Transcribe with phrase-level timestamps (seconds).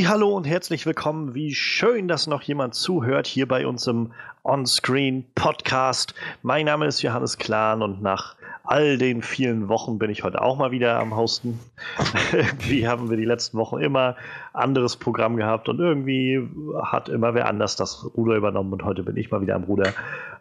[0.00, 1.34] Hallo und herzlich willkommen.
[1.34, 4.12] Wie schön, dass noch jemand zuhört hier bei uns im
[4.42, 6.14] On-Screen Podcast.
[6.40, 8.34] Mein Name ist Johannes Klahn und nach
[8.64, 11.60] all den vielen Wochen bin ich heute auch mal wieder am Hosten.
[12.32, 14.16] irgendwie haben wir die letzten Wochen immer
[14.54, 16.40] anderes Programm gehabt und irgendwie
[16.82, 19.92] hat immer wer anders das Ruder übernommen und heute bin ich mal wieder am Ruder.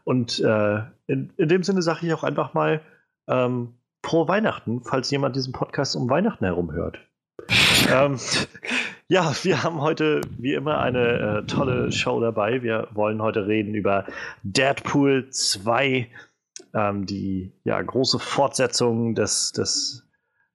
[0.06, 0.78] Und äh,
[1.08, 2.80] in, in, dem Sinne sage ich auch einfach mal
[3.28, 7.00] ähm, frohe Weihnachten, falls jemand diesen Podcast um Weihnachten herum hört.
[7.90, 8.20] Ähm,
[9.08, 12.64] ja, wir haben heute wie immer eine äh, tolle Show dabei.
[12.64, 14.06] Wir wollen heute reden über
[14.44, 16.08] Deadpool 2,
[16.74, 20.08] ähm, die ja, große Fortsetzung des, des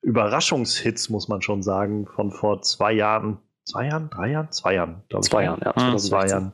[0.03, 3.39] Überraschungshits, muss man schon sagen, von vor zwei Jahren.
[3.65, 4.09] Zwei Jahren?
[4.11, 4.53] Drei Jahren?
[4.53, 5.31] Zwei Jahren, glaube ich.
[5.31, 5.91] Zwei Jahren, ja.
[5.91, 5.99] Mhm.
[5.99, 6.53] Zwei Jahren.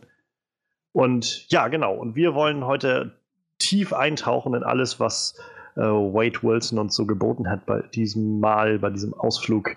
[0.93, 1.95] Und ja, genau.
[1.95, 3.13] Und wir wollen heute
[3.59, 5.39] tief eintauchen in alles, was
[5.77, 9.77] äh, Wade Wilson uns so geboten hat bei diesem Mal, bei diesem Ausflug,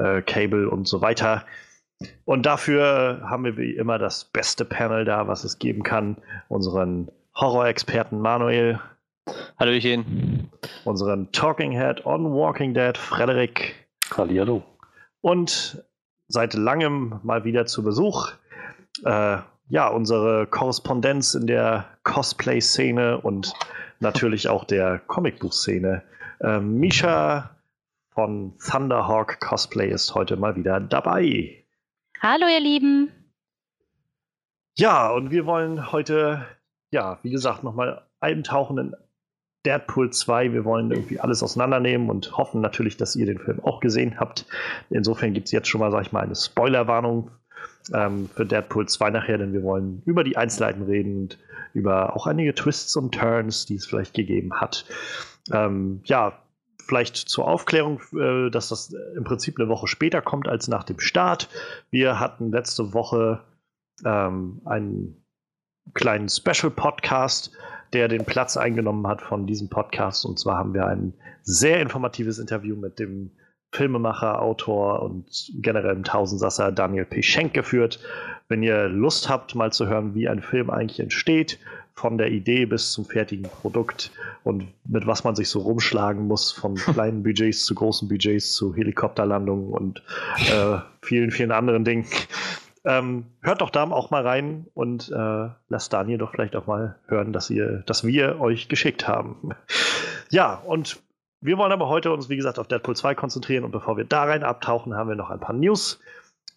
[0.00, 1.44] äh, Cable und so weiter.
[2.24, 6.16] Und dafür haben wir wie immer das beste Panel da, was es geben kann.
[6.48, 8.80] Unseren Horror-Experten Manuel.
[9.58, 10.50] Hallöchen.
[10.84, 13.74] Unseren Talking Head on Walking Dead, Frederik.
[14.16, 14.62] Hallihallo.
[15.20, 15.84] Und
[16.28, 18.32] seit langem mal wieder zu Besuch.
[19.04, 23.52] Äh, ja, unsere Korrespondenz in der Cosplay-Szene und
[24.00, 26.02] natürlich auch der Comicbuch-Szene.
[26.40, 27.50] Äh, Misha
[28.12, 31.64] von Thunderhawk Cosplay ist heute mal wieder dabei.
[32.20, 33.10] Hallo, ihr Lieben.
[34.76, 36.46] Ja, und wir wollen heute,
[36.90, 38.96] ja, wie gesagt, nochmal eintauchen in
[39.64, 40.52] Deadpool 2.
[40.52, 44.46] Wir wollen irgendwie alles auseinandernehmen und hoffen natürlich, dass ihr den Film auch gesehen habt.
[44.90, 47.30] Insofern gibt es jetzt schon mal, sag ich mal, eine Spoilerwarnung
[47.92, 51.38] ähm, für Deadpool 2 nachher, denn wir wollen über die Einzelheiten reden und
[51.74, 54.86] über auch einige Twists und Turns, die es vielleicht gegeben hat.
[55.52, 56.42] Ähm, ja,
[56.90, 60.98] vielleicht zur Aufklärung, äh, dass das im Prinzip eine Woche später kommt als nach dem
[60.98, 61.48] Start.
[61.90, 63.44] Wir hatten letzte Woche
[64.04, 65.24] ähm, einen
[65.94, 67.52] kleinen Special-Podcast,
[67.92, 70.24] der den Platz eingenommen hat von diesem Podcast.
[70.24, 73.30] Und zwar haben wir ein sehr informatives Interview mit dem
[73.72, 77.22] Filmemacher, Autor und generell im Tausendsasser Daniel P.
[77.22, 78.00] Schenk geführt.
[78.48, 81.60] Wenn ihr Lust habt, mal zu hören, wie ein Film eigentlich entsteht,
[82.00, 84.10] von der Idee bis zum fertigen Produkt
[84.42, 88.74] und mit was man sich so rumschlagen muss, von kleinen Budgets zu großen Budgets zu
[88.74, 90.02] Helikopterlandungen und
[90.50, 92.06] äh, vielen, vielen anderen Dingen.
[92.86, 96.96] Ähm, hört doch da auch mal rein und äh, lasst Daniel doch vielleicht auch mal
[97.06, 99.50] hören, dass, ihr, dass wir euch geschickt haben.
[100.30, 100.98] Ja, und
[101.42, 104.24] wir wollen aber heute uns, wie gesagt, auf Deadpool 2 konzentrieren und bevor wir da
[104.24, 106.00] rein abtauchen, haben wir noch ein paar News.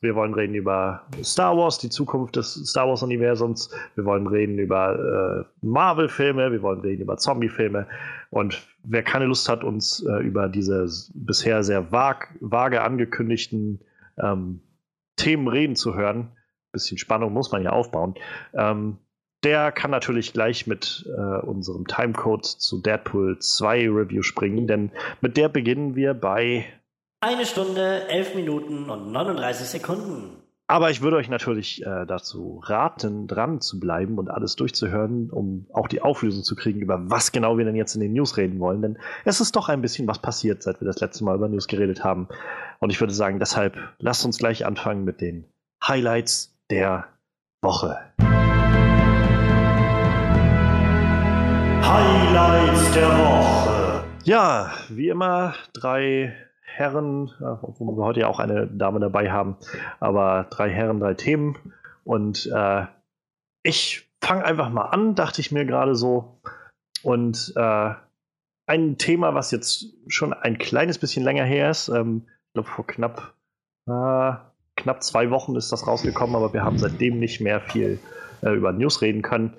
[0.04, 3.70] Wir wollen reden über Star Wars, die Zukunft des Star Wars-Universums.
[3.96, 6.52] Wir wollen reden über äh, Marvel-Filme.
[6.52, 7.88] Wir wollen reden über Zombie-Filme.
[8.30, 13.80] Und wer keine Lust hat, uns äh, über diese bisher sehr vag, vage angekündigten
[14.22, 14.60] ähm,
[15.16, 16.34] Themen reden zu hören,
[16.74, 18.16] bisschen Spannung muss man ja aufbauen,
[18.54, 18.98] ähm,
[19.46, 24.92] der kann natürlich gleich mit äh, unserem Timecode zu Deadpool 2 Review springen, denn
[25.22, 26.66] mit der beginnen wir bei
[27.24, 30.38] eine Stunde, elf Minuten und 39 Sekunden.
[30.68, 35.68] Aber ich würde euch natürlich äh, dazu raten, dran zu bleiben und alles durchzuhören, um
[35.72, 38.60] auch die Auflösung zu kriegen, über was genau wir denn jetzt in den News reden
[38.60, 38.82] wollen.
[38.82, 41.68] Denn es ist doch ein bisschen was passiert, seit wir das letzte Mal über News
[41.68, 42.28] geredet haben.
[42.80, 45.46] Und ich würde sagen, deshalb lasst uns gleich anfangen mit den
[45.86, 47.08] Highlights der
[47.62, 48.00] Woche.
[51.82, 54.04] Highlights der Woche.
[54.26, 56.34] Ja, wie immer drei
[56.76, 59.58] Herren, wo wir heute ja auch eine Dame dabei haben,
[60.00, 61.56] aber drei Herren, drei Themen.
[62.04, 62.86] Und äh,
[63.62, 66.40] ich fange einfach mal an, dachte ich mir gerade so.
[67.04, 67.94] Und äh,
[68.66, 72.88] ein Thema, was jetzt schon ein kleines bisschen länger her ist, ähm, ich glaube vor
[72.88, 73.34] knapp,
[73.88, 74.34] äh,
[74.76, 78.00] knapp zwei Wochen ist das rausgekommen, aber wir haben seitdem nicht mehr viel
[78.42, 79.56] äh, über News reden können,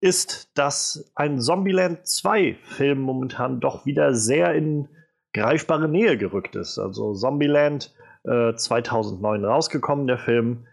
[0.00, 4.88] ist, dass ein Zombieland 2 Film momentan doch wieder sehr in
[5.32, 6.78] greifbare Nähe gerückt ist.
[6.78, 7.94] Also Zombieland
[8.24, 10.66] äh, 2009 rausgekommen, der Film,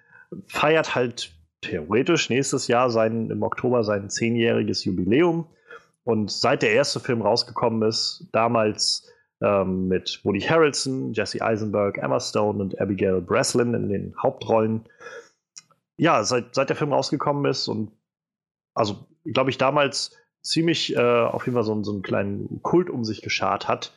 [0.47, 1.31] feiert halt
[1.61, 5.47] theoretisch nächstes Jahr sein, im Oktober sein zehnjähriges Jubiläum.
[6.03, 9.11] Und seit der erste Film rausgekommen ist, damals
[9.41, 14.85] ähm, mit Woody Harrelson, Jesse Eisenberg, Emma Stone und Abigail Breslin in den Hauptrollen.
[15.97, 17.91] Ja, seit, seit der Film rausgekommen ist und
[18.73, 23.03] also, glaube ich, damals ziemlich äh, auf jeden Fall so, so einen kleinen Kult um
[23.03, 23.91] sich geschart hat,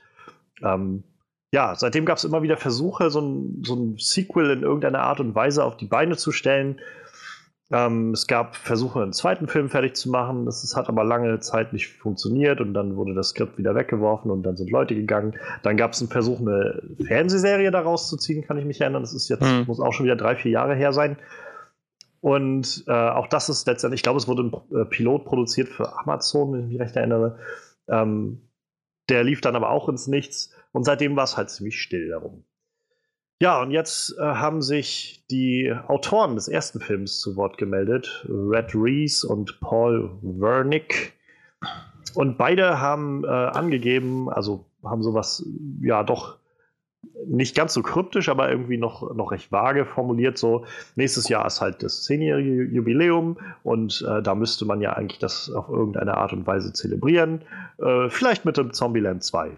[0.62, 1.05] ähm,
[1.53, 5.21] ja, seitdem gab es immer wieder Versuche, so ein, so ein Sequel in irgendeiner Art
[5.21, 6.81] und Weise auf die Beine zu stellen.
[7.73, 10.47] Ähm, es gab Versuche, einen zweiten Film fertig zu machen.
[10.47, 14.31] Das, das, hat aber lange Zeit nicht funktioniert und dann wurde das Skript wieder weggeworfen
[14.31, 15.39] und dann sind Leute gegangen.
[15.62, 19.03] Dann gab es einen Versuch, eine Fernsehserie daraus zu ziehen, kann ich mich erinnern.
[19.03, 19.65] Das ist jetzt, mhm.
[19.67, 21.17] muss auch schon wieder drei, vier Jahre her sein.
[22.21, 25.99] Und äh, auch das ist letztendlich, ich glaube, es wurde ein äh, Pilot produziert für
[25.99, 27.39] Amazon, wenn ich mich recht erinnere.
[27.89, 28.43] Ähm,
[29.11, 32.45] der lief dann aber auch ins Nichts und seitdem war es halt ziemlich still darum.
[33.43, 38.75] Ja, und jetzt äh, haben sich die Autoren des ersten Films zu Wort gemeldet, Red
[38.75, 41.15] Reese und Paul Wernick.
[42.15, 45.47] Und beide haben äh, angegeben, also haben sowas,
[45.81, 46.40] ja, doch
[47.26, 50.38] nicht ganz so kryptisch, aber irgendwie noch, noch recht vage formuliert.
[50.38, 50.64] So,
[50.97, 55.50] nächstes Jahr ist halt das zehnjährige Jubiläum und äh, da müsste man ja eigentlich das
[55.50, 57.43] auf irgendeine Art und Weise zelebrieren.
[57.79, 59.56] Äh, vielleicht mit dem Zombieland 2.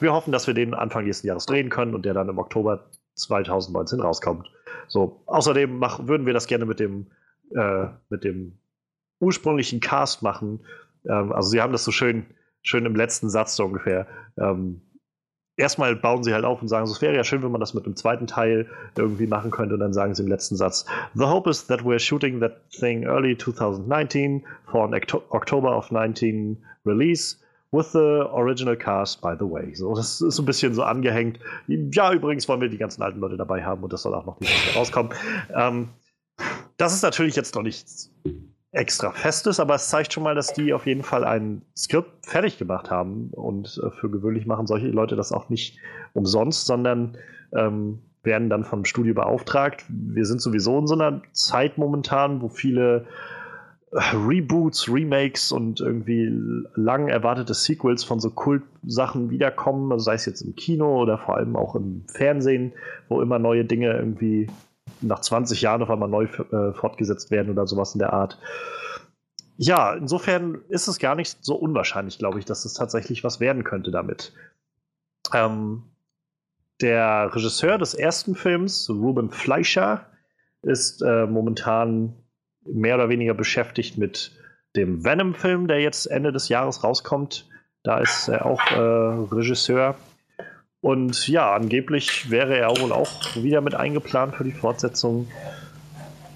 [0.00, 2.90] Wir hoffen, dass wir den Anfang nächsten Jahres drehen können und der dann im Oktober
[3.14, 4.50] 2019 rauskommt.
[4.86, 7.06] So, außerdem mach, würden wir das gerne mit dem,
[7.54, 8.58] äh, mit dem
[9.20, 10.60] ursprünglichen Cast machen.
[11.08, 12.26] Ähm, also sie haben das so schön,
[12.62, 14.06] schön im letzten Satz so ungefähr.
[14.38, 14.82] Ähm,
[15.58, 17.84] erstmal bauen sie halt auf und sagen, es wäre ja schön, wenn man das mit
[17.84, 18.66] dem zweiten Teil
[18.96, 19.74] irgendwie machen könnte.
[19.74, 23.04] Und dann sagen sie im letzten Satz, The hope is that we're shooting that thing
[23.04, 24.94] early 2019 for an
[25.30, 26.56] October of 19
[26.86, 27.36] release
[27.72, 29.74] with the original cast, by the way.
[29.74, 31.38] So, das ist so ein bisschen so angehängt.
[31.66, 34.40] Ja, übrigens wollen wir die ganzen alten Leute dabei haben und das soll auch noch
[34.40, 35.12] nicht rauskommen.
[35.54, 35.90] Ähm,
[36.76, 38.10] das ist natürlich jetzt noch nichts
[38.78, 42.58] extra Festes, aber es zeigt schon mal, dass die auf jeden Fall ein Skript fertig
[42.58, 43.30] gemacht haben.
[43.32, 45.78] Und äh, für gewöhnlich machen solche Leute das auch nicht
[46.14, 47.18] umsonst, sondern
[47.52, 49.84] ähm, werden dann vom Studio beauftragt.
[49.88, 53.06] Wir sind sowieso in so einer Zeit momentan, wo viele
[53.92, 56.30] Reboots, Remakes und irgendwie
[56.74, 61.36] lang erwartete Sequels von so Kult-Sachen wiederkommen, also sei es jetzt im Kino oder vor
[61.36, 62.72] allem auch im Fernsehen,
[63.08, 64.48] wo immer neue Dinge irgendwie
[65.00, 68.38] nach 20 Jahren auf einmal neu äh, fortgesetzt werden oder sowas in der Art.
[69.56, 73.64] Ja, insofern ist es gar nicht so unwahrscheinlich, glaube ich, dass es tatsächlich was werden
[73.64, 74.32] könnte damit.
[75.34, 75.82] Ähm,
[76.80, 80.06] der Regisseur des ersten Films, Ruben Fleischer,
[80.62, 82.14] ist äh, momentan
[82.64, 84.32] mehr oder weniger beschäftigt mit
[84.76, 87.48] dem Venom-Film, der jetzt Ende des Jahres rauskommt.
[87.82, 89.96] Da ist er auch äh, Regisseur.
[90.88, 95.28] Und ja, angeblich wäre er wohl auch wieder mit eingeplant für die Fortsetzung.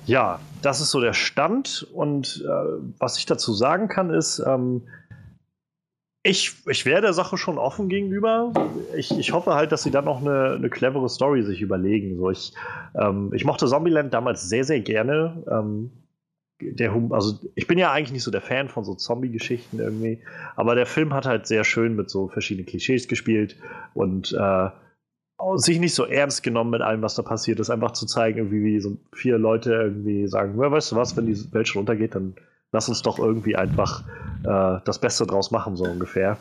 [0.05, 1.89] Ja, das ist so der Stand.
[1.95, 4.83] Und äh, was ich dazu sagen kann, ist, ähm,
[6.23, 8.53] ich, ich wäre der Sache schon offen gegenüber.
[8.95, 12.19] Ich, ich hoffe halt, dass sie dann noch eine, eine clevere Story sich überlegen.
[12.19, 12.53] So, ich,
[12.95, 15.43] ähm, ich mochte Zombieland damals sehr, sehr gerne.
[15.51, 15.93] Ähm,
[16.73, 20.21] der hum also ich bin ja eigentlich nicht so der Fan von so Zombie-Geschichten irgendwie,
[20.57, 23.57] aber der Film hat halt sehr schön mit so verschiedenen Klischees gespielt
[23.95, 24.69] und äh,
[25.57, 28.65] sich nicht so ernst genommen mit allem, was da passiert ist, einfach zu zeigen, irgendwie
[28.65, 32.35] wie so vier Leute irgendwie sagen, weißt du was, wenn die Welt schon untergeht, dann
[32.71, 34.05] lass uns doch irgendwie einfach
[34.45, 36.39] äh, das Beste draus machen, so ungefähr.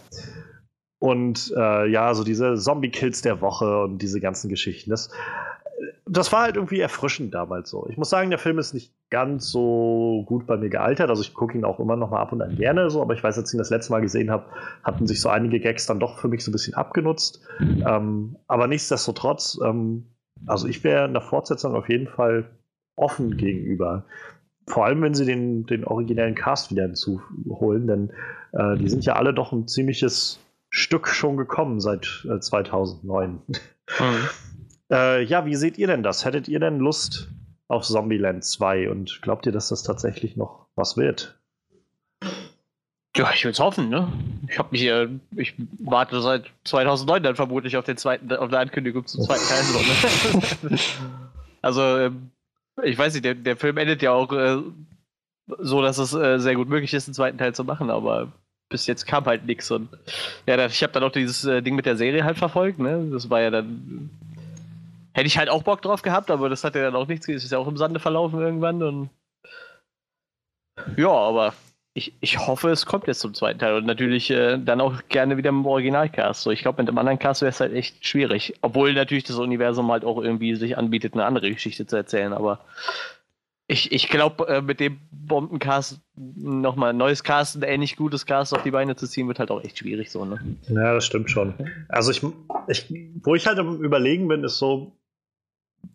[1.00, 5.10] Und äh, ja, so diese Zombie-Kills der Woche und diese ganzen Geschichten, das
[6.12, 7.88] das war halt irgendwie erfrischend damals so.
[7.90, 11.10] Ich muss sagen, der Film ist nicht ganz so gut bei mir gealtert.
[11.10, 13.24] Also ich gucke ihn auch immer noch mal ab und an gerne so, aber ich
[13.24, 14.46] weiß, als ich ihn das letzte Mal gesehen habe,
[14.84, 17.42] hatten sich so einige Gags dann doch für mich so ein bisschen abgenutzt.
[17.62, 20.06] Ähm, aber nichtsdestotrotz, ähm,
[20.48, 22.50] also ich wäre in der Fortsetzung auf jeden Fall
[22.98, 24.04] offen gegenüber.
[24.68, 28.12] Vor allem, wenn sie den, den originellen Cast wieder hinzuholen, denn
[28.52, 33.40] äh, die sind ja alle doch ein ziemliches Stück schon gekommen seit äh, 2009.
[33.48, 34.30] Mhm.
[34.92, 36.26] Äh, ja, wie seht ihr denn das?
[36.26, 37.30] Hättet ihr denn Lust
[37.68, 41.38] auf Zombieland 2 und glaubt ihr, dass das tatsächlich noch was wird?
[43.16, 44.12] Ja, ich will es hoffen, ne?
[44.48, 48.60] Ich habe mich, äh, ich warte seit 2009 dann vermutlich auf den zweiten, auf eine
[48.60, 50.72] Ankündigung zum zweiten Teil.
[50.72, 50.80] Ne?
[51.62, 52.12] also, äh,
[52.84, 54.58] ich weiß nicht, der, der Film endet ja auch äh,
[55.60, 58.32] so, dass es äh, sehr gut möglich ist, einen zweiten Teil zu machen, aber
[58.70, 59.90] bis jetzt kam halt nichts und
[60.48, 63.10] ja, ich habe dann auch dieses äh, Ding mit der Serie halt verfolgt, ne?
[63.12, 64.10] Das war ja dann
[65.14, 67.44] Hätte ich halt auch Bock drauf gehabt, aber das hat ja dann auch nichts, es
[67.44, 69.10] ist ja auch im Sande verlaufen irgendwann und
[70.98, 71.54] ja, aber
[71.94, 75.36] ich, ich hoffe, es kommt jetzt zum zweiten Teil und natürlich äh, dann auch gerne
[75.36, 76.42] wieder im Originalcast.
[76.42, 78.54] So, ich glaube, mit dem anderen Cast wäre es halt echt schwierig.
[78.62, 82.60] Obwohl natürlich das Universum halt auch irgendwie sich anbietet, eine andere Geschichte zu erzählen, aber
[83.68, 88.54] ich, ich glaube, äh, mit dem Bombencast nochmal ein neues Cast, ein ähnlich gutes Cast
[88.54, 90.40] auf die Beine zu ziehen, wird halt auch echt schwierig so, ne?
[90.68, 91.54] Ja, das stimmt schon.
[91.88, 92.22] Also ich,
[92.68, 94.98] ich wo ich halt am überlegen bin, ist so,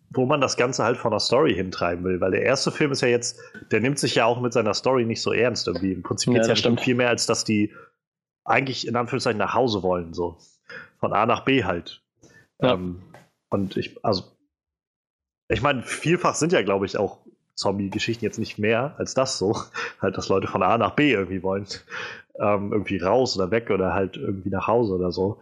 [0.09, 2.19] wo man das Ganze halt von der Story hintreiben will.
[2.21, 3.39] Weil der erste Film ist ja jetzt,
[3.71, 5.91] der nimmt sich ja auch mit seiner Story nicht so ernst irgendwie.
[5.91, 7.73] Im Prinzip geht es ja, ja nicht viel mehr, als dass die
[8.43, 10.37] eigentlich in Anführungszeichen nach Hause wollen, so.
[10.99, 12.01] Von A nach B halt.
[12.61, 12.73] Ja.
[12.73, 13.01] Ähm,
[13.49, 14.23] und ich, also,
[15.49, 17.19] ich meine, vielfach sind ja, glaube ich, auch
[17.55, 19.57] Zombie-Geschichten jetzt nicht mehr als das so.
[20.01, 21.65] Halt, dass Leute von A nach B irgendwie wollen.
[22.39, 25.39] Ähm, irgendwie raus oder weg oder halt irgendwie nach Hause oder so.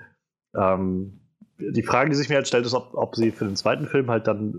[0.56, 1.20] Ähm,
[1.58, 4.10] die Frage, die sich mir halt stellt, ist, ob, ob sie für den zweiten Film
[4.10, 4.54] halt dann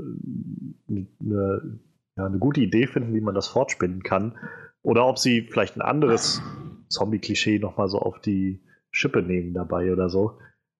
[0.88, 1.80] eine,
[2.16, 4.38] ja, eine gute Idee finden, wie man das fortspinnen kann.
[4.82, 6.40] Oder ob sie vielleicht ein anderes
[6.88, 10.38] Zombie-Klischee nochmal so auf die Schippe nehmen dabei oder so.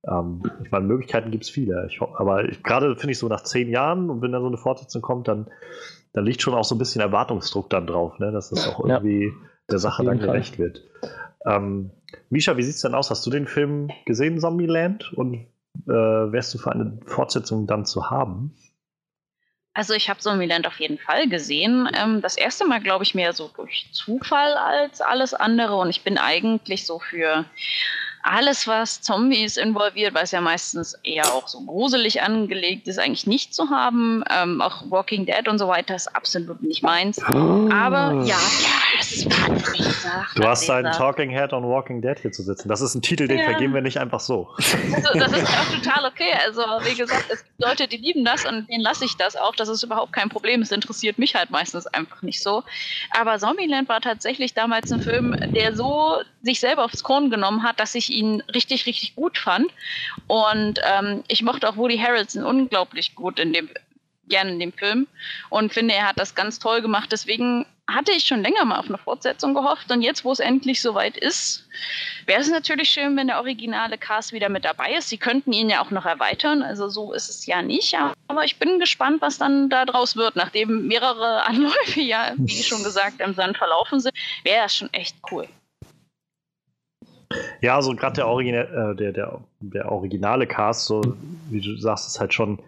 [0.09, 1.87] Ähm, ich meine, Möglichkeiten gibt es viele.
[1.91, 5.03] Ich, aber gerade finde ich so nach zehn Jahren und wenn dann so eine Fortsetzung
[5.03, 5.51] kommt, dann,
[6.13, 8.33] dann liegt schon auch so ein bisschen Erwartungsdruck dann drauf, ne?
[8.33, 9.33] dass das auch irgendwie ja.
[9.71, 10.83] der Sache dann gerecht wird.
[11.45, 11.91] Ähm,
[12.31, 13.11] Misha, wie sieht es denn aus?
[13.11, 15.13] Hast du den Film gesehen, Zombieland?
[15.13, 15.47] Und
[15.87, 18.57] äh, wärst du für eine Fortsetzung dann zu haben?
[19.77, 21.87] Also ich habe Zombieland auf jeden Fall gesehen.
[21.95, 25.77] Ähm, das erste Mal, glaube ich, mehr so durch Zufall als alles andere.
[25.77, 27.45] Und ich bin eigentlich so für
[28.27, 33.27] alles, was Zombies involviert, weil es ja meistens eher auch so gruselig angelegt ist, eigentlich
[33.27, 34.25] nicht zu haben.
[34.31, 37.19] Ähm, auch Walking Dead und so weiter ist absolut nicht meins.
[37.29, 37.69] Oh.
[37.73, 40.39] Aber ja, ja, nicht gesagt.
[40.39, 42.69] Du hast einen Talking Head on Walking Dead hier zu sitzen.
[42.69, 43.45] Das ist ein Titel, den ja.
[43.45, 44.49] vergeben wir nicht einfach so.
[44.57, 46.33] Also, das ist auch total okay.
[46.45, 49.55] Also, wie gesagt, es gibt Leute, die lieben das und denen lasse ich das auch.
[49.55, 50.63] Das ist überhaupt kein Problem.
[50.63, 52.65] Es interessiert mich halt meistens einfach nicht so.
[53.19, 57.81] Aber Zombieland war tatsächlich damals ein Film, der so sich selber aufs Korn genommen hat,
[57.81, 59.71] dass ich ihn richtig, richtig gut fand.
[60.27, 63.69] Und ähm, ich mochte auch Woody Harrelson unglaublich gut in dem,
[64.29, 65.07] gerne in dem Film
[65.51, 67.11] und finde, er hat das ganz toll gemacht.
[67.13, 70.83] Deswegen hatte ich schon länger mal auf eine Fortsetzung gehofft und jetzt, wo es endlich
[70.83, 71.69] soweit ist,
[72.27, 75.09] wäre es natürlich schön, wenn der originale Cast wieder mit dabei ist.
[75.09, 77.97] Sie könnten ihn ja auch noch erweitern, also so ist es ja nicht,
[78.27, 80.35] aber ich bin gespannt, was dann da draus wird.
[80.35, 85.17] Nachdem mehrere Anläufe ja, wie schon gesagt, im Sand verlaufen sind, wäre das schon echt
[85.31, 85.49] cool.
[87.61, 91.03] Ja, also gerade der, Origina äh, der, der, der originale Cast, so
[91.51, 92.59] wie du sagst, ist halt schon.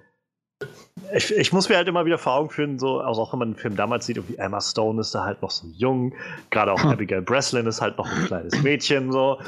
[1.14, 3.52] Ich, ich muss mir halt immer wieder vor Augen führen, so, also auch wenn man
[3.52, 6.14] den Film damals sieht, irgendwie Emma Stone ist da halt noch so jung,
[6.50, 6.90] gerade auch hm.
[6.90, 9.40] Abigail Breslin ist halt noch ein kleines Mädchen, so.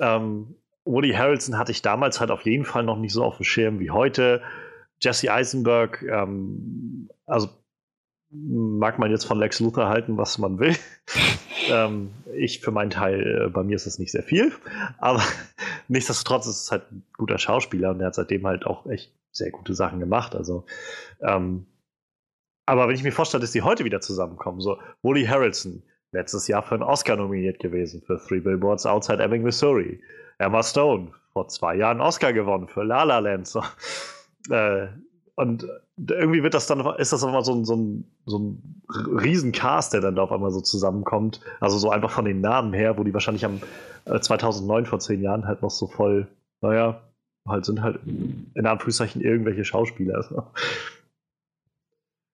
[0.00, 3.44] Ähm, Woody Harrelson hatte ich damals halt auf jeden Fall noch nicht so auf dem
[3.44, 4.40] Schirm wie heute.
[5.00, 7.48] Jesse Eisenberg, ähm, also
[8.30, 10.74] mag man jetzt von Lex Luthor halten, was man will.
[11.70, 14.52] ähm, ich für meinen Teil, äh, bei mir ist es nicht sehr viel,
[14.98, 15.22] aber
[15.88, 19.50] nichtsdestotrotz ist es halt ein guter Schauspieler und er hat seitdem halt auch echt sehr
[19.50, 20.34] gute Sachen gemacht.
[20.34, 20.64] Also,
[21.20, 21.66] ähm,
[22.66, 26.62] aber wenn ich mir vorstelle, dass die heute wieder zusammenkommen, so Woody Harrelson, letztes Jahr
[26.62, 30.00] für einen Oscar nominiert gewesen für Three Billboards Outside Ebbing, Missouri.
[30.38, 33.46] Emma Stone, vor zwei Jahren Oscar gewonnen für La La Land.
[33.46, 33.62] So.
[34.48, 34.86] Äh,
[35.36, 35.66] und
[35.98, 40.00] irgendwie wird das dann, ist das immer so ein, so ein, so ein Riesencast, der
[40.00, 41.40] dann da auf einmal so zusammenkommt.
[41.60, 43.60] Also so einfach von den Namen her, wo die wahrscheinlich am
[44.06, 46.26] äh, 2009 vor zehn Jahren halt noch so voll,
[46.62, 47.02] naja,
[47.46, 50.52] halt sind halt in Anführungszeichen irgendwelche Schauspieler.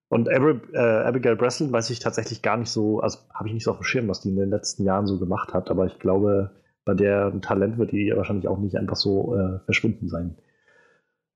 [0.08, 0.42] Und Ab
[0.72, 3.78] äh, Abigail Breslin weiß ich tatsächlich gar nicht so, also habe ich nicht so auf
[3.78, 6.50] dem Schirm, was die in den letzten Jahren so gemacht hat, aber ich glaube,
[6.84, 10.36] bei der Talent wird die wahrscheinlich auch nicht einfach so äh, verschwinden sein.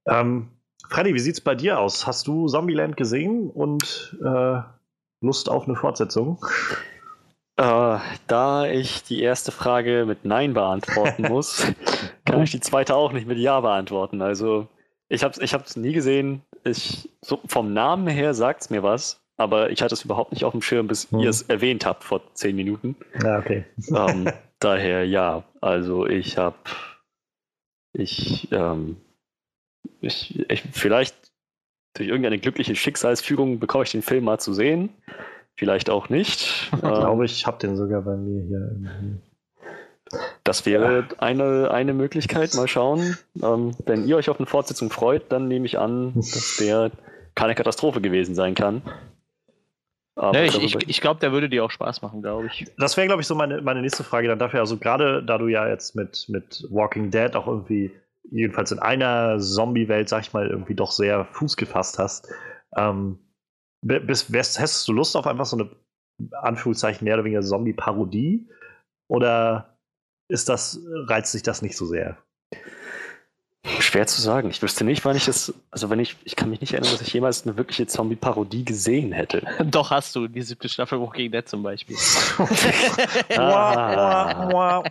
[0.06, 0.50] Ähm,
[0.88, 2.06] Freddy, wie sieht's bei dir aus?
[2.06, 4.60] Hast du Zombieland gesehen und äh,
[5.20, 6.44] Lust auf eine Fortsetzung?
[7.56, 11.66] Äh, da ich die erste Frage mit Nein beantworten muss,
[12.24, 14.20] kann ich die zweite auch nicht mit Ja beantworten.
[14.22, 14.68] Also
[15.08, 16.42] ich habe es ich hab's nie gesehen.
[16.64, 20.44] Ich, so vom Namen her sagt es mir was, aber ich hatte es überhaupt nicht
[20.44, 21.20] auf dem Schirm, bis hm.
[21.20, 22.96] ihr es erwähnt habt vor zehn Minuten.
[23.22, 23.64] Ja, okay.
[23.94, 25.44] Ähm, daher ja.
[25.60, 26.56] Also ich habe
[27.92, 28.98] ich ähm,
[30.00, 31.14] ich, ich, vielleicht
[31.94, 34.90] durch irgendeine glückliche Schicksalsfügung bekomme ich den Film mal zu sehen.
[35.56, 36.70] Vielleicht auch nicht.
[36.72, 39.20] Ich glaube, ich habe den sogar bei mir hier irgendwie.
[40.44, 41.18] Das wäre ja.
[41.18, 42.54] eine, eine Möglichkeit.
[42.54, 43.16] Mal schauen.
[43.42, 46.92] Ähm, wenn ihr euch auf eine Fortsetzung freut, dann nehme ich an, dass der
[47.34, 48.82] keine Katastrophe gewesen sein kann.
[50.16, 52.66] Ja, ich, ich, ich glaube, der würde dir auch Spaß machen, glaube ich.
[52.78, 54.60] Das wäre, glaube ich, so meine, meine nächste Frage dann dafür.
[54.60, 57.92] Also gerade da du ja jetzt mit, mit Walking Dead auch irgendwie
[58.30, 62.28] jedenfalls in einer Zombie-Welt, sag ich mal, irgendwie doch sehr Fuß gefasst hast.
[62.76, 63.18] Ähm,
[63.82, 65.70] bist, wärst, hättest du Lust auf einfach so eine
[66.42, 68.48] Anführungszeichen mehr oder weniger Zombie-Parodie?
[69.08, 69.78] Oder
[70.28, 72.18] ist das, reizt sich das nicht so sehr?
[73.80, 74.50] Schwer zu sagen.
[74.50, 75.52] Ich wüsste nicht, wann ich das.
[75.70, 76.16] Also, wenn ich.
[76.24, 79.42] Ich kann mich nicht erinnern, dass ich jemals eine wirkliche Zombie-Parodie gesehen hätte.
[79.64, 80.28] Doch, hast du.
[80.28, 81.96] Die siebte Staffel Walking Dead zum Beispiel.
[83.36, 84.86] ah.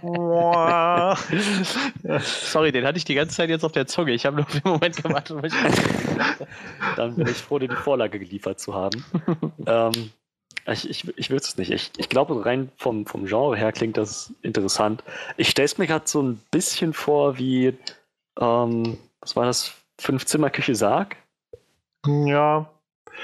[2.21, 4.11] Sorry, den hatte ich die ganze Zeit jetzt auf der Zunge.
[4.13, 5.37] Ich habe nur auf den Moment gewartet.
[5.45, 5.53] Ich
[6.95, 9.05] Dann bin ich froh, dir die Vorlage geliefert zu haben.
[9.65, 10.11] ähm,
[10.67, 11.71] ich, ich, ich will es nicht.
[11.71, 15.03] Ich, ich glaube, rein vom, vom Genre her klingt das interessant.
[15.37, 17.73] Ich stelle es mir gerade so ein bisschen vor wie
[18.39, 19.73] ähm, was war das?
[19.99, 21.15] Fünf-Zimmer-Küche Sarg?
[22.05, 22.69] Ja.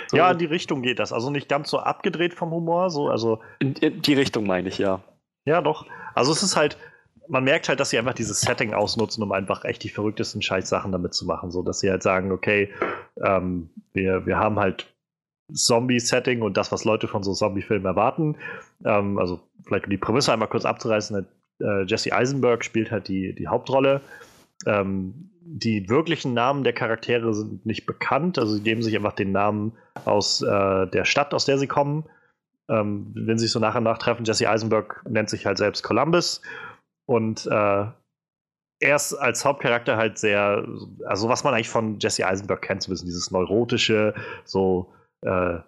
[0.08, 1.12] So, Ja, in die Richtung geht das.
[1.12, 4.78] Also nicht ganz so abgedreht vom Humor, so, also in, in die Richtung meine ich,
[4.78, 5.02] ja.
[5.46, 5.86] Ja, doch.
[6.16, 6.78] Also es ist halt,
[7.28, 10.92] man merkt halt, dass sie einfach dieses Setting ausnutzen, um einfach echt die verrücktesten Scheißsachen
[10.92, 11.52] damit zu machen.
[11.52, 12.74] So dass sie halt sagen, okay,
[13.24, 14.88] ähm, wir, wir haben halt
[15.54, 18.38] Zombie-Setting und das, was Leute von so Zombie-Filmen erwarten.
[18.86, 21.26] Ähm, also vielleicht um die Prämisse einmal kurz abzureißen,
[21.62, 24.02] äh, Jesse Eisenberg spielt halt die, die Hauptrolle.
[24.66, 29.32] Ähm, die wirklichen Namen der Charaktere sind nicht bekannt, also sie geben sich einfach den
[29.32, 29.74] Namen
[30.06, 32.06] aus äh, der Stadt, aus der sie kommen
[32.72, 35.84] ähm, wenn sie sich so nach und nach treffen, Jesse Eisenberg nennt sich halt selbst
[35.84, 36.42] Columbus
[37.06, 37.86] und äh,
[38.84, 40.66] er ist als Hauptcharakter halt sehr,
[41.06, 44.92] also was man eigentlich von Jesse Eisenberg kennt, so ein bisschen dieses neurotische, so
[45.22, 45.60] äh,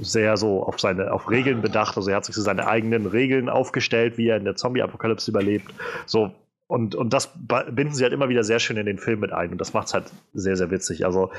[0.00, 1.96] sehr so auf seine, auf Regeln bedacht.
[1.96, 5.72] Also er hat sich so seine eigenen Regeln aufgestellt, wie er in der Zombie-Apokalypse überlebt.
[6.06, 6.32] So,
[6.68, 9.52] und, und das binden sie halt immer wieder sehr schön in den Film mit ein.
[9.52, 11.04] Und das macht es halt sehr, sehr witzig.
[11.06, 11.30] Also,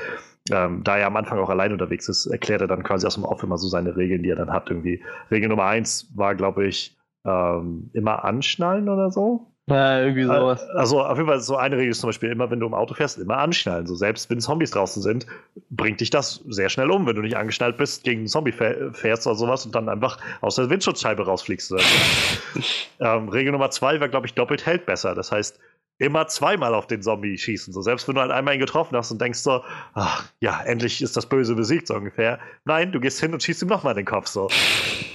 [0.50, 3.24] ähm, da er am Anfang auch allein unterwegs ist, erklärt er dann quasi aus dem
[3.24, 4.70] Off immer so seine Regeln, die er dann hat.
[4.70, 5.02] Irgendwie.
[5.30, 9.52] Regel Nummer eins war, glaube ich, ähm, immer anschnallen oder so.
[9.68, 10.62] Ja, irgendwie sowas.
[10.70, 12.94] Also auf jeden Fall so eine Regel ist zum Beispiel immer, wenn du im Auto
[12.94, 13.86] fährst, immer anschnallen.
[13.86, 15.26] So selbst wenn Zombies draußen sind,
[15.70, 19.26] bringt dich das sehr schnell um, wenn du nicht angeschnallt bist, gegen einen Zombie fährst
[19.26, 21.72] oder sowas und dann einfach aus der Windschutzscheibe rausfliegst.
[21.72, 22.60] Oder so.
[23.00, 25.14] ähm, Regel Nummer zwei war, glaube ich, doppelt hält besser.
[25.14, 25.58] Das heißt,
[25.98, 27.72] immer zweimal auf den Zombie schießen.
[27.72, 29.62] So selbst wenn du halt einmal ihn getroffen hast und denkst so,
[29.94, 32.38] ach, ja, endlich ist das Böse besiegt, so ungefähr.
[32.64, 34.28] Nein, du gehst hin und schießt ihm nochmal den Kopf.
[34.28, 34.48] So.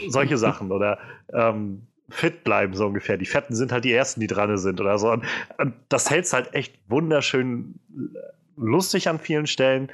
[0.09, 0.71] Solche Sachen.
[0.71, 0.99] Oder
[1.33, 3.17] ähm, fit bleiben, so ungefähr.
[3.17, 5.11] Die Fetten sind halt die Ersten, die dran sind oder so.
[5.11, 5.25] Und,
[5.57, 7.79] und das hält es halt echt wunderschön
[8.55, 9.89] lustig an vielen Stellen.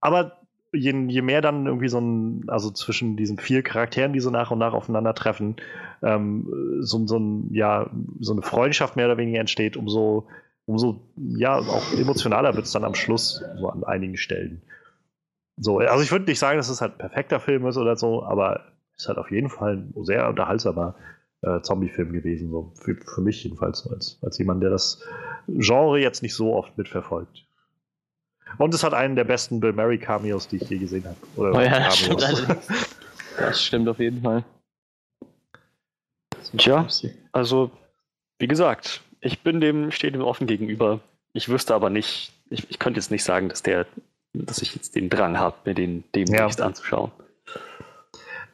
[0.00, 0.38] Aber
[0.72, 4.50] je, je, mehr dann irgendwie so ein, also zwischen diesen vier Charakteren, die so nach
[4.50, 5.56] und nach aufeinandertreffen,
[6.02, 7.90] ähm, so, so, ein, ja,
[8.20, 10.28] so eine Freundschaft mehr oder weniger entsteht, umso,
[10.66, 14.62] umso ja, auch emotionaler wird es dann am Schluss, so an einigen Stellen.
[15.56, 18.22] So, also ich würde nicht sagen, dass es halt ein perfekter Film ist oder so,
[18.22, 20.94] aber es ist halt auf jeden Fall sehr unterhaltsamer
[21.42, 25.02] äh, Zombie-Film gewesen, so für, für mich jedenfalls, als, als jemand, der das
[25.46, 27.46] Genre jetzt nicht so oft mitverfolgt.
[28.56, 31.16] Und es hat einen der besten Bill Murray Cameos, die ich je gesehen habe.
[31.36, 32.56] Oder oh ja, das stimmt,
[33.38, 34.44] das stimmt auf jeden Fall.
[36.56, 36.86] Tja,
[37.32, 37.70] also
[38.38, 41.00] wie gesagt, ich bin dem, stehe dem offen gegenüber.
[41.34, 43.86] Ich wüsste aber nicht, ich, ich könnte jetzt nicht sagen, dass der,
[44.32, 46.64] dass ich jetzt den Drang habe, mir den demnächst ja.
[46.64, 47.12] anzuschauen.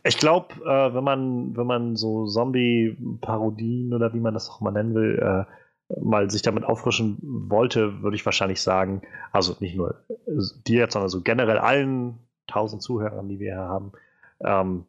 [0.07, 4.71] Ich glaube, äh, wenn man, wenn man so Zombie-Parodien oder wie man das auch mal
[4.71, 10.05] nennen will, äh, mal sich damit auffrischen wollte, würde ich wahrscheinlich sagen, also nicht nur
[10.67, 13.93] dir jetzt, sondern so generell allen tausend Zuhörern, die wir hier haben,
[14.41, 14.87] ähm,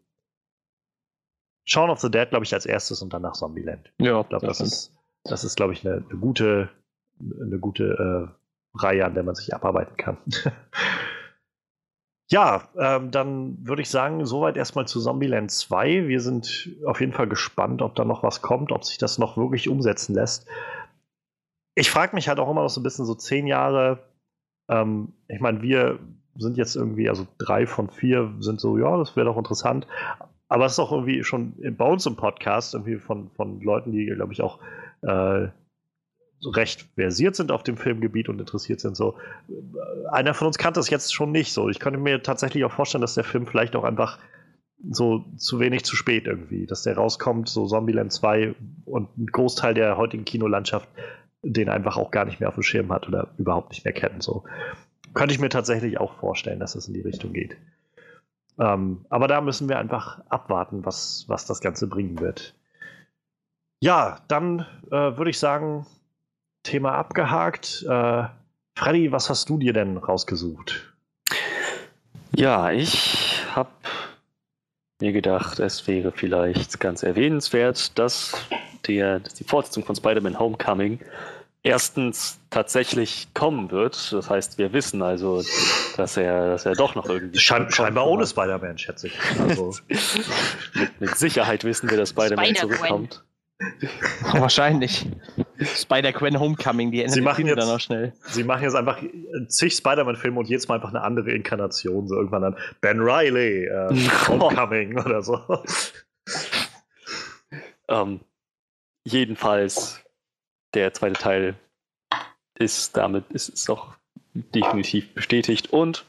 [1.63, 3.91] Shaun of the Dead, glaube ich, als erstes und danach Zombieland.
[3.99, 6.69] Ja, ich glaube, das, das ist, das ist, glaube ich, eine, eine, gute,
[7.19, 8.29] eine gute
[8.75, 10.17] äh, Reihe, an der man sich abarbeiten kann.
[12.31, 16.07] ja, ähm, dann würde ich sagen, soweit erstmal zu Zombieland 2.
[16.07, 19.37] Wir sind auf jeden Fall gespannt, ob da noch was kommt, ob sich das noch
[19.37, 20.47] wirklich umsetzen lässt
[21.75, 23.99] ich frage mich halt auch immer noch so ein bisschen so zehn Jahre.
[24.69, 25.99] Ähm, ich meine, wir
[26.37, 29.85] sind jetzt irgendwie, also drei von vier sind so, ja, das wäre doch interessant.
[30.47, 34.05] Aber es ist auch irgendwie schon bei uns im Podcast irgendwie von, von Leuten, die,
[34.05, 34.59] glaube ich, auch
[35.01, 35.47] äh,
[36.43, 38.95] recht versiert sind auf dem Filmgebiet und interessiert sind.
[38.95, 39.17] So,
[40.11, 41.69] einer von uns kannte das jetzt schon nicht so.
[41.69, 44.19] Ich könnte mir tatsächlich auch vorstellen, dass der Film vielleicht auch einfach
[44.89, 49.73] so zu wenig zu spät irgendwie, dass der rauskommt, so Zombieland 2 und ein Großteil
[49.73, 50.87] der heutigen Kinolandschaft
[51.45, 54.23] den einfach auch gar nicht mehr auf dem Schirm hat oder überhaupt nicht mehr kennt.
[54.23, 54.43] So
[55.13, 57.55] könnte ich mir tatsächlich auch vorstellen, dass es in die Richtung geht.
[58.59, 62.55] Ähm, aber da müssen wir einfach abwarten, was, was das Ganze bringen wird.
[63.79, 65.85] Ja, dann äh, würde ich sagen,
[66.65, 67.85] Thema abgehakt.
[67.87, 68.23] Äh,
[68.75, 70.93] Freddy, was hast du dir denn rausgesucht?
[72.35, 73.69] Ja, ich habe
[74.99, 78.35] mir gedacht, es wäre vielleicht ganz erwähnenswert, dass,
[78.87, 80.99] der, dass die Fortsetzung von Spider-Man Homecoming
[81.63, 84.11] erstens tatsächlich kommen wird.
[84.11, 85.43] Das heißt, wir wissen also,
[85.95, 87.39] dass er, dass er doch noch irgendwie.
[87.39, 89.19] Schein, scheinbar ohne Spider-Man, schätze ich.
[89.39, 89.73] Also.
[90.73, 93.23] mit, mit, Sicherheit wissen wir, dass Spider-Man Spider zurückkommt.
[94.33, 95.07] Wahrscheinlich.
[95.59, 98.13] Spider-Gwen Homecoming, die sie machen jetzt, dann auch schnell.
[98.27, 99.01] Sie machen jetzt einfach
[99.47, 102.07] zig Spider-Man-Filme und jetzt mal einfach eine andere Inkarnation.
[102.07, 103.89] So irgendwann dann Ben Riley, äh,
[104.27, 105.39] Homecoming oder so.
[107.87, 108.19] Um, ähm,
[109.03, 110.01] jedenfalls
[110.73, 111.55] der zweite Teil
[112.57, 113.93] ist damit ist, ist auch
[114.33, 116.05] definitiv bestätigt und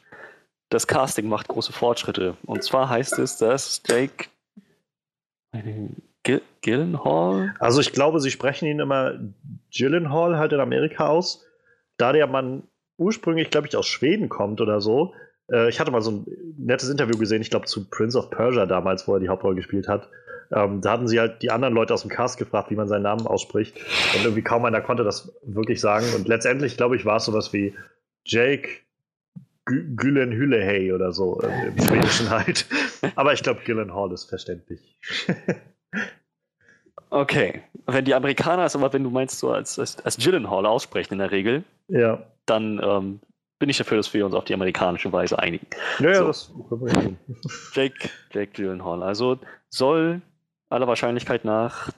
[0.69, 2.35] das Casting macht große Fortschritte.
[2.45, 4.25] Und zwar heißt es, dass Jake
[6.61, 7.53] Gillenhall.
[7.59, 9.13] Also ich glaube, sie sprechen ihn immer
[9.71, 11.45] Gillenhall halt in Amerika aus.
[11.97, 12.63] Da der Mann
[12.97, 15.13] ursprünglich, glaube ich, aus Schweden kommt oder so,
[15.51, 16.25] äh, ich hatte mal so ein
[16.57, 19.87] nettes Interview gesehen, ich glaube zu Prince of Persia damals, wo er die Hauptrolle gespielt
[19.87, 20.09] hat.
[20.51, 23.03] Ähm, da hatten sie halt die anderen Leute aus dem Cast gefragt, wie man seinen
[23.03, 23.77] Namen ausspricht.
[24.15, 26.05] Und irgendwie kaum einer konnte das wirklich sagen.
[26.15, 27.75] Und letztendlich, glaube ich, war es sowas wie
[28.23, 28.69] Jake
[29.65, 32.65] Gyllenhülehey oder so äh, im Schwedischen halt.
[33.15, 34.97] Aber ich glaube, Gyllenhaal ist verständlich.
[37.09, 37.61] okay.
[37.85, 41.19] Wenn die Amerikaner es aber, wenn du meinst, so als, als, als Gyllenhaal aussprechen in
[41.19, 42.21] der Regel, ja.
[42.45, 43.19] dann ähm,
[43.59, 45.67] bin ich dafür, dass wir uns auf die amerikanische Weise einigen.
[45.99, 46.27] Ja, ja, so.
[46.27, 47.17] das können wir tun.
[47.73, 49.03] Jake, Jake Gyllenhaal.
[49.03, 50.21] Also soll
[50.69, 51.89] aller Wahrscheinlichkeit nach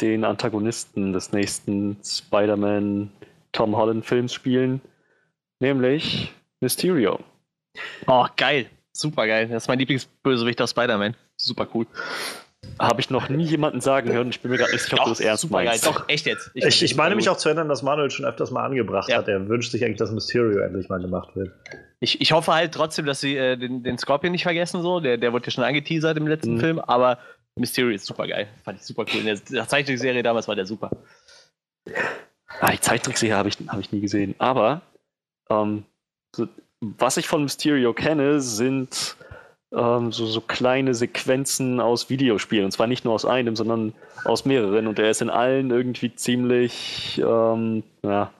[0.00, 3.10] den Antagonisten des nächsten Spider-Man
[3.52, 4.80] Tom Holland Films spielen,
[5.60, 7.18] nämlich Mysterio.
[8.06, 8.66] Oh, geil.
[8.92, 9.48] Super geil.
[9.48, 11.16] Das ist mein Lieblingsbösewicht aus Spider-Man.
[11.36, 11.86] Super cool.
[12.78, 14.28] Habe ich noch nie jemanden sagen hören.
[14.30, 15.84] Ich bin mir gerade nicht sicher, ob du das ernst super meinst.
[15.84, 15.92] Geil.
[15.92, 16.50] Doch, echt jetzt.
[16.54, 19.18] Ich, ich, ich meine mich auch zu erinnern, dass Manuel schon öfters mal angebracht ja.
[19.18, 19.28] hat.
[19.28, 21.52] Er wünscht sich eigentlich, dass Mysterio endlich mal gemacht wird.
[22.00, 24.82] Ich, ich hoffe halt trotzdem, dass sie äh, den, den Scorpion nicht vergessen.
[24.82, 25.00] so.
[25.00, 26.60] Der, der wurde ja schon angeteasert im letzten mhm.
[26.60, 26.78] Film.
[26.78, 27.18] Aber
[27.56, 28.48] Mysterio ist super geil.
[28.64, 29.20] Fand ich super cool.
[29.20, 30.90] In der, der Zeichentrickserie damals war der super.
[32.60, 34.34] Ah, die Zeichentrickserie habe ich, hab ich nie gesehen.
[34.38, 34.82] Aber
[35.50, 35.84] ähm,
[36.34, 36.48] so,
[36.80, 39.16] was ich von Mysterio kenne, sind
[39.74, 42.66] ähm, so, so kleine Sequenzen aus Videospielen.
[42.66, 44.86] Und zwar nicht nur aus einem, sondern aus mehreren.
[44.86, 48.32] Und er ist in allen irgendwie ziemlich, ähm, ja,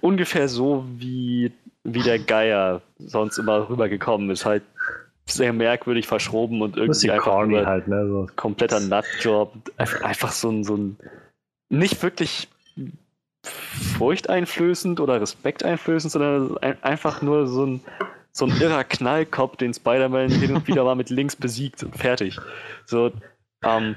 [0.00, 1.52] ungefähr so wie,
[1.84, 4.44] wie der Geier sonst immer rübergekommen ist.
[4.44, 4.62] Halt
[5.26, 8.06] sehr merkwürdig verschroben und irgendwie einfach halt, ne?
[8.08, 8.26] so.
[8.36, 9.52] kompletter Nutjob.
[9.76, 10.96] Einfach so ein, so ein
[11.70, 12.48] nicht wirklich
[13.42, 17.80] furchteinflößend oder respekteinflößend, sondern einfach nur so ein,
[18.38, 22.38] so ein irrer Knallkopf, den Spider-Man hin und wieder mal mit links besiegt und fertig.
[22.86, 23.12] So,
[23.64, 23.96] ähm,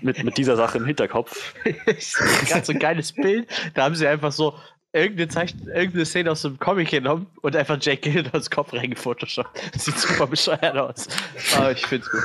[0.00, 1.54] mit, mit dieser Sache im Hinterkopf.
[2.48, 3.48] Ganz so ein geiles Bild.
[3.74, 4.54] Da haben sie einfach so
[4.92, 9.78] irgendeine, Zeichen, irgendeine Szene aus dem Comic genommen und einfach Jake Gyllenhaals Kopf reingefotoshoppt.
[9.78, 11.08] Sieht super bescheuert aus.
[11.56, 12.22] Aber ich find's gut.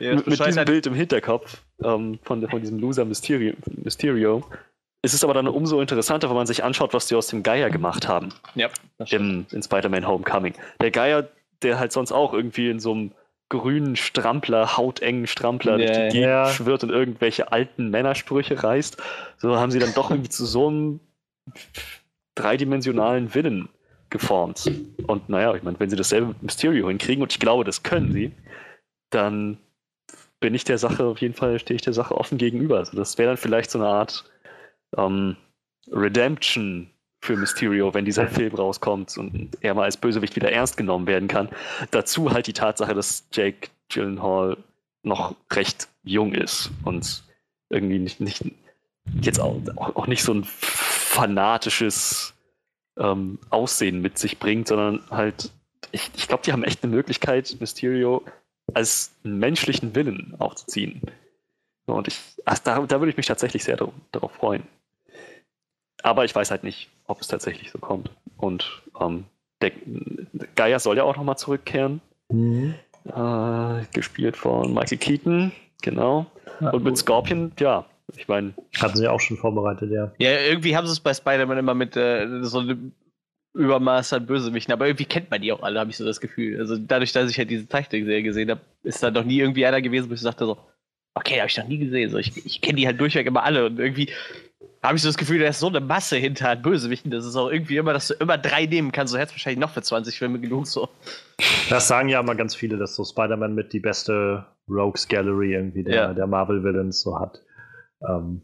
[0.00, 4.44] ja, mit, mit diesem Bild im Hinterkopf ähm, von, von diesem Loser Mysterio, Mysterio
[5.06, 7.70] ist es aber dann umso interessanter, wenn man sich anschaut, was die aus dem Geier
[7.70, 8.30] gemacht haben.
[8.56, 8.68] Ja.
[9.10, 10.54] Im, in Spider-Man Homecoming.
[10.80, 11.28] Der Geier,
[11.62, 13.12] der halt sonst auch irgendwie in so einem
[13.48, 16.50] grünen Strampler, hautengen Strampler yeah, durch die Gegend yeah.
[16.50, 19.00] schwirrt und irgendwelche alten Männersprüche reißt.
[19.38, 21.00] So haben sie dann doch irgendwie zu so einem
[22.34, 23.68] dreidimensionalen Villain
[24.10, 24.68] geformt.
[25.06, 28.12] Und naja, ich meine, wenn sie dasselbe mit Mysterio hinkriegen, und ich glaube, das können
[28.12, 28.32] sie,
[29.10, 29.58] dann
[30.40, 32.78] bin ich der Sache auf jeden Fall, stehe ich der Sache offen gegenüber.
[32.78, 34.24] Also das wäre dann vielleicht so eine Art
[34.96, 35.36] ähm,
[35.90, 41.06] Redemption für Mysterio, wenn dieser Film rauskommt und er mal als Bösewicht wieder ernst genommen
[41.06, 41.48] werden kann.
[41.90, 44.56] Dazu halt die Tatsache, dass Jake Gyllenhaal
[45.02, 47.24] noch recht jung ist und
[47.68, 48.44] irgendwie nicht, nicht
[49.20, 52.34] jetzt auch, auch nicht so ein fanatisches
[52.98, 55.50] ähm, Aussehen mit sich bringt, sondern halt,
[55.92, 58.24] ich, ich glaube, die haben echt eine Möglichkeit, Mysterio
[58.74, 61.02] als menschlichen Willen aufzuziehen.
[61.86, 64.64] Und ich, also da, da würde ich mich tatsächlich sehr darauf, darauf freuen.
[66.06, 68.10] Aber ich weiß halt nicht, ob es tatsächlich so kommt.
[68.36, 69.24] Und ähm,
[69.60, 69.72] der
[70.54, 72.00] Geier soll ja auch nochmal zurückkehren.
[72.28, 72.74] Mhm.
[73.06, 75.50] Äh, gespielt von Michael Keaton,
[75.82, 76.26] genau.
[76.60, 78.54] Ja, Und mit Scorpion, ja, ich meine.
[78.80, 80.12] Hatten sie auch schon vorbereitet, ja.
[80.18, 82.92] Ja, irgendwie haben sie es bei Spider-Man immer mit äh, so einem
[83.54, 86.60] Übermaß an Bösewichten, aber irgendwie kennt man die auch alle, habe ich so das Gefühl.
[86.60, 89.82] Also dadurch, dass ich halt diese Zeichentrickserie gesehen habe, ist da noch nie irgendwie einer
[89.82, 90.56] gewesen, wo ich sagte so,
[91.14, 92.10] okay, habe ich noch nie gesehen.
[92.10, 94.10] So, ich ich kenne die halt durchweg immer alle und irgendwie
[94.86, 97.36] habe ich so das Gefühl, da ist so eine Masse hinter an Bösewichten, das ist
[97.36, 99.12] auch irgendwie immer, dass du immer drei nehmen kannst.
[99.12, 100.88] So hättest wahrscheinlich noch für 20 Filme genug so.
[101.68, 105.82] Das sagen ja immer ganz viele, dass so Spider-Man mit die beste Rogues Gallery irgendwie
[105.82, 106.14] der, ja.
[106.14, 107.42] der Marvel Villains so hat.
[108.08, 108.42] Ähm,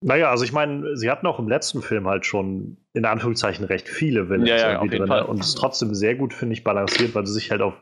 [0.00, 3.88] naja, also ich meine, sie hatten auch im letzten Film halt schon in Anführungszeichen recht
[3.88, 5.08] viele Villains ja, ja, irgendwie drin.
[5.08, 5.22] Fall.
[5.22, 7.74] Und es ist trotzdem sehr gut, finde ich, balanciert, weil sie sich halt auf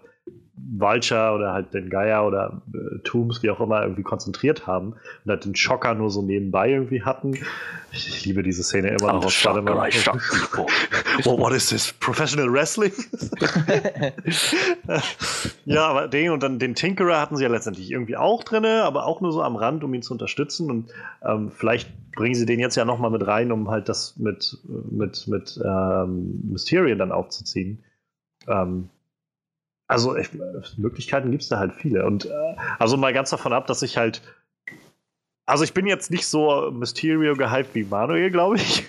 [0.67, 5.31] Vulture oder halt den Geier oder äh, Tooms, wie auch immer, irgendwie konzentriert haben und
[5.31, 7.35] halt den Schocker nur so nebenbei irgendwie hatten.
[7.93, 9.31] Ich, ich liebe diese Szene immer noch.
[9.31, 10.21] Shocker, I shock
[11.25, 11.93] oh, what is this?
[11.93, 12.93] Professional Wrestling?
[15.65, 19.07] ja, aber den und dann den Tinkerer hatten sie ja letztendlich irgendwie auch drin, aber
[19.07, 20.71] auch nur so am Rand, um ihn zu unterstützen.
[20.71, 20.91] Und
[21.25, 24.59] ähm, vielleicht bringen sie den jetzt ja nochmal mit rein, um halt das mit,
[24.91, 27.85] mit, mit ähm, Mysterien dann aufzuziehen.
[28.49, 28.89] Ähm,
[29.87, 30.31] also ich,
[30.77, 32.07] Möglichkeiten gibt es da halt viele.
[32.07, 34.23] Und äh, also mal ganz davon ab, dass ich halt.
[35.47, 38.87] Also ich bin jetzt nicht so Mysterio gehypt wie Manuel, glaube ich.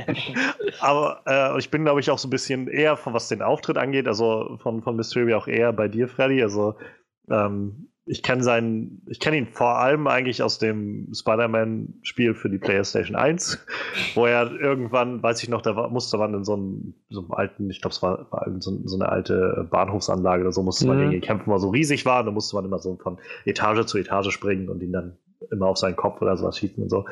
[0.80, 3.78] Aber äh, ich bin, glaube ich, auch so ein bisschen eher von was den Auftritt
[3.78, 6.42] angeht, also von, von Mysterio auch eher bei dir, Freddy.
[6.42, 6.74] Also
[7.30, 12.58] ähm, ich kenne seinen, ich kenne ihn vor allem eigentlich aus dem Spider-Man-Spiel für die
[12.58, 13.64] PlayStation 1,
[14.14, 17.32] wo er irgendwann, weiß ich noch, da war, musste man in so einem, so einem
[17.32, 21.06] alten, ich glaube, es war, war so, so, eine alte Bahnhofsanlage oder so, musste man
[21.06, 21.10] mhm.
[21.10, 24.30] gegen kämpfen, weil so riesig war, da musste man immer so von Etage zu Etage
[24.30, 25.16] springen und ihn dann
[25.50, 27.06] immer auf seinen Kopf oder sowas schießen und so.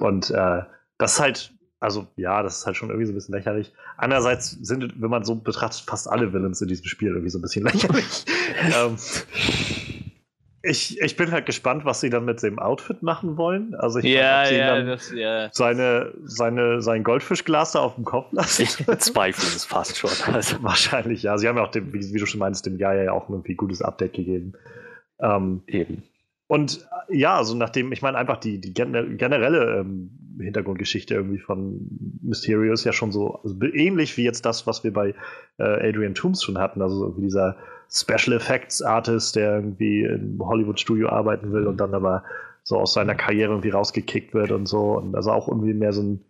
[0.00, 0.62] Und äh,
[0.98, 3.72] das ist halt, also ja, das ist halt schon irgendwie so ein bisschen lächerlich.
[3.96, 7.42] Andererseits sind, wenn man so betrachtet, fast alle Villains in diesem Spiel irgendwie so ein
[7.42, 8.24] bisschen lächerlich.
[8.76, 8.96] ähm,
[10.62, 13.74] ich, ich bin halt gespannt, was sie dann mit dem Outfit machen wollen.
[13.74, 15.48] Also ich ja, meine, ja, das, ja.
[15.52, 18.62] Seine, seine, sein Goldfischglas da auf dem Kopf lassen.
[18.62, 20.10] Ich bezweifle es fast schon.
[20.34, 21.38] Also wahrscheinlich, ja.
[21.38, 23.54] Sie haben ja auch, dem, wie, wie, du schon meinst, dem Jahr ja auch irgendwie
[23.54, 24.52] gutes Update gegeben.
[25.18, 26.02] Ähm, Eben.
[26.46, 31.86] Und ja, also nachdem, ich meine, einfach die, die generelle ähm, Hintergrundgeschichte irgendwie von
[32.22, 35.14] Mysterio ist ja schon so also ähnlich wie jetzt das, was wir bei
[35.58, 36.82] äh, Adrian Toomes schon hatten.
[36.82, 37.56] Also irgendwie dieser
[37.92, 42.22] Special Effects Artist, der irgendwie im Hollywood-Studio arbeiten will und dann aber
[42.62, 44.96] so aus seiner Karriere irgendwie rausgekickt wird und so.
[44.96, 46.24] Und also auch irgendwie mehr so ein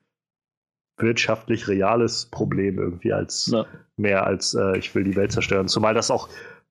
[0.97, 3.67] wirtschaftlich reales Problem irgendwie als ja.
[3.97, 5.69] mehr als äh, ich will die Welt zerstören.
[5.69, 6.29] Zumal das auch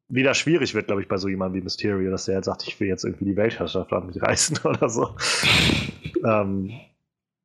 [0.08, 2.80] wieder schwierig wird, glaube ich, bei so jemandem wie Mysterio, dass der halt sagt, ich
[2.80, 5.16] will jetzt irgendwie die Weltherrschaft an mich reißen oder so.
[6.26, 6.72] ähm,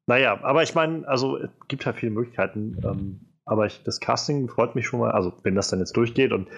[0.07, 2.79] naja, aber ich meine, also es gibt halt viele Möglichkeiten.
[2.83, 6.33] Ähm, aber ich, das Casting freut mich schon mal, also wenn das dann jetzt durchgeht
[6.33, 6.49] und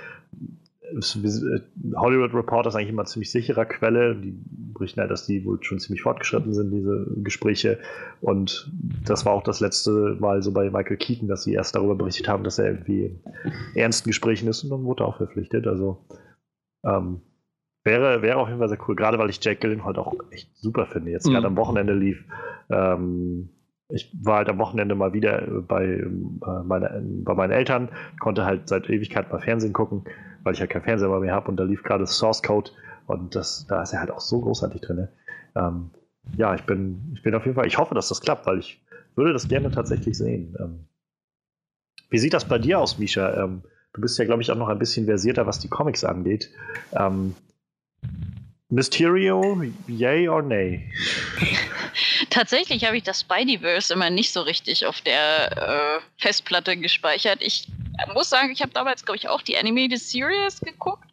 [1.96, 4.14] Hollywood Reporter ist eigentlich immer ziemlich sicherer Quelle.
[4.14, 4.38] Die
[4.72, 7.78] berichten halt, dass die wohl schon ziemlich fortgeschritten sind, diese Gespräche.
[8.20, 8.70] Und
[9.04, 12.28] das war auch das letzte Mal so bei Michael Keaton, dass sie erst darüber berichtet
[12.28, 13.18] haben, dass er irgendwie
[13.74, 15.66] in ernsten Gesprächen ist und dann wurde er auch verpflichtet.
[15.66, 16.04] Also
[16.84, 17.20] ähm,
[17.84, 20.86] wäre, wäre auf jeden Fall sehr cool, gerade weil ich Jack Gyllenhaal auch echt super
[20.86, 21.10] finde.
[21.10, 21.32] Jetzt mhm.
[21.32, 22.24] gerade am Wochenende lief
[22.70, 23.48] ähm,
[23.88, 26.08] ich war halt am Wochenende mal wieder bei, äh,
[26.64, 27.88] meine, bei meinen Eltern,
[28.20, 30.04] konnte halt seit Ewigkeit mal Fernsehen gucken
[30.46, 32.70] weil ich ja halt kein Fernseher mehr habe und da lief gerade Source Code
[33.08, 35.08] und das, da ist er halt auch so großartig drin.
[35.56, 35.90] Ähm,
[36.36, 38.80] ja, ich bin, ich bin auf jeden Fall, ich hoffe, dass das klappt, weil ich
[39.16, 40.56] würde das gerne tatsächlich sehen.
[40.60, 40.86] Ähm,
[42.10, 43.42] wie sieht das bei dir aus, Misha?
[43.42, 46.52] Ähm, du bist ja, glaube ich, auch noch ein bisschen versierter, was die Comics angeht.
[48.68, 50.82] Mysterio, yay or nay?
[52.30, 57.40] Tatsächlich habe ich das Spideyverse immer nicht so richtig auf der äh, Festplatte gespeichert.
[57.40, 57.68] Ich
[58.12, 61.04] muss sagen, ich habe damals, glaube ich, auch die Animated Series geguckt.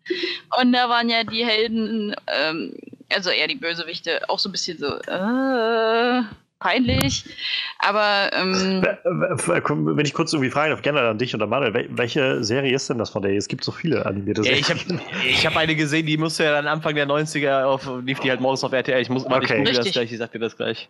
[0.60, 2.76] Und da waren ja die Helden, ähm,
[3.14, 6.24] also eher die Bösewichte, auch so ein bisschen so, äh,
[6.64, 7.26] peinlich.
[7.80, 12.74] Aber ähm, wenn ich kurz irgendwie fragen darf, gerne an dich oder Manuel, welche Serie
[12.74, 13.34] ist denn das von der?
[13.34, 14.64] Es gibt so viele animierte Serien.
[14.64, 18.20] Ja, ich habe hab eine gesehen, die musste ja dann Anfang der 90er auf, lief
[18.22, 19.02] die halt morgens auf RTL.
[19.02, 19.64] Ich muss mal okay.
[19.68, 20.90] ich das gleich, ich sag dir das gleich.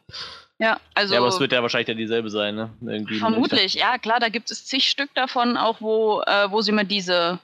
[0.60, 1.14] Ja, also.
[1.14, 2.70] Ja, aber es wird ja wahrscheinlich dann dieselbe sein, ne?
[2.82, 6.72] Irgendwie vermutlich, ja, klar, da gibt es zig Stück davon, auch wo, äh, wo sie
[6.72, 7.40] mal diese,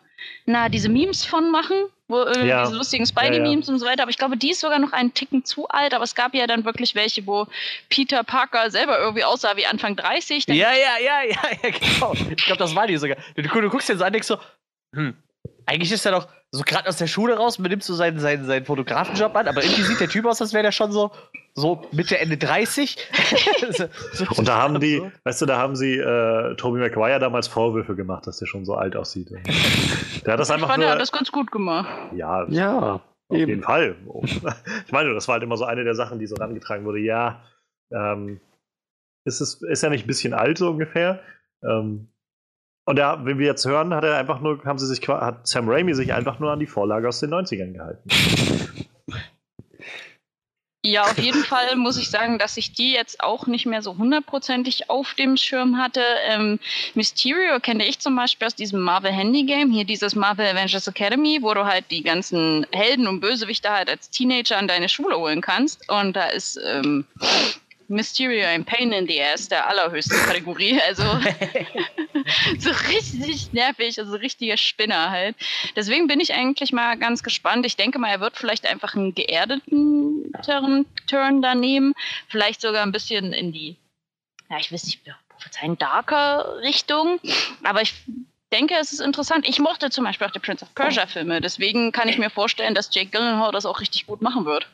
[0.46, 1.76] na, diese Memes von machen,
[2.10, 2.64] wo, ja.
[2.64, 3.74] diese lustigen Spidey-Memes ja, ja.
[3.74, 4.02] und so weiter.
[4.02, 6.48] Aber ich glaube, die ist sogar noch einen Ticken zu alt, aber es gab ja
[6.48, 7.48] dann wirklich welche, wo
[7.90, 10.48] Peter Parker selber irgendwie aussah wie Anfang 30.
[10.48, 12.14] Ja, ja, ja, ja, ja, genau.
[12.14, 13.18] Ich glaube, das war die sogar.
[13.36, 14.38] Du, du guckst dir so an, denkst so,
[14.94, 15.16] hm,
[15.66, 18.66] eigentlich ist er doch so gerade aus der Schule raus, benimmst du seinen, seinen, seinen
[18.66, 21.12] Fotografenjob an, aber irgendwie sieht der Typ aus, als wäre der schon so,
[21.60, 22.98] so Mitte, Ende 30.
[24.14, 27.96] so, und da haben die, weißt du, da haben sie äh, Tobey Maguire damals Vorwürfe
[27.96, 29.30] gemacht, dass der schon so alt aussieht.
[30.26, 31.90] der hat das einfach ich fand, nur, er hat das ganz gut gemacht.
[32.16, 33.50] Ja, ja auf eben.
[33.50, 33.96] jeden Fall.
[34.86, 37.00] Ich meine, das war halt immer so eine der Sachen, die so rangetragen wurde.
[37.00, 37.44] Ja,
[37.92, 38.40] ähm,
[39.26, 41.22] ist, es, ist er nicht ein bisschen alt so ungefähr?
[41.64, 42.10] Ähm,
[42.86, 45.70] und ja, wenn wir jetzt hören, hat er einfach nur, haben sie sich, hat Sam
[45.70, 48.10] Raimi sich einfach nur an die Vorlage aus den 90ern gehalten.
[50.82, 53.98] Ja, auf jeden Fall muss ich sagen, dass ich die jetzt auch nicht mehr so
[53.98, 56.02] hundertprozentig auf dem Schirm hatte.
[56.26, 56.58] Ähm,
[56.96, 61.40] Mysterio kenne ich zum Beispiel aus diesem Marvel Handy Game, hier dieses Marvel Avengers Academy,
[61.42, 65.42] wo du halt die ganzen Helden und Bösewichte halt als Teenager an deine Schule holen
[65.42, 65.90] kannst.
[65.90, 67.06] Und da ist ähm,
[67.90, 70.80] Mysterio ein Pain in the Ass der allerhöchsten Kategorie.
[70.88, 71.04] Also
[72.60, 75.36] so richtig nervig, also richtiger Spinner halt.
[75.76, 77.66] Deswegen bin ich eigentlich mal ganz gespannt.
[77.66, 80.32] Ich denke mal, er wird vielleicht einfach einen geerdeten
[81.08, 81.94] Turn da nehmen.
[82.28, 83.76] Vielleicht sogar ein bisschen in die,
[84.50, 85.02] ja, ich weiß nicht,
[85.40, 87.20] verzeihen, darker Richtung.
[87.64, 87.94] Aber ich
[88.52, 89.48] denke, es ist interessant.
[89.48, 91.42] Ich mochte zum Beispiel auch die Prince of Persia Filme.
[91.42, 94.68] Deswegen kann ich mir vorstellen, dass Jake Gyllenhaal das auch richtig gut machen wird.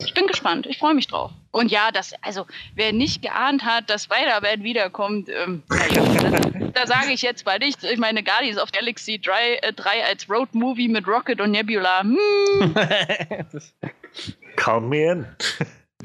[0.00, 0.66] Ich bin gespannt.
[0.66, 1.32] Ich freue mich drauf.
[1.50, 7.12] Und ja, das, also, wer nicht geahnt hat, dass Spider-Man wiederkommt, ähm, da, da sage
[7.12, 7.82] ich jetzt mal nichts.
[7.82, 12.02] Ich meine, Guardians of Galaxy 3, äh, 3 als Road-Movie mit Rocket und Nebula.
[12.02, 12.74] Hm.
[14.56, 15.26] Count me in.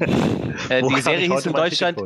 [0.70, 2.02] äh, die Serie hieß in Deutschland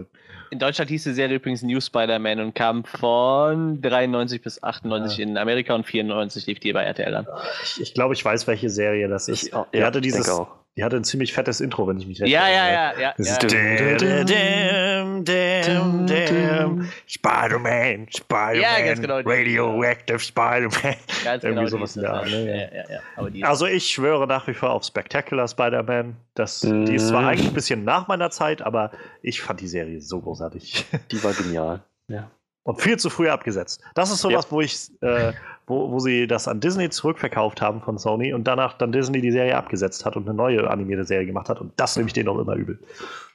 [0.51, 5.39] In Deutschland hieß die Serie übrigens New Spider-Man und kam von 93 bis 98 in
[5.39, 7.27] Amerika und 94 lief die bei RTL an.
[7.63, 9.45] Ich, ich glaube, ich weiß, welche Serie das ist.
[9.45, 10.58] Ich ja, hatte dieses, denke auch.
[10.79, 13.03] Die hatte ein ziemlich fettes Intro, wenn ich mich recht Ja, ja, erinnere.
[13.03, 13.39] ja, ja.
[13.43, 15.25] Ja.
[15.25, 19.17] Dim, Spider-Man, Spider-Man, Ja, ganz genau.
[19.17, 20.95] Radioactive Spider-Man.
[21.25, 22.47] Ganz Irgendwie genau sowas in der Art, ne?
[22.47, 22.55] ja.
[22.57, 22.85] Ja.
[22.89, 23.47] Ja, ja, ja.
[23.49, 26.17] Also ich schwöre nach wie vor auf Spectacular Spider-Man.
[26.35, 27.29] Das, Die ist zwar Mhm.
[27.29, 30.85] eigentlich ein bisschen nach meiner Zeit, aber ich fand die Serie so großartig.
[31.11, 31.83] Die war genial.
[32.09, 32.31] Ja.
[32.63, 33.81] Und viel zu früh abgesetzt.
[33.95, 35.33] Das ist sowas, wo ich, äh,
[35.69, 39.31] wo, wo sie das an Disney zurückverkauft haben von Sony und danach dann Disney die
[39.33, 41.61] Serie abgesetzt hat und eine neue animierte Serie gemacht hat.
[41.61, 42.79] Und das nehme ich denen auch immer übel.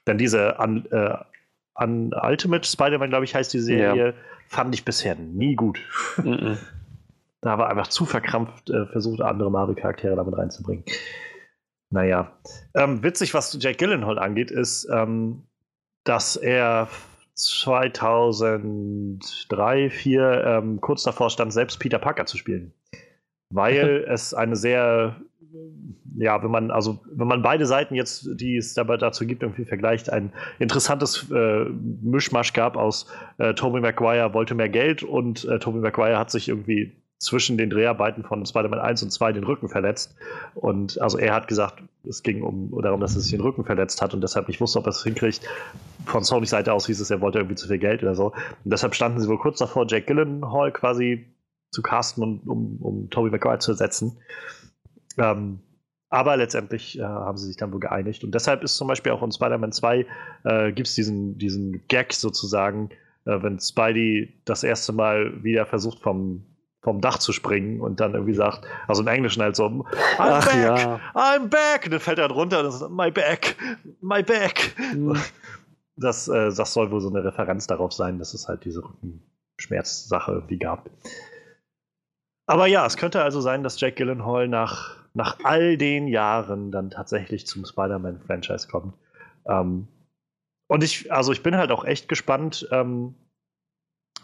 [0.08, 1.16] Denn diese an, äh,
[1.76, 4.14] an Ultimate Spider-Man, glaube ich, heißt die Serie,
[4.48, 5.80] fand ich bisher nie gut.
[6.18, 6.58] Mhm.
[7.42, 10.86] Da war einfach zu verkrampft äh, versucht, andere Marvel-Charaktere damit reinzubringen.
[11.90, 12.32] Naja.
[12.74, 15.44] Ähm, witzig, was Jack Gyllenhaal angeht, ist, ähm,
[16.06, 16.88] dass er
[17.36, 19.20] 2003,
[19.50, 22.74] 2004 ähm, kurz davor stand, selbst Peter Parker zu spielen.
[23.50, 25.16] Weil es eine sehr,
[26.18, 29.66] ja, wenn man, also wenn man beide Seiten jetzt, die es dabei dazu gibt, irgendwie
[29.66, 31.66] vergleicht, ein interessantes äh,
[32.02, 36.50] Mischmasch gab aus äh, Tobey Maguire wollte mehr Geld und äh, Tobey Maguire hat sich
[36.50, 40.16] irgendwie zwischen den Dreharbeiten von Spider-Man 1 und 2 den Rücken verletzt.
[40.56, 44.02] Und also er hat gesagt, es ging um darum, dass er sich den Rücken verletzt
[44.02, 45.42] hat und deshalb nicht wusste, ob er es hinkriegt.
[46.06, 48.28] Von Sonys Seite aus hieß es, er wollte irgendwie zu viel Geld oder so.
[48.28, 51.34] Und deshalb standen sie wohl kurz davor, Jack Gyllenhaal quasi
[51.72, 54.20] zu casten, und, um, um Tobey Maguire zu ersetzen.
[55.18, 55.60] Ähm,
[56.10, 58.24] aber letztendlich äh, haben sie sich dann wohl geeinigt.
[58.24, 60.06] Und deshalb ist zum Beispiel auch in Spider-Man 2
[60.44, 62.90] äh, gibt es diesen, diesen Gag sozusagen,
[63.26, 66.46] äh, wenn Spidey das erste Mal wieder versucht, vom,
[66.84, 69.86] vom Dach zu springen und dann irgendwie sagt, also im Englischen halt so, I'm
[70.18, 71.00] Ach back, ja.
[71.16, 71.86] I'm back.
[71.86, 73.56] Und dann fällt er halt runter und dann sagt, my back,
[74.02, 74.76] my back.
[74.94, 75.18] Mhm.
[75.96, 80.32] Das, äh, das soll wohl so eine Referenz darauf sein, dass es halt diese Rückenschmerzsache
[80.34, 80.90] irgendwie gab.
[82.46, 86.90] Aber ja, es könnte also sein, dass Jack Gyllenhaal nach, nach all den Jahren dann
[86.90, 88.96] tatsächlich zum Spider-Man-Franchise kommt.
[89.46, 89.88] Ähm,
[90.68, 93.16] und ich, also ich bin halt auch echt gespannt, ähm,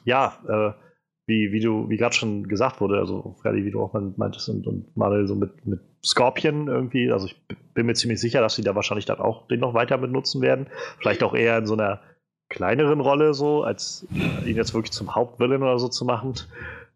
[0.03, 0.88] ja, äh,
[1.29, 4.65] wie, wie du, wie gerade schon gesagt wurde, also Freddy, wie du auch meintest und,
[4.65, 7.39] und Manuel so mit, mit Scorpion irgendwie, also ich
[7.75, 10.67] bin mir ziemlich sicher, dass sie da wahrscheinlich dann auch den noch weiter benutzen werden.
[10.97, 12.01] Vielleicht auch eher in so einer
[12.49, 16.33] kleineren Rolle so, als ihn jetzt wirklich zum Hauptvillain oder so zu machen.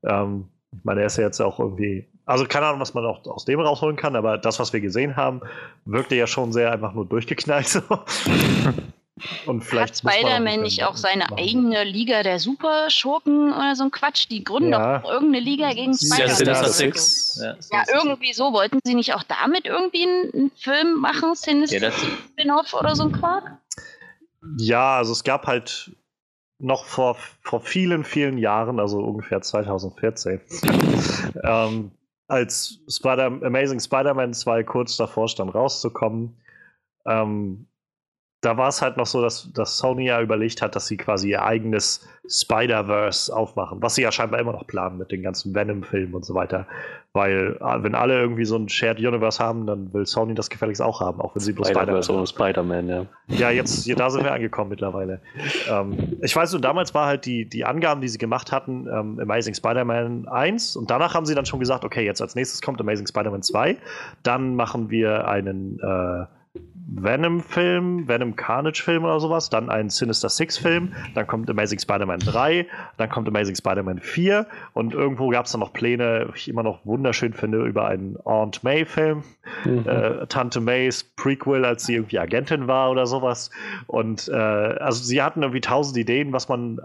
[0.04, 3.24] Ähm, ich meine, er ist ja jetzt auch irgendwie, also keine Ahnung, was man auch
[3.28, 5.42] aus dem rausholen kann, aber das, was wir gesehen haben,
[5.86, 7.68] wirkte ja schon sehr einfach nur durchgeknallt.
[7.68, 7.82] So.
[9.46, 11.38] Und vielleicht Hat Spider-Man nicht auch seine machen.
[11.40, 14.28] eigene Liga der Superschurken oder so ein Quatsch?
[14.30, 15.00] Die gründen Ja.
[15.00, 16.66] doch irgendeine Liga gegen Spider-Man.
[16.66, 17.58] Sinister.
[17.72, 18.54] Ja, Ja, irgendwie so.
[18.54, 21.36] Wollten sie nicht auch damit irgendwie einen, einen Film machen?
[21.36, 21.96] Sinister Ja, das-
[22.32, 23.58] Spin-off oder so ein Quark?
[24.58, 25.92] Ja, also es gab halt
[26.60, 30.40] noch vor, vor vielen, vielen Jahren, also ungefähr 2014,
[31.44, 31.92] ähm,
[32.28, 36.38] als Spider Amazing Spider-Man 2 kurz davor stand rauszukommen,
[37.06, 37.68] ähm,
[38.44, 41.30] da war es halt noch so, dass, dass Sony ja überlegt hat, dass sie quasi
[41.30, 46.14] ihr eigenes Spider-Verse aufmachen, was sie ja scheinbar immer noch planen mit den ganzen Venom-Filmen
[46.14, 46.68] und so weiter.
[47.14, 50.82] Weil, äh, wenn alle irgendwie so ein Shared Universe haben, dann will Sony das gefälligst
[50.82, 53.06] auch haben, auch wenn sie bloß Spider-Verse Spider-Man ohne Spider-Man, ja.
[53.28, 55.22] ja, jetzt, hier, da sind wir angekommen mittlerweile.
[55.70, 59.20] Ähm, ich weiß nur, damals war halt die, die Angaben, die sie gemacht hatten, ähm,
[59.22, 62.82] Amazing Spider-Man 1 und danach haben sie dann schon gesagt, okay, jetzt als nächstes kommt
[62.82, 63.78] Amazing Spider-Man 2,
[64.24, 66.26] dann machen wir einen äh,
[66.96, 73.10] Venom-Film, Venom Carnage-Film oder sowas, dann einen Sinister Six-Film, dann kommt Amazing Spider-Man 3, dann
[73.10, 76.86] kommt Amazing Spider-Man 4 und irgendwo gab es dann noch Pläne, die ich immer noch
[76.86, 79.24] wunderschön finde, über einen Aunt May-Film
[79.66, 79.84] Mhm.
[79.88, 83.50] äh, Tante Mays Prequel, als sie irgendwie Agentin war oder sowas.
[83.88, 86.80] Und äh, also sie hatten irgendwie tausend Ideen, was man,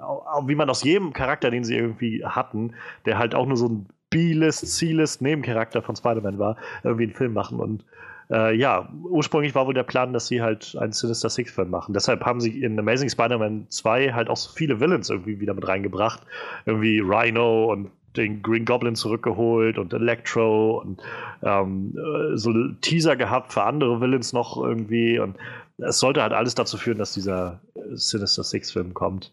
[0.47, 2.75] wie man aus jedem Charakter, den sie irgendwie hatten,
[3.07, 7.33] der halt auch nur so ein B-List, C-List Nebencharakter von Spider-Man war, irgendwie einen Film
[7.33, 7.61] machen.
[7.61, 7.85] Und
[8.31, 11.95] äh, ja, ursprünglich war wohl der Plan, dass sie halt einen Sinister Six-Film machen.
[11.95, 15.67] Deshalb haben sie in Amazing Spider-Man 2 halt auch so viele Villains irgendwie wieder mit
[15.67, 16.23] reingebracht.
[16.67, 21.01] Irgendwie Rhino und den Green Goblin zurückgeholt und Electro und
[21.43, 25.19] ähm, äh, so Teaser gehabt für andere Villains noch irgendwie.
[25.19, 25.37] Und
[25.79, 29.33] es sollte halt alles dazu führen, dass dieser äh, Sinister Six-Film kommt.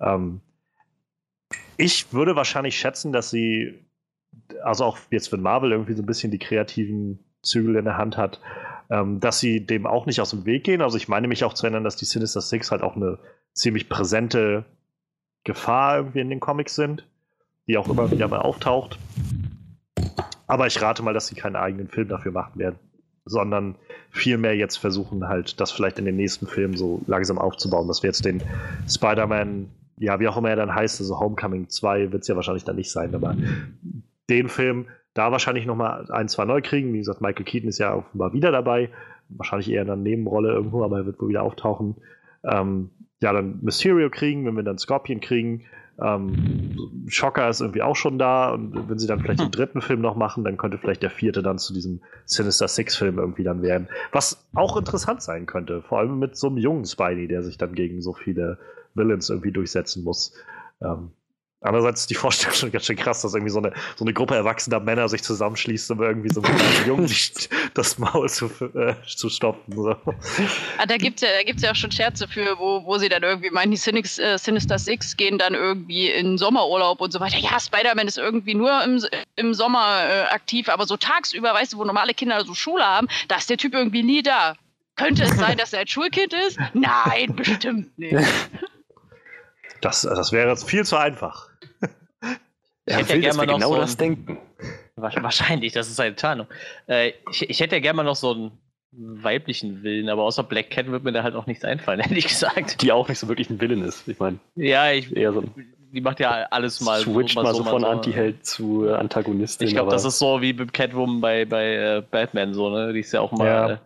[0.00, 0.40] Ähm,
[1.76, 3.74] ich würde wahrscheinlich schätzen, dass sie,
[4.62, 8.16] also auch jetzt, wenn Marvel irgendwie so ein bisschen die kreativen Zügel in der Hand
[8.16, 8.40] hat,
[8.90, 10.82] ähm, dass sie dem auch nicht aus dem Weg gehen.
[10.82, 13.18] Also ich meine mich auch zu erinnern, dass die Sinister Six halt auch eine
[13.54, 14.64] ziemlich präsente
[15.44, 17.06] Gefahr irgendwie in den Comics sind,
[17.66, 18.98] die auch immer wieder mal auftaucht.
[20.46, 22.78] Aber ich rate mal, dass sie keinen eigenen Film dafür machen werden.
[23.26, 23.74] sondern
[24.12, 28.08] vielmehr jetzt versuchen halt, das vielleicht in den nächsten Filmen so langsam aufzubauen, dass wir
[28.08, 28.40] jetzt den
[28.88, 29.68] Spider-Man,
[29.98, 32.76] ja, wie auch immer er dann heißt, also Homecoming 2 wird es ja wahrscheinlich dann
[32.76, 33.36] nicht sein, aber
[34.30, 34.86] den Film
[35.16, 36.92] da wahrscheinlich nochmal ein, zwei neu kriegen.
[36.92, 38.90] Wie gesagt, Michael Keaton ist ja offenbar wieder dabei.
[39.28, 41.96] Wahrscheinlich eher in einer Nebenrolle irgendwo, aber er wird wohl wieder auftauchen.
[42.44, 42.90] Ähm,
[43.20, 45.64] ja, dann Mysterio kriegen, wenn wir dann Scorpion kriegen.
[45.98, 50.02] Ähm, Shocker ist irgendwie auch schon da und wenn sie dann vielleicht den dritten Film
[50.02, 53.88] noch machen, dann könnte vielleicht der vierte dann zu diesem Sinister Six-Film irgendwie dann werden.
[54.12, 57.74] Was auch interessant sein könnte, vor allem mit so einem jungen Spidey, der sich dann
[57.74, 58.58] gegen so viele
[58.94, 60.34] Villains irgendwie durchsetzen muss.
[60.82, 61.12] Ähm,
[61.66, 64.34] Andererseits ist die Vorstellung schon ganz schön krass, dass irgendwie so eine, so eine Gruppe
[64.34, 67.10] erwachsener Männer sich zusammenschließt, um irgendwie so einem Jungen
[67.74, 69.74] das Maul zu, äh, zu stopfen.
[69.74, 69.96] So.
[70.78, 73.50] Ah, da gibt es ja, ja auch schon Scherze für, wo, wo sie dann irgendwie
[73.50, 77.38] meinen, die Cynics, äh, Sinister Six gehen dann irgendwie in Sommerurlaub und so weiter.
[77.38, 79.02] Ja, Spider-Man ist irgendwie nur im,
[79.36, 83.08] im Sommer äh, aktiv, aber so tagsüber, weißt du, wo normale Kinder so Schule haben,
[83.28, 84.54] da ist der Typ irgendwie nie da.
[84.96, 86.58] Könnte es sein, dass er ein Schulkind ist?
[86.72, 88.16] Nein, bestimmt nicht.
[89.82, 91.48] Das, das wäre jetzt viel zu einfach.
[92.86, 94.38] Ich ja, hätte ja gerne mal noch genau so das denken.
[94.96, 96.46] Wahrscheinlich, das ist seine Tarnung.
[96.86, 98.52] Äh, ich, ich, hätte ja gerne mal noch so einen
[98.92, 102.80] weiblichen Willen, aber außer Black Cat wird mir da halt auch nichts einfallen, ehrlich gesagt.
[102.80, 104.38] Die auch nicht so wirklich ein Willen ist, ich meine.
[104.54, 105.42] Ja, ich, eher so
[105.92, 107.00] die macht ja alles mal.
[107.00, 107.86] Switcht so, mal, so, von so.
[107.86, 109.66] Anti-Held zu Antagonistin.
[109.66, 112.92] Ich glaube, das ist so wie mit Catwoman bei, bei äh, Batman, so, ne?
[112.92, 113.46] Die ist ja auch mal.
[113.46, 113.70] Ja.
[113.70, 113.78] Äh,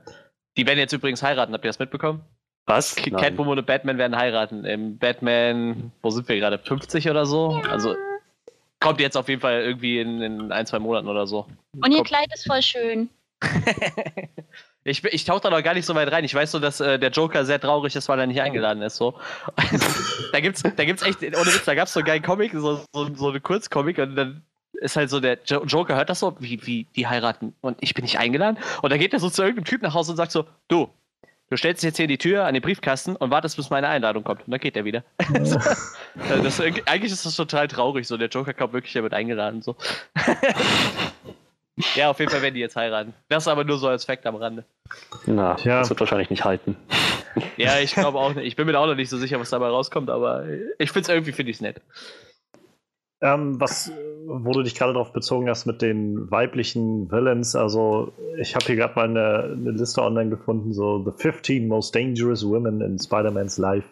[0.56, 2.22] die werden jetzt übrigens heiraten, habt ihr das mitbekommen?
[2.66, 2.96] Was?
[2.96, 4.64] Catwoman und Batman werden heiraten.
[4.64, 6.58] Im Batman, wo sind wir gerade?
[6.58, 7.60] 50 oder so?
[7.70, 7.94] Also
[8.80, 11.46] kommt jetzt auf jeden Fall irgendwie in, in ein, zwei Monaten oder so.
[11.80, 12.08] Und ihr kommt.
[12.08, 13.10] Kleid ist voll schön.
[14.84, 16.24] ich, ich tauche da noch gar nicht so weit rein.
[16.24, 18.96] Ich weiß so, dass äh, der Joker sehr traurig ist, weil er nicht eingeladen ist.
[18.96, 19.18] So.
[20.32, 23.14] da gibt's, da gibt's echt, ohne Witz, da gab's so einen geilen Comic, so, so,
[23.14, 26.86] so eine Kurzcomic und dann ist halt so, der Joker hört das so, wie, wie
[26.96, 28.58] die heiraten und ich bin nicht eingeladen.
[28.82, 30.88] Und dann geht er so zu irgendeinem Typ nach Hause und sagt so, du,
[31.50, 34.46] du stellst jetzt hier die Tür an den Briefkasten und wartest, bis meine Einladung kommt.
[34.46, 35.04] Und dann geht er wieder.
[35.32, 38.06] das, eigentlich ist das total traurig.
[38.06, 39.60] So, der Joker kommt wirklich, wird eingeladen.
[39.60, 39.76] So.
[41.94, 43.12] ja, auf jeden Fall werden die jetzt heiraten.
[43.28, 44.64] Das aber nur so als Fakt am Rande.
[45.26, 45.80] Na, ja.
[45.80, 46.76] das wird wahrscheinlich nicht halten.
[47.56, 48.46] ja, ich glaube auch nicht.
[48.46, 50.44] Ich bin mir auch noch nicht so sicher, was dabei rauskommt, aber
[50.78, 51.80] ich finde es irgendwie finde ich nett.
[53.22, 53.92] Ähm, was,
[54.26, 58.76] wo du dich gerade darauf bezogen hast mit den weiblichen Villains, also ich habe hier
[58.76, 63.58] gerade mal eine, eine, Liste online gefunden, so The 15 Most Dangerous Women in Spider-Man's
[63.58, 63.86] Life.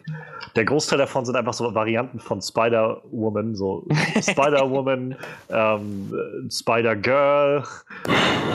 [0.55, 3.85] Der Großteil davon sind einfach so Varianten von Spider-Woman, so
[4.19, 5.15] Spider-Woman,
[5.49, 6.11] ähm,
[6.49, 7.63] Spider-Girl,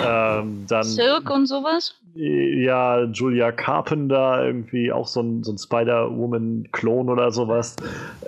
[0.05, 0.85] ähm, dann.
[0.85, 1.95] Silk und sowas?
[2.17, 7.77] Ja, Julia Carpenter, irgendwie auch so ein, so ein Spider-Woman-Klon oder sowas.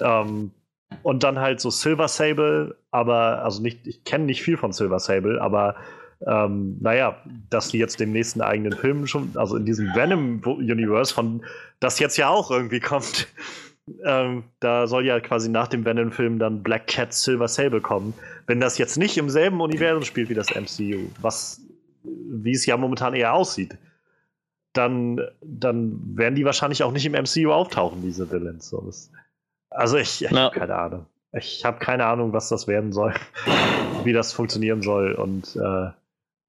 [0.00, 0.52] Ähm,
[1.06, 4.98] und dann halt so Silver Sable, aber, also nicht, ich kenne nicht viel von Silver
[4.98, 5.76] Sable, aber
[6.26, 11.44] ähm, naja, dass die jetzt dem nächsten eigenen Film schon, also in diesem Venom-Universe, von
[11.78, 13.28] das jetzt ja auch irgendwie kommt,
[14.04, 18.12] ähm, da soll ja quasi nach dem Venom-Film dann Black Cat Silver Sable kommen.
[18.48, 21.60] Wenn das jetzt nicht im selben Universum spielt wie das MCU, was
[22.02, 23.78] wie es ja momentan eher aussieht,
[24.72, 28.68] dann, dann werden die wahrscheinlich auch nicht im MCU auftauchen, diese Villains.
[28.68, 29.12] So, das,
[29.70, 30.38] also ich, ich ja.
[30.38, 31.06] habe keine Ahnung.
[31.32, 33.14] Ich habe keine Ahnung, was das werden soll,
[34.04, 35.12] wie das funktionieren soll.
[35.12, 35.90] Und äh,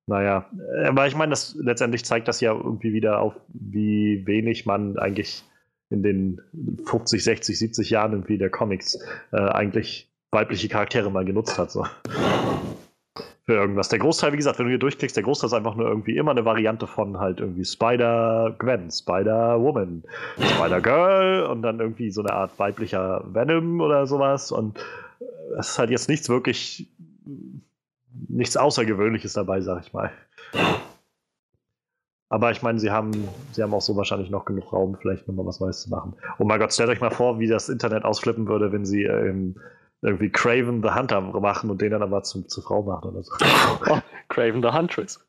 [0.08, 0.46] naja,
[0.86, 5.44] aber ich meine, das letztendlich zeigt das ja irgendwie wieder auf, wie wenig man eigentlich
[5.90, 6.42] in den
[6.86, 9.00] 50, 60, 70 Jahren irgendwie der Comics
[9.32, 11.72] äh, eigentlich weibliche Charaktere mal genutzt hat.
[11.72, 11.86] So
[13.48, 13.88] für irgendwas.
[13.88, 16.32] Der Großteil, wie gesagt, wenn du hier durchklickst, der Großteil ist einfach nur irgendwie immer
[16.32, 20.04] eine Variante von halt irgendwie Spider-Gwen, Spider-Woman,
[20.38, 24.52] Spider-Girl und dann irgendwie so eine Art weiblicher Venom oder sowas.
[24.52, 24.78] Und
[25.58, 26.92] es ist halt jetzt nichts wirklich,
[28.28, 30.12] nichts Außergewöhnliches dabei, sag ich mal.
[32.28, 33.12] Aber ich meine, sie haben,
[33.54, 36.16] sie haben auch so wahrscheinlich noch genug Raum, vielleicht nochmal was Neues zu machen.
[36.38, 39.56] Oh mein Gott, stellt euch mal vor, wie das Internet ausflippen würde, wenn sie ähm,
[40.02, 43.34] irgendwie Craven the Hunter machen und den dann aber zum, zur Frau machen oder so.
[43.90, 45.20] Oh, Craven the Huntress.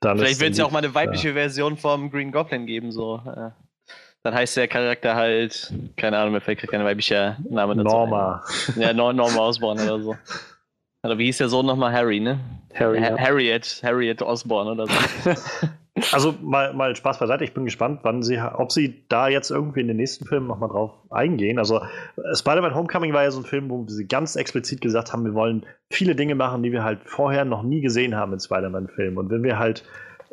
[0.00, 1.34] Vielleicht wird es ja auch mal eine weibliche ja.
[1.34, 3.22] Version vom Green Goblin geben, so.
[3.24, 3.50] Äh,
[4.22, 7.88] dann heißt der Charakter halt, keine Ahnung, mir fällt kein weiblicher Name dazu.
[7.88, 8.44] Norma.
[8.76, 8.82] Ein.
[8.82, 10.16] Ja, Norma Osborn oder so.
[11.04, 11.92] Oder wie hieß der Sohn nochmal?
[11.92, 12.38] Harry, ne?
[12.74, 13.00] Harry.
[13.00, 13.18] Ha ja.
[13.18, 15.30] Harriet, Harriet Osborn oder so.
[16.12, 17.44] Also mal, mal Spaß beiseite.
[17.44, 20.68] Ich bin gespannt, wann sie, ob sie da jetzt irgendwie in den nächsten Filmen nochmal
[20.68, 21.58] drauf eingehen.
[21.58, 25.24] Also äh, Spider-Man Homecoming war ja so ein Film, wo sie ganz explizit gesagt haben,
[25.24, 29.18] wir wollen viele Dinge machen, die wir halt vorher noch nie gesehen haben in Spider-Man-Filmen.
[29.18, 29.84] Und wenn wir halt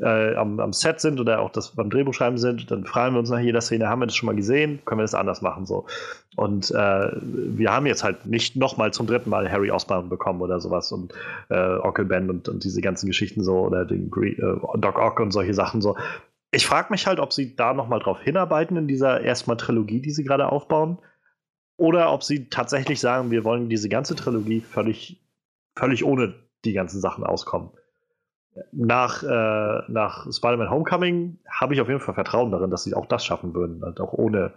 [0.02, 3.30] äh, am, am, Set sind oder auch das beim Drehbuchschreiben sind, dann fragen wir uns
[3.30, 4.80] nach jeder Szene, haben wir das schon mal gesehen?
[4.86, 5.66] Können wir das anders machen?
[5.66, 5.86] So.
[6.36, 10.60] Und äh, wir haben jetzt halt nicht nochmal zum dritten Mal Harry Osborn bekommen oder
[10.60, 11.14] sowas und
[11.50, 14.36] äh, Onkel Ben und, und diese ganzen Geschichten so oder den äh,
[14.78, 15.98] Doc Ock und solche Sachen so.
[16.52, 20.12] Ich frage mich halt, ob sie da nochmal drauf hinarbeiten in dieser erstmal Trilogie, die
[20.12, 20.98] sie gerade aufbauen.
[21.78, 25.22] Oder ob sie tatsächlich sagen, wir wollen diese ganze Trilogie völlig,
[25.78, 26.34] völlig ohne
[26.66, 27.70] die ganzen Sachen auskommen.
[28.72, 33.06] Nach, äh, nach Spider-Man Homecoming habe ich auf jeden Fall Vertrauen darin, dass sie auch
[33.06, 34.54] das schaffen würden, halt auch ohne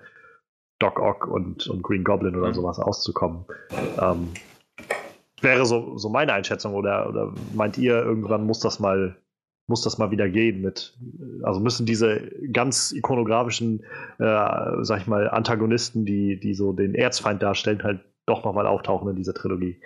[0.79, 2.55] Doc Ock und, und Green Goblin oder mhm.
[2.55, 3.45] sowas auszukommen.
[4.01, 4.31] Ähm,
[5.41, 6.75] wäre so, so meine Einschätzung.
[6.75, 9.17] Oder, oder meint ihr, irgendwann muss das mal
[9.69, 10.99] muss das mal wieder gehen mit,
[11.43, 13.81] also müssen diese ganz ikonografischen,
[14.19, 19.09] äh, sag ich mal, Antagonisten, die, die so den Erzfeind darstellen, halt doch nochmal auftauchen
[19.09, 19.81] in dieser Trilogie.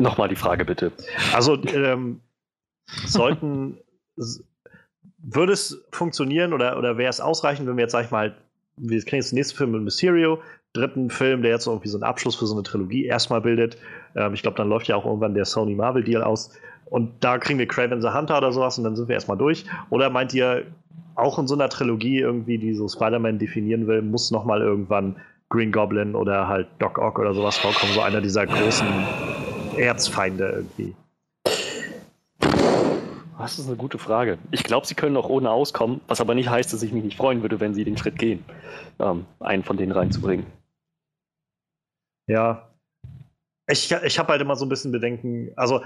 [0.00, 0.92] Nochmal die Frage bitte.
[1.32, 2.20] Also ähm,
[3.06, 3.78] sollten,
[5.18, 8.36] würde es funktionieren oder, oder wäre es ausreichend, wenn wir jetzt, sag ich mal,
[8.76, 10.40] wir kriegen jetzt den nächsten Film mit Mysterio,
[10.72, 13.76] dritten Film, der jetzt irgendwie so einen Abschluss für so eine Trilogie erstmal bildet.
[14.14, 16.52] Ähm, ich glaube, dann läuft ja auch irgendwann der Sony Marvel Deal aus.
[16.86, 19.66] Und da kriegen wir Craven the Hunter oder sowas und dann sind wir erstmal durch.
[19.90, 20.64] Oder meint ihr,
[21.16, 25.16] auch in so einer Trilogie irgendwie, die so Spider-Man definieren will, muss nochmal irgendwann
[25.48, 28.86] Green Goblin oder halt Doc Ock oder sowas vorkommen, so einer dieser großen
[29.78, 30.94] Erzfeinde irgendwie?
[33.38, 34.38] Das ist eine gute Frage.
[34.50, 37.16] Ich glaube, sie können auch ohne auskommen, was aber nicht heißt, dass ich mich nicht
[37.16, 38.44] freuen würde, wenn sie den Schritt gehen,
[38.98, 40.46] ähm, einen von denen reinzubringen.
[42.26, 42.68] Ja.
[43.68, 45.52] Ich, ich habe halt immer so ein bisschen Bedenken.
[45.56, 45.82] Also,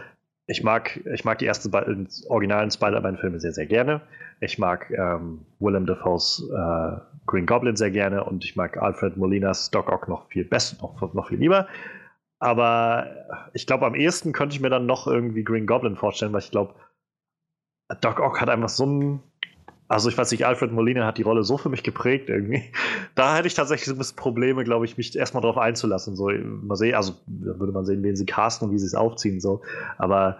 [0.47, 1.71] ich mag, ich mag die ersten
[2.29, 4.01] originalen Spider-Man-Filme sehr, sehr gerne.
[4.41, 9.71] Ich mag ähm, Willem Dafoe's äh, Green Goblin sehr gerne und ich mag Alfred Molinas
[9.71, 11.69] Doc Ock noch viel besser, noch, noch viel lieber.
[12.43, 13.07] Aber
[13.53, 16.51] ich glaube, am ehesten könnte ich mir dann noch irgendwie Green Goblin vorstellen, weil ich
[16.51, 16.75] glaube,
[18.01, 19.23] Doc Ock hat einfach so ein
[19.87, 22.65] also ich weiß nicht, Alfred Molina hat die Rolle so für mich geprägt irgendwie.
[23.15, 26.17] Da hätte ich tatsächlich so ein bisschen Probleme, glaube ich, mich erstmal drauf einzulassen.
[26.17, 28.95] So, mal sehen, also da würde man sehen, wen sie casten und wie sie es
[28.95, 29.39] aufziehen.
[29.39, 29.61] So.
[29.99, 30.39] Aber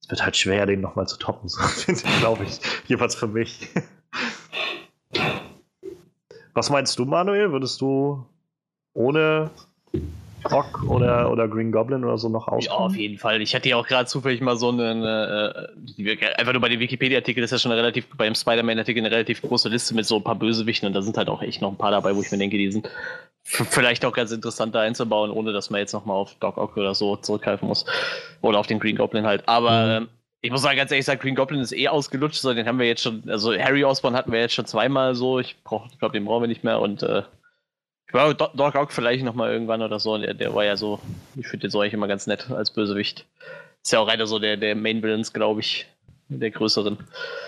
[0.00, 1.60] es wird halt schwer, den nochmal zu toppen, so,
[2.20, 2.58] glaube ich.
[2.86, 3.68] Jedenfalls für mich.
[6.54, 7.52] Was meinst du, Manuel?
[7.52, 8.24] Würdest du
[8.94, 9.50] ohne
[10.52, 12.62] Rock oder, oder Green Goblin oder so noch auskommen?
[12.62, 13.40] Ja, auf jeden Fall.
[13.42, 17.42] Ich hatte ja auch gerade zufällig mal so eine, äh, einfach nur bei dem Wikipedia-Artikel
[17.44, 20.36] ist ja schon eine relativ, beim Spider-Man-Artikel eine relativ große Liste mit so ein paar
[20.36, 22.58] Bösewichten und da sind halt auch echt noch ein paar dabei, wo ich mir denke,
[22.58, 22.88] die sind
[23.46, 26.94] vielleicht auch ganz interessant da einzubauen, ohne dass man jetzt nochmal auf Doc Ock oder
[26.94, 27.84] so zurückgreifen muss.
[28.40, 29.44] Oder auf den Green Goblin halt.
[29.46, 30.04] Aber mhm.
[30.04, 30.08] ähm,
[30.42, 32.86] ich muss sagen, ganz ehrlich sagen, Green Goblin ist eh ausgelutscht, so den haben wir
[32.86, 36.12] jetzt schon, also Harry Osborn hatten wir jetzt schon zweimal so, ich brauche, ich glaube,
[36.12, 37.22] den brauchen wir nicht mehr und äh,
[38.12, 40.16] ja, Doc Ock vielleicht nochmal irgendwann oder so.
[40.18, 41.00] Der, der war ja so,
[41.36, 43.24] ich finde den so eigentlich immer ganz nett als Bösewicht.
[43.82, 45.86] Ist ja auch einer so der, der Main Villains, glaube ich,
[46.28, 46.98] der größeren.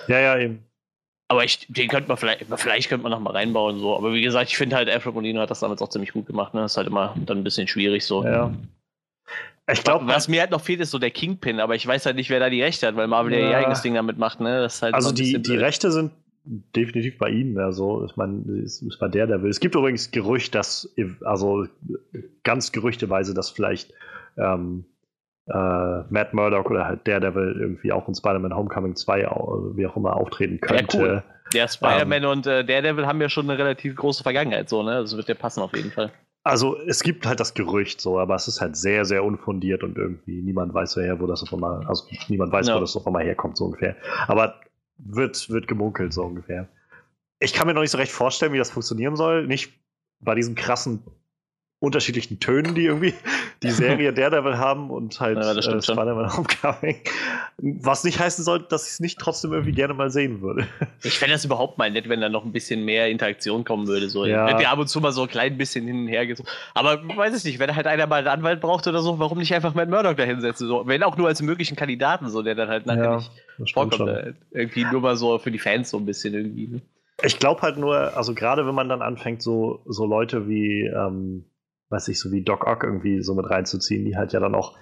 [0.08, 0.62] Ja, ja, eben.
[1.28, 3.96] Aber ich, den könnte man vielleicht, vielleicht könnte man noch mal reinbauen, so.
[3.96, 6.54] Aber wie gesagt, ich finde halt, Alfred Molino hat das damals auch ziemlich gut gemacht,
[6.54, 6.64] ne?
[6.64, 8.24] Ist halt immer dann ein bisschen schwierig, so.
[8.24, 8.52] Ja.
[9.70, 12.16] Ich glaube, was mir halt noch fehlt, ist so der Kingpin, aber ich weiß halt
[12.16, 14.40] nicht, wer da die Rechte hat, weil Marvel ja, ja ihr eigenes Ding damit macht,
[14.40, 14.66] ne?
[14.80, 16.12] Halt also die, die Rechte sind
[16.74, 17.58] definitiv bei ihnen.
[17.58, 19.50] Also, ich meine, es ist bei der, der will.
[19.50, 20.94] Es gibt übrigens Gerücht, dass,
[21.24, 21.66] also
[22.42, 23.92] ganz gerüchteweise, dass vielleicht
[24.36, 24.84] ähm,
[25.46, 29.20] äh, Matt Murdock oder halt der, der will irgendwie auch in Spider-Man Homecoming 2,
[29.74, 30.96] wie auch immer, auftreten könnte.
[30.96, 31.22] Ja, cool.
[31.54, 35.00] Der Spider-Man ähm, und äh, Daredevil haben ja schon eine relativ große Vergangenheit, so, ne?
[35.00, 36.12] Das wird ja passen auf jeden Fall.
[36.44, 39.98] Also es gibt halt das Gerücht so, aber es ist halt sehr, sehr unfundiert und
[39.98, 42.76] irgendwie niemand weiß woher, wo das auf einmal, also niemand weiß, ja.
[42.76, 43.96] wo das auf einmal herkommt, so ungefähr.
[44.28, 44.54] Aber
[44.98, 46.68] wird, wird gemunkelt, so ungefähr.
[47.40, 49.46] Ich kann mir noch nicht so recht vorstellen, wie das funktionieren soll.
[49.46, 49.72] Nicht
[50.20, 51.02] bei diesen krassen
[51.80, 53.14] unterschiedlichen Tönen, die irgendwie
[53.62, 56.96] die Serie Daredevil haben und halt ja, äh, Spider-Man Homecoming.
[57.58, 60.66] Was nicht heißen soll, dass ich es nicht trotzdem irgendwie gerne mal sehen würde.
[61.04, 64.08] Ich fände das überhaupt mal nett, wenn da noch ein bisschen mehr Interaktion kommen würde.
[64.08, 64.26] So.
[64.26, 64.46] Ja.
[64.46, 66.42] Wenn der ab und zu mal so ein klein bisschen hin und her geht.
[66.74, 69.54] Aber weiß ich nicht, wenn halt einer mal einen Anwalt braucht oder so, warum nicht
[69.54, 70.66] einfach Matt Murdock da hinsetzen?
[70.66, 70.86] So.
[70.86, 73.22] Wenn auch nur als möglichen Kandidaten, so, der dann halt nachher ja,
[73.58, 74.10] nicht vorkommt.
[74.10, 76.66] Halt irgendwie nur mal so für die Fans so ein bisschen irgendwie.
[76.66, 76.82] Ne?
[77.22, 81.44] Ich glaube halt nur, also gerade wenn man dann anfängt, so, so Leute wie ähm,
[81.90, 84.76] weiß ich, so wie Doc Ock irgendwie so mit reinzuziehen, die halt ja dann auch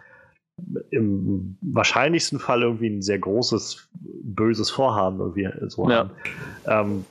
[0.90, 5.96] im wahrscheinlichsten Fall irgendwie ein sehr großes, böses Vorhaben irgendwie so ja.
[5.98, 6.10] haben.
[6.66, 7.04] Ähm,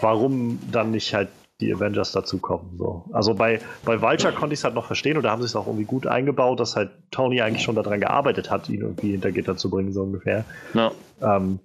[0.00, 1.28] warum dann nicht halt
[1.60, 2.78] die Avengers dazukommen?
[2.78, 3.04] So.
[3.12, 5.56] Also bei, bei Vulture konnte ich es halt noch verstehen und da haben sie es
[5.56, 9.32] auch irgendwie gut eingebaut, dass halt Tony eigentlich schon daran gearbeitet hat, ihn irgendwie hinter
[9.32, 10.44] Gitter zu bringen, so ungefähr.
[10.72, 10.92] Ja.
[11.20, 11.58] Ähm,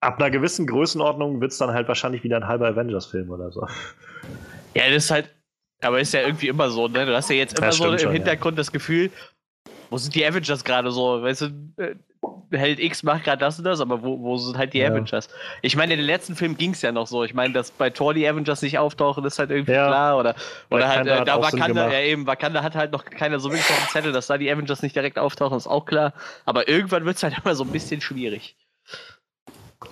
[0.00, 3.66] ab einer gewissen Größenordnung wird es dann halt wahrscheinlich wieder ein halber Avengers-Film oder so.
[4.74, 5.34] Ja, das ist halt,
[5.80, 7.06] aber ist ja irgendwie immer so, ne?
[7.06, 8.60] Du hast ja jetzt immer so im schon, Hintergrund ja.
[8.60, 9.10] das Gefühl,
[9.90, 11.22] wo sind die Avengers gerade so?
[11.22, 11.46] Weißt du,
[11.76, 11.94] äh,
[12.50, 14.88] Held X macht gerade das und das, aber wo, wo sind halt die Ja.
[14.88, 15.28] Avengers?
[15.62, 17.24] Ich meine, in den letzten Film ging es ja noch so.
[17.24, 19.86] Ich meine, dass bei Thor die Avengers nicht auftauchen, ist halt irgendwie Ja.
[19.88, 20.18] klar.
[20.18, 20.34] Oder,
[20.70, 23.78] oder halt, äh, da Wakanda, ja eben, Wakanda hat halt noch keiner so wirklich auf
[23.86, 26.12] dem Zettel, dass da die Avengers nicht direkt auftauchen, ist auch klar.
[26.44, 28.56] Aber irgendwann wird es halt immer so ein bisschen schwierig.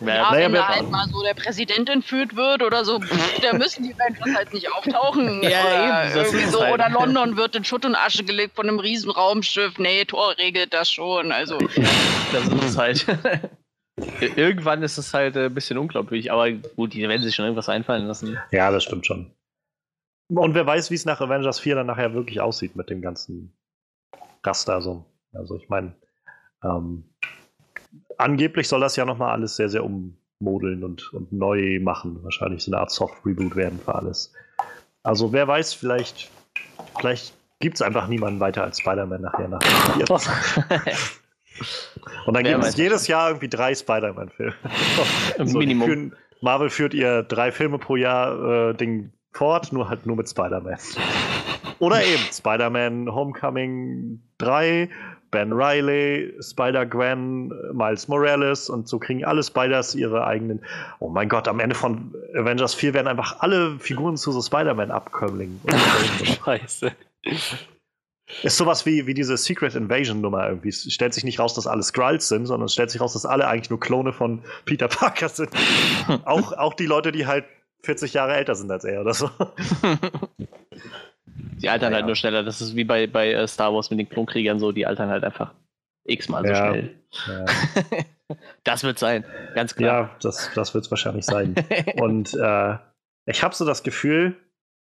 [0.06, 2.98] Ja, naja, wenn da halt mal so der Präsident entführt wird oder so,
[3.42, 5.42] da müssen die Avengers halt nicht auftauchen.
[5.52, 6.60] Ja, oder eben, das irgendwie ist so.
[6.62, 6.74] halt.
[6.74, 9.78] Oder London wird in Schutt und Asche gelegt von einem riesen Raumschiff.
[9.78, 11.32] Nee, Thor regelt das schon.
[11.32, 13.06] Also, Das ist es halt.
[14.36, 18.06] Irgendwann ist es halt ein bisschen unglaublich, aber gut, die werden sich schon irgendwas einfallen
[18.06, 18.38] lassen.
[18.50, 19.30] Ja, das stimmt schon.
[20.28, 23.52] Und wer weiß, wie es nach Avengers 4 dann nachher wirklich aussieht mit dem ganzen
[24.42, 24.80] Raster.
[24.80, 25.04] So.
[25.34, 25.94] Also ich meine,
[26.64, 27.04] ähm,
[28.18, 32.18] angeblich soll das ja nochmal alles sehr, sehr ummodeln und, und neu machen.
[32.22, 34.32] Wahrscheinlich so eine Art Soft-Reboot werden für alles.
[35.02, 36.30] Also wer weiß, vielleicht,
[36.98, 40.84] vielleicht gibt es einfach niemanden weiter als Spider-Man nachher nach dem vier.
[42.26, 44.54] Und dann gibt es jedes Jahr irgendwie drei Spider-Man-Filme.
[45.44, 45.86] So, Minimum.
[45.88, 50.28] führen- Marvel führt ihr drei Filme pro Jahr äh, Ding fort, nur halt nur mit
[50.28, 50.76] Spider-Man.
[51.78, 54.88] Oder eben Spider-Man Homecoming 3,
[55.32, 60.60] Ben Riley, Spider-Gwen, Miles Morales und so kriegen alle Spiders ihre eigenen.
[61.00, 65.60] Oh mein Gott, am Ende von Avengers 4 werden einfach alle Figuren zu so Spider-Man-Abkömmlingen.
[66.44, 66.92] Scheiße.
[68.42, 70.68] Ist sowas wie, wie diese Secret Invasion-Nummer irgendwie.
[70.68, 73.24] Es stellt sich nicht raus, dass alle Skrulls sind, sondern es stellt sich raus, dass
[73.24, 75.50] alle eigentlich nur Klone von Peter Parker sind.
[76.24, 77.46] auch, auch die Leute, die halt
[77.84, 79.30] 40 Jahre älter sind als er oder so.
[81.60, 82.06] Die altern Ja, halt ja.
[82.06, 82.42] nur schneller.
[82.42, 85.24] Das ist wie bei, bei äh, Star Wars mit den Klonkriegern so, die altern halt
[85.24, 85.52] einfach
[86.04, 86.94] x-mal so schnell.
[88.64, 89.24] Das wird sein,
[89.54, 90.04] ganz klar.
[90.04, 91.54] ja das, das wird es wahrscheinlich sein.
[91.96, 92.76] Und äh,
[93.26, 94.36] ich habe so das Gefühl,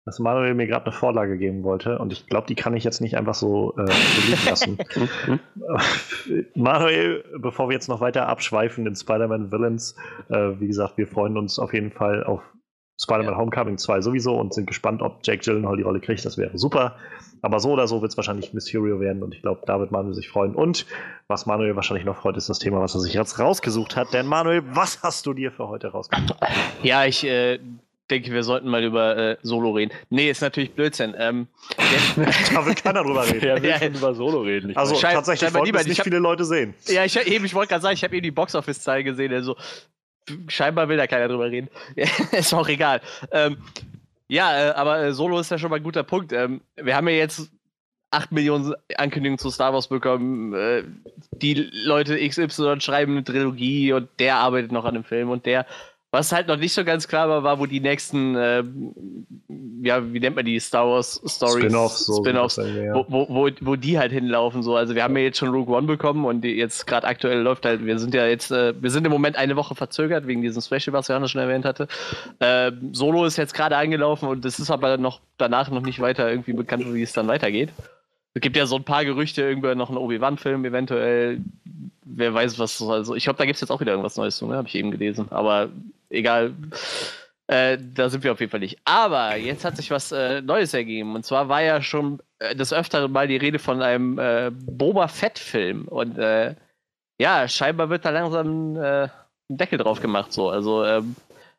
[0.04, 3.02] dass Manuel mir gerade eine Vorlage geben wollte und ich glaube, die kann ich jetzt
[3.02, 4.78] nicht einfach so, äh, so liegen lassen.
[6.54, 9.96] Manuel, bevor wir jetzt noch weiter abschweifen in Spider-Man Villains,
[10.30, 12.40] äh, wie gesagt, wir freuen uns auf jeden Fall auf
[13.00, 16.24] Spider-Man Homecoming 2 sowieso und sind gespannt, ob Jake Gyllenhaal die Rolle kriegt.
[16.24, 16.96] Das wäre super.
[17.42, 20.14] Aber so oder so wird es wahrscheinlich Mysterio werden und ich glaube, da wird Manuel
[20.14, 20.56] sich freuen.
[20.56, 20.84] Und
[21.28, 24.12] was Manuel wahrscheinlich noch freut, ist das Thema, was er sich jetzt rausgesucht hat.
[24.12, 26.34] Denn Manuel, was hast du dir für heute rausgesucht?
[26.82, 27.60] Ja, ich äh,
[28.10, 29.92] denke, wir sollten mal über äh, Solo reden.
[30.10, 31.14] Nee, ist natürlich Blödsinn.
[31.16, 31.46] Ähm,
[32.52, 33.38] da will keiner drüber reden.
[33.42, 33.78] Wer will Ja.
[33.78, 34.70] schon über Solo reden?
[34.70, 35.74] Ich Also Schein- tatsächlich niemand.
[35.84, 36.74] nicht Ich hab- viele Leute sehen.
[36.88, 39.32] ja, ich, eben, ich wollte gerade sagen, ich habe eben die Boxoffice-Zahlen gesehen.
[39.32, 39.54] Also,
[40.48, 41.68] scheinbar will da keiner drüber reden.
[42.32, 43.00] ist auch egal.
[43.32, 43.58] Ähm,
[44.28, 46.32] ja, äh, aber äh, Solo ist ja schon mal ein guter Punkt.
[46.32, 47.50] Ähm, wir haben ja jetzt
[48.10, 50.54] 8 Millionen Ankündigungen zu Star Wars bekommen.
[50.54, 50.84] Äh,
[51.32, 55.66] die Leute XY schreiben eine Trilogie und der arbeitet noch an dem Film und der.
[56.10, 58.64] Was halt noch nicht so ganz klar war, war, wo die nächsten, äh,
[59.82, 61.64] ja, wie nennt man die Star Wars Stories?
[61.64, 62.94] Spin-offs, so irgendwie, ja.
[62.94, 64.62] wo, wo, wo, wo die halt hinlaufen.
[64.62, 64.74] So.
[64.74, 67.66] Also wir haben ja jetzt schon Rogue One bekommen und die jetzt gerade aktuell läuft
[67.66, 70.62] halt, wir sind ja jetzt, äh, wir sind im Moment eine Woche verzögert wegen diesem
[70.62, 71.88] Special, was Johannes schon erwähnt hatte.
[72.40, 76.30] Ähm, Solo ist jetzt gerade angelaufen und es ist aber noch danach noch nicht weiter
[76.30, 77.68] irgendwie bekannt, wie es dann weitergeht.
[78.38, 81.40] Es gibt ja so ein paar Gerüchte, irgendwann noch einen Obi-Wan-Film eventuell.
[82.04, 82.80] Wer weiß, was.
[82.80, 84.54] Also, ich glaube, da gibt es jetzt auch wieder irgendwas Neues ne?
[84.54, 85.26] Habe ich eben gelesen.
[85.30, 85.70] Aber
[86.08, 86.52] egal.
[87.48, 88.78] Äh, da sind wir auf jeden Fall nicht.
[88.84, 91.16] Aber jetzt hat sich was äh, Neues ergeben.
[91.16, 95.08] Und zwar war ja schon äh, des Öfteren mal die Rede von einem äh, Boba
[95.08, 95.88] Fett-Film.
[95.88, 96.54] Und äh,
[97.20, 99.08] ja, scheinbar wird da langsam äh,
[99.50, 100.32] ein Deckel drauf gemacht.
[100.32, 100.48] So.
[100.48, 101.16] Also ähm,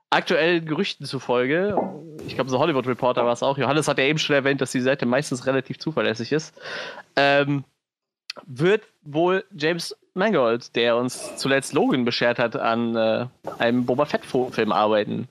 [0.10, 1.78] aktuellen Gerüchten zufolge,
[2.26, 3.58] ich glaube, so Hollywood Reporter war es auch.
[3.58, 6.54] Johannes hat ja eben schon erwähnt, dass die Seite meistens relativ zuverlässig ist.
[7.16, 7.64] Ähm,
[8.46, 14.72] wird wohl James Mangold, der uns zuletzt Logan beschert hat, an äh, einem Boba Fett-Film
[14.72, 15.28] arbeiten.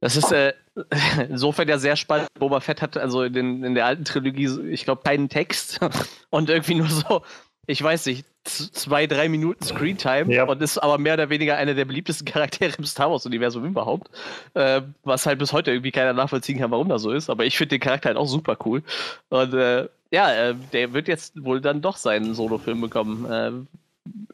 [0.00, 0.54] Das ist äh,
[1.28, 2.28] insofern ja sehr spannend.
[2.38, 5.80] Boba Fett hat also in, den, in der alten Trilogie, ich glaube, keinen Text
[6.30, 7.22] und irgendwie nur so,
[7.70, 10.44] ich weiß nicht, zwei, drei Minuten Screentime Ja.
[10.44, 14.10] und ist aber mehr oder weniger einer der beliebtesten Charaktere im Star Wars-Universum überhaupt.
[14.54, 17.30] Äh, was halt bis heute irgendwie keiner nachvollziehen kann, warum das so ist.
[17.30, 18.82] Aber ich finde den Charakter halt auch super cool.
[19.28, 23.30] Und äh, ja, äh, der wird jetzt wohl dann doch seinen Solo-Film bekommen.
[23.30, 23.52] Äh,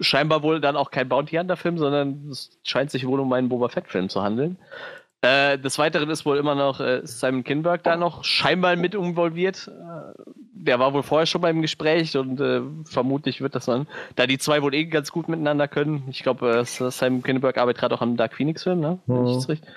[0.00, 3.68] scheinbar wohl dann auch kein Bounty Hunter-Film, sondern es scheint sich wohl um einen Boba
[3.68, 4.56] Fett-Film zu handeln.
[5.22, 9.68] Äh, des Weiteren ist wohl immer noch äh, Simon Kinberg da noch scheinbar mit involviert.
[9.68, 13.86] Äh, der war wohl vorher schon beim Gespräch und äh, vermutlich wird das dann,
[14.16, 16.04] da die zwei wohl eh ganz gut miteinander können.
[16.10, 18.98] Ich glaube, äh, Simon Kinberg arbeitet gerade auch am Dark Phoenix-Film, ne?
[19.06, 19.34] Wenn ich Mhm.
[19.36, 19.68] das richtig-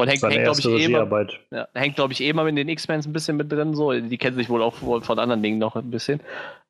[0.00, 2.68] Und hängt, hängt glaube ich, eh immer, ja, hängt, glaube ich, eh mal in den
[2.68, 3.74] X-Men ein bisschen mit drin.
[3.74, 3.92] So.
[3.92, 6.20] Die kennen sich wohl auch von anderen Dingen noch ein bisschen.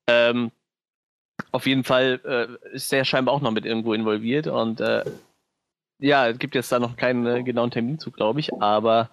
[0.06, 0.50] Ähm,
[1.52, 4.46] auf jeden Fall äh, ist der scheinbar auch noch mit irgendwo involviert.
[4.46, 5.04] Und äh,
[5.98, 8.52] ja, es gibt jetzt da noch keinen äh, genauen Termin zu, glaube ich.
[8.60, 9.10] Aber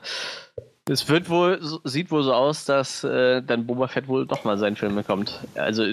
[0.88, 4.58] es wird wohl, sieht wohl so aus, dass äh, dann Boba Fett wohl doch mal
[4.58, 5.40] seinen Film bekommt.
[5.56, 5.86] Also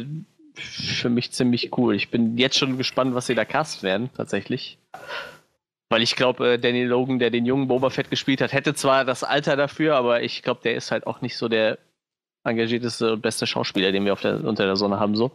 [0.54, 1.94] für mich ziemlich cool.
[1.94, 4.78] Ich bin jetzt schon gespannt, was sie da cast werden, tatsächlich.
[5.88, 9.04] Weil ich glaube, äh, Danny Logan, der den jungen Boba Fett gespielt hat, hätte zwar
[9.04, 11.78] das Alter dafür, aber ich glaube, der ist halt auch nicht so der
[12.44, 15.16] engagierteste und beste Schauspieler, den wir der, unter der Sonne haben.
[15.16, 15.30] So.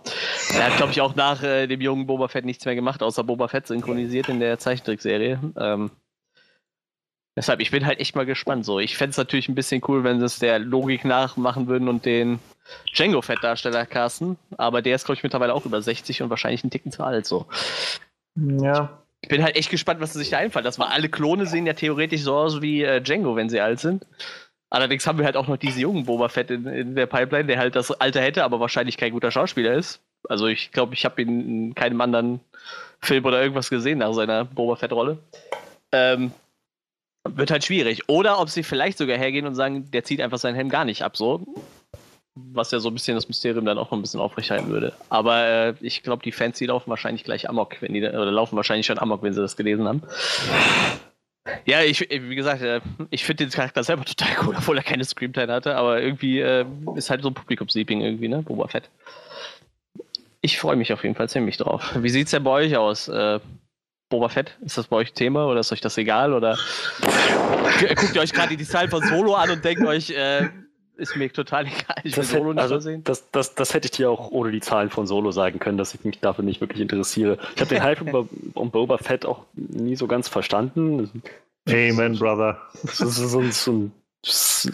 [0.53, 3.23] Er hat, glaube ich, auch nach äh, dem jungen Boba Fett nichts mehr gemacht, außer
[3.23, 5.39] Boba Fett synchronisiert in der Zeichentrickserie.
[5.57, 5.91] Ähm,
[7.35, 8.65] deshalb, ich bin halt echt mal gespannt.
[8.65, 8.79] So.
[8.79, 12.05] Ich fände es natürlich ein bisschen cool, wenn sie es der Logik nachmachen würden und
[12.05, 12.39] den
[12.93, 16.71] Django Fett-Darsteller casten, aber der ist, glaube ich, mittlerweile auch über 60 und wahrscheinlich einen
[16.71, 17.25] Ticken zu alt.
[17.25, 17.45] So.
[18.35, 19.01] Ja.
[19.21, 20.65] Ich bin halt echt gespannt, was sie sich da einfallen.
[20.65, 23.79] Das war alle Klone sehen ja theoretisch so aus wie äh, Django, wenn sie alt
[23.79, 24.05] sind.
[24.69, 27.57] Allerdings haben wir halt auch noch diesen jungen Boba Fett in, in der Pipeline, der
[27.57, 30.01] halt das Alter hätte, aber wahrscheinlich kein guter Schauspieler ist.
[30.27, 32.41] Also ich glaube, ich habe ihn in keinem anderen
[33.01, 35.19] Film oder irgendwas gesehen nach seiner Boba Fett-Rolle.
[35.93, 36.31] Ähm,
[37.23, 38.09] wird halt schwierig.
[38.09, 41.03] Oder ob sie vielleicht sogar hergehen und sagen, der zieht einfach seinen Helm gar nicht
[41.03, 41.45] ab, so.
[42.35, 44.93] Was ja so ein bisschen das Mysterium dann auch noch ein bisschen aufrechterhalten würde.
[45.09, 48.55] Aber äh, ich glaube, die Fans, die laufen wahrscheinlich gleich Amok, wenn die, oder laufen
[48.55, 50.03] wahrscheinlich schon Amok, wenn sie das gelesen haben.
[51.65, 55.03] Ja, ich, wie gesagt, äh, ich finde den Charakter selber total cool, obwohl er keine
[55.03, 58.41] Screamtime hatte, aber irgendwie äh, ist halt so ein Publikumsliebling irgendwie, ne?
[58.41, 58.89] Boba Fett.
[60.41, 61.93] Ich freue mich auf jeden Fall ziemlich drauf.
[61.95, 63.07] Wie sieht's denn bei euch aus?
[63.07, 63.39] Äh,
[64.09, 66.33] Boba Fett, ist das bei euch Thema oder ist euch das egal?
[66.33, 66.57] Oder
[67.95, 70.47] guckt ihr euch gerade die Zahlen von Solo an und denkt euch, äh,
[70.97, 71.95] ist mir total egal.
[72.03, 73.03] Ich will Das, Solo hätte, nicht also, sehen.
[73.03, 75.93] das, das, das hätte ich dir auch ohne die Zahlen von Solo sagen können, dass
[75.93, 77.37] ich mich dafür nicht wirklich interessiere.
[77.55, 81.23] Ich habe den Hype um, um Boba Fett auch nie so ganz verstanden.
[81.69, 82.61] Amen, Brother.
[82.83, 83.91] Das ist so ein, so ein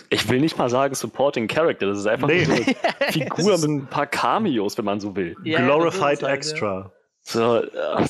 [0.09, 2.45] ich will nicht mal sagen Supporting Character, das ist einfach Nee.
[2.45, 2.75] nur so eine
[3.11, 5.35] Figur mit ein paar Cameos, wenn man so will.
[5.43, 6.29] Ja, Glorified halt, ja.
[6.29, 6.91] Extra.
[7.21, 8.05] So, äh,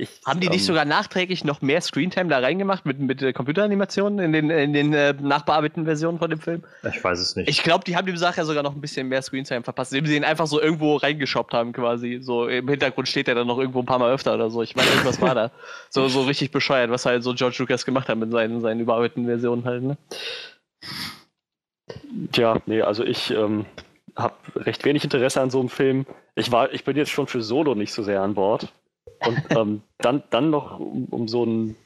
[0.00, 3.32] ich, Haben die nicht ähm, sogar nachträglich noch mehr Screentime da reingemacht mit, mit äh,
[3.32, 6.62] Computeranimationen in den, in den äh, nachbearbeiteten Versionen von dem Film?
[6.90, 7.48] Ich weiß es nicht.
[7.48, 10.06] Ich glaube, die haben dem Sache ja sogar noch ein bisschen mehr Screentime verpasst, indem
[10.06, 12.20] sie ihn einfach so irgendwo reingeschoppt haben quasi.
[12.22, 14.62] So im Hintergrund steht er dann noch irgendwo ein paar Mal öfter oder so.
[14.62, 15.50] Ich meine, irgendwas war da.
[15.92, 19.26] So, so richtig bescheuert, was halt so George Lucas gemacht hat mit seinen, seinen überarbeiteten
[19.26, 19.96] Versionen halt, ne?
[22.32, 23.66] Tja, nee, also ich ähm,
[24.16, 26.06] habe recht wenig Interesse an so einem Film.
[26.34, 28.72] Ich war, ich bin jetzt schon für Solo nicht so sehr an Bord.
[29.26, 31.76] Und ähm, dann, dann noch um, um so ein,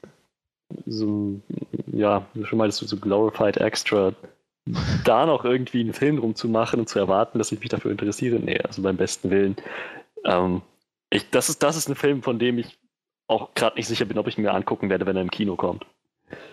[0.86, 1.42] so ein,
[1.92, 4.12] ja, du schon meintest, so Glorified Extra,
[5.04, 8.36] da noch irgendwie einen Film rumzumachen und zu erwarten, dass ich mich dafür interessiere.
[8.36, 9.56] Nee, also beim besten Willen.
[10.24, 10.62] Ähm,
[11.10, 12.78] ich, das, ist, das ist ein Film, von dem ich
[13.26, 15.56] auch gerade nicht sicher bin, ob ich ihn mir angucken werde, wenn er im Kino
[15.56, 15.86] kommt.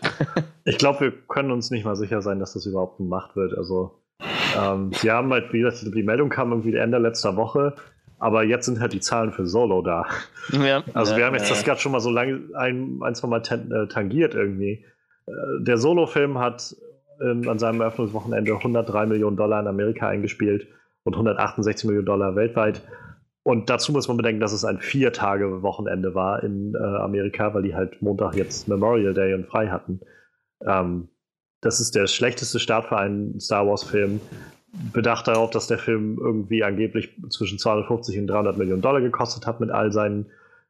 [0.64, 3.58] Ich glaube, wir können uns nicht mal sicher sein, dass das überhaupt gemacht wird.
[3.58, 4.00] Also,
[4.56, 7.76] ähm, sie haben halt, wie gesagt, die Meldung kam irgendwie Ende letzter Woche,
[8.22, 10.06] aber jetzt sind halt die Zahlen für Solo da.
[10.52, 10.84] Ja.
[10.94, 11.56] Also, ja, wir haben jetzt ja.
[11.56, 14.86] das gerade schon mal so lange ein, ein zwei Mal tan äh, tangiert irgendwie.
[15.26, 16.76] Äh, der Solo-Film hat
[17.20, 20.68] ähm, an seinem Eröffnungswochenende 103 Millionen Dollar in Amerika eingespielt
[21.04, 22.84] und 168 Millionen Dollar weltweit.
[23.42, 27.74] Und dazu muss man bedenken, dass es ein Vier-Tage-Wochenende war in äh, Amerika, weil die
[27.74, 30.00] halt Montag jetzt Memorial Day und frei hatten.
[30.64, 31.08] Ähm,
[31.62, 34.22] das ist der schlechteste Start für einen Star Wars-Film.
[34.94, 39.60] Bedacht darauf, dass der Film irgendwie angeblich zwischen 250 und 300 Millionen Dollar gekostet hat
[39.60, 40.28] mit all seinen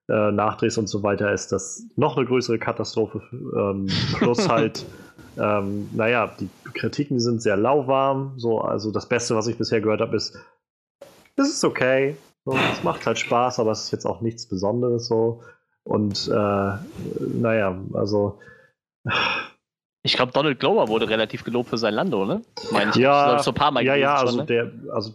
[0.09, 3.21] äh, Nachdrehs und so weiter, ist das noch eine größere Katastrophe.
[3.31, 3.87] Ähm,
[4.17, 4.85] plus halt,
[5.37, 8.33] ähm, naja, die Kritiken sind sehr lauwarm.
[8.37, 10.37] So, also das Beste, was ich bisher gehört habe, ist,
[11.35, 12.17] es ist okay.
[12.43, 15.43] So, es macht halt Spaß, aber es ist jetzt auch nichts Besonderes so.
[15.83, 16.71] Und äh,
[17.19, 18.39] naja, also
[20.03, 22.41] Ich glaube, Donald Glover wurde relativ gelobt für sein Lando, ne?
[22.71, 22.95] Meine ich.
[22.95, 24.45] ja, so ein paar Mal ja, ja, gelesen also schon, ne?
[24.45, 25.13] der, also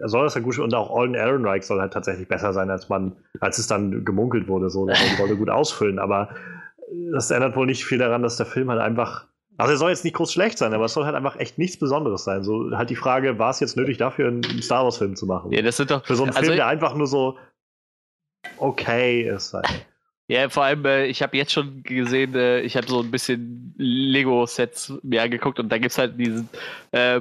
[0.00, 2.88] er soll das ja gut und auch Alden Ehrenreich soll halt tatsächlich besser sein, als
[2.88, 6.30] man, als es dann gemunkelt wurde, so, der soll die Rolle gut ausfüllen, aber
[7.12, 9.26] das ändert wohl nicht viel daran, dass der Film halt einfach,
[9.56, 11.78] also er soll jetzt nicht groß schlecht sein, aber es soll halt einfach echt nichts
[11.78, 12.42] Besonderes sein.
[12.42, 15.52] So halt die Frage, war es jetzt nötig dafür, einen Star Wars Film zu machen?
[15.52, 16.04] Ja, das sind doch.
[16.04, 17.36] Für so einen also, Film, der einfach nur so
[18.58, 19.86] okay ist halt.
[20.30, 23.74] Ja, vor allem, äh, ich habe jetzt schon gesehen, äh, ich habe so ein bisschen
[23.78, 26.48] Lego-Sets mir angeguckt und da gibt es halt diesen
[26.92, 27.20] äh,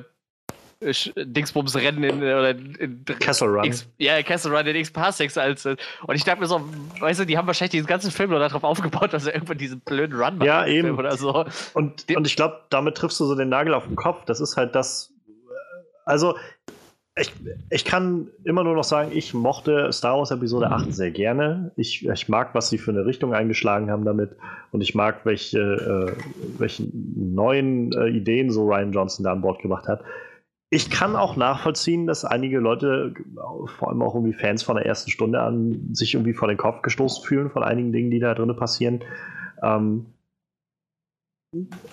[0.79, 3.63] Dingsbums-Rennen in, äh, oder in Castle Run.
[3.63, 5.65] X, ja, Castle Run in X-Parsecs als.
[5.65, 6.61] Äh, und ich dachte mir so,
[6.99, 9.79] weißt du, die haben wahrscheinlich diesen ganzen Film nur darauf aufgebaut, dass er irgendwann diesen
[9.79, 10.45] blöden Run macht.
[10.45, 10.95] Ja, eben.
[10.95, 11.45] Oder so.
[11.73, 14.25] Und, und ich glaube, damit triffst du so den Nagel auf den Kopf.
[14.25, 15.11] Das ist halt das.
[16.05, 16.37] Also,
[17.19, 17.33] ich,
[17.69, 21.71] ich kann immer nur noch sagen, ich mochte Star Wars Episode 8 sehr gerne.
[21.75, 24.35] Ich, ich mag, was sie für eine Richtung eingeschlagen haben damit.
[24.71, 29.61] Und ich mag, welche, äh, welche neuen äh, Ideen so Ryan Johnson da an Bord
[29.61, 30.03] gebracht hat.
[30.71, 33.13] Ich kann auch nachvollziehen, dass einige Leute,
[33.77, 36.83] vor allem auch irgendwie Fans von der ersten Stunde an, sich irgendwie vor den Kopf
[36.83, 38.99] gestoßen fühlen von einigen Dingen, die da drin passieren.
[39.63, 40.05] Ähm,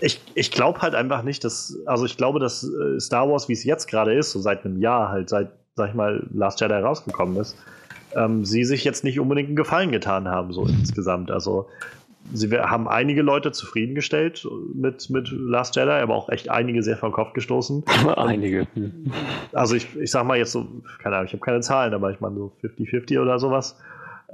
[0.01, 3.55] ich, ich glaube halt einfach nicht, dass, also ich glaube, dass äh, Star Wars, wie
[3.55, 6.75] es jetzt gerade ist, so seit einem Jahr halt, seit sag ich mal, Last Jedi
[6.75, 7.57] rausgekommen ist,
[8.15, 11.31] ähm, sie sich jetzt nicht unbedingt einen Gefallen getan haben, so insgesamt.
[11.31, 11.69] Also
[12.33, 17.13] sie haben einige Leute zufriedengestellt mit, mit Last Jedi, aber auch echt einige sehr vom
[17.13, 17.85] Kopf gestoßen.
[18.17, 18.67] einige.
[19.53, 20.67] Also ich, ich sag mal jetzt so,
[20.99, 23.79] keine Ahnung, ich habe keine Zahlen, aber ich meine so 50-50 oder sowas.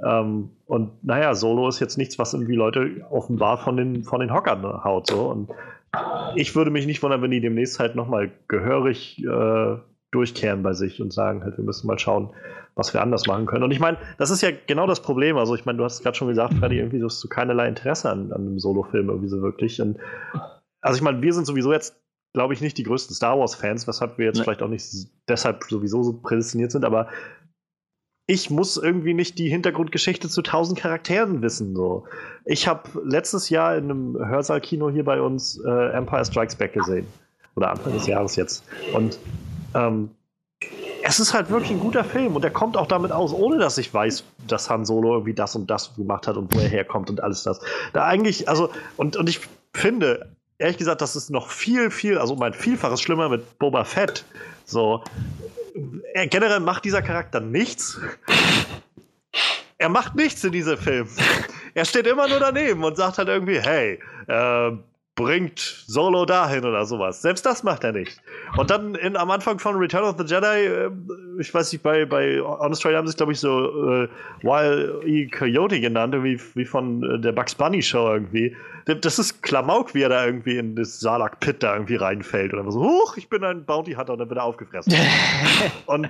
[0.01, 4.33] Ähm, und naja, Solo ist jetzt nichts, was irgendwie Leute offenbar von den, von den
[4.33, 5.07] Hockern haut.
[5.07, 5.29] So.
[5.29, 5.49] Und
[6.35, 9.77] ich würde mich nicht wundern, wenn die demnächst halt nochmal gehörig äh,
[10.11, 12.29] durchkehren bei sich und sagen, halt, wir müssen mal schauen,
[12.75, 13.63] was wir anders machen können.
[13.63, 15.37] Und ich meine, das ist ja genau das Problem.
[15.37, 18.31] Also, ich meine, du hast gerade schon gesagt, Freddy, irgendwie hast du keinerlei Interesse an,
[18.31, 19.81] an einem Solo-Film irgendwie so wirklich.
[19.81, 19.97] Und,
[20.81, 21.95] also, ich meine, wir sind sowieso jetzt,
[22.33, 24.43] glaube ich, nicht die größten Star Wars-Fans, weshalb wir jetzt nee.
[24.43, 24.87] vielleicht auch nicht
[25.27, 27.07] deshalb sowieso so prädestiniert sind, aber
[28.25, 31.75] ich muss irgendwie nicht die Hintergrundgeschichte zu tausend Charakteren wissen.
[31.75, 32.05] So.
[32.45, 37.05] Ich habe letztes Jahr in einem Hörsaalkino hier bei uns äh, Empire Strikes Back gesehen.
[37.55, 38.63] Oder Anfang des Jahres jetzt.
[38.93, 39.19] Und
[39.75, 40.09] ähm,
[41.03, 43.77] es ist halt wirklich ein guter Film und er kommt auch damit aus, ohne dass
[43.77, 47.09] ich weiß, dass Han Solo irgendwie das und das gemacht hat und wo er herkommt
[47.09, 47.59] und alles das.
[47.91, 49.41] Da eigentlich, also, und, und ich
[49.73, 54.23] finde, ehrlich gesagt, das ist noch viel, viel, also mein Vielfaches schlimmer mit Boba Fett.
[54.65, 55.03] So,
[56.13, 57.99] er, generell macht dieser Charakter nichts.
[59.77, 61.09] Er macht nichts in diesem Film.
[61.73, 64.71] Er steht immer nur daneben und sagt halt irgendwie, hey, äh,
[65.15, 67.21] bringt Solo dahin oder sowas.
[67.21, 68.19] Selbst das macht er nicht.
[68.57, 70.89] Und dann in, am Anfang von Return of the Jedi, äh,
[71.39, 73.49] ich weiß nicht, bei, bei Honest Trail haben sie es, glaube ich, so
[73.91, 74.09] äh,
[74.41, 75.27] Wild E.
[75.27, 78.55] Coyote genannt, wie, wie von äh, der Bugs Bunny Show irgendwie.
[78.85, 82.53] Das ist Klamauk, wie er da irgendwie in das Salak Pit da irgendwie reinfällt.
[82.53, 84.93] Dann so, huch, ich bin ein Bounty Hunter und dann wird er aufgefressen.
[85.85, 86.09] und,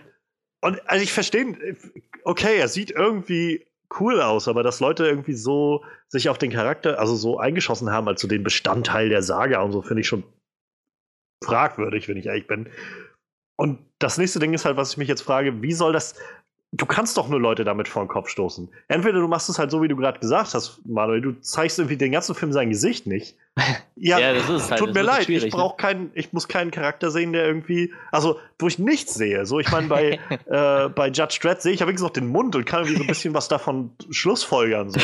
[0.62, 1.76] und also ich verstehe,
[2.24, 3.66] okay, er sieht irgendwie
[3.99, 5.84] cool aus, aber dass Leute irgendwie so
[6.14, 9.72] sich auf den Charakter, also so eingeschossen haben als so den Bestandteil der Saga und
[9.72, 10.24] so, finde ich schon
[11.43, 12.70] fragwürdig, wenn ich ehrlich bin.
[13.57, 16.14] Und das nächste Ding ist halt, was ich mich jetzt frage, wie soll das,
[16.72, 18.70] du kannst doch nur Leute damit vor den Kopf stoßen.
[18.88, 21.97] Entweder du machst es halt so, wie du gerade gesagt hast, Manuel, du zeigst irgendwie
[21.97, 23.36] den ganzen Film sein Gesicht nicht.
[23.95, 25.78] Ja, ja das ist halt, tut mir leid, ich brauche ne?
[25.78, 29.45] keinen, ich muss keinen Charakter sehen, der irgendwie, also wo ich nichts sehe.
[29.45, 32.56] So, ich meine, bei, äh, bei Judge Dredd sehe ich ja wenigstens noch den Mund
[32.56, 34.89] und kann irgendwie so ein bisschen was davon schlussfolgern.
[34.89, 34.99] So.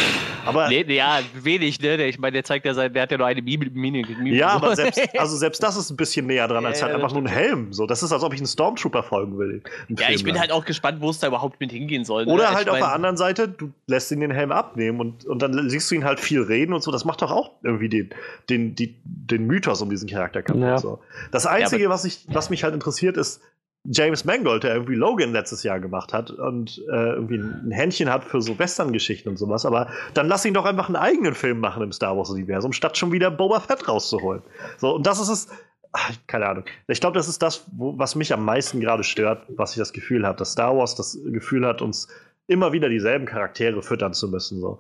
[0.46, 2.04] Aber, nee, ja, wenig, ne?
[2.06, 4.10] Ich meine, der zeigt ja sein, der hat ja nur eine Mimik.
[4.26, 7.22] Ja, aber selbst, also selbst das ist ein bisschen näher dran, als halt einfach nur
[7.22, 7.72] ein Helm.
[7.72, 9.62] So, das ist, als ob ich einen Stormtrooper folgen will.
[9.90, 10.42] Ja, Film ich bin lang.
[10.42, 12.26] halt auch gespannt, wo es da überhaupt mit hingehen soll.
[12.26, 12.34] Ne?
[12.34, 15.42] Oder halt ich auf der anderen Seite, du lässt ihn den Helm abnehmen und, und
[15.42, 16.92] dann siehst du ihn halt viel reden und so.
[16.92, 18.10] Das macht doch auch irgendwie den,
[18.50, 20.62] den, die, den Mythos um diesen Charakter kaputt.
[20.62, 20.78] Ja.
[20.78, 21.00] So.
[21.32, 23.42] Das Einzige, ja, was, ich, was mich halt interessiert, ist
[23.86, 28.26] James Mangold, der irgendwie Logan letztes Jahr gemacht hat und äh, irgendwie ein Händchen hat
[28.26, 29.66] für so Western-Geschichten und sowas.
[29.66, 33.12] Aber dann lass ihn doch einfach einen eigenen Film machen im Star Wars-Universum, statt schon
[33.12, 34.42] wieder Boba Fett rauszuholen.
[34.78, 35.48] So, und das ist es.
[35.92, 36.66] Ach, keine Ahnung.
[36.88, 39.92] Ich glaube, das ist das, wo, was mich am meisten gerade stört, was ich das
[39.92, 42.10] Gefühl habe, dass Star Wars das Gefühl hat, uns
[42.46, 44.60] immer wieder dieselben Charaktere füttern zu müssen.
[44.60, 44.80] So.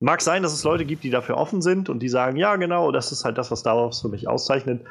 [0.00, 2.90] Mag sein, dass es Leute gibt, die dafür offen sind und die sagen, ja, genau,
[2.90, 4.82] das ist halt das, was Star Wars für mich auszeichnet.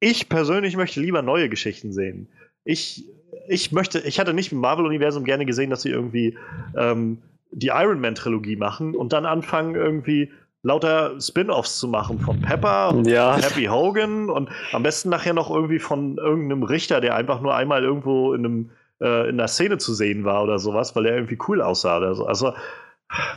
[0.00, 2.28] Ich persönlich möchte lieber neue Geschichten sehen.
[2.62, 3.06] Ich,
[3.48, 6.36] ich möchte, ich hatte nicht im Marvel-Universum gerne gesehen, dass sie irgendwie
[6.76, 7.22] ähm,
[7.52, 10.30] die Iron Man-Trilogie machen und dann anfangen, irgendwie
[10.62, 13.36] lauter Spin-offs zu machen von Pepper und ja.
[13.36, 17.82] Happy Hogan und am besten nachher noch irgendwie von irgendeinem Richter, der einfach nur einmal
[17.82, 18.70] irgendwo in einem
[19.00, 22.14] äh, in der Szene zu sehen war oder sowas, weil er irgendwie cool aussah oder
[22.14, 22.26] so.
[22.26, 22.54] Also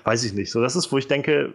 [0.04, 0.52] weiß ich nicht.
[0.52, 1.54] So, das ist, wo ich denke,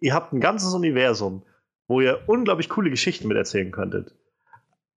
[0.00, 1.42] ihr habt ein ganzes Universum,
[1.88, 4.14] wo ihr unglaublich coole Geschichten mit erzählen könntet.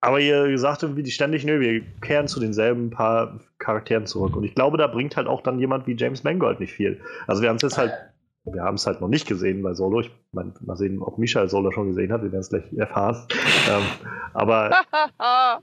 [0.03, 4.35] Aber ihr sagt irgendwie ständig, nö, wir kehren zu denselben paar Charakteren zurück.
[4.35, 6.99] Und ich glaube, da bringt halt auch dann jemand wie James Mangold nicht viel.
[7.25, 7.93] Also wir haben es jetzt halt,
[8.43, 10.01] wir haben es halt noch nicht gesehen bei Solo.
[10.01, 12.21] Ich meine, mal sehen, ob Michael Solo schon gesehen hat.
[12.21, 13.25] Wir werden es gleich erfahren.
[13.69, 13.83] ähm,
[14.33, 14.75] aber.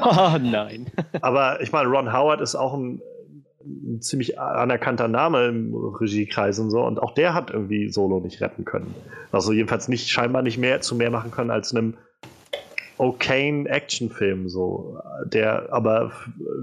[0.00, 0.86] oh nein.
[1.20, 3.02] aber ich meine, Ron Howard ist auch ein
[3.66, 6.84] ein ziemlich anerkannter Name im Regiekreis und so.
[6.84, 8.94] Und auch der hat irgendwie Solo nicht retten können.
[9.32, 11.94] Also jedenfalls nicht, scheinbar nicht mehr zu mehr machen können als einem
[12.98, 16.12] okayen Actionfilm, so, der aber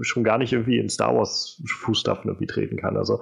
[0.00, 2.96] schon gar nicht irgendwie in Star Wars Fußstapfen irgendwie treten kann.
[2.96, 3.20] Also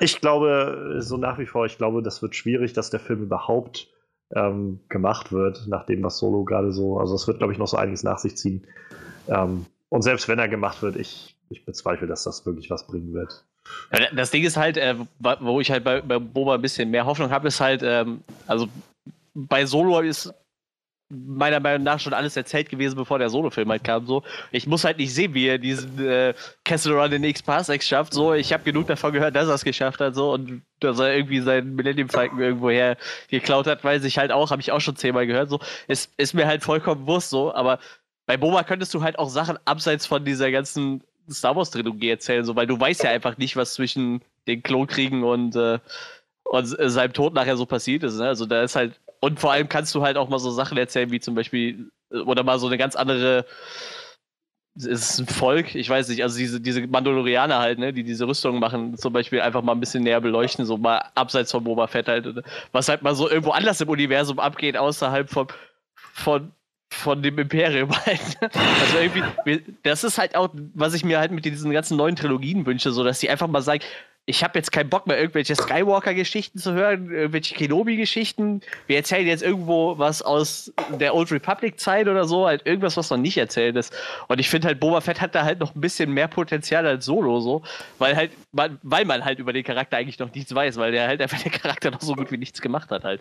[0.00, 3.88] ich glaube, so nach wie vor, ich glaube, das wird schwierig, dass der Film überhaupt
[4.34, 7.68] ähm, gemacht wird, nach dem, was Solo gerade so, also es wird, glaube ich, noch
[7.68, 8.66] so einiges nach sich ziehen.
[9.28, 13.12] Ähm, und selbst wenn er gemacht wird, ich ich bezweifle, dass das wirklich was bringen
[13.14, 13.44] wird.
[13.92, 17.06] Ja, das Ding ist halt, äh, wo ich halt bei, bei Boba ein bisschen mehr
[17.06, 18.68] Hoffnung habe, ist halt, ähm, also
[19.34, 20.32] bei Solo ist
[21.08, 24.06] meiner Meinung nach schon alles erzählt gewesen, bevor der Solo-Film halt kam.
[24.06, 26.34] So, ich muss halt nicht sehen, wie er diesen äh,
[26.64, 28.12] Castle Run in X-Parsecs schafft.
[28.12, 30.16] So, ich habe genug davon gehört, dass er es geschafft hat.
[30.16, 32.96] So und dass er irgendwie seinen Millennium Falcon irgendwoher
[33.28, 35.48] geklaut hat, weiß ich halt auch, habe ich auch schon zehnmal gehört.
[35.48, 37.78] So, ist, ist mir halt vollkommen bewusst so, aber
[38.26, 42.44] bei Boba könntest du halt auch Sachen abseits von dieser ganzen Star Wars Trilogie erzählen,
[42.44, 45.78] so, weil du weißt ja einfach nicht, was zwischen den Klonkriegen und, äh,
[46.44, 48.18] und seinem Tod nachher so passiert ist.
[48.18, 48.28] Ne?
[48.28, 51.10] Also da ist halt, und vor allem kannst du halt auch mal so Sachen erzählen,
[51.10, 53.44] wie zum Beispiel, äh, oder mal so eine ganz andere,
[54.76, 58.28] es ist ein Volk, ich weiß nicht, also diese, diese Mandalorianer halt, ne, die diese
[58.28, 61.86] Rüstungen machen, zum Beispiel einfach mal ein bisschen näher beleuchten, so mal abseits von Boba
[61.86, 65.48] Fett halt, was halt mal so irgendwo anders im Universum abgeht, außerhalb von,
[65.94, 66.52] von
[66.96, 68.38] von dem Imperium halt.
[68.40, 72.66] Also irgendwie, das ist halt auch, was ich mir halt mit diesen ganzen neuen Trilogien
[72.66, 73.82] wünsche, so dass die einfach mal sagen,
[74.28, 78.60] ich habe jetzt keinen Bock mehr, irgendwelche Skywalker-Geschichten zu hören, irgendwelche Kenobi-Geschichten.
[78.88, 83.18] Wir erzählen jetzt irgendwo was aus der Old Republic-Zeit oder so, halt irgendwas, was noch
[83.18, 83.94] nicht erzählt ist.
[84.26, 87.04] Und ich finde halt, Boba Fett hat da halt noch ein bisschen mehr Potenzial als
[87.04, 87.62] Solo, so,
[87.98, 91.22] weil halt, weil man halt über den Charakter eigentlich noch nichts weiß, weil der halt
[91.22, 93.20] einfach der Charakter noch so gut wie nichts gemacht hat halt.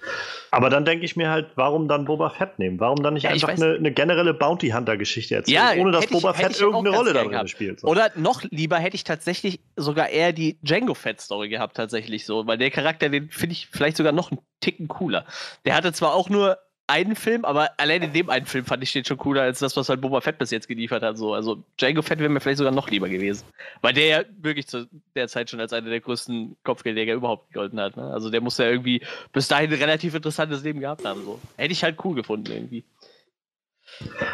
[0.50, 2.80] Aber dann denke ich mir halt, warum dann Boba Fett nehmen?
[2.80, 6.32] Warum dann nicht ja, einfach eine, eine, generelle Bounty Hunter-Geschichte erzählen, ja, ohne dass Boba
[6.32, 7.82] ich, Fett irgendeine Rolle darin spielt?
[7.82, 7.88] So.
[7.88, 12.48] Oder noch lieber hätte ich tatsächlich sogar eher die Django Fett-Story gehabt, tatsächlich so.
[12.48, 15.26] Weil der Charakter, den finde ich vielleicht sogar noch einen Ticken cooler.
[15.66, 18.94] Der hatte zwar auch nur einen Film, aber allein in dem einen Film fand ich
[18.94, 21.18] den schon cooler als das, was halt Boba Fett bis jetzt geliefert hat.
[21.18, 21.34] So.
[21.34, 23.46] Also Django Fett wäre mir vielleicht sogar noch lieber gewesen.
[23.82, 27.80] Weil der ja wirklich zu der Zeit schon als einer der größten Kopfgeldjäger überhaupt gegolten
[27.80, 27.98] hat.
[27.98, 28.04] Ne?
[28.04, 29.02] Also der muss ja irgendwie
[29.34, 31.24] bis dahin ein relativ interessantes Leben gehabt haben.
[31.26, 31.40] So.
[31.58, 32.84] Hätte ich halt cool gefunden irgendwie.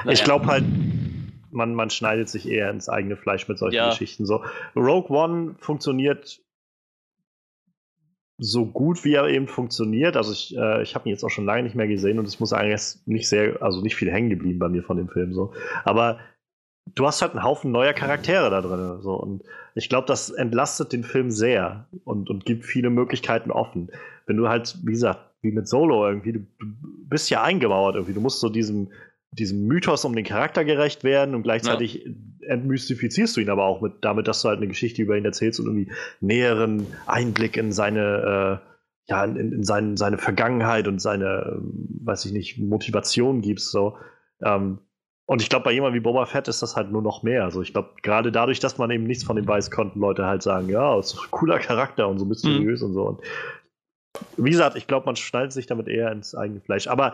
[0.03, 0.11] Naja.
[0.11, 0.65] Ich glaube halt,
[1.51, 3.89] man, man schneidet sich eher ins eigene Fleisch mit solchen ja.
[3.89, 4.25] Geschichten.
[4.25, 4.43] So,
[4.75, 6.41] Rogue One funktioniert
[8.43, 10.17] so gut, wie er eben funktioniert.
[10.17, 12.39] Also ich, äh, ich habe ihn jetzt auch schon lange nicht mehr gesehen und es
[12.39, 15.53] muss eigentlich nicht sehr, also nicht viel hängen geblieben bei mir von dem Film so.
[15.83, 16.19] Aber
[16.95, 18.99] du hast halt einen Haufen neuer Charaktere da drin.
[19.01, 19.13] So.
[19.13, 19.43] Und
[19.75, 23.91] ich glaube, das entlastet den Film sehr und, und gibt viele Möglichkeiten offen.
[24.25, 26.65] Wenn du halt, wie gesagt, wie mit Solo irgendwie, du, du
[27.07, 28.15] bist ja eingemauert irgendwie.
[28.15, 28.89] Du musst so diesem
[29.31, 32.11] diesem Mythos um den Charakter gerecht werden und gleichzeitig ja.
[32.51, 35.59] Entmystifizierst du ihn aber auch mit, damit, dass du halt eine Geschichte über ihn erzählst
[35.59, 41.53] und irgendwie näheren Einblick in seine, äh, ja, in, in seine, seine Vergangenheit und seine,
[41.55, 43.71] ähm, weiß ich nicht, Motivation gibst.
[43.71, 43.97] So.
[44.43, 44.79] Ähm,
[45.25, 47.45] und ich glaube, bei jemandem wie Boba Fett ist das halt nur noch mehr.
[47.45, 50.43] Also ich glaube, gerade dadurch, dass man eben nichts von ihm weiß, konnten Leute halt
[50.43, 52.87] sagen, ja, ist ein cooler Charakter und so mysteriös mhm.
[52.87, 53.03] und so.
[53.03, 53.21] Und
[54.37, 56.87] wie gesagt, ich glaube, man schneidet sich damit eher ins eigene Fleisch.
[56.87, 57.13] Aber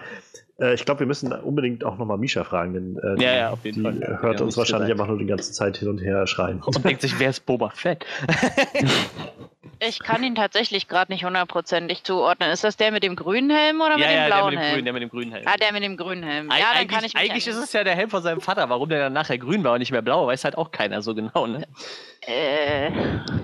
[0.59, 3.63] äh, ich glaube, wir müssen unbedingt auch nochmal Misha fragen, denn äh, ja, ja, auf
[3.63, 4.19] jeden die Fall.
[4.21, 6.61] hört ja, uns wahrscheinlich einfach nur die ganze Zeit hin und her schreien.
[6.63, 8.05] Und denkt sich, wer ist Boba Fett?
[9.79, 12.49] ich kann ihn tatsächlich gerade nicht hundertprozentig zuordnen.
[12.49, 14.53] Ist das der mit dem grünen Helm oder ja, mit dem ja, blauen der mit
[14.53, 14.73] dem Helm?
[14.73, 15.45] Grün, der mit dem grünen Helm.
[15.47, 16.49] Ah, der mit dem grünen Helm.
[16.49, 18.69] Ja, dann kann ich Eigentlich ist es ja der Helm von seinem Vater.
[18.69, 21.13] Warum der dann nachher grün war und nicht mehr blau, weiß halt auch keiner so
[21.13, 21.67] genau, ne?
[22.25, 22.91] Äh.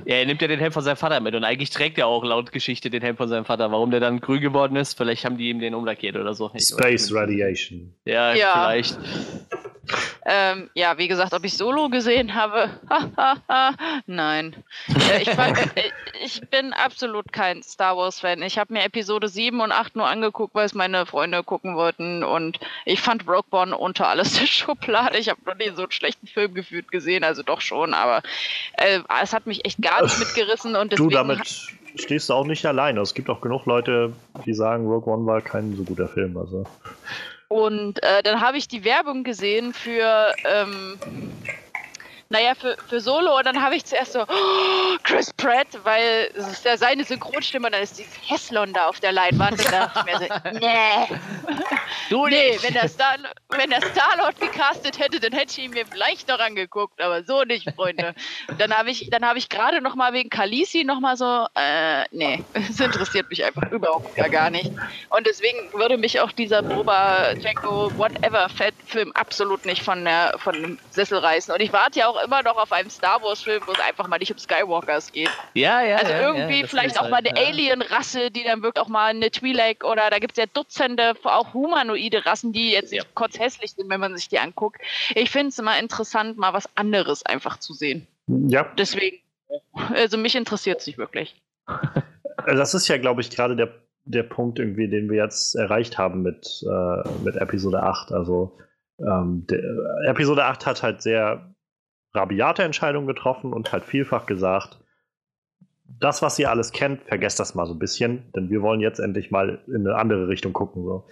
[0.05, 2.24] Ja, er nimmt ja den Helm von seinem Vater mit und eigentlich trägt er auch
[2.24, 3.72] laut Geschichte den Helm von seinem Vater.
[3.72, 6.51] Warum der dann grün geworden ist, vielleicht haben die ihm den umlackiert oder so.
[6.57, 7.93] Space Radiation.
[8.05, 8.97] Ja, ja, vielleicht.
[10.25, 12.69] Ähm, ja, wie gesagt, ob ich Solo gesehen habe,
[14.07, 14.55] nein.
[14.88, 15.91] Äh, ich, war, äh,
[16.23, 18.41] ich, bin absolut kein Star Wars-Fan.
[18.41, 22.23] Ich habe mir Episode 7 und 8 nur angeguckt, weil es meine Freunde gucken wollten.
[22.23, 25.17] Und ich fand Rogue One unter alles der Schublade.
[25.17, 28.23] Ich habe noch nie so einen schlechten Film gefühlt gesehen, also doch schon, aber
[28.73, 30.75] äh, es hat mich echt gar nicht mitgerissen.
[30.75, 31.45] Und du, damit
[31.95, 33.01] stehst du auch nicht alleine.
[33.01, 34.13] Es gibt auch genug Leute,
[34.45, 36.38] die sagen, Rogue One war kein so guter Film.
[36.38, 36.65] Also.
[37.53, 40.97] Und äh, dann habe ich die Werbung gesehen für ähm,
[42.30, 46.47] naja, für, für Solo, und dann habe ich zuerst so, oh, Chris Pratt, weil es
[46.47, 49.88] ist ja seine Synchronstimme, und dann ist dieses Heslon da auf der Leinwand, und da
[49.88, 51.19] dachte ich mir so, nee.
[52.09, 53.17] Du nee, wenn der, Star,
[53.49, 57.43] wenn der Star-Lord gecastet hätte, dann hätte ich ihn mir vielleicht noch angeguckt, aber so
[57.43, 58.13] nicht, Freunde.
[58.57, 62.03] dann habe ich, dann habe ich gerade noch mal wegen Kalisi noch mal so, äh,
[62.11, 64.71] nee, es interessiert mich einfach überhaupt gar nicht.
[65.09, 70.36] Und deswegen würde mich auch dieser Boba Django Whatever Fett Film absolut nicht von der,
[70.38, 71.53] von dem Sessel reißen.
[71.53, 74.17] Und ich warte ja auch immer noch auf einem Star Wars-Film, wo es einfach mal
[74.17, 75.30] nicht um Skywalkers geht.
[75.53, 75.97] Ja, ja.
[75.97, 77.47] Also ja, irgendwie ja, vielleicht auch halt, mal eine ja.
[77.47, 81.53] Alien-Rasse, die dann wirklich auch mal eine Twi'lek oder da gibt es ja Dutzende auch
[81.53, 84.82] humanoide Rassen, die jetzt nicht kurz hässlich sind, wenn man sich die anguckt.
[85.15, 88.07] Ich finde es immer interessant, mal was anderes einfach zu sehen.
[88.28, 88.71] Ja.
[88.78, 89.17] Deswegen,
[89.74, 91.36] also mich interessiert es nicht wirklich.
[92.45, 93.69] Das ist ja, glaube ich, gerade der,
[94.05, 98.11] der Punkt irgendwie, den wir jetzt erreicht haben mit, äh, mit Episode 8.
[98.11, 98.57] Also
[98.99, 99.59] ähm, der,
[100.07, 101.52] Episode 8 hat halt sehr
[102.14, 104.80] rabiate Entscheidungen getroffen und halt vielfach gesagt,
[105.99, 108.99] das, was ihr alles kennt, vergesst das mal so ein bisschen, denn wir wollen jetzt
[108.99, 110.84] endlich mal in eine andere Richtung gucken.
[110.84, 111.05] So.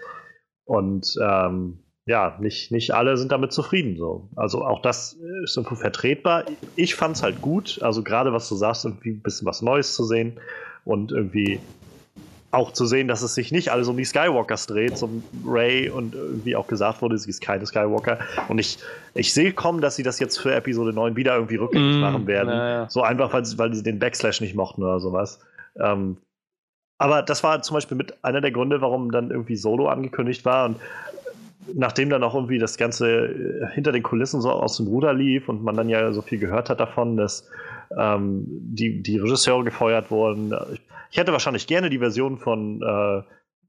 [0.65, 3.97] Und ähm, ja, nicht, nicht alle sind damit zufrieden.
[3.97, 4.29] So.
[4.35, 6.45] Also auch das ist irgendwo vertretbar.
[6.75, 9.93] Ich fand es halt gut, also gerade was du sagst, irgendwie ein bisschen was Neues
[9.95, 10.39] zu sehen
[10.83, 11.59] und irgendwie
[12.51, 16.15] auch zu sehen, dass es sich nicht alles um die Skywalkers dreht, zum Ray und
[16.15, 18.19] irgendwie auch gesagt wurde, sie ist keine Skywalker.
[18.49, 18.77] Und ich,
[19.13, 22.27] ich sehe kommen, dass sie das jetzt für Episode 9 wieder irgendwie rückgängig Mm, machen
[22.27, 22.49] werden.
[22.49, 22.89] naja.
[22.89, 25.39] So einfach, weil, sie- weil sie den Backslash nicht mochten oder sowas.
[25.79, 26.17] Ähm,
[26.97, 30.65] aber das war zum Beispiel mit einer der Gründe, warum dann irgendwie Solo angekündigt war
[30.65, 30.75] und
[31.73, 35.47] nachdem dann auch irgendwie das Ganze äh, hinter den Kulissen so aus dem Ruder lief
[35.47, 37.49] und man dann ja so viel gehört hat davon, dass
[37.97, 40.53] ähm, die, die Regisseure gefeuert wurden.
[41.09, 43.17] Ich, hätte wahrscheinlich gerne die Version von äh,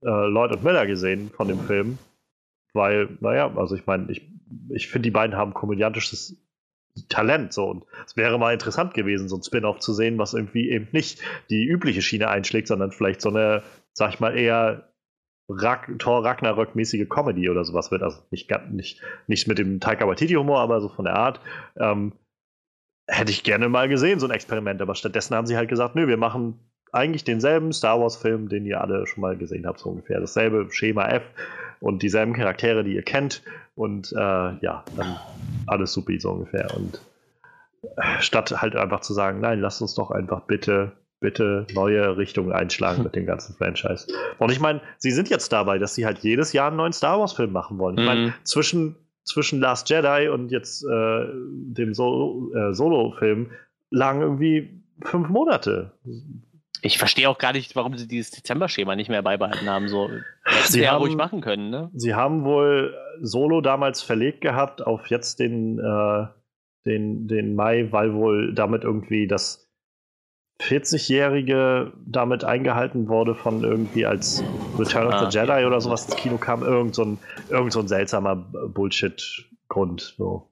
[0.06, 1.98] äh, Lloyd und Miller gesehen von dem Film,
[2.72, 4.28] weil, naja, also ich meine, ich,
[4.70, 6.36] ich finde, die beiden haben komödiantisches
[7.08, 10.70] Talent so und es wäre mal interessant gewesen, so ein Spin-off zu sehen, was irgendwie
[10.70, 13.62] eben nicht die übliche Schiene einschlägt, sondern vielleicht so eine,
[13.94, 14.92] sag ich mal, eher
[15.48, 18.02] Rag Thor Ragnarök-mäßige Comedy oder sowas wird.
[18.02, 21.40] Also nicht, nicht, nicht mit dem Taika Waititi-Humor, aber so von der Art.
[21.76, 22.12] Ähm,
[23.07, 24.80] hätte ich gerne mal gesehen, so ein Experiment.
[24.82, 26.59] Aber stattdessen haben sie halt gesagt, nö, wir machen
[26.92, 30.20] eigentlich denselben Star Wars-Film, den ihr alle schon mal gesehen habt, so ungefähr.
[30.20, 31.22] Dasselbe Schema F
[31.80, 33.42] und dieselben Charaktere, die ihr kennt.
[33.74, 35.16] Und äh, ja, dann
[35.66, 36.68] alles supi, so ungefähr.
[36.76, 37.00] Und
[37.96, 42.53] äh, statt halt einfach zu sagen, nein, lasst uns doch einfach bitte, bitte neue Richtungen
[42.53, 44.07] einschlagen mit dem ganzen Franchise.
[44.38, 47.18] Und ich meine, sie sind jetzt dabei, dass sie halt jedes Jahr einen neuen Star
[47.18, 47.96] Wars-Film machen wollen.
[47.98, 48.34] Ich meine, Mhm.
[48.44, 53.50] zwischen, zwischen Last Jedi und jetzt äh, dem Solo- äh, Solo-Film
[53.90, 55.92] lagen irgendwie fünf Monate.
[56.84, 59.88] Ich verstehe auch gar nicht, warum sie dieses Dezember-Schema nicht mehr beibehalten haben.
[59.88, 60.24] So, hätten
[60.66, 61.90] Sie ja haben- ruhig machen können, ne?
[61.94, 66.26] Sie haben wohl Solo damals verlegt gehabt auf jetzt den, äh,
[66.84, 69.68] den, den Mai, weil wohl damit irgendwie das
[70.62, 74.42] 40-Jährige damit eingehalten wurde von irgendwie als
[74.78, 76.62] Return of Ah, the Jedi oder sowas ins Kino kam.
[76.62, 80.14] Irgend so ein, irgend so ein seltsamer Bullshit-Grund.
[80.16, 80.48] So.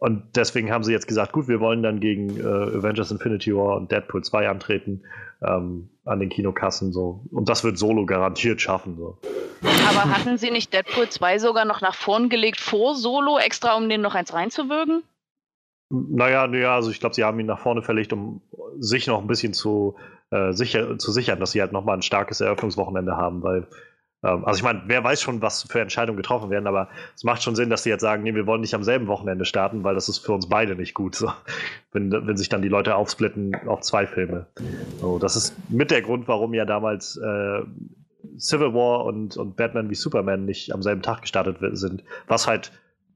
[0.00, 3.76] Und deswegen haben sie jetzt gesagt, gut, wir wollen dann gegen äh, Avengers Infinity War
[3.76, 5.02] und Deadpool 2 antreten
[5.42, 6.92] ähm, an den Kinokassen.
[6.92, 7.24] So.
[7.30, 8.96] Und das wird Solo garantiert schaffen.
[8.96, 9.18] So.
[9.62, 13.88] Aber hatten sie nicht Deadpool 2 sogar noch nach vorn gelegt vor Solo, extra um
[13.88, 15.02] den noch eins reinzuwürgen?
[15.92, 18.40] Naja, naja, also ich glaube, sie haben ihn nach vorne verlegt, um
[18.78, 19.96] sich noch ein bisschen zu,
[20.30, 23.66] äh, sicher, zu sichern, dass sie halt nochmal ein starkes Eröffnungswochenende haben, weil,
[24.22, 27.42] ähm, also ich meine, wer weiß schon, was für Entscheidungen getroffen werden, aber es macht
[27.42, 29.94] schon Sinn, dass sie jetzt sagen, nee, wir wollen nicht am selben Wochenende starten, weil
[29.94, 31.30] das ist für uns beide nicht gut, so,
[31.92, 34.46] wenn, wenn sich dann die Leute aufsplitten auf zwei Filme.
[34.98, 37.60] So, das ist mit der Grund, warum ja damals äh,
[38.38, 42.72] Civil War und, und Batman wie Superman nicht am selben Tag gestartet sind, was halt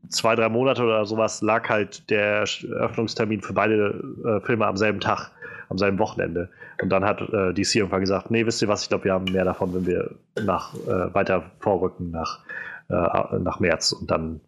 [0.08, 5.00] zwei, drei Monate oder sowas lag halt der Öffnungstermin für beide äh, Filme am selben
[5.00, 5.30] Tag,
[5.68, 6.50] am selben Wochenende.
[6.82, 9.24] Und dann hat äh, DC irgendwann gesagt, nee, wisst ihr was, ich glaube, wir haben
[9.32, 10.10] mehr davon, wenn wir
[10.42, 12.40] nach, äh, weiter vorrücken nach,
[12.88, 13.92] äh, nach März.
[13.92, 14.40] Und dann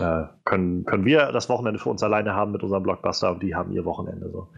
[0.00, 3.54] äh, können, können wir das Wochenende für uns alleine haben mit unserem Blockbuster und die
[3.54, 4.48] haben ihr Wochenende so.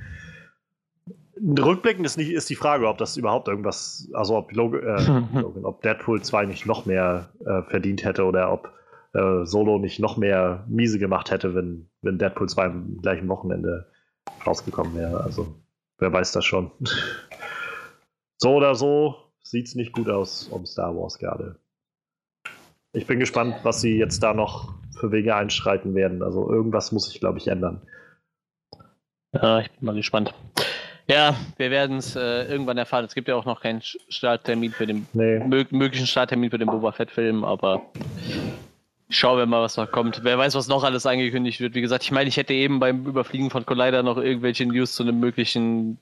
[1.37, 5.03] Rückblickend ist, nicht, ist die Frage, ob das überhaupt irgendwas, also ob, Log äh,
[5.35, 7.29] Logan, ob Deadpool 2 nicht noch mehr
[7.69, 8.73] verdient hätte oder ob
[9.15, 13.91] äh, Solo nicht noch mehr miese gemacht hätte, wenn, wenn Deadpool 2 am gleichen Wochenende
[14.47, 15.23] rausgekommen wäre.
[15.23, 15.55] Also,
[15.99, 16.71] wer weiß das schon.
[18.39, 21.57] so oder so sieht es nicht gut aus um Star Wars gerade.
[22.93, 26.23] Ich bin gespannt, was sie jetzt da noch für Wege einschreiten werden.
[26.23, 27.83] Also irgendwas muss sich, glaube ich, ändern.
[29.33, 30.33] Ja, ich bin mal gespannt.
[31.07, 33.05] Ja, wir werden es äh, irgendwann erfahren.
[33.05, 35.41] Es gibt ja auch noch keinen Starttermin für den Nee.
[35.41, 37.83] mög möglichen Starttermin für den Boba Fett-Film, aber
[39.09, 40.21] schauen wir mal, was da kommt.
[40.25, 41.75] Wer weiß, was noch alles angekündigt wird.
[41.75, 45.03] Wie gesagt, ich meine, ich hätte eben beim Überfliegen von Collider noch irgendwelche News zu
[45.03, 45.99] einem möglichen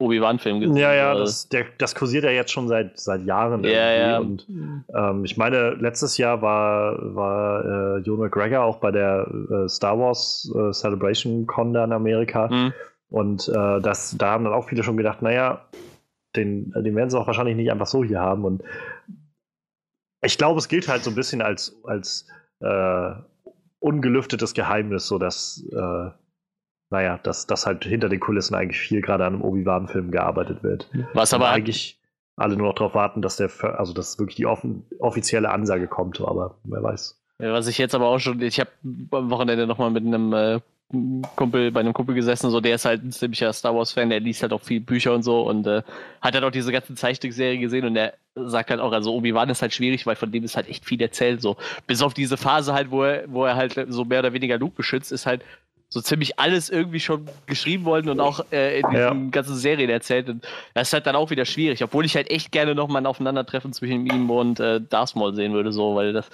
[0.00, 0.76] Obi-Wan-Film gesehen.
[0.76, 3.64] Ja, ja, das, der, das kursiert ja jetzt schon seit, seit Jahren.
[3.64, 4.08] Ja, irgendwie.
[4.08, 4.18] ja.
[4.18, 4.46] Und
[4.94, 9.98] ähm, ich meine, letztes Jahr war, war äh, Ewan McGregor auch bei der äh, Star
[9.98, 12.48] Wars äh, Celebration Con da in Amerika.
[12.48, 12.72] Hm.
[13.10, 15.64] Und äh, das, da haben dann auch viele schon gedacht, naja,
[16.36, 18.44] den, den werden sie auch wahrscheinlich nicht einfach so hier haben.
[18.44, 18.62] Und
[20.22, 22.26] ich glaube, es gilt halt so ein bisschen als, als
[22.60, 23.12] äh,
[23.80, 26.10] ungelüftetes Geheimnis, so dass, äh,
[26.90, 30.90] naja, dass, dass halt hinter den Kulissen eigentlich viel gerade an einem Obi-Wan-Film gearbeitet wird.
[31.14, 32.00] Was Aber aber eigentlich
[32.36, 36.20] alle nur noch darauf warten, dass der, also dass wirklich die offen, offizielle Ansage kommt,
[36.20, 37.20] aber wer weiß.
[37.38, 38.70] Was ich jetzt aber auch schon, ich habe
[39.12, 40.60] am Wochenende nochmal mit einem äh,
[41.36, 44.40] Kumpel, bei einem Kumpel gesessen, so der ist halt ein ziemlicher Star Wars-Fan, der liest
[44.42, 45.82] halt auch viel Bücher und so und äh,
[46.22, 49.60] hat halt auch diese ganze Zeichentrickserie gesehen und der sagt halt auch, also Obi-Wan ist
[49.60, 51.56] halt schwierig, weil von dem ist halt echt viel erzählt, so.
[51.86, 54.76] Bis auf diese Phase halt, wo er, wo er halt so mehr oder weniger Luke
[54.76, 55.42] beschützt, ist halt
[55.90, 59.10] so ziemlich alles irgendwie schon geschrieben worden und auch äh, in Ja.
[59.10, 60.28] diesen ganzen Serien erzählt.
[60.28, 62.98] Und das ist halt dann auch wieder schwierig, obwohl ich halt echt gerne noch mal
[63.00, 66.28] ein Aufeinandertreffen zwischen ihm und äh, Darth Maul sehen würde, so, weil das,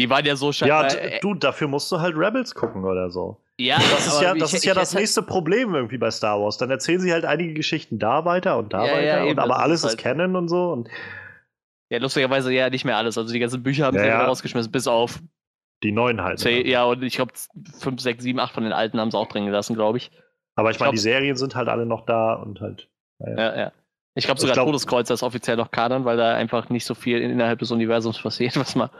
[0.00, 0.94] die waren ja so Ja, scheinbar.
[0.94, 3.36] äh, du, dafür musst du halt Rebels gucken oder so.
[3.58, 6.40] ja, Das ist ja, ich- das, ist ich ja das nächste Problem irgendwie bei Star
[6.40, 6.56] Wars.
[6.58, 9.38] Dann erzählen sie halt einige Geschichten da weiter und da Ja, weiter, ja, eben, und,
[9.38, 10.72] aber alles ist ist Canon und so.
[10.72, 10.88] Und
[11.90, 13.18] Ja, lustigerweise ja nicht mehr alles.
[13.18, 14.26] Also die ganzen Bücher haben Ja, sie ja, ja.
[14.26, 15.18] rausgeschmissen, bis auf
[15.82, 16.38] Die neuen halt.
[16.38, 17.32] zehn- ja, und ich glaube
[17.78, 20.10] 5, 6, 7, 8 von den alten haben sie auch drin gelassen, glaube ich.
[20.56, 22.88] Aber ich ich meine, die Serien sind halt alle noch da und halt.
[23.18, 23.72] Ja, ja.
[24.14, 26.94] Ich glaube Ich sogar glaub- Todeskreuzer ist offiziell noch Kanon, weil da einfach nicht so
[26.94, 28.90] viel innerhalb des Universums passiert, was man.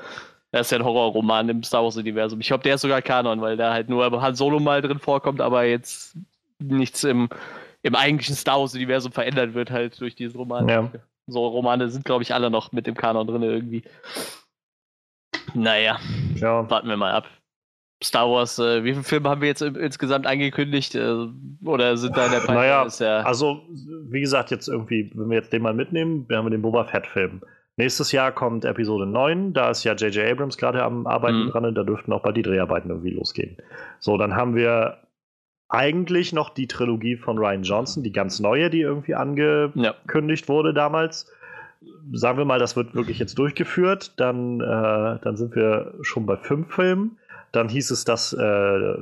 [0.52, 2.40] Das ist ja ein Horrorroman im Star Wars-Universum.
[2.40, 5.40] Ich glaube, der ist sogar Kanon, weil da halt nur Han Solo mal drin vorkommt,
[5.40, 6.16] aber jetzt
[6.58, 7.28] nichts im,
[7.82, 10.68] im eigentlichen Star Wars-Universum verändert wird, halt durch diesen Roman.
[10.68, 10.90] Ja.
[11.28, 13.84] So Romane sind, glaube ich, alle noch mit dem Kanon drin irgendwie.
[15.54, 15.98] Naja,
[16.36, 16.68] Ja.
[16.68, 17.26] warten wir mal ab.
[18.02, 20.94] Star Wars, äh, wie viele Filme haben wir jetzt insgesamt angekündigt?
[20.94, 21.26] Äh,
[21.64, 22.60] oder sind da in der Pipeline?
[22.60, 23.62] Naja, ja, Also,
[24.08, 27.42] wie gesagt, jetzt irgendwie, wenn wir jetzt den mal mitnehmen, wir haben den Boba Fett-Film.
[27.80, 30.32] Nächstes Jahr kommt Episode 9, da ist ja J.J.
[30.32, 31.50] Abrams gerade am Arbeiten Mhm.
[31.50, 33.56] dran und da dürften auch bald die Dreharbeiten irgendwie losgehen.
[34.00, 34.98] So, dann haben wir
[35.70, 39.92] eigentlich noch die Trilogie von Ryan Johnson, die ganz neue, die irgendwie ange ja.
[39.92, 41.32] angekündigt wurde damals.
[42.12, 46.36] Sagen wir mal, das wird wirklich jetzt durchgeführt, dann, äh, dann sind wir schon bei
[46.36, 47.16] fünf Filmen.
[47.50, 48.94] Dann hieß es, dass äh,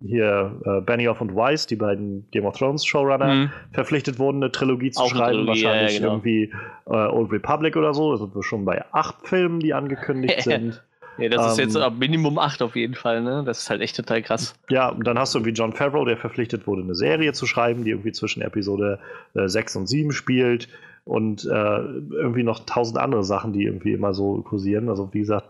[0.00, 3.50] hier äh, Benioff und Weiss, die beiden Game of Thrones Showrunner, Mhm.
[3.72, 5.38] verpflichtet wurden, eine Trilogie zu Auch schreiben.
[5.44, 6.12] Trilogie, wahrscheinlich ja, genau.
[6.12, 6.52] irgendwie
[6.86, 8.12] äh, Old Republic oder so.
[8.12, 10.82] Da sind wir schon bei acht Filmen, die angekündigt sind.
[11.18, 13.42] Ja, das ist Ähm, jetzt ab Minimum 8 auf jeden Fall, ne?
[13.44, 14.54] Das ist halt echt total krass.
[14.70, 17.82] Ja, und dann hast du irgendwie John Favreau, der verpflichtet wurde, eine Serie zu schreiben,
[17.82, 19.00] die irgendwie zwischen Episode
[19.34, 20.68] äh, 6 und 7 spielt.
[21.04, 24.88] Und äh, irgendwie noch tausend andere Sachen, die irgendwie immer so kursieren.
[24.90, 25.48] Also, wie gesagt,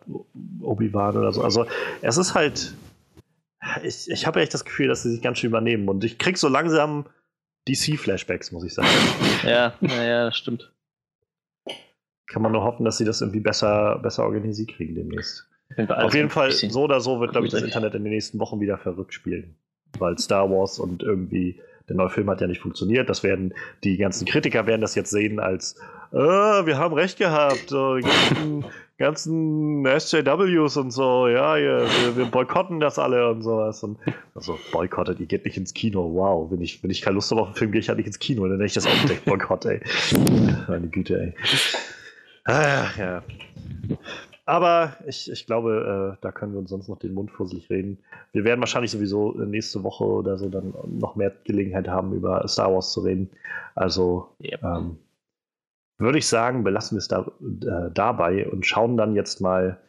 [0.62, 1.42] Obi-Wan oder so.
[1.42, 1.66] Also,
[2.00, 2.74] es ist halt.
[3.82, 5.88] Ich, ich habe echt das Gefühl, dass sie sich ganz schön übernehmen.
[5.88, 7.06] Und ich krieg so langsam
[7.68, 8.88] DC-Flashbacks, muss ich sagen.
[9.44, 10.72] Ja, naja, das stimmt.
[12.26, 15.48] Kann man nur hoffen, dass sie das irgendwie besser, besser organisiert kriegen demnächst.
[15.88, 17.62] Auf jeden Fall, so oder so wird, glaube ich, das.
[17.62, 19.56] Internet in den nächsten Wochen wieder verrückt spielen.
[19.98, 23.08] Weil Star Wars und irgendwie der neue Film hat ja nicht funktioniert.
[23.08, 23.54] Das werden,
[23.84, 25.76] die ganzen Kritiker werden das jetzt sehen als,
[26.12, 28.64] äh, wir haben recht gehabt, so, die ganzen,
[28.98, 33.82] ganzen SJWs und so, ja, ja wir, wir boykotten das alle und sowas.
[33.82, 33.98] Und
[34.34, 36.50] also, boykottet, ihr geht nicht ins Kino, wow.
[36.50, 38.18] Wenn ich, wenn ich keine Lust habe auf einen Film, gehe ich halt nicht ins
[38.18, 39.80] Kino, dann nenne ich das auch nicht Boykott, ey.
[40.68, 41.34] Meine Güte, ey.
[42.44, 43.22] Ah, ja.
[44.46, 47.98] Aber ich, ich glaube, äh, da können wir uns sonst noch den Mund fusselig reden.
[48.32, 52.72] Wir werden wahrscheinlich sowieso nächste Woche oder so dann noch mehr Gelegenheit haben, über Star
[52.72, 53.28] Wars zu reden.
[53.74, 54.62] Also Yep.
[54.64, 54.96] ähm,
[55.98, 59.80] würde ich sagen, belassen wir es da, äh, dabei und schauen dann jetzt mal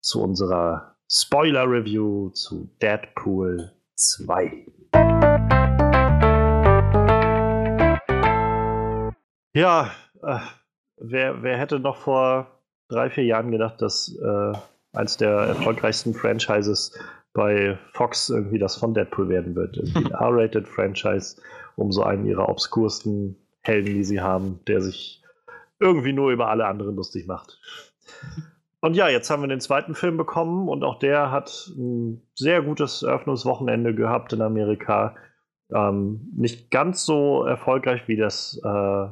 [0.00, 4.66] zu unserer Spoiler-Review zu Deadpool 2.
[9.52, 9.90] Ja,
[10.22, 10.38] äh,
[10.96, 12.46] wer, wer hätte noch vor
[12.88, 14.52] drei, vier Jahren gedacht, dass äh,
[14.94, 16.98] eins der erfolgreichsten Franchises
[17.34, 19.76] bei Fox irgendwie das von Deadpool werden wird.
[19.76, 21.36] Irgendwie ein R-rated Franchise
[21.76, 25.19] um so einen ihrer obskursten Helden, die sie haben, der sich
[25.80, 27.58] irgendwie nur über alle anderen lustig macht.
[28.80, 32.62] Und ja, jetzt haben wir den zweiten Film bekommen und auch der hat ein sehr
[32.62, 35.16] gutes Eröffnungswochenende gehabt in Amerika.
[35.72, 39.06] Ähm, nicht ganz so erfolgreich wie das äh,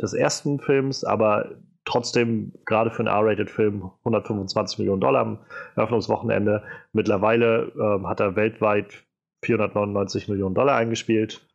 [0.00, 1.56] des ersten Films, aber
[1.86, 5.38] trotzdem gerade für einen R-Rated-Film 125 Millionen Dollar am
[5.76, 6.62] Eröffnungswochenende.
[6.92, 9.04] Mittlerweile ähm, hat er weltweit
[9.44, 11.46] 499 Millionen Dollar eingespielt.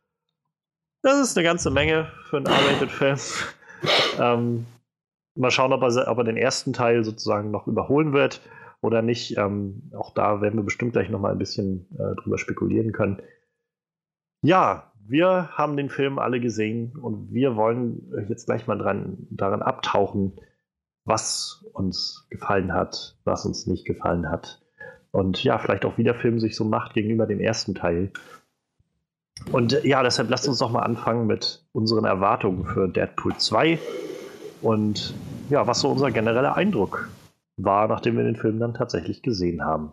[1.02, 3.18] Das ist eine ganze Menge für einen R-Rated-Film.
[4.20, 4.66] Ähm,
[5.34, 8.40] mal schauen, ob er, ob er den ersten Teil sozusagen noch überholen wird
[8.80, 9.36] oder nicht.
[9.38, 13.22] Ähm, auch da werden wir bestimmt gleich noch mal ein bisschen äh, drüber spekulieren können.
[14.42, 19.62] Ja, wir haben den Film alle gesehen und wir wollen jetzt gleich mal dran, daran
[19.62, 20.32] abtauchen,
[21.04, 24.62] was uns gefallen hat, was uns nicht gefallen hat.
[25.10, 28.12] Und ja, vielleicht auch wie der Film sich so macht gegenüber dem ersten Teil.
[29.50, 33.78] Und äh, ja, deshalb lasst uns doch mal anfangen mit unseren Erwartungen für Deadpool 2
[34.60, 35.14] und
[35.50, 37.08] ja, was so unser genereller Eindruck
[37.56, 39.92] war, nachdem wir den Film dann tatsächlich gesehen haben.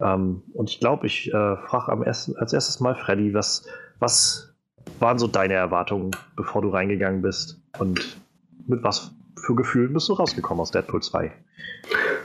[0.00, 3.66] Ähm, und ich glaube, ich äh, frage ersten, als erstes mal Freddy, was,
[3.98, 4.54] was
[4.98, 7.60] waren so deine Erwartungen, bevor du reingegangen bist?
[7.78, 8.18] Und
[8.66, 11.32] mit was für Gefühlen bist du rausgekommen aus Deadpool 2?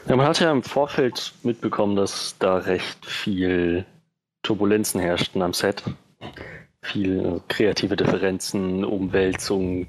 [0.07, 3.85] Ja, man hat ja im Vorfeld mitbekommen, dass da recht viel
[4.43, 5.83] Turbulenzen herrschten am Set.
[6.81, 9.87] Viel kreative Differenzen, Umwälzungen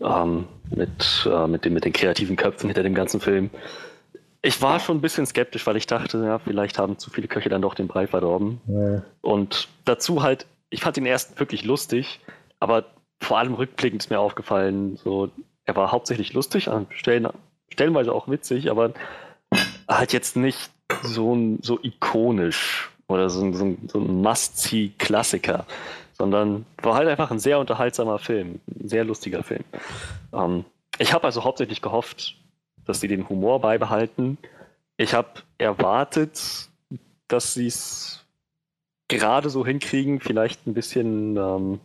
[0.00, 3.50] ähm, mit, äh, mit, den, mit den kreativen Köpfen hinter dem ganzen Film.
[4.40, 7.48] Ich war schon ein bisschen skeptisch, weil ich dachte, ja, vielleicht haben zu viele Köche
[7.48, 8.60] dann doch den Brei verdorben.
[9.20, 12.20] Und dazu halt, ich fand den ersten wirklich lustig,
[12.60, 12.84] aber
[13.20, 15.30] vor allem rückblickend ist mir aufgefallen, so,
[15.64, 17.28] er war hauptsächlich lustig, an Stellen,
[17.68, 18.94] stellenweise auch witzig, aber
[19.88, 20.70] halt jetzt nicht
[21.02, 25.66] so, so ikonisch oder so ein, so so ein Must-See-Klassiker,
[26.12, 29.64] sondern war halt einfach ein sehr unterhaltsamer Film, ein sehr lustiger Film.
[30.32, 30.64] Ähm,
[30.98, 32.36] ich habe also hauptsächlich gehofft,
[32.84, 34.38] dass sie den Humor beibehalten.
[34.96, 35.28] Ich habe
[35.58, 36.68] erwartet,
[37.28, 38.24] dass sie es
[39.08, 41.80] gerade so hinkriegen, vielleicht ein bisschen, ähm,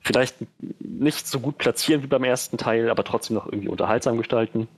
[0.00, 0.36] vielleicht
[0.78, 4.68] nicht so gut platzieren wie beim ersten Teil, aber trotzdem noch irgendwie unterhaltsam gestalten.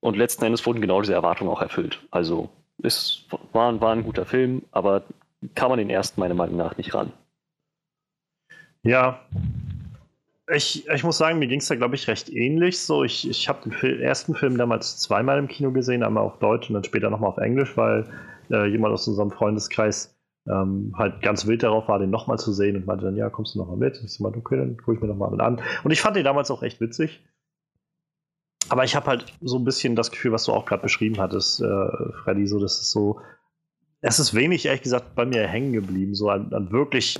[0.00, 2.00] Und letzten Endes wurden genau diese Erwartungen auch erfüllt.
[2.10, 2.50] Also
[2.82, 5.02] es war, war ein guter Film, aber
[5.54, 7.12] kann man den ersten meiner Meinung nach nicht ran.
[8.82, 9.20] Ja,
[10.52, 12.78] ich, ich muss sagen, mir ging es da, glaube ich, recht ähnlich.
[12.78, 16.38] So, ich, ich habe den Fil ersten Film damals zweimal im Kino gesehen, einmal auf
[16.38, 18.06] Deutsch und dann später nochmal auf Englisch, weil
[18.50, 20.14] äh, jemand aus unserem Freundeskreis
[20.46, 23.54] ähm, halt ganz wild darauf war, den nochmal zu sehen und meinte dann, ja, kommst
[23.54, 23.98] du nochmal mit?
[24.04, 25.62] Ich so, okay, dann gucke ich mir nochmal an.
[25.82, 27.22] Und ich fand den damals auch echt witzig.
[28.68, 31.60] Aber ich habe halt so ein bisschen das Gefühl, was du auch gerade beschrieben hattest,
[31.60, 31.88] äh,
[32.22, 33.20] Freddy, so, das ist so,
[34.00, 37.18] es ist wenig, ehrlich gesagt, bei mir hängen geblieben, so an, an wirklich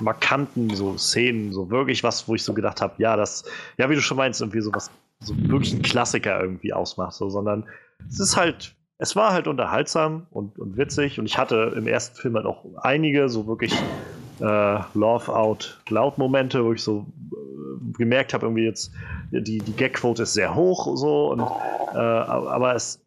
[0.00, 3.44] markanten so Szenen, so wirklich was, wo ich so gedacht habe, ja, das,
[3.76, 4.90] ja, wie du schon meinst, irgendwie so was,
[5.20, 7.64] so wirklich ein Klassiker irgendwie ausmacht, so, sondern
[8.08, 12.16] es ist halt, es war halt unterhaltsam und, und witzig und ich hatte im ersten
[12.16, 13.74] Film halt auch einige so wirklich
[14.40, 17.06] äh, Love Out Loud Momente, wo ich so
[17.96, 18.92] gemerkt habe, irgendwie jetzt,
[19.30, 23.04] die, die Gag-Quote ist sehr hoch, so, und, äh, aber es,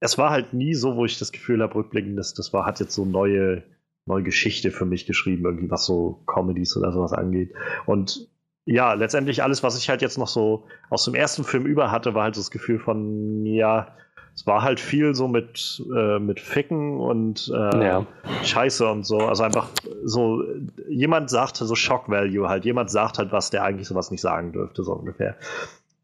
[0.00, 2.80] es war halt nie so, wo ich das Gefühl habe, rückblickend, das, das war, hat
[2.80, 3.62] jetzt so neue,
[4.06, 7.52] neue Geschichte für mich geschrieben, irgendwie was so Comedies oder sowas angeht.
[7.86, 8.28] Und
[8.64, 12.14] ja, letztendlich alles, was ich halt jetzt noch so aus dem ersten Film über hatte,
[12.14, 13.96] war halt das Gefühl von, ja,
[14.34, 18.06] es war halt viel so mit, äh, mit Ficken und äh, ja.
[18.42, 19.18] Scheiße und so.
[19.18, 19.68] Also einfach
[20.04, 20.42] so,
[20.88, 22.64] jemand sagt so Shock Value halt.
[22.64, 25.36] Jemand sagt halt was, der eigentlich sowas nicht sagen dürfte, so ungefähr.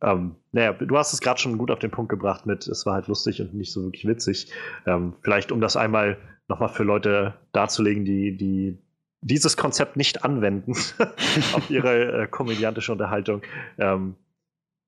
[0.03, 2.95] Ähm, naja, du hast es gerade schon gut auf den Punkt gebracht mit, es war
[2.95, 4.53] halt lustig und nicht so wirklich witzig.
[4.87, 6.19] Ähm, vielleicht, um das einmal
[6.49, 8.79] nochmal für Leute darzulegen, die, die
[9.21, 10.73] dieses Konzept nicht anwenden
[11.53, 13.43] auf ihre äh, komödiantische Unterhaltung.
[13.79, 14.15] Ähm,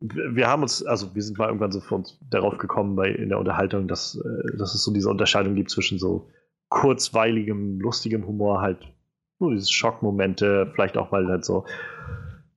[0.01, 3.39] wir haben uns, also wir sind mal irgendwann so uns darauf gekommen bei in der
[3.39, 6.29] Unterhaltung, dass, äh, dass es so diese Unterscheidung gibt zwischen so
[6.71, 8.79] kurzweiligem, lustigem Humor, halt
[9.39, 11.67] nur diese Schockmomente, vielleicht auch mal halt so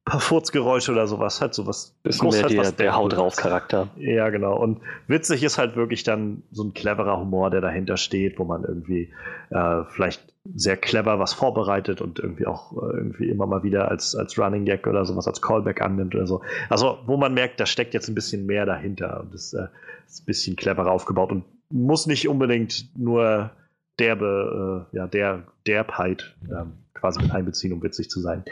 [0.06, 1.96] paar Furzgeräusche oder sowas, halt sowas.
[2.04, 3.88] Bisschen mehr halt, der, der Haut drauf Charakter.
[3.96, 4.58] Ja, genau.
[4.58, 8.64] Und witzig ist halt wirklich dann so ein cleverer Humor, der dahinter steht, wo man
[8.64, 9.14] irgendwie
[9.50, 14.14] äh, vielleicht sehr clever was vorbereitet und irgendwie auch äh, irgendwie immer mal wieder als,
[14.16, 16.42] als Running Gag oder sowas als Callback annimmt oder so.
[16.70, 19.68] Also, wo man merkt, da steckt jetzt ein bisschen mehr dahinter und das äh,
[20.06, 23.52] ist ein bisschen cleverer aufgebaut und muss nicht unbedingt nur
[24.00, 28.44] derbe, äh, ja, der Derbheit ähm, quasi mit einbeziehen, um witzig zu sein.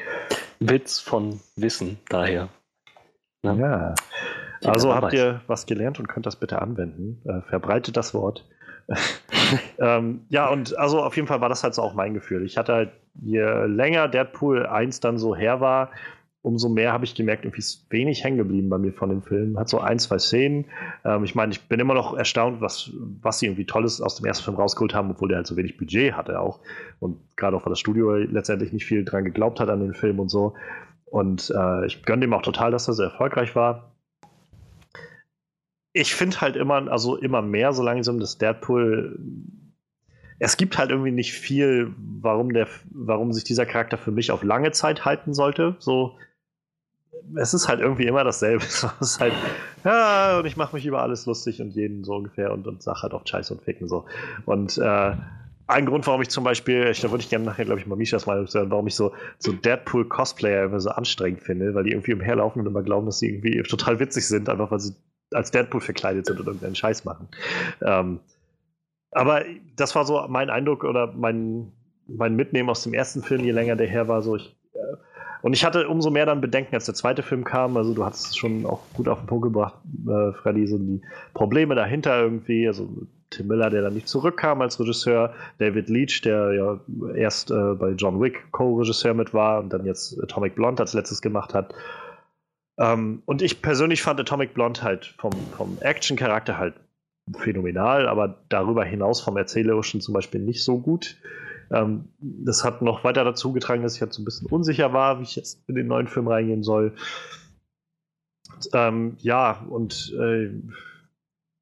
[0.62, 2.50] Witz von Wissen daher.
[3.44, 3.58] Ne?
[3.60, 4.70] Ja.
[4.70, 7.20] also habt ihr was gelernt und könnt das bitte anwenden.
[7.28, 8.48] Äh, verbreitet das Wort.
[9.80, 12.46] ähm, ja, und also auf jeden Fall war das halt so auch mein Gefühl.
[12.46, 15.90] Ich hatte halt, je länger Deadpool 1 dann so her war,
[16.44, 19.60] umso mehr habe ich gemerkt, irgendwie ist wenig hängen geblieben bei mir von dem Film.
[19.60, 20.66] Hat so ein, zwei Szenen.
[21.06, 22.92] Ähm, ich meine, ich bin immer noch erstaunt, was,
[23.22, 25.78] was sie irgendwie Tolles aus dem ersten Film rausgeholt haben, obwohl der halt so wenig
[25.78, 26.60] Budget hatte auch.
[27.00, 30.20] Und gerade auch, weil das Studio letztendlich nicht viel dran geglaubt hat an den Film
[30.20, 30.56] und so.
[31.06, 33.96] Und äh, ich gönne dem auch total, dass er sehr erfolgreich war.
[35.94, 39.20] Ich finde halt immer, also immer mehr so langsam, dass Deadpool
[40.44, 44.42] es gibt halt irgendwie nicht viel, warum der, warum sich dieser Charakter für mich auf
[44.42, 45.76] lange Zeit halten sollte.
[45.78, 46.18] So,
[47.36, 48.64] es ist halt irgendwie immer dasselbe.
[48.66, 49.34] Es ist halt,
[49.84, 53.04] ja, und ich mache mich über alles lustig und jeden so ungefähr und, und sag
[53.04, 54.06] halt auch Scheiß und Ficken so.
[54.46, 55.14] Und äh,
[55.68, 57.96] ein Grund, warum ich zum Beispiel, ich, da würde ich gerne nachher, glaube ich, mal
[57.96, 62.14] Mishas Meinung sagen, warum ich so, so Deadpool-Cosplayer immer so anstrengend finde, weil die irgendwie
[62.14, 64.94] umherlaufen und immer glauben, dass sie irgendwie total witzig sind, einfach weil sie
[65.34, 67.30] als Deadpool verkleidet sind und irgendeinen Scheiß machen.
[67.82, 68.20] Ähm,
[69.12, 69.44] aber
[69.76, 71.72] das war so mein Eindruck oder mein,
[72.08, 74.98] mein Mitnehmen aus dem ersten Film, je länger der her war, so ich, äh,
[75.42, 77.78] und ich hatte umso mehr dann Bedenken, als der zweite Film kam.
[77.78, 79.76] Also du hast es schon auch gut auf den Punkt gebracht,
[80.08, 81.02] äh, Freddy, so die
[81.34, 82.68] Probleme dahinter irgendwie.
[82.68, 82.88] Also
[83.32, 86.80] Tim Miller, der dann nicht zurückkam als Regisseur, David Leach, der ja
[87.16, 91.22] erst äh, bei John Wick Co-Regisseur mit war und dann jetzt Atomic Blonde als letztes
[91.22, 91.74] gemacht hat.
[92.78, 96.76] Ähm, und ich persönlich fand Atomic Blonde halt vom, vom Action-Charakter halt
[97.38, 101.18] phänomenal, aber darüber hinaus vom Erzählerischen zum Beispiel nicht so gut.
[101.72, 105.20] Ähm, das hat noch weiter dazu getragen, dass ich halt so ein bisschen unsicher war,
[105.20, 106.96] wie ich jetzt in den neuen Film reingehen soll.
[108.74, 110.52] Ähm, ja, und äh,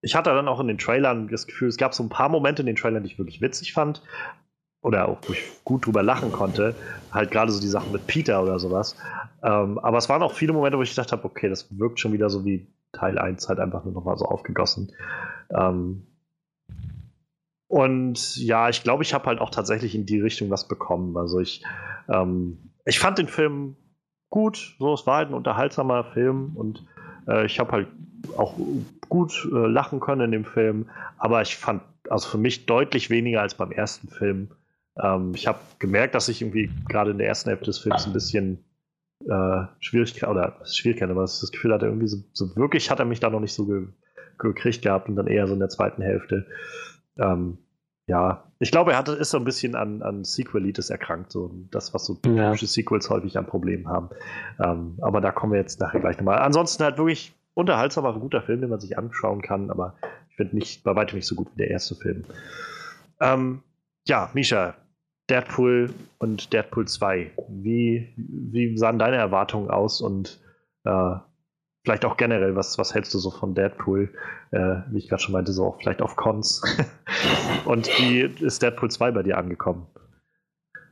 [0.02, 2.62] ich hatte dann auch in den Trailern das Gefühl, es gab so ein paar Momente
[2.62, 4.02] in den Trailern, die ich wirklich witzig fand.
[4.82, 6.74] Oder auch, wo ich gut drüber lachen konnte.
[7.12, 8.96] Halt gerade so die Sachen mit Peter oder sowas.
[9.44, 12.14] Ähm, aber es waren auch viele Momente, wo ich gedacht habe, okay, das wirkt schon
[12.14, 14.94] wieder so wie Teil 1 halt einfach nur nochmal so aufgegossen.
[15.54, 16.08] Ähm,
[17.70, 21.16] und ja, ich glaube, ich habe halt auch tatsächlich in die Richtung was bekommen.
[21.16, 21.64] Also ich,
[22.10, 23.78] ähm, ich fand den Film
[24.30, 26.86] gut, so es war halt ein unterhaltsamer Film und
[27.30, 27.88] Äh, ich habe halt
[28.38, 28.56] auch
[29.08, 33.42] gut äh, lachen können in dem Film, aber ich fand, also für mich deutlich weniger
[33.42, 34.50] als beim ersten Film.
[35.02, 38.14] Ähm, ich habe gemerkt, dass ich irgendwie gerade in der ersten Hälfte des Films ein
[38.14, 38.64] bisschen
[39.28, 43.20] äh, Schwierigkeit, oder Schwierigkeit, aber das Gefühl hatte, irgendwie so, so, wirklich hat er mich
[43.20, 43.88] da noch nicht so ge
[44.38, 46.46] gekriegt gehabt und dann eher so in der zweiten Hälfte.
[47.20, 47.58] Ähm,
[48.08, 51.94] ja, ich glaube, er hatte, ist so ein bisschen an, an Sequelitis erkrankt, so das,
[51.94, 52.48] was so ja.
[52.48, 54.10] typische Sequels häufig an Problemen haben.
[54.60, 56.40] Ähm, aber da kommen wir jetzt nachher gleich nochmal.
[56.40, 59.96] Ansonsten halt wirklich unterhaltsamer, guter Film, den man sich anschauen kann, aber
[60.30, 62.24] ich finde nicht bei weitem nicht so gut wie der erste Film.
[63.22, 63.62] Ähm,
[64.08, 64.76] ja, Misha,
[65.30, 67.32] Deadpool und Deadpool 2.
[67.50, 70.40] Wie, wie sahen deine Erwartungen aus und
[70.84, 71.16] äh,
[71.84, 74.14] vielleicht auch generell, was, was hältst du so von Deadpool?
[74.52, 76.62] Äh, wie ich gerade schon meinte, so auch vielleicht auf Cons.
[77.66, 79.88] und wie ist Deadpool 2 bei dir angekommen?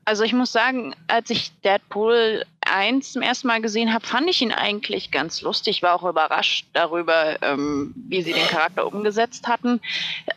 [0.05, 4.41] Also ich muss sagen, als ich Deadpool 1 zum ersten Mal gesehen habe, fand ich
[4.41, 9.81] ihn eigentlich ganz lustig, war auch überrascht darüber, ähm, wie sie den Charakter umgesetzt hatten.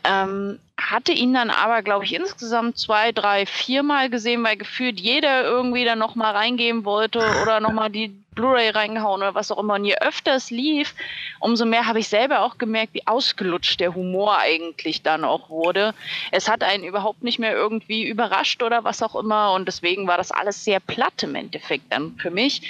[0.03, 5.43] Ähm, hatte ihn dann aber, glaube ich, insgesamt zwei, drei, viermal gesehen, weil gefühlt jeder
[5.43, 9.75] irgendwie da nochmal reingehen wollte oder nochmal die Blu-ray reingehauen oder was auch immer.
[9.75, 10.95] Und je öfter es lief,
[11.39, 15.93] umso mehr habe ich selber auch gemerkt, wie ausgelutscht der Humor eigentlich dann auch wurde.
[16.31, 19.53] Es hat einen überhaupt nicht mehr irgendwie überrascht oder was auch immer.
[19.53, 22.61] Und deswegen war das alles sehr platt im Endeffekt dann für mich.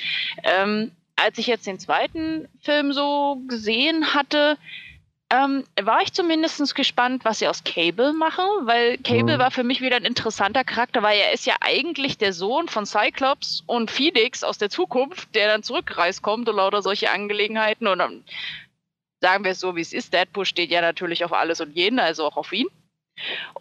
[0.43, 4.57] Ähm, als ich jetzt den zweiten Film so gesehen hatte,
[5.31, 9.39] ähm, war ich zumindest gespannt, was sie aus Cable machen, weil Cable mhm.
[9.39, 12.85] war für mich wieder ein interessanter Charakter, weil er ist ja eigentlich der Sohn von
[12.85, 17.87] Cyclops und Phoenix aus der Zukunft, der dann zurückgereist kommt und lauter solche Angelegenheiten.
[17.87, 18.25] Und dann
[19.21, 20.13] sagen wir es so, wie es ist.
[20.13, 22.67] Deadpool steht ja natürlich auf alles und jeden, also auch auf ihn.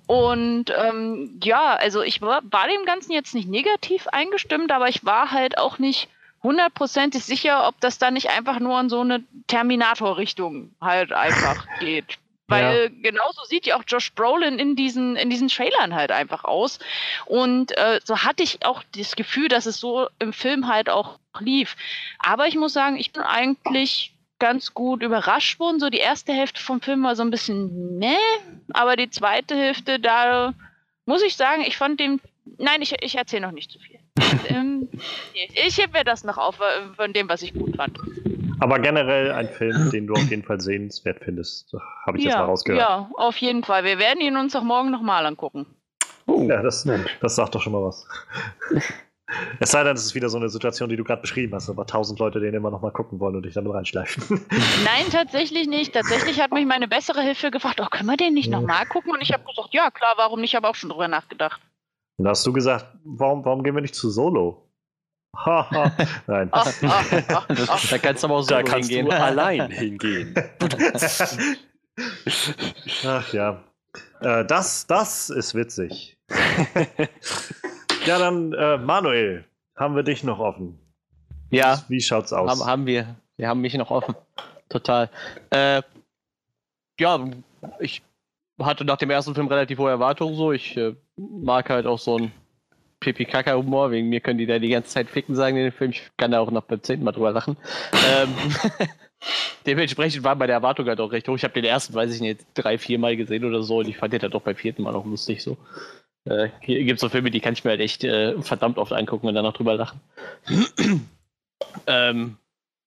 [0.08, 5.04] Und ähm, ja, also ich war, war dem Ganzen jetzt nicht negativ eingestimmt, aber ich
[5.04, 6.08] war halt auch nicht
[6.42, 12.18] hundertprozentig sicher, ob das da nicht einfach nur in so eine Terminator-Richtung halt einfach geht.
[12.48, 13.10] Weil ja.
[13.10, 16.80] genauso sieht ja auch Josh Brolin in diesen, in diesen Trailern halt einfach aus.
[17.26, 21.20] Und äh, so hatte ich auch das Gefühl, dass es so im Film halt auch
[21.38, 21.76] lief.
[22.18, 25.78] Aber ich muss sagen, ich bin eigentlich ganz gut überrascht worden.
[25.78, 28.16] So die erste Hälfte vom Film war so ein bisschen ne,
[28.72, 30.52] aber die zweite Hälfte, da
[31.06, 32.20] muss ich sagen, ich fand den.
[32.58, 33.89] Nein, ich, ich erzähle noch nicht zu viel
[34.48, 34.88] ähm,
[35.66, 37.98] ich heb mir das noch auf äh, von dem, was ich gut fand.
[38.60, 41.72] Aber generell ein Film, den du auf jeden Fall sehenswert findest,
[42.06, 42.80] habe ich ja, jetzt mal rausgehört.
[42.80, 43.84] Ja, auf jeden Fall.
[43.84, 45.66] Wir werden ihn uns auch morgen nochmal angucken.
[46.26, 46.86] Oh, ja, das,
[47.20, 48.06] das sagt doch schon mal was.
[49.60, 51.86] Es sei denn, es ist wieder so eine Situation, die du gerade beschrieben hast, aber
[51.86, 54.44] tausend Leute den immer noch mal gucken wollen und dich damit reinschleifen.
[54.84, 55.92] Nein, tatsächlich nicht.
[55.92, 59.12] Tatsächlich hat mich meine bessere Hilfe gefragt, oh, können wir den nicht nochmal gucken?
[59.12, 60.50] Und ich habe gesagt, ja, klar, warum nicht?
[60.50, 61.60] Ich habe auch schon drüber nachgedacht.
[62.20, 64.68] Und da hast du gesagt, warum, warum gehen wir nicht zu Solo?
[65.46, 66.50] Nein.
[66.52, 69.06] da kannst du aber auch Solo da kannst hingehen.
[69.06, 70.34] Du allein hingehen.
[73.06, 73.64] Ach ja.
[74.20, 76.18] Äh, das, das ist witzig.
[78.04, 80.78] ja, dann, äh, Manuel, haben wir dich noch offen?
[81.48, 81.82] Ja.
[81.88, 82.50] Wie schaut's aus?
[82.50, 83.16] Haben, haben wir.
[83.38, 84.14] Wir haben mich noch offen.
[84.68, 85.08] Total.
[85.48, 85.80] Äh,
[86.98, 87.30] ja,
[87.78, 88.02] ich
[88.58, 90.52] hatte nach dem ersten Film relativ hohe Erwartungen so.
[90.52, 90.94] Ich äh,
[91.42, 92.32] mag halt auch so ein
[93.00, 93.90] Pipi-Kaka-Humor.
[93.90, 95.90] Wegen mir können die da die ganze Zeit ficken sagen in dem Film.
[95.90, 97.56] Ich kann da auch noch beim zehnten Mal drüber lachen.
[98.08, 98.28] ähm,
[99.66, 101.36] dementsprechend war meine Erwartung halt auch recht hoch.
[101.36, 103.96] Ich habe den ersten, weiß ich nicht, drei, vier Mal gesehen oder so und ich
[103.96, 105.56] fand den halt auch beim vierten Mal auch lustig so.
[106.24, 109.26] Äh, gibt es so Filme, die kann ich mir halt echt äh, verdammt oft angucken
[109.26, 110.00] und dann noch drüber lachen.
[111.86, 112.36] ähm,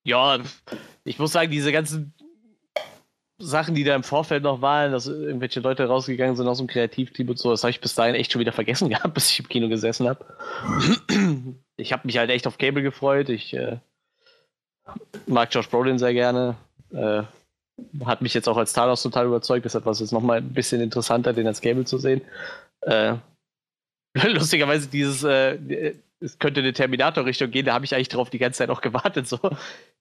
[0.04, 0.40] ja,
[1.04, 2.14] ich muss sagen, diese ganzen
[3.46, 7.30] Sachen, die da im Vorfeld noch waren, dass irgendwelche Leute rausgegangen sind aus dem Kreativteam
[7.30, 9.50] und so, das habe ich bis dahin echt schon wieder vergessen gehabt, bis ich im
[9.50, 10.26] Kino gesessen habe.
[11.76, 13.30] Ich habe mich halt echt auf Cable gefreut.
[13.30, 13.78] Ich äh,
[15.26, 16.56] mag Josh Brolin sehr gerne.
[16.94, 17.24] Äh,
[18.06, 19.66] hat mich jetzt auch als Thanos total überzeugt.
[19.66, 22.22] Deshalb war es jetzt nochmal ein bisschen interessanter, den als Cable zu sehen.
[22.82, 23.16] Äh,
[24.28, 28.60] lustigerweise dieses, äh, es könnte eine Terminator-Richtung gehen, da habe ich eigentlich drauf die ganze
[28.60, 29.40] Zeit auch gewartet, so,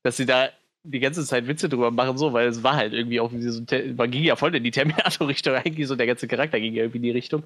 [0.03, 0.51] dass sie da
[0.85, 3.63] die ganze Zeit Witze drüber machen, so, weil es war halt irgendwie auch wie so,
[3.97, 6.99] man ging ja voll in die Terminator-Richtung eigentlich, so der ganze Charakter ging ja irgendwie
[6.99, 7.45] in die Richtung.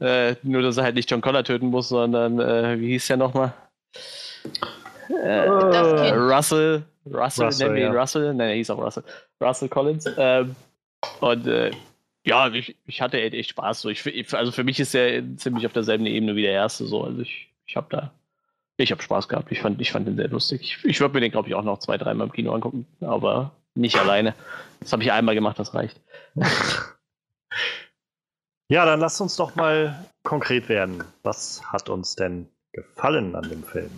[0.00, 3.16] Äh, nur, dass er halt nicht John Connor töten muss, sondern, äh, wie hieß der
[3.18, 3.52] nochmal?
[5.08, 8.00] Äh, Russell, Russell, Russell, nennen wir ihn ja.
[8.00, 9.04] Russell, nein, er hieß auch Russell,
[9.42, 10.06] Russell Collins.
[10.16, 10.56] Ähm,
[11.20, 11.70] und äh,
[12.24, 13.80] ja, ich, ich hatte echt Spaß.
[13.80, 13.88] So.
[13.88, 16.86] Ich, also für mich ist er ziemlich auf derselben Ebene wie der erste.
[16.86, 17.04] So.
[17.04, 18.12] Also ich, ich habe da
[18.82, 19.50] ich habe Spaß gehabt.
[19.52, 20.60] Ich fand, ich fand den sehr lustig.
[20.62, 23.52] Ich, ich würde mir den, glaube ich, auch noch zwei, dreimal im Kino angucken, aber
[23.74, 24.34] nicht alleine.
[24.80, 26.00] Das habe ich einmal gemacht, das reicht.
[28.70, 31.02] Ja, dann lass uns doch mal konkret werden.
[31.24, 33.90] Was hat uns denn gefallen an dem Film?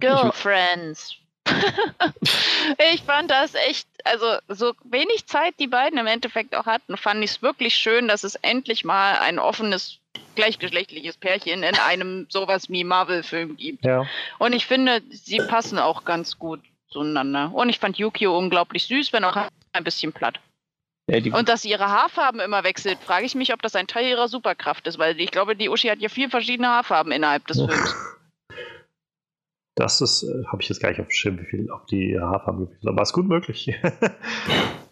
[0.00, 1.14] Girlfriends.
[2.92, 7.22] Ich fand das echt, also so wenig Zeit die beiden im Endeffekt auch hatten, fand
[7.22, 10.00] ich es wirklich schön, dass es endlich mal ein offenes,
[10.38, 13.84] gleichgeschlechtliches Pärchen in einem sowas wie Marvel-Film gibt.
[13.84, 14.06] Ja.
[14.38, 17.50] Und ich finde, sie passen auch ganz gut zueinander.
[17.52, 19.36] Und ich fand Yukio unglaublich süß, wenn auch
[19.72, 20.38] ein bisschen platt.
[21.10, 24.06] Ja, Und dass sie ihre Haarfarben immer wechselt, frage ich mich, ob das ein Teil
[24.06, 27.56] ihrer Superkraft ist, weil ich glaube, die Uschi hat ja vier verschiedene Haarfarben innerhalb des
[27.56, 27.94] Films.
[29.74, 32.18] Das ist, äh, habe ich jetzt gar nicht auf dem Schirm, wie viel, ob die
[32.18, 33.72] Haarfarben aber ist gut möglich.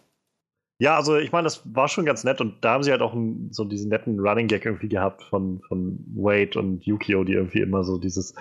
[0.79, 3.13] ja, also ich meine, das war schon ganz nett und da haben sie halt auch
[3.13, 7.61] einen, so diesen netten Running Gag irgendwie gehabt von, von Wade und Yukio, die irgendwie
[7.61, 8.35] immer so dieses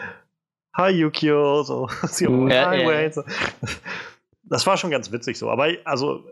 [0.76, 3.12] Hi Yukio, so, sie auch, Ja, Hi ja, Wade.
[3.12, 3.22] So.
[4.42, 6.30] Das war schon ganz witzig so, aber also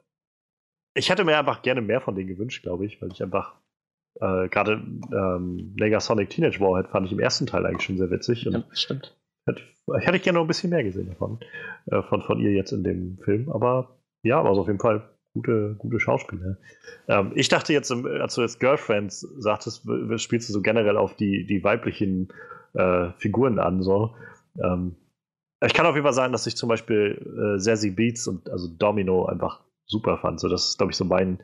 [0.95, 3.55] ich hätte mir einfach gerne mehr von denen gewünscht, glaube ich, weil ich einfach
[4.21, 4.75] äh, gerade
[5.13, 8.65] ähm, Negasonic Teenage Warhead fand ich im ersten Teil eigentlich schon sehr witzig und ja,
[8.73, 9.17] stimmt.
[9.47, 9.63] Hätte,
[10.01, 11.41] hätte ich gerne noch ein bisschen mehr gesehen davon.
[11.87, 13.51] Äh, von, von ihr jetzt in dem Film.
[13.51, 16.57] Aber ja, war es auf jeden Fall gute, gute Schauspieler.
[17.09, 19.83] Ähm, ich dachte jetzt, im- als du jetzt Girlfriends sagtest,
[20.17, 22.33] spielst du so generell auf die, die weiblichen
[22.75, 23.83] äh, Figuren an.
[23.83, 24.15] So.
[24.63, 24.97] Ähm,
[25.65, 28.69] ich kann auf jeden Fall sagen, dass ich zum Beispiel äh, Zazie Beats und also
[28.69, 30.41] Domino einfach super fand.
[30.41, 31.39] So, das ist, glaube ich, so mein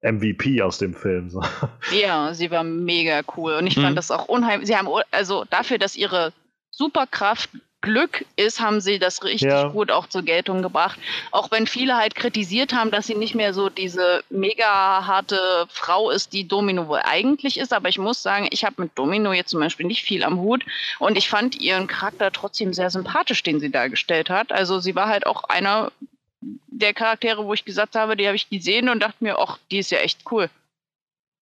[0.00, 1.28] MVP aus dem Film.
[1.30, 1.42] So.
[1.92, 3.54] Ja, sie war mega cool.
[3.54, 3.82] Und ich Mhm.
[3.82, 4.68] fand das auch unheimlich.
[4.68, 6.32] Sie haben, also dafür, dass ihre
[6.70, 9.68] Superkraft Glück ist, haben sie das richtig Ja.
[9.68, 10.98] gut auch zur Geltung gebracht.
[11.30, 16.10] Auch wenn viele halt kritisiert haben, dass sie nicht mehr so diese mega harte Frau
[16.10, 17.72] ist, die Domino wohl eigentlich ist.
[17.72, 20.64] Aber ich muss sagen, ich habe mit Domino jetzt zum Beispiel nicht viel am Hut.
[20.98, 24.50] Und ich fand ihren Charakter trotzdem sehr sympathisch, den sie dargestellt hat.
[24.50, 25.92] Also sie war halt auch einer
[26.40, 29.78] der Charaktere, wo ich gesagt habe, die habe ich gesehen und dachte mir, ach, die
[29.78, 30.50] ist ja echt cool.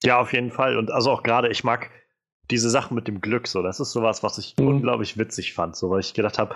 [0.03, 0.77] Ja, auf jeden Fall.
[0.77, 1.91] Und also auch gerade, ich mag
[2.51, 3.63] diese Sachen mit dem Glück so.
[3.63, 4.69] Das ist sowas, was ich Mhm.
[4.69, 5.77] unglaublich witzig fand.
[5.77, 6.55] So, weil ich gedacht habe,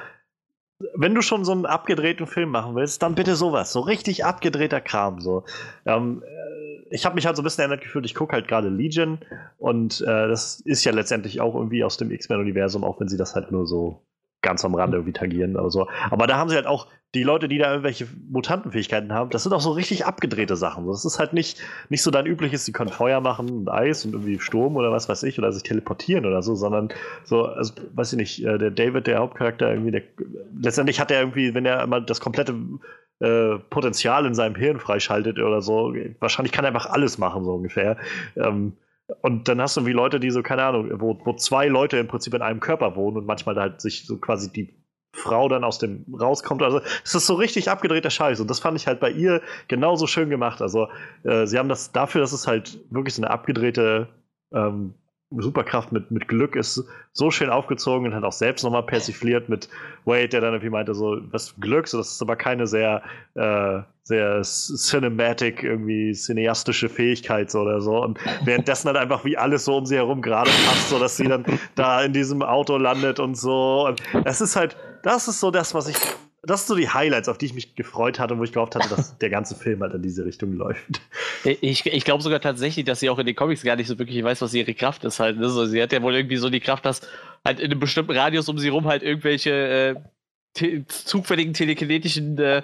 [0.94, 3.72] wenn du schon so einen abgedrehten Film machen willst, dann bitte sowas.
[3.72, 5.20] So richtig abgedrehter Kram.
[5.20, 5.44] So.
[5.84, 8.68] Ähm, äh, ich habe mich halt so ein bisschen erinnert gefühlt, ich gucke halt gerade
[8.68, 9.18] Legion
[9.58, 13.34] und äh, das ist ja letztendlich auch irgendwie aus dem X-Men-Universum, auch wenn sie das
[13.34, 14.02] halt nur so
[14.42, 15.88] ganz am Rande irgendwie tangieren oder so.
[16.10, 19.52] Aber da haben sie halt auch die Leute, die da irgendwelche Mutantenfähigkeiten haben, das sind
[19.52, 20.86] auch so richtig abgedrehte Sachen.
[20.86, 24.12] Das ist halt nicht, nicht so dein übliches, die können Feuer machen und Eis und
[24.12, 26.90] irgendwie Sturm oder was weiß ich oder sich teleportieren oder so, sondern
[27.24, 30.02] so, also weiß ich nicht, äh, der David, der Hauptcharakter, irgendwie, der,
[30.62, 32.54] letztendlich hat er irgendwie, wenn er immer das komplette
[33.18, 37.54] äh, Potenzial in seinem Hirn freischaltet oder so, wahrscheinlich kann er einfach alles machen, so
[37.54, 37.96] ungefähr.
[38.36, 38.74] Ähm,
[39.22, 42.08] und dann hast du wie Leute, die so, keine Ahnung, wo, wo zwei Leute im
[42.08, 44.74] Prinzip in einem Körper wohnen und manchmal halt sich so quasi die
[45.12, 46.62] Frau dann aus dem rauskommt.
[46.62, 48.40] Also es ist so richtig abgedrehter Scheiß.
[48.40, 50.62] Und das fand ich halt bei ihr genauso schön gemacht.
[50.62, 50.88] Also
[51.24, 54.08] äh, sie haben das dafür, dass es halt wirklich so eine abgedrehte
[54.52, 54.94] ähm,
[55.36, 59.68] Superkraft mit, mit Glück ist, so schön aufgezogen und hat auch selbst nochmal persifliert mit
[60.04, 63.02] Wade, der dann irgendwie meinte, so, was Glück, so, das ist aber keine sehr,
[63.34, 68.02] äh, sehr cinematic, irgendwie cineastische Fähigkeit so oder so.
[68.02, 71.28] Und währenddessen halt einfach wie alles so um sie herum gerade passt, so dass sie
[71.28, 71.44] dann
[71.76, 73.86] da in diesem Auto landet und so.
[73.86, 75.96] Und das ist halt, das ist so das, was ich.
[76.42, 78.74] Das sind so die Highlights, auf die ich mich gefreut hatte und wo ich gehofft
[78.74, 81.00] hatte, dass der ganze Film halt in diese Richtung läuft.
[81.44, 84.22] Ich, ich glaube sogar tatsächlich, dass sie auch in den Comics gar nicht so wirklich
[84.22, 85.38] weiß, was ihre Kraft ist halt.
[85.38, 85.48] Ne?
[85.50, 87.02] So, sie hat ja wohl irgendwie so die Kraft, dass
[87.44, 89.94] halt in einem bestimmten Radius um sie rum halt irgendwelche äh,
[90.54, 92.62] te zufälligen telekinetischen äh,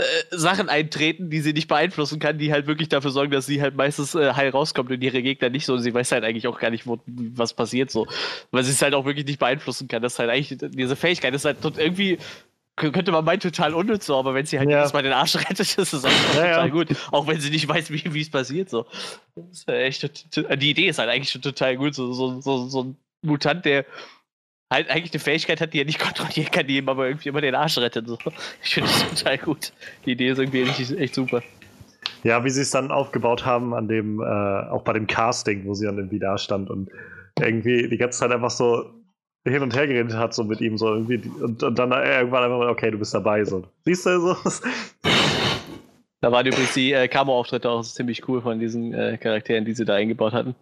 [0.00, 3.60] äh, Sachen eintreten, die sie nicht beeinflussen kann, die halt wirklich dafür sorgen, dass sie
[3.60, 5.74] halt meistens äh, heil rauskommt und ihre Gegner nicht so.
[5.74, 8.06] Und sie weiß halt eigentlich auch gar nicht, wo, was passiert so.
[8.50, 10.00] Weil sie es halt auch wirklich nicht beeinflussen kann.
[10.00, 12.18] Das ist halt eigentlich, diese Fähigkeit ist halt irgendwie
[12.80, 14.78] könnte man meinen, total unnütz so, aber wenn sie halt Ja.
[14.78, 16.54] jedes Mal den Arsch rettet, ist es einfach Ja, ja.
[16.54, 16.88] total gut.
[17.12, 18.70] Auch wenn sie nicht weiß, wie es passiert.
[18.70, 18.86] So.
[19.68, 21.94] Ja echt, die Idee ist halt eigentlich schon total gut.
[21.94, 23.84] So, so, so, so ein Mutant, der
[24.72, 27.40] halt eigentlich eine Fähigkeit hat, die er nicht kontrollieren kann, die ihm aber irgendwie immer
[27.40, 28.06] den Arsch rettet.
[28.08, 28.18] So.
[28.62, 29.72] Ich finde das total gut.
[30.06, 31.42] Die Idee ist irgendwie echt, echt super.
[32.22, 35.74] Ja, wie sie es dann aufgebaut haben an dem, äh, auch bei dem Casting, wo
[35.74, 36.90] sie dann irgendwie da stand und
[37.40, 38.90] irgendwie die ganze Zeit einfach so
[39.46, 42.58] hin und her geredet hat, so mit ihm, so irgendwie, und, und dann irgendwann einfach
[42.58, 43.64] mal, okay, du bist dabei, so.
[43.84, 44.36] Siehst du, so.
[46.20, 49.86] Da waren übrigens die äh, Kamerauftritte auch ziemlich cool von diesen äh, Charakteren, die sie
[49.86, 50.54] da eingebaut hatten.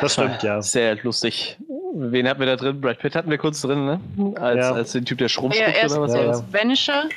[0.00, 0.62] Das stimmt, ja.
[0.62, 1.58] Sehr lustig.
[1.94, 2.80] Wen hatten wir da drin?
[2.80, 4.00] Brad Pitt hatten wir kurz drin, ne?
[4.40, 4.72] Als, Ja.
[4.72, 6.44] als den Typ, der Strom Ja, spuckt erst oder was Ja, ja.
[6.52, 7.08] Vanisher.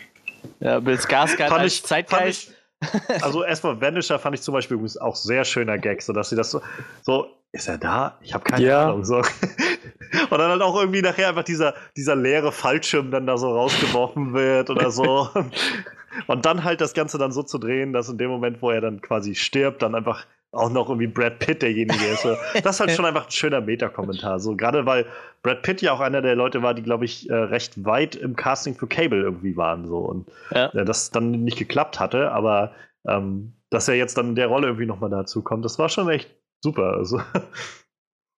[0.59, 2.49] Ja, Bill Skarsgård als ich, fand Zeitgeist.
[2.49, 2.55] ich,
[3.21, 6.35] also erstmal Vanisher fand ich zum Beispiel übrigens auch sehr schöner Gag, so dass sie
[6.35, 6.61] das so,
[7.01, 8.17] so ist er da?
[8.21, 8.85] Ich habe keine Ja.
[8.85, 9.05] Ahnung.
[9.05, 9.17] So.
[10.29, 14.33] Und dann halt auch irgendwie nachher einfach dieser, dieser leere Fallschirm dann da so rausgeworfen
[14.33, 15.29] wird oder so.
[16.27, 18.81] Und dann halt das Ganze dann so zu drehen, dass in dem Moment, wo er
[18.81, 22.25] dann quasi stirbt, dann einfach auch noch irgendwie Brad Pitt derjenige ist.
[22.63, 24.39] Das ist halt schon einfach ein schöner Meta-Kommentar.
[24.39, 25.05] So, gerade weil
[25.41, 28.35] Brad Pitt ja auch einer der Leute war, die, glaube ich, äh, recht weit im
[28.35, 29.87] Casting für Cable irgendwie waren.
[29.87, 29.97] So.
[29.97, 30.67] Und Ja.
[30.73, 32.71] äh, das dann nicht geklappt hatte, aber
[33.07, 36.07] ähm, dass er jetzt dann in der Rolle irgendwie nochmal dazu kommt, das war schon
[36.09, 36.29] echt
[36.63, 36.93] super.
[36.93, 37.19] Also,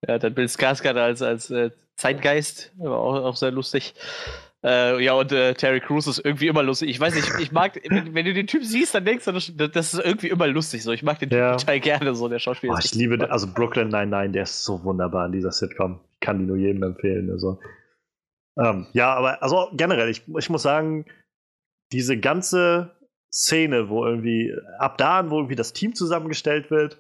[0.08, 3.94] Ja, dann Bill Skarsgård als, als äh, Zeitgeist, war auch, auch sehr lustig.
[4.66, 6.90] Äh, ja, und äh, Terry Crews ist irgendwie immer lustig.
[6.90, 10.04] Ich weiß nicht, ich mag, wenn, du den Typ siehst, dann denkst du, das, ist
[10.04, 10.82] irgendwie immer lustig.
[10.82, 10.92] So.
[10.92, 11.56] Ich mag den Typ Ja.
[11.56, 12.74] total gerne, so der Schauspieler.
[12.74, 16.00] oh, ich liebe, also Brooklyn 99, der ist so wunderbar in dieser Sitcom.
[16.14, 17.30] Ich kann die nur jedem empfehlen.
[17.30, 17.60] Also.
[18.58, 21.06] Ähm, ja, aber also generell, ich, ich muss sagen,
[21.92, 22.96] diese ganze
[23.32, 26.98] Szene, wo irgendwie ab da, an, wo irgendwie das Team zusammengestellt wird,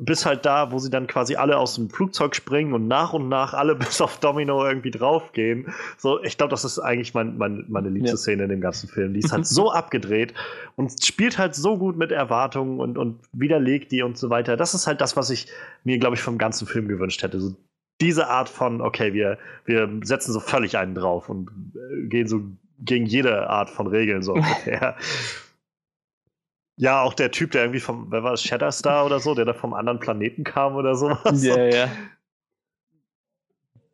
[0.00, 3.28] bis halt da, wo sie dann quasi alle aus dem Flugzeug springen und nach und
[3.28, 5.72] nach alle bis auf Domino irgendwie draufgehen.
[5.96, 8.16] So, ich glaube, das ist eigentlich mein, mein, meine liebste Ja.
[8.16, 9.14] Szene in dem ganzen Film.
[9.14, 10.34] Die ist halt so abgedreht
[10.76, 14.56] und spielt halt so gut mit Erwartungen und, und widerlegt die und so weiter.
[14.56, 15.48] Das ist halt das, was ich
[15.84, 17.40] mir, glaube ich, vom ganzen Film gewünscht hätte.
[17.40, 17.56] So
[18.00, 22.42] diese Art von, okay, wir, wir setzen so völlig einen drauf und äh, gehen so
[22.78, 24.96] gegen jede Art von Regeln so ungefähr.
[26.80, 29.52] Ja, auch der Typ, der irgendwie vom, wer war das, Shatterstar oder so, der da
[29.52, 31.42] vom anderen Planeten kam oder sowas.
[31.44, 31.88] Ja, ja.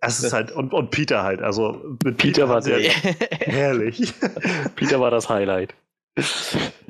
[0.00, 4.12] Es ist halt, und, und Peter halt, also mit Peter war sie der- halt herrlich.
[4.76, 5.74] Peter war das Highlight.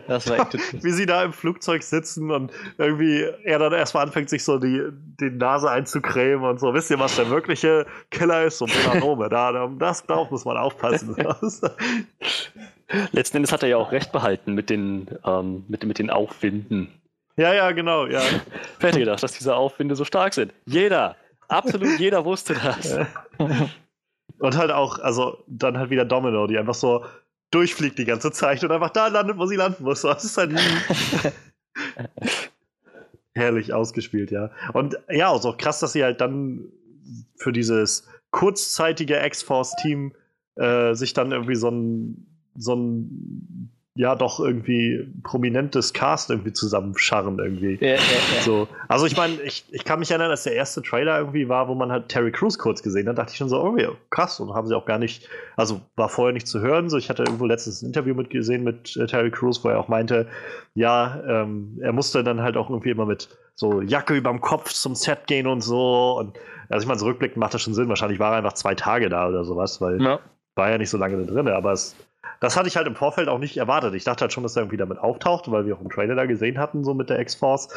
[0.06, 4.28] Das war echt Wie sie da im Flugzeug sitzen und irgendwie er dann erstmal anfängt,
[4.28, 4.82] sich so die,
[5.20, 6.74] die Nase einzucremen und so.
[6.74, 8.58] Wisst ihr, was der wirkliche Killer ist?
[8.58, 9.28] So Melanome.
[9.28, 11.16] Da, da, das, darauf muss man aufpassen.
[13.12, 16.92] Letzten Endes hat er ja auch recht behalten mit den, ähm, mit, mit den Aufwinden.
[17.36, 18.20] ja, ja, genau, ja.
[18.80, 20.52] Wer hätte gedacht, dass diese Aufwinde so stark sind?
[20.66, 21.16] Jeder,
[21.48, 22.98] absolut jeder wusste das.
[24.38, 27.04] Und halt auch, also dann halt wieder Domino, die einfach so
[27.54, 30.02] durchfliegt die ganze Zeit und einfach da landet, wo sie landen muss.
[30.02, 30.52] Das ist halt
[33.34, 34.50] herrlich ausgespielt, ja.
[34.72, 36.66] Und ja, auch so krass, dass sie halt dann
[37.36, 40.12] für dieses kurzzeitige X-Force-Team
[40.56, 42.26] äh, sich dann irgendwie so ein,
[42.56, 47.78] so ein, ja, doch irgendwie prominentes Cast irgendwie zusammenscharren irgendwie.
[47.80, 48.42] Ja, ja, ja.
[48.42, 48.66] So.
[48.88, 51.76] Also ich meine, ich, ich kann mich erinnern, dass der erste Trailer irgendwie war, wo
[51.76, 54.40] man halt Terry Crews kurz gesehen hat, dachte ich schon so, oh ja, krass.
[54.40, 56.90] Und haben sie auch gar nicht, also war vorher nicht zu hören.
[56.90, 59.78] So, ich hatte irgendwo letztens ein Interview mit gesehen mit äh, Terry Crews, wo er
[59.78, 60.26] auch meinte,
[60.74, 64.96] ja, ähm, er musste dann halt auch irgendwie immer mit so Jacke überm Kopf zum
[64.96, 66.18] Set gehen und so.
[66.18, 66.36] Und
[66.68, 67.88] also ich meine, so rückblickend macht das schon Sinn.
[67.88, 70.00] Wahrscheinlich war er einfach zwei Tage da oder sowas, weil
[70.56, 71.96] war ja nicht so lange drin, aber es,
[72.44, 73.94] das hatte ich halt im Vorfeld auch nicht erwartet.
[73.94, 76.26] Ich dachte halt schon, dass er irgendwie damit auftaucht, weil wir auch im Trailer da
[76.26, 77.68] gesehen hatten, so mit der X-Force.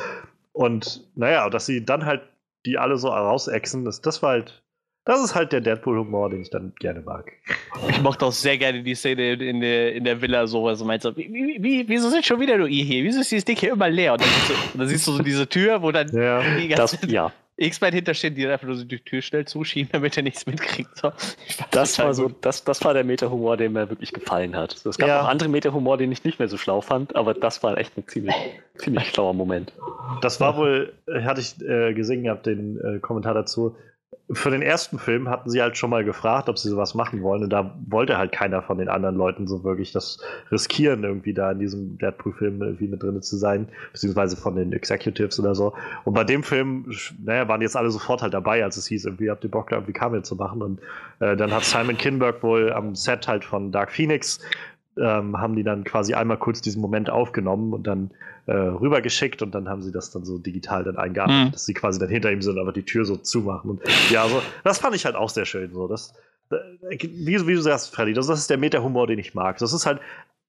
[0.53, 2.21] Und naja, dass sie dann halt
[2.65, 4.61] die alle so rausexen, das, das war halt,
[5.05, 7.31] das ist halt der Deadpool-Humor, den ich dann gerne mag.
[7.87, 10.83] Ich mochte auch sehr gerne die Szene in, in, der, in der Villa, so, also
[10.83, 13.03] meinst du, wie, wie, wie, wieso sind schon wieder nur ihr hier?
[13.05, 14.13] Wieso ist dieses Ding hier immer leer?
[14.13, 16.41] Und dann, siehst du, und dann siehst du so diese Tür, wo dann Ja.
[16.59, 20.15] die Das, ganze ja, X-Men hinterstehen, die einfach nur so die Tür schnell zuschieben, damit
[20.15, 20.95] er nichts mitkriegt.
[20.97, 21.11] So.
[21.71, 24.73] Das total war so, das, das war der Meta-Humor, der mir wirklich gefallen hat.
[24.85, 25.21] Es gab Ja.
[25.23, 28.07] auch andere Meta-Humor, den ich nicht mehr so schlau fand, aber das war echt ein
[28.07, 28.35] ziemlich,
[28.77, 29.73] ziemlich schlauer Moment.
[30.21, 30.93] Das war wohl,
[31.23, 33.75] hatte ich äh, gesehen gehabt, den äh, Kommentar dazu.
[34.31, 37.43] Für den ersten Film hatten sie halt schon mal gefragt, ob sie sowas machen wollen.
[37.43, 40.19] Und da wollte halt keiner von den anderen Leuten so wirklich das
[40.51, 45.39] riskieren, irgendwie da in diesem Deadpool-Film irgendwie mit drin zu sein, beziehungsweise von den Executives
[45.39, 45.73] oder so.
[46.03, 46.91] Und bei dem Film,
[47.23, 49.77] naja, waren jetzt alle sofort halt dabei, als es hieß, irgendwie habt ihr Bock, da
[49.77, 50.61] irgendwie Camel zu machen.
[50.61, 50.81] Und
[51.19, 54.39] äh, dann hat Simon Kinberg wohl am Set halt von Dark Phoenix
[54.99, 58.11] ähm, haben die dann quasi einmal kurz diesen Moment aufgenommen und dann
[58.45, 61.51] äh, rübergeschickt und dann haben sie das dann so digital dann eingearbeitet, Mhm.
[61.51, 63.71] dass sie quasi dann hinter ihm sind, aber die Tür so zumachen.
[63.71, 65.71] Und ja, so, das fand ich halt auch sehr schön.
[65.73, 65.87] So.
[65.87, 66.13] Das,
[66.51, 66.55] äh,
[66.99, 69.57] wie, wie du sagst, Freddy, das, das ist der Meta-Humor, den ich mag.
[69.57, 69.99] Das ist halt,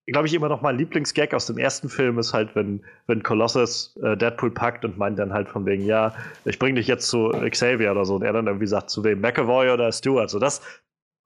[0.07, 3.95] glaube ich, immer noch mein Lieblingsgag aus dem ersten Film ist halt, wenn, wenn Colossus
[4.01, 6.13] äh, Deadpool packt und meint dann halt von wegen, ja,
[6.45, 9.21] ich bring dich jetzt zu Xavier oder so und er dann irgendwie sagt, zu wem,
[9.21, 10.29] McAvoy oder Stewart.
[10.29, 10.61] So, das,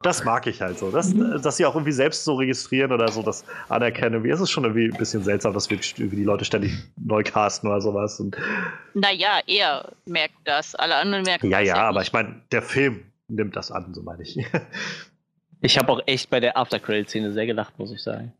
[0.03, 0.91] das mag ich halt so.
[0.91, 4.23] Das, dass sie auch irgendwie selbst so registrieren oder so, das anerkennen.
[4.29, 7.81] Es ist schon irgendwie ein bisschen seltsam, dass wir die Leute ständig neu casten oder
[7.81, 8.19] sowas.
[8.19, 8.37] Und,
[8.93, 10.75] Naja, er merkt das.
[10.75, 12.07] Alle anderen merken ja, das ja, aber nicht.
[12.09, 14.37] ich meine, der Film nimmt das an, so meine ich.
[15.65, 18.33] Ich habe auch echt bei der After-Credit-Szene sehr gelacht, muss ich sagen.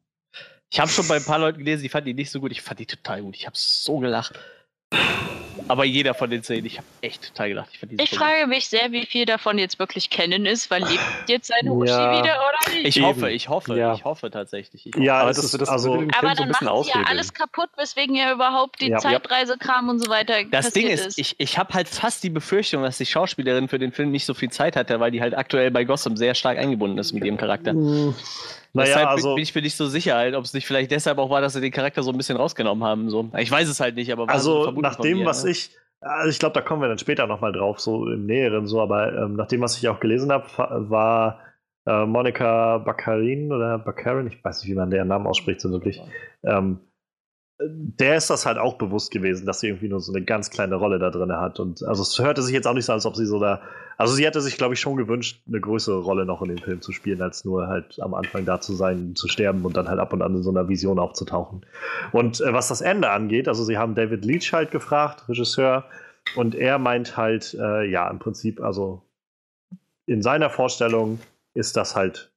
[0.70, 2.52] Ich habe schon bei ein paar Leuten gelesen, die fanden die nicht so gut.
[2.52, 3.38] Ich fand die total gut.
[3.38, 4.38] Ich habe so gelacht.
[5.68, 7.70] Aber jeder von den Szenen, ich habe echt total gelacht.
[7.74, 11.48] Ich, Ich frage mich sehr, wie viel davon jetzt wirklich kennen ist, weil lebt jetzt
[11.48, 12.12] seine Uschi Ja.
[12.20, 12.88] wieder oder nicht?
[12.88, 13.06] Ich Eben.
[13.06, 13.94] hoffe, ich hoffe, Ja.
[13.94, 14.86] ich hoffe tatsächlich.
[14.86, 16.90] Ich ja, Aber das- ist, das also, Aber Film so dann ein bisschen machen sie
[16.92, 19.00] ja alles kaputt, weswegen ja überhaupt die Ja.
[19.00, 22.84] Zeitreisekram und so weiter Das Ding passiert ist, ich, ich habe halt fast die Befürchtung,
[22.84, 25.72] dass die Schauspielerin für den Film nicht so viel Zeit hatte, weil die halt aktuell
[25.72, 27.74] bei Gotham sehr stark eingebunden ist mit ihrem Charakter.
[28.74, 31.20] Naja, Deshalb also, bin ich mir nicht so sicher, halt, ob es nicht vielleicht deshalb
[31.20, 33.10] auch war, dass sie den Charakter so ein bisschen rausgenommen haben.
[33.10, 33.30] So.
[33.38, 35.52] Ich weiß es halt nicht, aber so also Vermutung nach dem, mir, was ne?
[35.52, 38.82] ich, also ich glaube, da kommen wir dann später nochmal drauf, so im Näheren so,
[38.82, 40.48] aber ähm, nach dem, was ich auch gelesen habe,
[40.90, 41.40] war
[41.86, 46.02] äh, Monika Baccarin oder Baccarin, ich weiß nicht, wie man deren Namen ausspricht, so wirklich.
[46.44, 46.80] Ähm,
[47.68, 50.76] der ist das halt auch bewusst gewesen, dass sie irgendwie nur so eine ganz kleine
[50.76, 51.60] Rolle da drin hat.
[51.60, 53.62] Und also es hörte sich jetzt auch nicht so als ob sie so da.
[53.98, 56.82] Also sie hätte sich, glaube ich, schon gewünscht, eine größere Rolle noch in dem Film
[56.82, 60.00] zu spielen, als nur halt am Anfang da zu sein, zu sterben und dann halt
[60.00, 61.66] ab und an in so einer Vision aufzutauchen.
[62.12, 65.86] Und äh, was das Ende angeht, also sie haben David Leach halt gefragt, Regisseur,
[66.36, 69.04] und er meint halt, äh, ja, im Prinzip, also
[70.06, 71.20] in seiner Vorstellung
[71.54, 72.34] ist das halt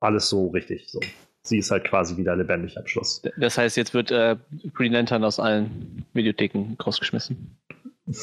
[0.00, 0.88] alles so richtig.
[0.88, 1.00] So.
[1.46, 3.22] Sie ist halt quasi wieder lebendig am Schluss.
[3.36, 4.36] Das heißt, jetzt wird äh,
[4.74, 7.56] Green Lantern aus allen Videotheken rausgeschmissen.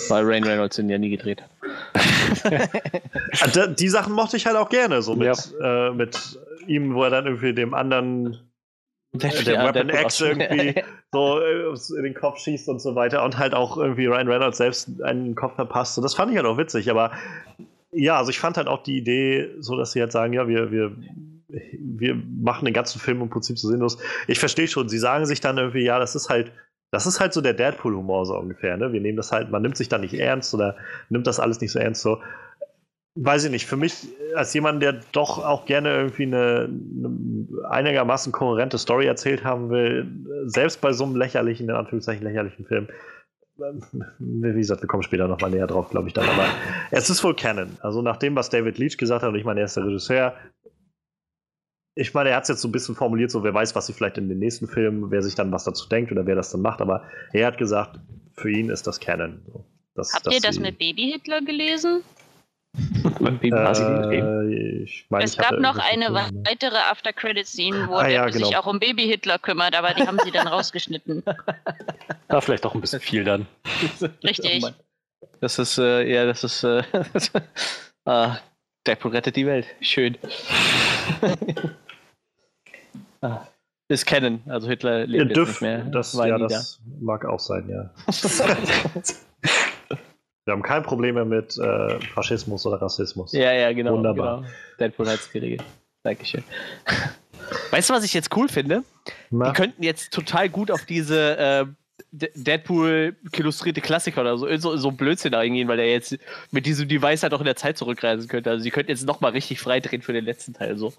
[0.09, 1.49] Weil Rain Reynolds den ja nie gedreht hat.
[3.41, 7.09] Ah, Die Sachen mochte ich halt auch gerne, so mit, äh, mit ihm, wo er
[7.09, 8.39] dann irgendwie dem anderen
[9.13, 10.81] der Ja, Weapon X irgendwie
[11.11, 14.57] so äh, in den Kopf schießt und so weiter und halt auch irgendwie Ryan Reynolds
[14.57, 15.97] selbst einen Kopf verpasst.
[15.97, 17.11] Und das fand ich halt auch witzig, aber
[17.91, 20.71] ja, also ich fand halt auch die Idee, so dass sie halt sagen, ja, wir,
[20.71, 20.95] wir,
[21.79, 23.97] wir machen den ganzen Film im Prinzip so sinnlos.
[24.27, 26.51] Ich verstehe schon, sie sagen sich dann irgendwie, ja, das ist halt,
[26.91, 28.93] das ist halt so der Deadpool-Humor so ungefähr, ne?
[28.93, 30.75] Wir nehmen das halt, man nimmt sich da nicht ernst oder
[31.09, 32.19] nimmt das alles nicht so ernst so.
[33.15, 38.31] Weiß ich nicht, für mich als jemand, der doch auch gerne irgendwie eine, eine einigermaßen
[38.31, 40.07] kohärente Story erzählt haben will,
[40.45, 42.87] selbst bei so einem lächerlichen, in Anführungszeichen lächerlichen Film,
[43.59, 43.83] ähm,
[44.17, 46.47] wie gesagt, wir kommen später nochmal näher drauf, glaube ich dann, aber
[46.89, 47.77] es ist wohl Canon.
[47.81, 50.33] Also nach dem, was David Leach gesagt hat, und ich meine, er ist der Regisseur,
[51.95, 53.93] ich meine, er hat es jetzt so ein bisschen formuliert, so wer weiß, was sie
[53.93, 56.61] vielleicht in den nächsten Filmen, wer sich dann was dazu denkt oder wer das dann
[56.61, 57.03] macht, aber
[57.33, 57.99] er hat gesagt,
[58.35, 59.41] für ihn ist das Canon.
[59.45, 59.65] So,
[59.95, 62.03] dass- Habt dass ihr das mit Baby Hitler gelesen?
[63.19, 64.11] War?
[64.11, 66.29] Äh, ich meine, es ich gab noch eine Filme.
[66.45, 68.59] weitere After-Credit-Scene, wo Ah, ja, der sich genau.
[68.59, 71.23] auch um Baby Hitler kümmert, aber die haben sie dann rausgeschnitten.
[72.31, 73.45] Ja, vielleicht auch ein bisschen viel dann.
[74.23, 74.65] Richtig.
[75.39, 76.81] Das ist, äh, ja, das ist, äh,
[78.05, 78.37] ah,
[78.87, 79.67] Deadpool rettet die Welt.
[79.81, 80.17] Schön.
[83.21, 83.41] ah,
[83.89, 85.83] ist Canon, also Hitler lebt jetzt dürft, nicht mehr.
[85.85, 87.91] das, ja, das mag auch sein, ja.
[90.45, 93.31] Wir haben kein Problem mehr mit äh, Faschismus oder Rassismus.
[93.31, 93.39] da.
[93.39, 93.93] ja, ja, genau.
[93.93, 94.39] Wunderbar.
[94.39, 94.49] Genau.
[94.79, 95.63] Deadpool hat's geregelt.
[96.03, 96.43] Dankeschön.
[97.71, 98.83] Weißt du, was ich jetzt cool finde?
[99.29, 99.47] Na?
[99.47, 101.65] Die könnten jetzt total gut auf diese äh,
[102.13, 106.17] Deadpool illustrierte Klassiker oder so, so, so Blödsinn eingehen, weil er jetzt
[106.51, 108.51] mit diesem Device halt auch in der Zeit zurückreisen könnte.
[108.51, 110.93] Also sie könnten jetzt nochmal richtig frei drehen für den letzten Teil so.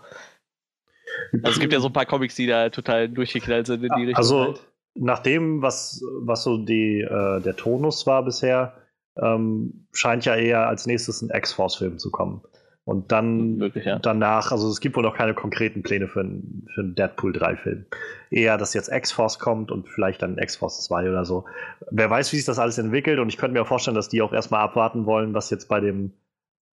[1.32, 4.04] Also es gibt ja so ein paar Comics, die da total durchgeknallt sind in die
[4.06, 4.16] Richtung.
[4.16, 4.66] Also, halt.
[4.96, 8.74] nach dem, was, was so die, äh, der Tonus war bisher,
[9.16, 12.42] ähm, scheint ja eher als nächstes ein X-Force-Film zu kommen.
[12.86, 13.98] Und dann Wirklich, ja.
[13.98, 17.86] danach, also es gibt wohl noch keine konkreten Pläne für, einen- für einen Deadpool 3-Film.
[18.30, 21.46] Eher, dass jetzt X-Force kommt und vielleicht dann X-Force 2 oder so.
[21.90, 24.20] Wer weiß, wie sich das alles entwickelt und ich könnte mir auch vorstellen, dass die
[24.20, 26.12] auch erstmal abwarten wollen, was jetzt bei dem,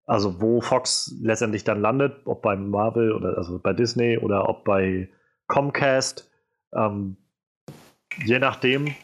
[0.06, 4.64] also wo Fox letztendlich dann landet, ob beim Marvel oder also bei Disney oder ob
[4.64, 5.10] bei
[5.48, 6.32] Comcast.
[6.74, 7.18] Ähm,
[8.26, 8.96] je nachdem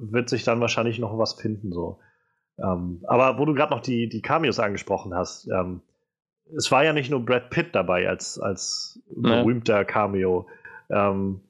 [0.00, 1.72] wird sich dann wahrscheinlich noch was finden.
[1.72, 1.98] So.
[2.58, 5.82] Ähm, aber wo du gerade noch die, die Cameos angesprochen hast, ähm,
[6.56, 9.42] es war ja nicht nur Brad Pitt dabei als, als Ja.
[9.42, 10.46] berühmter Cameo.
[10.90, 11.40] Ähm,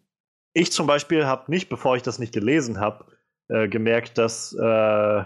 [0.52, 3.04] ich zum Beispiel habe nicht, bevor ich das nicht gelesen habe,
[3.48, 5.24] äh, gemerkt, dass äh,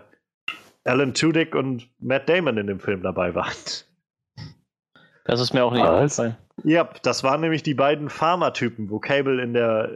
[0.85, 3.53] Alan Tudyk und Matt Damon in dem Film dabei waren.
[5.25, 6.37] Das ist mir auch nicht aufgefallen.
[6.65, 9.91] Ja, das waren nämlich die beiden Pharma-Typen, wo Cable in der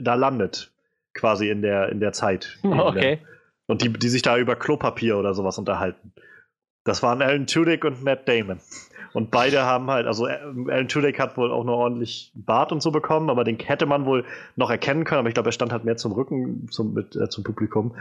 [0.00, 0.72] da landet,
[1.14, 2.58] quasi in der in der Zeit.
[2.64, 3.20] Okay.
[3.68, 6.12] Und die, die sich da über Klopapier oder sowas unterhalten.
[6.84, 8.60] Das waren Alan Tudyk und Matt Damon.
[9.12, 12.82] Und beide haben halt, also äh, Alan Tudyk hat wohl auch noch ordentlich Bart und
[12.82, 14.24] so bekommen, aber den hätte man wohl
[14.56, 17.28] noch erkennen können, aber ich glaube, er stand halt mehr zum Rücken zum, mit, äh,
[17.28, 17.94] zum Publikum.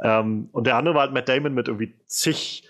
[0.00, 2.64] Ähm, und der andere war halt Matt Damon mit irgendwie zig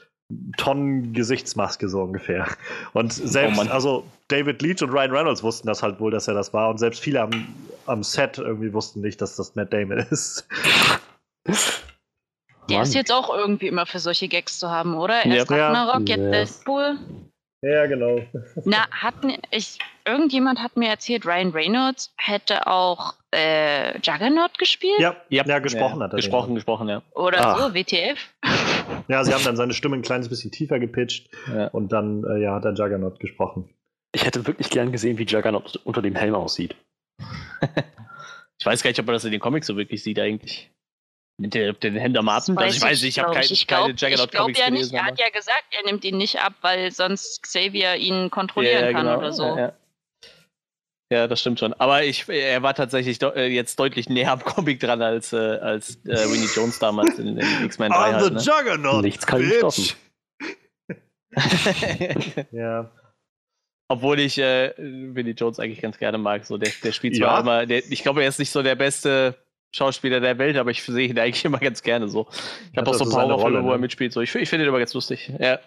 [0.59, 2.47] Tonnen Gesichtsmaske so ungefähr.
[2.93, 3.69] Und selbst, Mann.
[3.69, 6.69] also David Leach und Ryan Reynolds wussten das halt wohl, dass er das war.
[6.69, 7.31] Und selbst viele am,
[7.87, 10.47] am Set irgendwie wussten nicht, dass das Matt Damon ist.
[12.69, 12.83] Der Mann.
[12.87, 15.25] ist jetzt auch irgendwie immer für solche Gags zu haben, oder?
[15.25, 15.69] Erst Ja.
[15.71, 16.31] Ragnarok, jetzt Ja.
[16.31, 16.99] Deadpool.
[17.63, 18.21] Ja, genau.
[18.65, 25.01] Na, hatten ich, irgendjemand hat mir erzählt, Ryan Reynolds hätte auch äh, Juggernaut gespielt?
[25.01, 26.17] Ja, ja, gesprochen hat er.
[26.17, 27.03] Gesprochen, gesprochen, ja.
[27.15, 27.57] Oder Ah.
[27.59, 28.19] so, WTF?
[29.09, 31.69] Ja, sie haben dann seine Stimme ein kleines bisschen tiefer gepitcht ja.
[31.69, 33.69] und dann äh, ja, hat er Juggernaut gesprochen.
[34.13, 36.75] Ich hätte wirklich gern gesehen, wie Juggernaut unter dem Helm aussieht.
[38.61, 40.69] Ich weiß gar nicht, ob man das in den Comics so wirklich sieht eigentlich.
[41.41, 42.57] Mit den, den Händen am Atem.
[42.57, 44.97] Das Also ich weiß nicht, ich habe kein, Ich keine glaub Juggernaut-Comics ja nicht, gelesen.
[44.97, 48.87] er hat ja gesagt, er nimmt ihn nicht ab, weil sonst Xavier ihn kontrollieren Ja,
[48.87, 49.19] ja, kann genau.
[49.19, 49.45] oder so.
[49.45, 49.73] Ja, ja.
[51.11, 51.73] Ja, das stimmt schon.
[51.75, 55.37] Aber ich, er war tatsächlich de äh, jetzt deutlich näher am Comic dran als, äh,
[55.39, 57.97] als äh, Winnie Jones damals in, in X-Men 3.
[57.97, 58.41] I'm Halt, the ne?
[58.41, 59.85] Juggernaut, Nichts kann ihn stoppen.
[62.53, 62.91] Ja,
[63.89, 66.45] Obwohl ich äh, Winnie Jones eigentlich ganz gerne mag.
[66.45, 67.41] So, der, der spielt zwar Ja.
[67.41, 69.35] immer, der, ich glaube, er ist nicht so der beste
[69.73, 72.29] Schauspieler der Welt, aber ich sehe ihn eigentlich immer ganz gerne so.
[72.73, 73.83] Ich habe auch so seine Powerfilme, Rolle, wo er ne?
[73.83, 74.13] mitspielt.
[74.13, 74.21] So.
[74.21, 75.33] Ich, ich finde ihn immer ganz lustig.
[75.39, 75.59] Ja.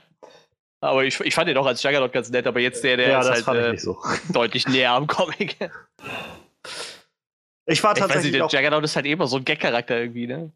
[0.80, 3.22] Aber ich, ich fand ihn auch als Juggernaut ganz nett, aber jetzt der, der ja
[3.22, 3.98] ist halt äh, so.
[4.34, 5.58] deutlich näher am Comic.
[5.60, 5.70] Ich war
[7.68, 10.52] Ich weiß nicht, tatsächlich der Juggernaut ist halt immer so ein Gag-Charakter irgendwie, ne?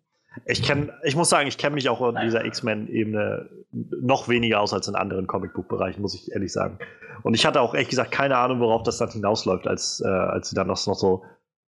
[0.45, 4.73] ich kenn, ich muss sagen, ich kenne mich auch in dieser X-Men-Ebene noch weniger aus
[4.73, 6.79] als in anderen Comicbook-Bereichen, muss ich ehrlich sagen.
[7.23, 10.49] Und ich hatte auch ehrlich gesagt keine Ahnung, worauf das dann hinausläuft, als, äh, als
[10.49, 11.23] sie dann noch, noch so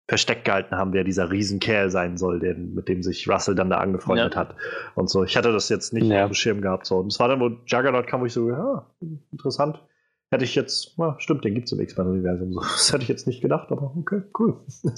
[0.07, 3.77] versteckt gehalten haben, wer dieser Riesenkerl sein soll, der, mit dem sich Russell dann da
[3.77, 4.39] angefreundet Ja.
[4.41, 4.55] hat.
[4.95, 5.23] Und so.
[5.23, 6.25] Ich hatte das jetzt nicht Ja.
[6.25, 6.85] auf dem Schirm gehabt.
[6.85, 6.97] So.
[6.97, 8.85] Und es war dann, wo Juggernaut kam, wo ich so, ja,
[9.31, 9.79] interessant.
[10.29, 12.53] Hätte ich jetzt, na, stimmt, den gibt es im X-Men-Universum.
[12.53, 12.59] So.
[12.61, 14.59] Das hätte ich jetzt nicht gedacht, aber okay, cool.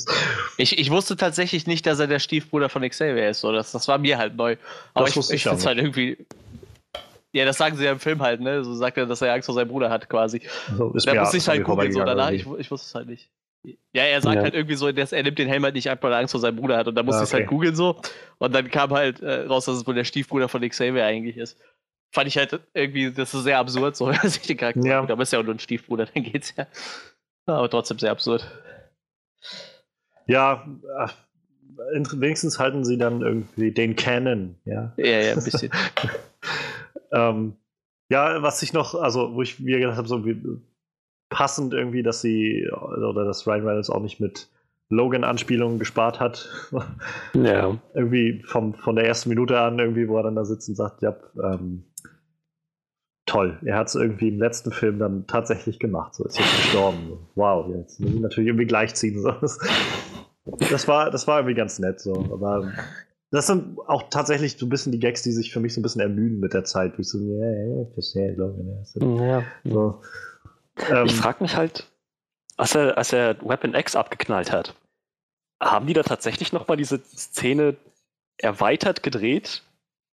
[0.58, 3.42] Ich, ich wusste tatsächlich nicht, dass er der Stiefbruder von Xavier ist.
[3.42, 3.52] So.
[3.52, 4.56] Das, das war mir halt neu.
[4.94, 6.18] Aber Das ich, wusste ich ich auch finde es halt irgendwie.
[7.34, 8.64] Ja, das sagen sie ja im Film halt, ne?
[8.64, 10.42] So sagt er, dass er Angst vor seinem Bruder hat, quasi.
[10.72, 12.32] Also, ist Da muss ich halt googeln, so danach.
[12.32, 12.62] Ich, irgendwie.
[12.62, 13.30] ich wusste es halt nicht.
[13.94, 14.42] Ja, er sagt Ja.
[14.44, 16.42] halt irgendwie so, dass er nimmt den Helm halt nicht ab, weil er Angst vor
[16.42, 16.88] seinem Bruder hat.
[16.88, 17.56] Und da musste Ah, ich es halt okay.
[17.56, 18.00] googeln so.
[18.38, 21.58] Und dann kam halt äh, raus, dass es wohl der Stiefbruder von Xavier eigentlich ist.
[22.12, 25.00] Fand ich halt irgendwie, das ist sehr absurd, so, dass ich den Charakter Ja.
[25.02, 26.68] Aber ist ja auch nur ein Stiefbruder, dann geht's ja.
[27.48, 28.46] Aber trotzdem sehr absurd.
[30.28, 30.66] Ja,
[30.98, 31.14] ach,
[32.14, 34.94] wenigstens halten sie dann irgendwie den Canon, ja.
[34.98, 35.72] Ja, ja, ein bisschen.
[37.12, 37.56] Ähm,
[38.10, 40.42] ja, was ich noch, also wo ich mir gedacht habe, so wie
[41.36, 44.48] passend irgendwie, dass sie oder dass Ryan Reynolds auch nicht mit
[44.88, 46.50] Logan-Anspielungen gespart hat.
[47.34, 47.78] Ja.
[47.94, 51.02] irgendwie vom, von der ersten Minute an, irgendwie, wo er dann da sitzt und sagt,
[51.02, 51.14] ja,
[51.44, 51.84] ähm,
[53.26, 53.60] toll.
[53.66, 56.16] Er hat es irgendwie im letzten Film dann tatsächlich gemacht.
[56.16, 57.18] So ist jetzt gestorben.
[57.36, 59.22] Wow, jetzt muss ich natürlich irgendwie gleichziehen.
[59.22, 59.34] So.
[60.70, 62.00] Das, war, das war irgendwie ganz nett.
[62.00, 62.14] So.
[62.32, 62.72] Aber
[63.32, 65.84] das sind auch tatsächlich so ein bisschen die Gags, die sich für mich so ein
[65.84, 66.94] bisschen ermüden mit der Zeit.
[66.98, 68.86] Ich so, ja, ja, verstehe, Logan.
[69.20, 69.44] Ja.
[69.66, 70.02] so.
[70.90, 71.88] Ähm, Ich frage mich halt,
[72.58, 74.76] als er, als er Weapon X abgeknallt hat,
[75.62, 77.76] haben die da tatsächlich nochmal diese Szene
[78.38, 79.64] erweitert gedreht,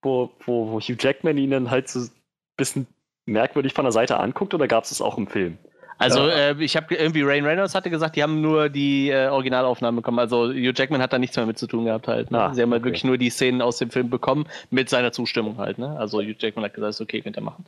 [0.03, 2.11] wo, wo, wo Hugh Jackman ihn dann halt so ein
[2.57, 2.87] bisschen
[3.27, 5.59] merkwürdig von der Seite anguckt oder gab es das auch im Film?
[6.01, 6.51] Also, Ja.
[6.51, 10.21] äh, ich habe irgendwie, Rain Reynolds hatte gesagt, die haben nur die äh, Originalaufnahmen bekommen.
[10.21, 12.31] Also, Hugh Jackman hat da nichts mehr mit zu tun gehabt halt.
[12.31, 12.41] Ne?
[12.41, 12.87] Ah, Sie haben halt okay.
[12.91, 15.79] wirklich nur die Szenen aus dem Film bekommen, mit seiner Zustimmung halt.
[15.79, 15.97] Ne?
[15.99, 17.67] Also, Hugh Jackman hat gesagt, ist okay, könnt ihr machen.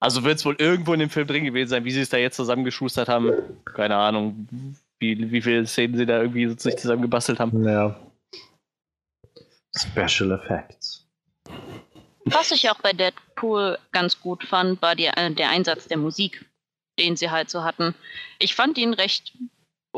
[0.00, 2.16] Also, wird es wohl irgendwo in dem Film drin gewesen sein, wie sie es da
[2.16, 3.32] jetzt zusammengeschustert haben.
[3.64, 4.46] Keine Ahnung,
[5.00, 7.64] wie, wie viele Szenen sie da irgendwie sich zusammengebastelt haben.
[7.64, 7.96] ja.
[9.76, 11.06] Special Effects.
[12.24, 16.44] Was ich auch bei Deadpool ganz gut fand, war die, äh, der Einsatz der Musik,
[16.98, 17.94] den sie halt so hatten.
[18.38, 19.32] Ich fand ihn recht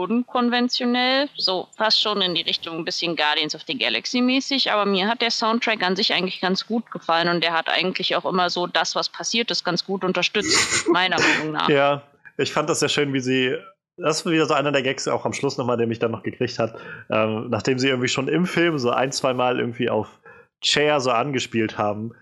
[0.01, 4.87] unkonventionell, so fast schon in die Richtung ein bisschen Guardians of the Galaxy mäßig, aber
[4.87, 8.25] mir hat der Soundtrack an sich eigentlich ganz gut gefallen und der hat eigentlich auch
[8.25, 11.69] immer so das, was passiert ist, ganz gut unterstützt, meiner Meinung nach.
[11.81, 12.03] Ja,
[12.37, 13.57] ich fand das sehr schön, wie sie.
[13.97, 16.23] Das ist wieder so einer der Gags auch am Schluss nochmal, der mich dann noch
[16.23, 16.75] gekriegt hat.
[17.11, 20.21] Ähm, nachdem sie irgendwie schon im Film so ein, zwei Mal irgendwie auf
[20.63, 22.13] Chair so angespielt haben,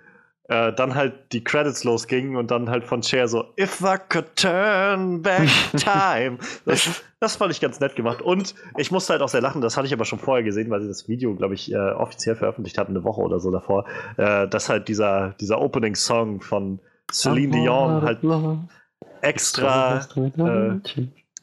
[0.48, 4.34] äh, dann halt die Credits losgingen und dann halt von Chair so, If I could
[4.34, 6.38] turn back time.
[6.64, 8.22] Das, das fand ich ganz nett gemacht.
[8.22, 10.80] Und ich musste halt auch sehr lachen, das hatte ich aber schon vorher gesehen, weil
[10.80, 13.84] sie das Video, glaube ich, äh, offiziell veröffentlicht hatten, eine Woche oder so davor,
[14.16, 16.80] äh, dass halt dieser, dieser Opening-Song von
[17.12, 18.20] Celine Dion halt
[19.20, 20.80] extra äh,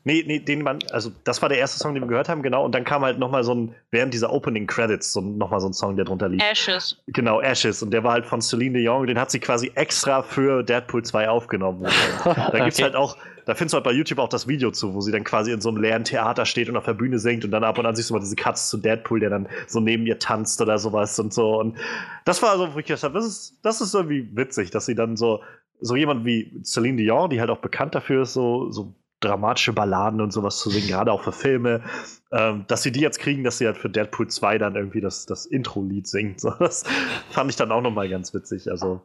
[0.07, 2.64] Nee, nee, den man, also das war der erste Song, den wir gehört haben, genau.
[2.64, 5.73] Und dann kam halt nochmal so ein, während dieser Opening Credits, so nochmal so ein
[5.73, 6.44] Song, der drunter liegt.
[6.44, 7.02] Ashes.
[7.07, 7.82] Genau, Ashes.
[7.82, 11.27] Und der war halt von Celine Dion, den hat sie quasi extra für Deadpool 2
[11.27, 11.86] aufgenommen.
[12.23, 12.84] Da gibt's Okay.
[12.84, 13.18] halt auch,
[13.48, 15.60] da findest du halt bei YouTube auch das Video zu, wo sie dann quasi in
[15.60, 17.95] so einem leeren Theater steht und auf der Bühne singt und dann ab und an
[17.95, 21.18] siehst du mal diese Cuts zu Deadpool, der dann so neben ihr tanzt oder sowas
[21.19, 21.60] und so.
[21.60, 21.77] Und
[22.26, 24.94] das war so, wo ich gedacht habe, das ist, das ist irgendwie witzig, dass sie
[24.95, 25.41] dann so,
[25.82, 28.94] so jemand wie Celine Dion, die halt auch bekannt dafür ist, so, so
[29.26, 31.84] dramatische Balladen und sowas zu singen, gerade auch für Filme,
[32.31, 35.26] ähm, dass sie die jetzt kriegen, dass sie halt für Deadpool 2 dann irgendwie das,
[35.26, 36.41] das Intro-Lied singt.
[36.45, 36.84] So, das
[37.31, 38.69] fand ich dann auch nochmal ganz witzig.
[38.69, 39.02] Also,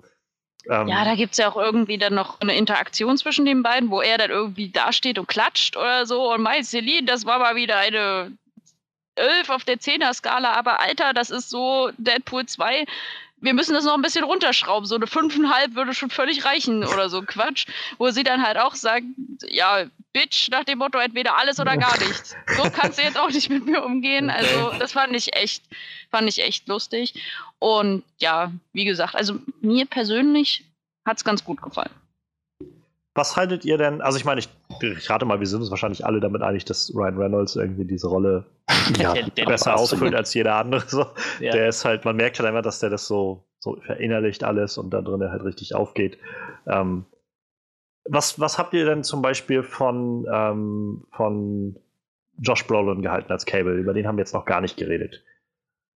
[0.69, 3.91] ähm, Ja, da gibt es ja auch irgendwie dann noch eine Interaktion zwischen den beiden,
[3.91, 7.57] wo er dann irgendwie dasteht und klatscht oder so und meint, Celine, das war mal
[7.57, 8.33] wieder eine
[9.15, 12.85] 11 auf der 10er-Skala, aber Alter, das ist so Deadpool 2.
[13.41, 14.87] Wir müssen das noch ein bisschen runterschrauben.
[14.87, 17.67] So eine 5,5 würde schon völlig reichen oder so Quatsch.
[17.99, 19.05] Wo sie dann halt auch sagt,
[19.49, 22.35] ja, Bitch, nach dem Motto, entweder alles oder gar nichts.
[22.57, 24.29] So kannst du jetzt auch nicht mit mir umgehen.
[24.29, 25.63] Also, das fand ich echt,
[26.11, 27.15] fand ich echt lustig.
[27.59, 30.65] Und ja, wie gesagt, also mir persönlich
[31.07, 31.91] hat es ganz gut gefallen.
[33.15, 34.01] Was haltet ihr denn?
[34.01, 34.49] Also ich meine, ich,
[34.83, 38.09] ich rate mal, wir sind uns wahrscheinlich alle damit einig, dass Ryan Reynolds irgendwie diese
[38.09, 38.47] Rolle
[38.99, 40.89] ja, Der- besser ausfüllt als jeder andere.
[40.89, 41.07] So.
[41.41, 41.53] Ja.
[41.53, 44.91] Der ist halt, man merkt halt einfach, dass der das so, so verinnerlicht alles und
[44.91, 46.19] da drin halt richtig aufgeht.
[46.67, 47.05] Ähm,
[48.09, 51.79] was, was habt ihr denn zum Beispiel von, ähm, von
[52.39, 53.75] Josh Brolin gehalten als Cable?
[53.75, 55.23] Über den haben wir jetzt noch gar nicht geredet.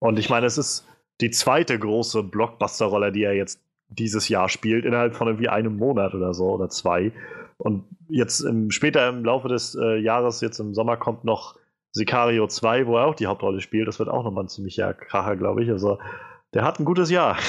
[0.01, 0.87] Und ich meine, es ist
[1.21, 3.61] die zweite große Blockbuster-Rolle, die er jetzt
[3.95, 7.13] dieses Jahr spielt, innerhalb von irgendwie einem Monat oder so oder zwei.
[7.57, 11.57] Und jetzt im, später im Laufe des äh, Jahres, jetzt im Sommer, kommt noch
[11.93, 13.87] Sicario 2, wo er auch die Hauptrolle spielt.
[13.87, 15.71] Das wird auch nochmal ein ziemlicher Kracher, glaube ich.
[15.71, 15.99] Also,
[16.53, 17.37] der hat ein gutes Jahr.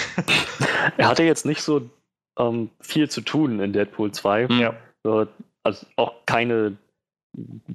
[0.98, 1.90] Er hatte jetzt nicht so
[2.38, 4.50] ähm, viel zu tun in Deadpool 2.
[4.50, 4.60] Hm.
[4.60, 4.76] Ja.
[5.04, 5.26] So,
[5.64, 6.78] also auch keine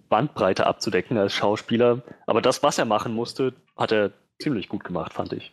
[0.08, 2.02] Bandbreite abzudecken als Schauspieler.
[2.26, 5.52] Aber das, was er machen musste, hat er ziemlich gut gemacht, fand ich.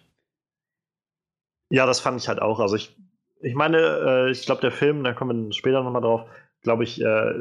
[1.69, 2.59] Ja, das fand ich halt auch.
[2.59, 2.95] Also ich,
[3.41, 6.25] ich meine, äh, ich glaube, der Film, da kommen wir später nochmal drauf,
[6.63, 7.33] glaube ich, äh,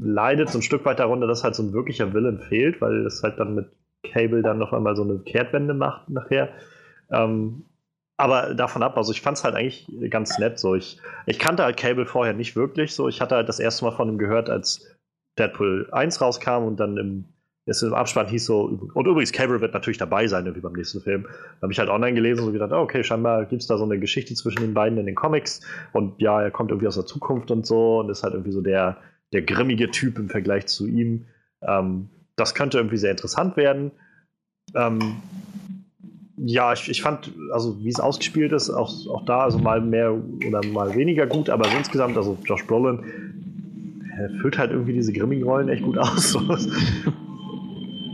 [0.00, 3.22] leidet so ein Stück weit darunter, dass halt so ein wirklicher Willen fehlt, weil es
[3.22, 3.70] halt dann mit
[4.04, 6.50] Cable dann noch einmal so eine Kehrtwende macht nachher.
[7.10, 7.64] Ähm,
[8.16, 10.58] aber davon ab, also ich fand es halt eigentlich ganz nett.
[10.58, 12.94] So, ich, ich kannte halt Cable vorher nicht wirklich.
[12.94, 14.96] So, ich hatte halt das erste Mal von ihm gehört, als
[15.38, 17.24] Deadpool 1 rauskam und dann im,
[17.68, 18.62] es im Abspann hieß so,
[18.94, 21.24] und übrigens, Cable wird natürlich dabei sein, irgendwie beim nächsten Film.
[21.24, 23.76] Da habe ich halt online gelesen und so gedacht, oh, okay, scheinbar gibt es da
[23.76, 25.60] so eine Geschichte zwischen den beiden in den Comics.
[25.92, 28.62] Und ja, er kommt irgendwie aus der Zukunft und so und ist halt irgendwie so
[28.62, 28.96] der,
[29.32, 31.26] der grimmige Typ im Vergleich zu ihm.
[31.62, 33.90] Ähm, das könnte irgendwie sehr interessant werden.
[34.74, 35.16] Ähm,
[36.36, 40.14] ja, ich, ich fand, also wie es ausgespielt ist, auch, auch da, also mal mehr
[40.46, 43.02] oder mal weniger gut, aber insgesamt, also Josh Brolin
[44.18, 46.36] er füllt halt irgendwie diese grimmigen Rollen echt gut aus.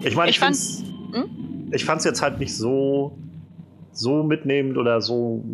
[0.04, 0.84] Ich meine, ich, Ich fand- fand's,
[1.72, 3.16] ich fand's jetzt halt nicht so,
[3.92, 5.44] so mitnehmend oder so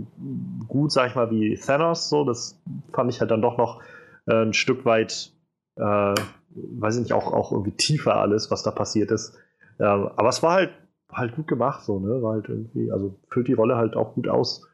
[0.66, 2.08] gut, sag ich mal, wie Thanos.
[2.08, 2.60] So, das
[2.92, 3.80] fand ich halt dann doch noch
[4.26, 5.32] äh, ein Stück weit,
[5.76, 6.14] äh,
[6.54, 9.36] weiß ich nicht, auch, auch irgendwie tiefer alles, was da passiert ist.
[9.78, 10.70] Ähm, aber es war halt,
[11.08, 12.22] war halt gut gemacht, so, ne?
[12.22, 14.66] War halt irgendwie, also füllt die Rolle halt auch gut aus.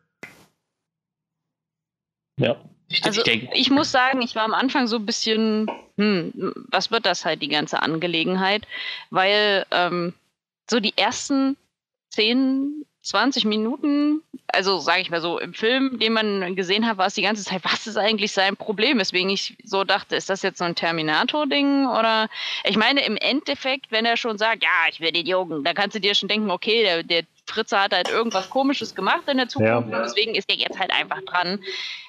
[2.38, 2.56] Ja.
[2.88, 6.32] Ich, Also ich denke, ich muss sagen, ich war am Anfang so ein bisschen, hm,
[6.68, 8.66] was wird das halt, die ganze Angelegenheit?
[9.10, 10.14] Weil ähm,
[10.70, 11.56] so die ersten
[12.10, 17.06] 10, 20 Minuten, also sage ich mal so, im Film, den man gesehen hat, war
[17.06, 18.98] es die ganze Zeit, was ist eigentlich sein Problem?
[18.98, 21.86] Weswegen ich so dachte, ist das jetzt so ein Terminator-Ding?
[21.86, 22.28] Oder
[22.64, 25.96] ich meine, im Endeffekt, wenn er schon sagt, ja, ich will den Jungen, dann kannst
[25.96, 29.48] du dir schon denken, okay, der, der Fritze hat halt irgendwas komisches gemacht in der
[29.48, 29.98] Zukunft Ja.
[29.98, 31.60] und deswegen ist er jetzt halt einfach dran.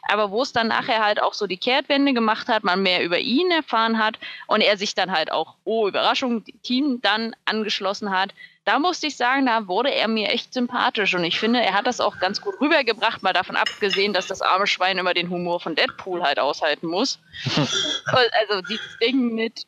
[0.10, 3.20] Aber wo es dann nachher halt auch so die Kehrtwende gemacht hat, man mehr über
[3.20, 8.34] ihn erfahren hat und er sich dann halt auch, oh Überraschung, Team dann angeschlossen hat,
[8.66, 11.88] da musste ich sagen, da wurde er mir echt sympathisch und ich finde, er hat
[11.88, 15.62] das auch ganz gut rübergebracht, mal davon abgesehen, dass das arme Schwein immer den Humor
[15.62, 17.20] von Deadpool halt aushalten muss.
[17.56, 19.64] also dieses Ding mit,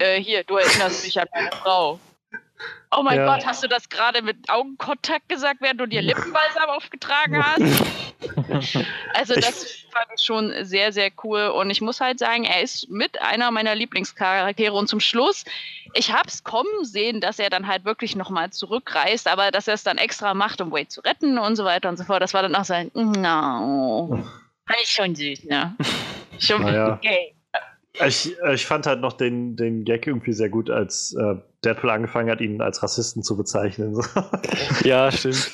[0.00, 1.98] äh, hier, du erinnerst mich an meine Frau.
[2.90, 3.26] Oh mein Ja.
[3.36, 7.62] Gott, hast du das gerade mit Augenkontakt gesagt, während du dir Lippenbalsam aufgetragen hast?
[9.14, 11.48] Also Ich- das fand ich schon sehr, sehr cool.
[11.48, 14.72] Und ich muss halt sagen, er ist mit einer meiner Lieblingscharaktere.
[14.72, 15.44] Und zum Schluss,
[15.92, 19.74] ich habe es kommen sehen, dass er dann halt wirklich nochmal zurückreist, aber dass er
[19.74, 22.22] es dann extra macht, um Wade zu retten und so weiter und so fort.
[22.22, 24.08] Das war dann auch sein, no.
[24.66, 25.76] Fand ich schon süß, ne?
[26.38, 26.94] Schon Naja.
[26.94, 27.35] okay.
[28.04, 31.90] Ich, äh, ich fand halt noch den, den Gag irgendwie sehr gut, als äh, Deadpool
[31.90, 34.00] angefangen hat, ihn als Rassisten zu bezeichnen.
[34.84, 35.50] Ja, stimmt.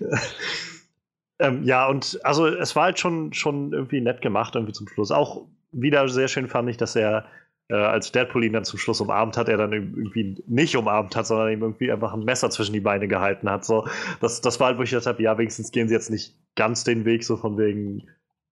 [1.38, 5.10] ähm, ja, und also es war halt schon, schon irgendwie nett gemacht, irgendwie zum Schluss.
[5.10, 7.26] Auch wieder sehr schön fand ich, dass er,
[7.68, 11.26] äh, als Deadpool ihn dann zum Schluss umarmt hat, er dann irgendwie nicht umarmt hat,
[11.26, 13.64] sondern ihm irgendwie einfach ein Messer zwischen die Beine gehalten hat.
[13.64, 13.86] So,
[14.20, 16.84] das, das war halt, wo ich gedacht habe, ja, wenigstens gehen sie jetzt nicht ganz
[16.84, 18.08] den Weg, so von wegen,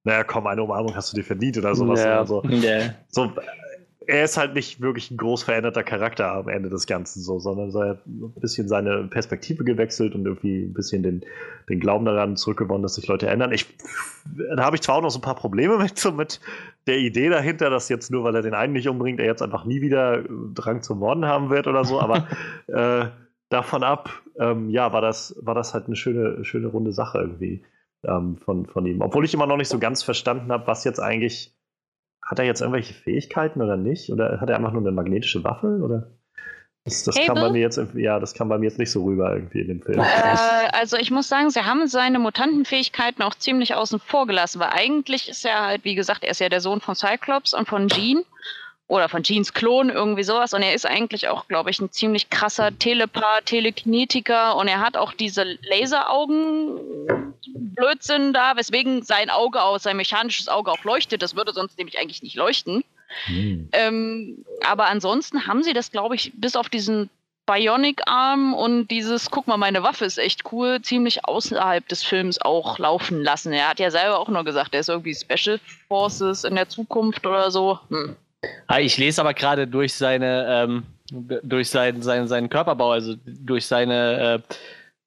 [0.06, 2.04] naja, komm, eine Umarmung hast du dir verdient oder sowas.
[2.04, 2.20] Ja.
[2.20, 3.32] Also, der, so,
[4.06, 7.70] er ist halt nicht wirklich ein groß veränderter Charakter am Ende des Ganzen, so, sondern
[7.74, 11.24] er hat ein bisschen seine Perspektive gewechselt und irgendwie ein bisschen den,
[11.68, 13.50] den Glauben daran zurückgewonnen, dass sich Leute ändern.
[13.50, 13.66] Ich,
[14.56, 16.40] da habe ich zwar auch noch so ein paar Probleme mit, so mit
[16.86, 19.64] der Idee dahinter, dass jetzt nur, weil er den einen nicht umbringt, er jetzt einfach
[19.64, 22.28] nie wieder äh, Drang zum Morden haben wird oder so, aber
[22.68, 23.06] äh,
[23.48, 24.08] davon ab,
[24.38, 27.64] ähm, ja, war das, war das halt eine schöne, schöne runde Sache irgendwie
[28.05, 29.01] ähm, von, von ihm.
[29.01, 31.56] Obwohl ich immer noch nicht so ganz verstanden habe, was jetzt eigentlich
[32.23, 34.10] hat er jetzt irgendwelche Fähigkeiten oder nicht?
[34.10, 35.81] Oder hat er einfach nur eine magnetische Waffe?
[35.82, 36.10] Oder?
[36.85, 39.32] Das, das kam bei mir jetzt ja, das kam bei mir jetzt nicht so rüber
[39.32, 39.98] irgendwie in dem Film.
[39.98, 44.70] Äh, also ich muss sagen, sie haben seine Mutantenfähigkeiten auch ziemlich außen vor gelassen, weil
[44.70, 47.89] eigentlich ist er halt, wie gesagt, er ist ja der Sohn von Cyclops und von
[47.89, 48.23] Jean
[48.88, 50.54] oder von Jeans Klon, irgendwie sowas.
[50.54, 54.96] Und er ist eigentlich auch, glaube ich, ein ziemlich krasser Telepath, Telekinetiker und er hat
[54.96, 61.22] auch diese Laseraugen, Blödsinn da, weswegen sein Auge aus, sein mechanisches Auge auch leuchtet.
[61.22, 62.84] Das würde sonst nämlich eigentlich nicht leuchten.
[63.26, 63.68] Hm.
[63.72, 67.10] Ähm, aber ansonsten haben sie das, glaube ich, bis auf diesen
[67.46, 72.78] Bionic-Arm und dieses, guck mal, meine Waffe ist echt cool, ziemlich außerhalb des Films auch
[72.78, 73.52] laufen lassen.
[73.52, 77.24] Er hat ja selber auch nur gesagt, er ist irgendwie Special Forces in der Zukunft
[77.24, 77.78] oder so.
[77.88, 78.16] Hm.
[78.78, 80.84] Ich lese aber gerade durch seine, ähm,
[81.42, 84.42] durch seinen, seinen, seinen Körperbau, also durch seine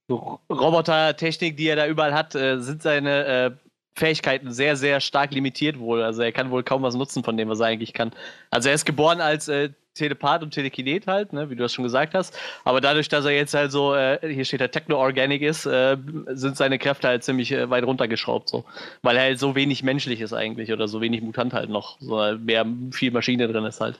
[0.10, 0.14] äh,
[0.51, 3.51] Robotertechnik, die er da überall hat, äh, sind seine äh,
[3.95, 6.01] Fähigkeiten sehr, sehr stark limitiert wohl.
[6.01, 8.11] Also er kann wohl kaum was nutzen von dem, was er eigentlich kann.
[8.49, 11.84] Also er ist geboren als äh, Telepath und Telekinet halt, ne, wie du das schon
[11.84, 12.38] gesagt hast.
[12.64, 15.98] Aber dadurch, dass er jetzt halt so, äh, hier steht der Techno-Organic ist, äh,
[16.28, 18.66] sind seine Kräfte halt ziemlich äh, weit runtergeschraubt, so.
[19.02, 21.99] Weil er halt so wenig menschlich ist eigentlich oder so wenig Mutant halt noch.
[21.99, 23.99] So mehr viel Maschine drin ist halt.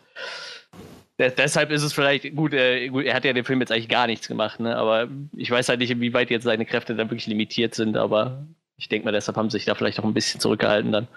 [1.20, 3.90] De deshalb ist es vielleicht, gut, äh, gut, er hat ja den Film jetzt eigentlich
[3.90, 4.78] gar nichts gemacht, ne?
[4.78, 8.46] Aber ich weiß halt nicht, inwieweit jetzt seine Kräfte dann wirklich limitiert sind, aber
[8.78, 11.08] ich denke mal, deshalb haben sie sich da vielleicht auch ein bisschen zurückgehalten dann.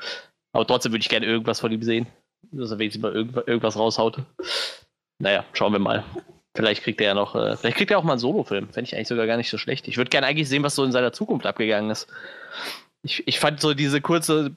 [0.53, 2.07] Aber trotzdem würde ich gerne irgendwas von ihm sehen
[2.51, 4.19] dass er wenigstens mal irgend, irgendwas raushaut.
[5.19, 6.05] Naja, schauen wir mal.
[6.55, 8.69] Vielleicht kriegt er ja noch, äh, vielleicht kriegt er auch mal einen Solo-Film.
[8.71, 9.89] Fände ich eigentlich sogar gar nicht so schlecht.
[9.89, 12.09] Ich würde gerne eigentlich sehen, was so in seiner Zukunft abgegangen ist.
[13.03, 14.55] Ich, ich fand so diese kurze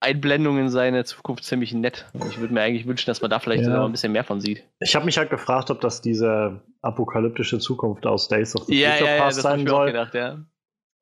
[0.00, 2.06] Einblendung in seine Zukunft ziemlich nett.
[2.30, 3.70] Ich würde mir eigentlich wünschen, dass man da vielleicht ja.
[3.70, 4.62] noch ein bisschen mehr von sieht.
[4.80, 8.92] Ich habe mich halt gefragt, ob das diese apokalyptische Zukunft aus Days of the ja,
[8.92, 9.86] Future ja, ja, Past sein soll.
[9.86, 10.38] Gedacht, ja.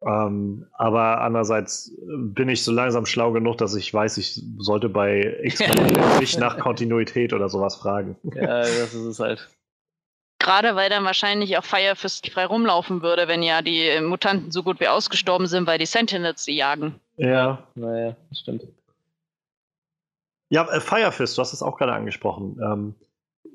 [0.06, 5.38] Ähm, aber andererseits bin ich so langsam schlau genug, dass ich weiß, ich sollte bei
[5.42, 5.60] x
[6.20, 8.16] nicht nach Kontinuität oder sowas fragen.
[8.34, 9.48] Ja, das ist es halt.
[10.38, 14.78] Gerade weil dann wahrscheinlich auch Firefist frei rumlaufen würde, wenn ja die Mutanten so gut
[14.78, 17.00] wie ausgestorben sind, weil die Sentinels sie jagen.
[17.16, 17.64] Ja.
[17.74, 18.62] Naja, das stimmt.
[20.48, 22.58] Ja, äh, Firefist, du hast es auch gerade angesprochen.
[22.62, 22.94] Ähm,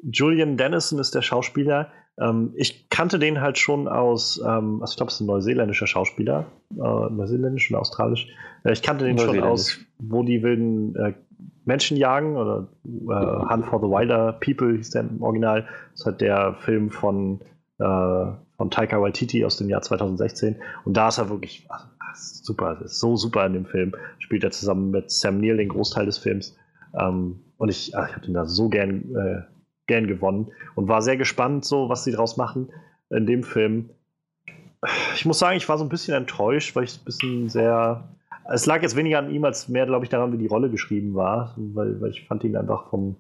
[0.04, 4.98] Julian Dennison ist der Schauspieler, ähm, ich kannte den halt schon aus, ähm, also ich
[4.98, 8.28] glaube, es ist ein neuseeländischer Schauspieler, äh, neuseeländisch oder australisch.
[8.64, 11.14] Äh, ich kannte den schon aus, wo die wilden äh,
[11.66, 15.64] Menschen jagen oder äh, Hunt for the Wilder People hieß der im Original.
[15.92, 17.40] Das ist halt der Film von,
[17.80, 18.26] äh,
[18.58, 20.58] von Taika Waititi aus dem Jahr 2016.
[20.86, 23.96] Und da ist er wirklich ach, super, ist so super in dem Film.
[24.20, 26.56] Spielt er zusammen mit Sam Neill den Großteil des Films.
[27.00, 29.53] Ähm, und ich, ach, ich habe den da so gern äh,
[29.88, 32.70] gern gewonnen und war sehr gespannt, so was sie daraus machen
[33.10, 33.90] in dem Film.
[35.16, 38.10] Ich muss sagen, ich war so ein bisschen enttäuscht, weil ich ein bisschen sehr.
[38.52, 41.16] Es lag jetzt weniger an ihm als mehr, glaube ich, daran, wie die Rolle geschrieben
[41.16, 43.16] war, weil, weil ich fand ihn einfach vom,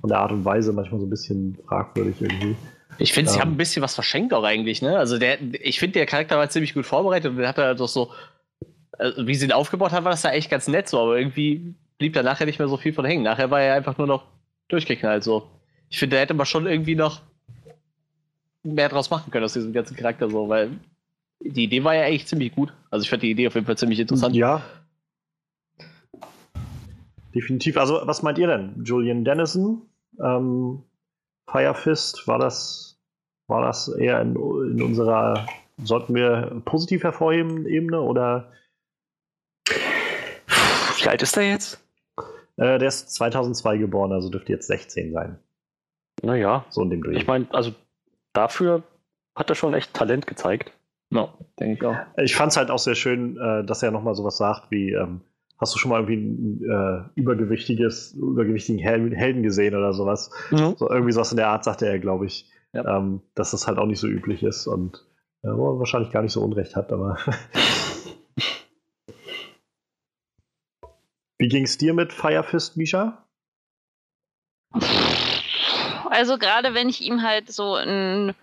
[0.00, 2.56] von der Art und Weise manchmal so ein bisschen fragwürdig irgendwie.
[2.98, 4.98] Ich finde, ähm, sie haben ein bisschen was verschenkt auch eigentlich, ne?
[4.98, 8.10] Also der, ich finde, der Charakter war ziemlich gut vorbereitet und hat da doch so,
[8.98, 11.74] also wie sie ihn aufgebaut haben, war das ja echt ganz nett so, aber irgendwie
[11.98, 13.22] blieb da nachher nicht mehr so viel von hängen.
[13.22, 14.24] Nachher war er einfach nur noch
[14.68, 15.46] durchgeknallt so
[15.90, 17.20] ich finde, da hätte man schon irgendwie noch
[18.62, 20.70] mehr draus machen können aus diesem ganzen Charakter so, weil
[21.40, 22.72] die Idee war ja eigentlich ziemlich gut.
[22.90, 24.34] Also ich fand die Idee auf jeden Fall ziemlich interessant.
[24.34, 24.62] Ja.
[27.34, 27.76] Definitiv.
[27.76, 28.82] Also, was meint ihr denn?
[28.84, 29.82] Julian Dennison,
[30.20, 30.82] ähm,
[31.48, 32.98] Firefist, war das,
[33.46, 35.46] war das eher in, in unserer,
[35.82, 38.52] sollten wir positiv hervorheben, Ebene oder?
[39.64, 41.80] Wie alt ist der jetzt?
[42.56, 45.38] Äh, der ist 2002 geboren, also dürfte jetzt 16 sein.
[46.22, 47.16] Naja, so in dem Dreh.
[47.16, 47.72] Ich meine, also
[48.32, 48.82] dafür
[49.34, 50.72] hat er schon echt Talent gezeigt.
[51.10, 51.96] No, denke ich auch.
[52.22, 55.22] Ich fand es halt auch sehr schön, äh, dass er nochmal sowas sagt wie, ähm,
[55.58, 60.30] hast du schon mal irgendwie ein äh, übergewichtiges, übergewichtigen Hel Helden gesehen oder sowas?
[60.50, 60.76] Mhm.
[60.76, 62.98] So, irgendwie sowas in der Art sagte er, glaube ich, ja.
[62.98, 65.04] ähm, dass das halt auch nicht so üblich ist und
[65.42, 67.18] äh, wo er wahrscheinlich gar nicht so Unrecht hat, aber.
[71.38, 73.26] Wie ging es dir mit Firefist, Misha?
[76.20, 78.34] Also gerade wenn ich ihm halt so ein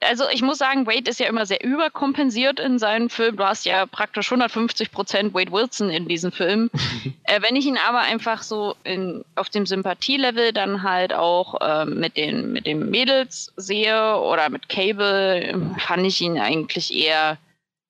[0.00, 3.38] also ich muss sagen, Wade ist ja immer sehr überkompensiert in seinen Filmen.
[3.38, 6.70] Du hast ja praktisch 150 Prozent Wade Wilson in diesem Film.
[7.24, 11.86] äh, wenn ich ihn aber einfach so in, auf dem Sympathielevel dann halt auch äh,
[11.86, 17.38] mit, den, mit den Mädels sehe oder mit Cable, fand ich ihn eigentlich eher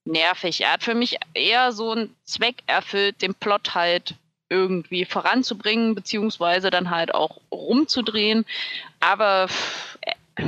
[0.05, 0.61] nervig.
[0.61, 4.15] Er hat für mich eher so einen Zweck erfüllt, den Plot halt
[4.49, 8.45] irgendwie voranzubringen, beziehungsweise dann halt auch rumzudrehen.
[9.01, 9.49] Aber
[10.03, 10.43] äh,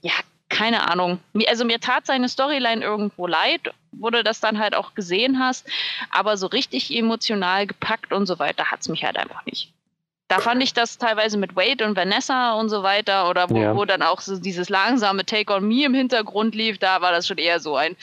[0.00, 0.12] ja,
[0.48, 1.18] keine Ahnung.
[1.48, 5.66] Also mir tat seine Storyline irgendwo leid, wo du das dann halt auch gesehen hast,
[6.10, 9.72] aber so richtig emotional gepackt und so weiter hat es mich halt einfach nicht.
[10.28, 13.76] Da fand ich das teilweise mit Wade und Vanessa und so weiter oder wo, ja.
[13.76, 17.26] wo dann auch so dieses langsame Take on Me im Hintergrund lief, da war das
[17.26, 17.96] schon eher so ein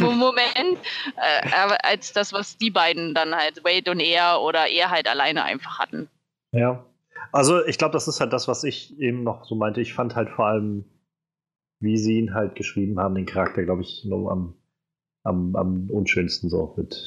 [0.00, 0.78] Moment,
[1.16, 5.44] äh, als das, was die beiden dann halt, Wade und er oder er halt alleine
[5.44, 6.08] einfach hatten.
[6.52, 6.84] Ja.
[7.32, 9.80] Also ich glaube, das ist halt das, was ich eben noch so meinte.
[9.80, 10.84] Ich fand halt vor allem,
[11.80, 14.54] wie sie ihn halt geschrieben haben, den Charakter, glaube ich, nur am
[15.24, 17.06] am, am unschönsten so mit.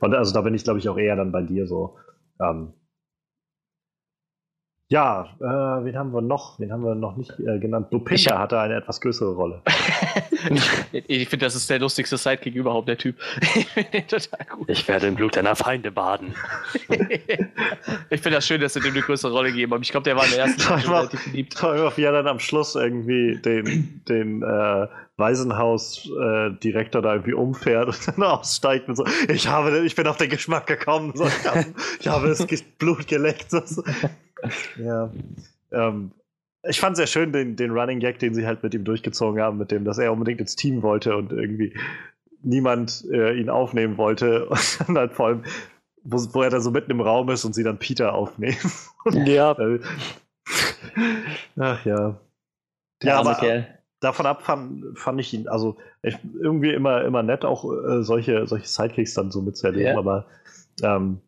[0.00, 1.96] Und also da bin ich, glaube ich, auch eher dann bei dir so.
[2.40, 2.72] Ähm,
[4.92, 5.44] ja, äh,
[5.84, 6.60] wen haben wir noch?
[6.60, 7.86] Wen haben wir noch nicht äh, genannt?
[7.92, 9.62] Lupinta hatte eine etwas größere Rolle.
[10.92, 13.16] ich finde, das ist der lustigste Sidekick überhaupt, der Typ.
[13.40, 14.68] Ich finde den total gut.
[14.68, 16.34] Ich werde im Blut deiner Feinde baden.
[18.10, 20.14] ich finde das schön, dass sie dem eine größere Rolle geben, aber ich glaube, der
[20.14, 21.56] war in der ersten Folge relativ beliebt.
[21.56, 28.08] Toll, wie er dann am Schluss irgendwie den, den äh, Waisenhaus-Direktor da irgendwie umfährt und
[28.18, 31.64] dann aussteigt und so, ich habe, ich bin auf den Geschmack gekommen, so, ich, habe,
[31.98, 32.46] ich habe das
[32.78, 33.50] Blut geleckt.
[33.50, 33.82] So.
[34.76, 35.10] Ja.
[35.70, 36.10] Ähm,
[36.64, 39.58] ich fand sehr schön den, den Running Gag, den sie halt mit ihm durchgezogen haben,
[39.58, 41.74] mit dem, dass er unbedingt ins Team wollte und irgendwie
[42.42, 44.46] niemand äh, ihn aufnehmen wollte.
[44.48, 45.44] Und dann halt vor allem,
[46.04, 48.56] wo, wo, er da so mitten im Raum ist und sie dann Peter aufnehmen.
[49.12, 49.56] Ja.
[51.58, 52.20] Ach ja.
[53.02, 53.66] Ja, aber Kerl.
[54.00, 58.46] davon ab fand, fand ich ihn, also ich, irgendwie immer, immer nett, auch äh, solche,
[58.46, 59.98] solche Sidekicks dann so mitzuerleben, ja.
[59.98, 60.26] aber
[60.82, 61.20] ähm,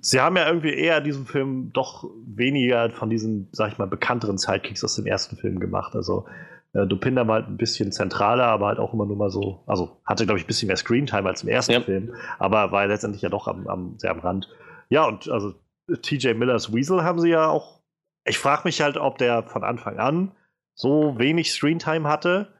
[0.00, 4.38] sie haben ja irgendwie eher diesen Film doch weniger von diesen, sag ich mal, bekannteren
[4.38, 5.94] Sidekicks aus dem ersten Film gemacht.
[5.94, 6.26] Also
[6.72, 10.00] äh, Dupinda war halt ein bisschen zentraler, aber halt auch immer nur mal so, also
[10.04, 11.80] hatte, glaube ich, ein bisschen mehr Screentime als im ersten ja.
[11.80, 14.48] Film, aber war letztendlich ja doch am, am, sehr am Rand.
[14.88, 15.54] Ja, und also
[16.02, 17.80] TJ Millers Weasel haben sie ja auch.
[18.24, 20.32] Ich frage mich halt, ob der von Anfang an
[20.74, 22.52] so wenig Screentime hatte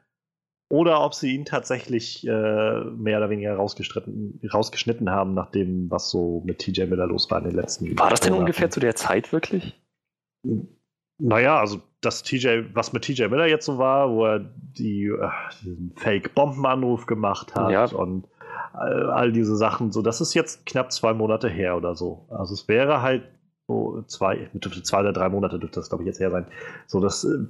[0.71, 6.41] oder ob sie ihn tatsächlich äh, mehr oder weniger rausgeschnitten haben, nach dem, was so
[6.45, 7.99] mit TJ Miller los war in den letzten Jahren.
[7.99, 9.77] War das denn ungefähr zu der Zeit wirklich?
[11.17, 15.29] Naja, also das TJ, was mit TJ Miller jetzt so war, wo er die, äh,
[15.61, 17.85] diesen Fake-Bombenanruf gemacht hat ja.
[17.85, 18.27] und
[18.71, 22.27] all, all, diese Sachen, so das ist jetzt knapp zwei Monate her oder so.
[22.29, 23.23] Also es wäre halt
[23.67, 24.49] so zwei,
[24.83, 26.47] zwei oder drei Monate dürfte das, glaube ich, jetzt her sein.
[26.87, 27.45] So, das äh,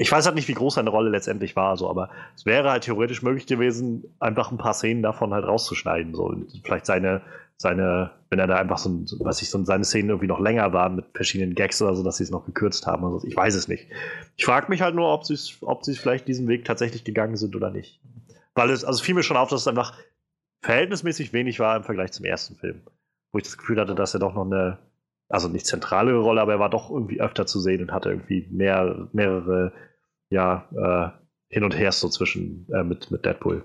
[0.00, 2.84] ich weiß halt nicht, wie groß seine Rolle letztendlich war, so, aber es wäre halt
[2.84, 6.14] theoretisch möglich gewesen, einfach ein paar Szenen davon halt rauszuschneiden.
[6.14, 6.34] So.
[6.64, 7.20] vielleicht seine,
[7.58, 10.96] seine, wenn er da einfach so, weiß ich, so seine Szenen irgendwie noch länger waren
[10.96, 13.04] mit verschiedenen Gags oder so, dass sie es noch gekürzt haben.
[13.04, 13.88] Also ich weiß es nicht.
[14.36, 17.54] Ich frage mich halt nur, ob sie ob sie vielleicht diesen Weg tatsächlich gegangen sind
[17.54, 18.00] oder nicht.
[18.54, 19.98] Weil es, also fiel mir schon auf, dass es einfach
[20.62, 22.80] verhältnismäßig wenig war im Vergleich zum ersten Film.
[23.32, 24.78] Wo ich das Gefühl hatte, dass er doch noch eine,
[25.28, 28.48] also nicht zentrale Rolle, aber er war doch irgendwie öfter zu sehen und hatte irgendwie
[28.50, 29.74] mehr, mehrere
[30.30, 33.64] ja, äh, hin und her so zwischen äh, mit, mit Deadpool.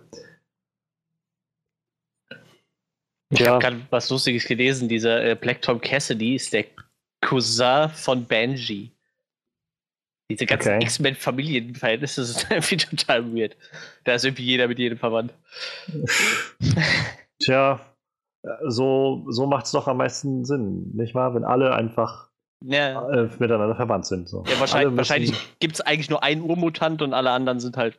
[3.30, 3.52] Ich ja.
[3.52, 4.90] habe gerade was Lustiges gelesen.
[4.90, 6.66] Dieser äh, Black Tom Cassidy ist der
[7.22, 8.92] Cousin von Benji.
[10.30, 10.84] Diese ganzen okay.
[10.84, 13.56] X-Men-Familienverhältnisse sind irgendwie total weird.
[14.04, 15.34] Da ist irgendwie jeder mit jedem verwandt.
[17.44, 17.80] Tja,
[18.68, 21.36] so, so macht es doch am meisten Sinn, nicht wahr?
[21.36, 22.25] Wenn alle einfach
[22.64, 23.10] ja.
[23.10, 24.30] äh, miteinander verwandt sind.
[24.30, 24.44] So.
[24.48, 27.98] Ja, wahrscheinlich, wahrscheinlich gibt es eigentlich nur einen Urmutant und alle anderen sind halt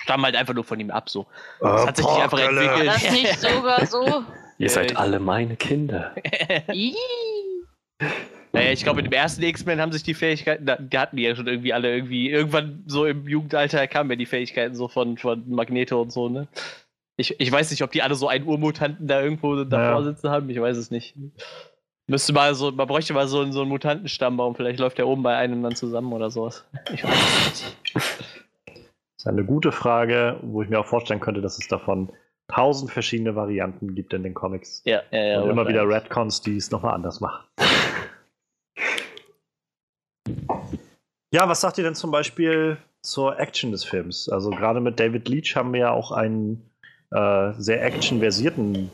[0.00, 1.26] stammen halt einfach nur von ihm ab so.
[1.60, 2.86] Das hat sich nicht einfach entwickelt.
[2.86, 4.24] War das nicht sogar so?
[4.58, 6.14] Ihr seid alle meine Kinder.
[8.52, 11.46] naja, ich glaube, im ersten X-Men haben sich die Fähigkeiten, die hatten die ja schon
[11.46, 16.00] irgendwie alle irgendwie, irgendwann so im Jugendalter kamen ja die Fähigkeiten so von, von Magneto
[16.00, 16.48] und so, ne?
[17.20, 20.02] Ich, ich weiß nicht, ob die alle so einen Urmutanten da irgendwo davor ja.
[20.04, 21.16] sitzen haben, ich weiß es nicht.
[22.10, 25.36] Müsste mal so, man bräuchte mal so, so einen Mutantenstammbaum, vielleicht läuft der oben bei
[25.36, 26.64] einem dann zusammen oder sowas.
[26.92, 27.94] Ich weiß nicht.
[27.94, 28.04] Das
[29.18, 32.10] ist eine gute Frage, wo ich mir auch vorstellen könnte, dass es davon
[32.50, 34.80] tausend verschiedene Varianten gibt in den Comics.
[34.86, 35.40] Ja, ja, ja.
[35.42, 37.44] Und immer wieder Redcons, die es nochmal anders machen.
[41.30, 44.30] ja, was sagt ihr denn zum Beispiel zur Action des Films?
[44.30, 46.70] Also gerade mit David Leach haben wir ja auch einen
[47.10, 48.90] äh, sehr actionversierten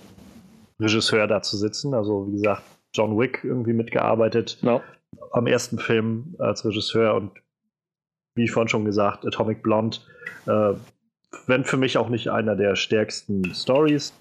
[0.81, 1.95] Regisseur da zu sitzen.
[1.95, 4.80] Also wie gesagt, John Wick irgendwie mitgearbeitet no.
[5.32, 7.32] am ersten Film als Regisseur und
[8.36, 9.98] wie vorhin schon gesagt, Atomic Blonde,
[10.46, 10.74] äh,
[11.46, 14.12] wenn für mich auch nicht einer der stärksten Stories.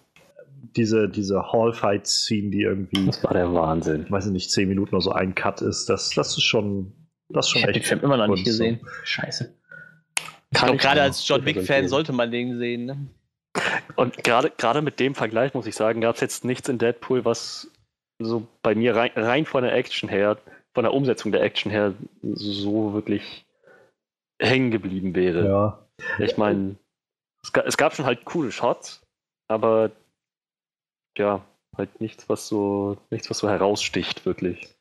[0.76, 3.06] Diese, diese Hall-Fight-Scene, die irgendwie.
[3.06, 4.06] Das war der Wahnsinn.
[4.10, 6.94] Weiß ich nicht, zehn Minuten oder so ein Cut ist, das, das ist schon.
[7.30, 7.78] Das ist schon ich echt.
[7.78, 8.80] Ich habe den Film immer noch nicht gesehen.
[8.82, 8.88] So.
[9.04, 9.54] Scheiße.
[10.52, 12.86] Ich glaube, gerade als John Wick-Fan sollte man den sehen.
[12.86, 13.08] Ne?
[13.96, 17.70] Und gerade mit dem Vergleich muss ich sagen, gab es jetzt nichts in Deadpool, was
[18.26, 20.38] so bei mir rein, rein von der Action her,
[20.74, 23.46] von der Umsetzung der Action her, so wirklich
[24.40, 25.46] hängen geblieben wäre.
[25.48, 25.88] Ja.
[26.20, 26.76] Ich meine,
[27.44, 29.06] es, es, gab schon halt coole Shots,
[29.48, 29.92] aber
[31.18, 31.46] ja,
[31.78, 34.76] halt nichts, was so, nichts, was so heraussticht, wirklich.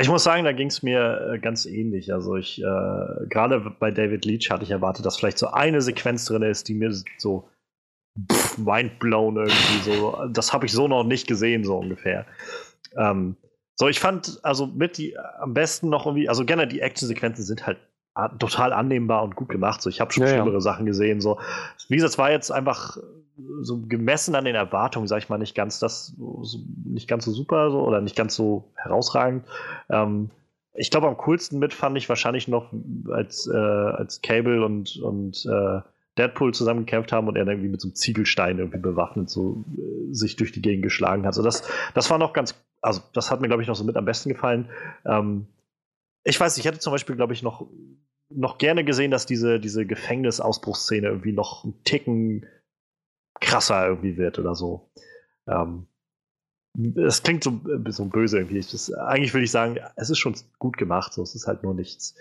[0.00, 2.12] Ich muss sagen, da ging es mir äh, ganz ähnlich.
[2.12, 6.24] Also ich, äh, gerade bei David Leach hatte ich erwartet, dass vielleicht so eine Sequenz
[6.24, 7.48] drin ist, die mir so
[8.56, 10.16] mindblown irgendwie so.
[10.30, 12.26] Das habe ich so noch nicht gesehen, so ungefähr.
[12.96, 13.36] Ähm,
[13.76, 17.66] so, ich fand also mit die am besten noch irgendwie, also generell die Actionsequenzen sind
[17.66, 17.78] halt
[18.38, 19.82] total annehmbar und gut gemacht.
[19.82, 20.34] So, ich habe schon Ja, ja.
[20.36, 21.20] schlimmere Sachen gesehen.
[21.20, 21.40] So,
[21.88, 22.96] wie gesagt, es war jetzt einfach
[23.62, 27.32] so gemessen an den Erwartungen, sag ich mal, nicht ganz das, so, nicht ganz so
[27.32, 29.44] super so, oder nicht ganz so herausragend.
[29.90, 30.30] Ähm,
[30.74, 32.72] ich glaube, am coolsten mit fand ich wahrscheinlich noch,
[33.10, 35.80] als, äh, als Cable und, und äh,
[36.18, 40.12] Deadpool zusammengekämpft haben und er dann irgendwie mit so einem Ziegelstein irgendwie bewaffnet so äh,
[40.12, 41.34] sich durch die Gegend geschlagen hat.
[41.34, 41.62] So, das,
[41.94, 44.28] das war noch ganz, also das hat mir, glaube ich, noch so mit am besten
[44.28, 44.68] gefallen.
[45.04, 45.46] Ähm,
[46.22, 47.66] ich weiß, ich hätte zum Beispiel, glaube ich, noch,
[48.30, 52.46] noch gerne gesehen, dass diese, diese Gefängnisausbruchsszene irgendwie noch einen Ticken
[53.40, 54.90] krasser irgendwie wird oder so.
[55.46, 55.86] Ähm,
[56.96, 58.60] es klingt so, so böse irgendwie.
[58.60, 61.12] Das, eigentlich würde ich sagen, es ist schon gut gemacht.
[61.12, 61.22] So.
[61.22, 62.14] Es ist halt nur nichts,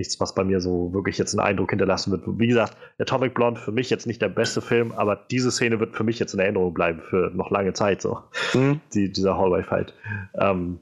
[0.00, 2.22] nichts, was bei mir so wirklich jetzt einen Eindruck hinterlassen wird.
[2.26, 5.94] Wie gesagt, Atomic Blonde für mich jetzt nicht der beste Film, aber diese Szene wird
[5.94, 8.02] für mich jetzt in Erinnerung bleiben für noch lange Zeit.
[8.02, 8.18] So.
[8.52, 8.80] Hm.
[8.94, 9.94] Die, dieser Hallway-Fight.
[10.34, 10.80] Ähm,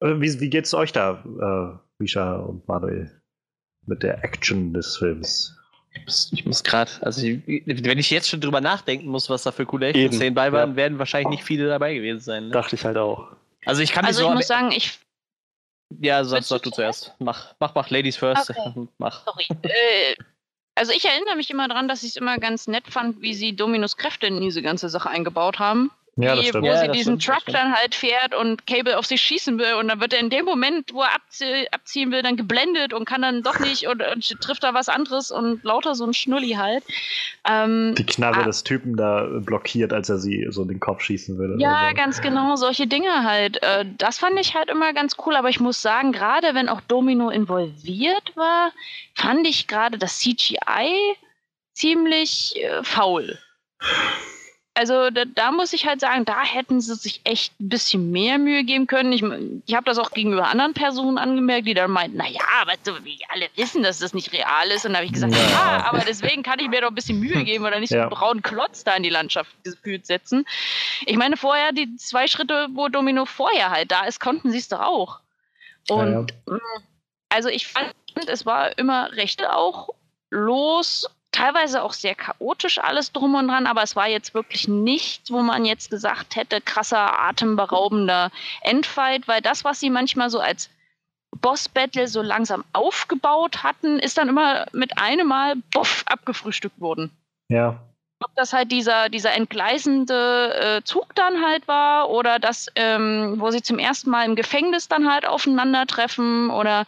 [0.00, 3.10] wie, wie geht's euch da, äh, Misha und Manuel,
[3.86, 5.56] mit der Action des Films?
[5.92, 9.42] Ich muss, ich muss gerade, also ich, wenn ich jetzt schon drüber nachdenken muss, was
[9.42, 10.76] da für coole Action-Szenen bei waren, ja.
[10.76, 12.44] werden wahrscheinlich nicht viele dabei gewesen sein.
[12.44, 12.50] Ne?
[12.52, 13.32] Dachte ich halt auch.
[13.64, 15.00] Also ich kann Also ich so muss sagen, ich
[15.98, 17.14] Ja, du sag du zuerst.
[17.18, 18.50] Mach, mach, mach Ladies first.
[18.50, 18.88] Okay.
[18.98, 19.24] Mach.
[19.24, 19.46] Sorry.
[19.62, 20.14] äh,
[20.76, 23.54] also ich erinnere mich immer daran, dass ich es immer ganz nett fand, wie sie
[23.54, 25.90] Dominus Kräfte in diese ganze Sache eingebaut haben.
[26.22, 26.64] Ja, stimmt.
[26.64, 29.74] wo Ja, sie diesen stimmt, Truck dann halt fährt und Cable auf sich schießen will
[29.74, 33.04] und dann wird er in dem Moment, wo er abzie abziehen will, dann geblendet und
[33.04, 36.50] kann dann doch nicht und, und trifft da was anderes und lauter so ein Schnulli
[36.52, 36.84] halt.
[37.48, 38.44] Ähm, Die Knarre Ah.
[38.44, 41.52] des Typen da blockiert, als er sie so in den Kopf schießen will.
[41.52, 41.94] oder Ja, so.
[41.96, 43.62] ganz genau, solche Dinge halt.
[43.62, 46.80] Äh, Das fand ich halt immer ganz cool, aber ich muss sagen, gerade wenn auch
[46.82, 48.72] Domino involviert war,
[49.14, 51.16] fand ich gerade das CGI
[51.72, 53.38] ziemlich äh, faul.
[54.74, 58.38] Also da, da muss ich halt sagen, da hätten sie sich echt ein bisschen mehr
[58.38, 59.12] Mühe geben können.
[59.12, 59.22] Ich,
[59.66, 63.16] ich habe das auch gegenüber anderen Personen angemerkt, die dann meinten, naja, aber so, wir
[63.30, 64.86] alle wissen, dass das nicht real ist.
[64.86, 65.40] Und da habe ich gesagt, Ja.
[65.40, 65.84] ja.
[65.86, 68.02] aber deswegen kann ich mir doch ein bisschen Mühe geben oder nicht so Ja.
[68.02, 70.46] einen braunen Klotz da in die Landschaft gefühlt setzen.
[71.04, 74.68] Ich meine, vorher, die zwei Schritte, wo Domino vorher halt da ist, konnten sie es
[74.68, 75.18] doch auch.
[75.88, 76.60] Und Ja, mh,
[77.28, 77.92] also ich fand,
[78.28, 79.90] es war immer recht auch
[80.30, 85.30] los, teilweise auch sehr chaotisch alles drum und dran, aber es war jetzt wirklich nichts,
[85.30, 88.30] wo man jetzt gesagt hätte, krasser, atemberaubender
[88.62, 90.70] Endfight, weil das, was sie manchmal so als
[91.40, 97.10] Boss-Battle so langsam aufgebaut hatten, ist dann immer mit einem Mal buff abgefrühstückt worden
[97.50, 97.82] ja.
[98.22, 103.50] Ob das halt dieser, dieser entgleisende äh, Zug dann halt war oder das, ähm, wo
[103.50, 106.84] sie zum ersten Mal im Gefängnis dann halt aufeinandertreffen oder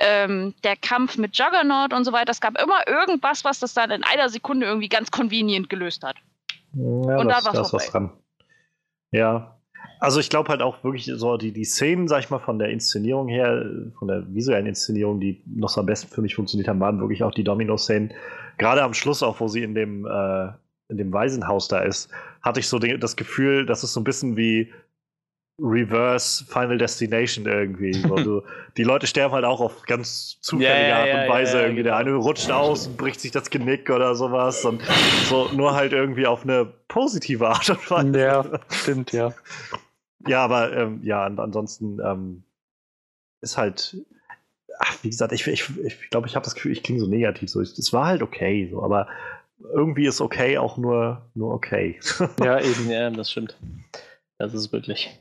[0.00, 2.30] ähm, der Kampf mit Juggernaut und so weiter.
[2.30, 6.16] Es gab immer irgendwas, was das dann in einer Sekunde irgendwie ganz convenient gelöst hat.
[6.72, 8.12] Ja, Und da das, da ist was dran.
[9.10, 9.56] Ja.
[9.98, 12.70] Also ich glaube halt auch wirklich so die, die Szenen, sag ich mal, von der
[12.70, 13.66] Inszenierung her,
[13.98, 17.22] von der visuellen Inszenierung, die noch so am besten für mich funktioniert haben, waren wirklich
[17.22, 18.12] auch die Domino-Szenen.
[18.56, 20.52] Gerade am Schluss auch, wo sie in dem, äh,
[20.90, 22.10] in dem Waisenhaus da ist,
[22.42, 24.72] hatte ich so den, das Gefühl, das ist so ein bisschen wie
[25.60, 27.92] Reverse Final Destination irgendwie.
[28.10, 28.42] So, du,
[28.76, 31.58] die Leute sterben halt auch auf ganz zufällige ja, Art ja, und Weise.
[31.58, 31.82] ja, irgendwie.
[31.82, 32.16] Der genau.
[32.16, 34.64] eine rutscht aus und bricht sich das Genick oder sowas.
[34.64, 34.82] Und
[35.28, 38.18] so nur halt irgendwie auf eine positive Art und Weise.
[38.18, 39.32] Ja, stimmt, ja.
[40.26, 42.42] Ja, aber ähm, ja, an, ansonsten ähm,
[43.40, 43.96] ist halt,
[44.78, 47.06] ach, wie gesagt, ich glaube, ich, ich, glaub, ich habe das Gefühl, ich klinge so
[47.06, 47.50] negativ.
[47.50, 47.60] So.
[47.60, 49.06] Es war halt okay, so, aber
[49.72, 52.00] irgendwie ist okay auch nur, nur okay.
[52.42, 52.88] Ja, eben.
[52.90, 53.58] Ja, das stimmt.
[54.38, 55.20] Das ist wirklich.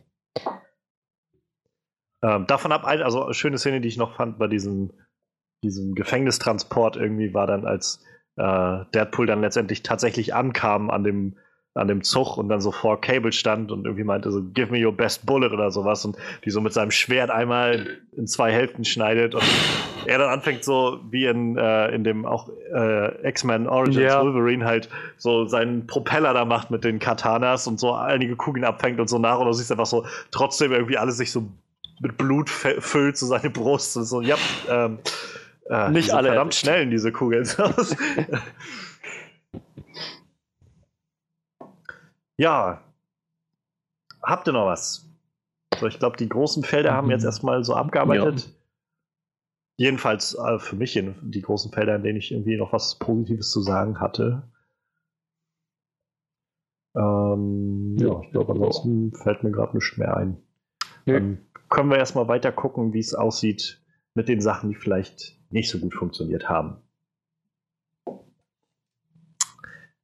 [2.24, 4.92] ähm, davon ab, also eine schöne Szene, die ich noch fand bei diesem,
[5.64, 8.04] diesem Gefängnistransport irgendwie war dann, als
[8.38, 11.38] äh, Deadpool dann letztendlich tatsächlich ankam an dem
[11.80, 14.86] an dem Zug und dann so vor Cable stand und irgendwie meinte so, give me
[14.86, 18.84] your best bullet oder sowas und die so mit seinem Schwert einmal in zwei Hälften
[18.86, 19.44] schneidet und
[20.06, 24.22] er dann anfängt so wie in, äh, in dem auch äh, X-Men Origins Ja.
[24.24, 29.00] Wolverine halt so seinen Propeller da macht mit den Katanas und so einige Kugeln abfängt
[29.00, 31.48] und so nach und du siehst einfach so trotzdem irgendwie alles sich so
[32.02, 34.36] mit Blut füllt, so seine Brust und so, ja,
[34.70, 35.00] ähm,
[35.70, 36.60] äh, Nicht alle verdammt erwischt.
[36.62, 37.46] schnell in diese Kugeln.
[42.40, 42.82] ja.
[44.22, 45.06] Habt ihr noch was?
[45.78, 48.50] So, ich glaube, die großen Felder haben jetzt erstmal so abgearbeitet.
[49.78, 53.52] Jedenfalls äh, für mich in, die großen Felder, in denen ich irgendwie noch was Positives
[53.52, 54.44] zu sagen hatte.
[56.96, 60.38] Ähm, ja, Ja, ich glaube, ansonsten fällt mir gerade nichts mehr ein.
[61.06, 61.14] Nö.
[61.14, 63.82] Dann können wir erstmal weiter gucken, wie es aussieht
[64.16, 66.78] mit den Sachen, die vielleicht nicht so gut funktioniert haben.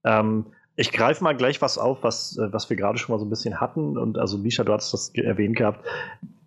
[0.03, 3.25] Ähm, ich greife mal gleich was auf, was, äh, was wir gerade schon mal so
[3.25, 3.97] ein bisschen hatten.
[3.97, 5.85] Und also, Misha, du hast das erwähnt gehabt.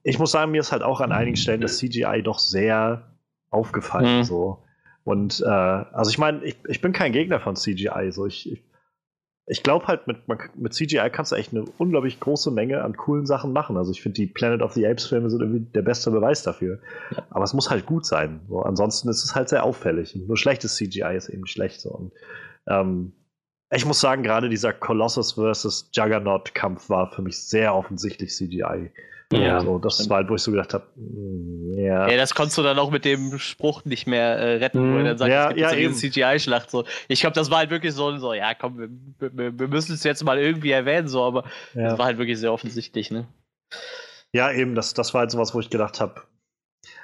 [0.02, 3.02] Ich muss sagen, mir ist halt auch an einigen Stellen das CGI doch sehr
[3.50, 4.18] aufgefallen.
[4.18, 4.24] Mhm.
[4.24, 4.62] So.
[5.04, 8.10] Und äh, also ich meine, ich, ich bin kein Gegner von CGI.
[8.10, 8.62] So ich, ich,
[9.46, 12.96] ich glaube halt, mit, man- mit CGI kannst du echt eine unglaublich große Menge an
[12.96, 13.78] coolen Sachen machen.
[13.78, 16.78] Also ich finde, die Planet of the Apes-Filme sind irgendwie der beste Beweis dafür.
[17.30, 18.40] Aber es muss halt gut sein.
[18.48, 18.60] So.
[18.60, 20.14] Ansonsten ist es halt sehr auffällig.
[20.14, 21.80] Und nur schlechtes CGI ist eben schlecht.
[21.80, 21.90] So.
[21.90, 22.12] Und,
[22.66, 23.12] ähm,
[23.70, 28.90] ich muss sagen, gerade dieser Colossus versus Juggernaut-Kampf war für mich sehr offensichtlich CGI.
[29.30, 29.60] Ja.
[29.60, 30.86] so, das war halt, wo ich so gedacht habe,
[31.76, 32.08] ja.
[32.08, 35.00] Ja, das konntest du dann auch mit dem Spruch nicht mehr äh, retten, wo er
[35.02, 35.04] Mhm.
[35.04, 36.70] dann sagt, Ja, es gibt ja, jetzt so CGI-Schlacht.
[36.70, 36.84] So.
[37.08, 38.78] Ich glaube, das war halt wirklich so, so ja, komm,
[39.18, 41.90] wir, wir, wir müssen es jetzt mal irgendwie erwähnen, so, aber ja.
[41.90, 43.28] das war halt wirklich sehr offensichtlich, ne?
[44.32, 46.22] Ja, eben, das, das war halt sowas, wo ich gedacht habe.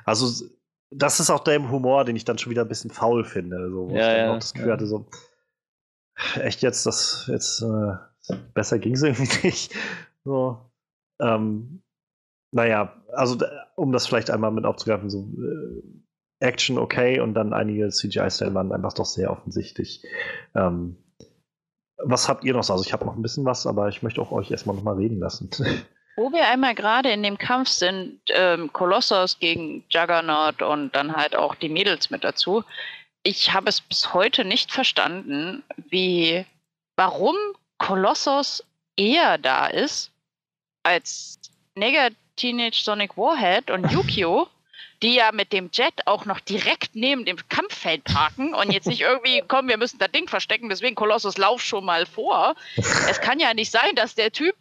[0.07, 0.47] Also,
[0.91, 3.69] das ist auch der Humor, den ich dann schon wieder ein bisschen faul finde.
[3.71, 4.75] So, wo Ja, ich dann ja, auch das Gefühl ja.
[4.75, 5.07] hatte, so,
[6.41, 9.75] echt jetzt, das, jetzt, äh, besser ging es irgendwie nicht.
[10.25, 10.71] So,
[11.21, 11.83] ähm,
[12.53, 13.39] naja, also,
[13.77, 15.83] um das vielleicht einmal mit aufzugreifen, so, äh,
[16.41, 20.05] Action okay und dann einige CGI-Stellen waren einfach doch sehr offensichtlich.
[20.55, 20.97] Ähm,
[21.97, 22.73] was habt ihr noch so?
[22.73, 24.97] Also, ich habe noch ein bisschen was, aber ich möchte auch euch erstmal noch mal
[24.97, 25.51] reden lassen.
[26.17, 31.35] Wo wir einmal gerade in dem Kampf sind, ähm, Kolossos gegen Juggernaut und dann halt
[31.35, 32.63] auch die Mädels mit dazu.
[33.25, 36.45] Ich habe es bis heute nicht verstanden, wie,
[36.95, 37.37] warum
[37.79, 38.63] Kolossos
[38.97, 40.11] eher da ist
[40.83, 41.39] als
[41.75, 44.49] Nega Teenage Sonic Warhead und Yukio,
[45.03, 49.01] die ja mit dem Jet auch noch direkt neben dem Kampffeld parken und jetzt nicht
[49.01, 52.55] irgendwie, komm, wir müssen das Ding verstecken, deswegen Kolossus lauf schon mal vor.
[52.77, 54.55] Es kann ja nicht sein, dass der Typ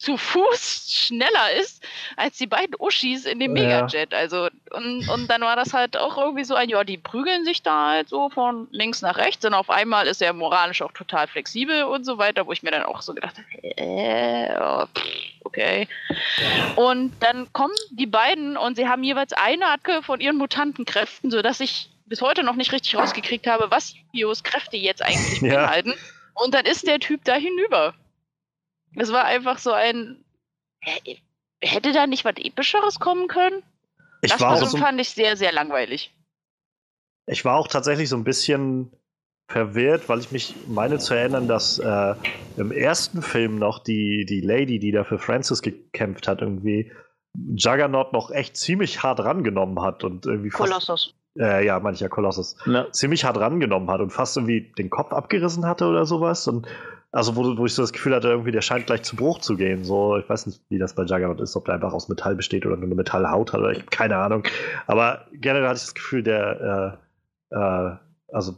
[0.00, 1.84] zu Fuß schneller ist
[2.16, 3.82] als die beiden Uschis in dem Ja.
[3.82, 4.14] Megajet.
[4.14, 7.62] Also, und, und dann war das halt auch irgendwie so ein, ja, die prügeln sich
[7.62, 11.26] da halt so von links nach rechts und auf einmal ist er moralisch auch total
[11.28, 14.86] flexibel und so weiter, wo ich mir dann auch so gedacht habe, äh, oh,
[15.44, 15.86] okay.
[16.76, 21.60] Und dann kommen die beiden und sie haben jeweils eine Attacke von ihren Mutantenkräften, sodass
[21.60, 25.56] ich bis heute noch nicht richtig rausgekriegt habe, was Yukios Kräfte jetzt eigentlich Ja.
[25.56, 25.94] beinhalten.
[26.34, 27.94] Und dann ist der Typ da hinüber.
[28.96, 30.24] Es war einfach so ein.
[30.82, 31.18] Hä,
[31.62, 33.62] Hätte da nicht was Epischeres kommen können?
[34.22, 36.14] Ich das war, so, fand ich sehr, sehr langweilig.
[37.26, 38.90] ich war auch tatsächlich so ein bisschen
[39.46, 42.14] verwirrt, weil ich mich meine zu erinnern, dass äh,
[42.56, 46.90] im ersten Film noch die, die Lady, die da für Francis gekämpft hat, irgendwie
[47.54, 51.14] Juggernaut noch echt ziemlich hart rangenommen hat und irgendwie fast, Kolossus.
[51.38, 52.90] äh, ja, mancher Kolossus, Ja.
[52.92, 56.66] ziemlich hart rangenommen hat und fast irgendwie den Kopf abgerissen hatte oder sowas und
[57.12, 59.56] also wo, wo ich so das Gefühl hatte, irgendwie der scheint gleich zu Bruch zu
[59.56, 59.84] gehen.
[59.84, 62.66] So, ich weiß nicht, wie das bei Juggernaut ist, ob der einfach aus Metall besteht
[62.66, 64.44] oder nur eine Metallhaut hat oder ich habe keine Ahnung.
[64.86, 66.98] Aber generell hatte ich das Gefühl, der
[67.50, 67.96] äh, äh,
[68.32, 68.56] also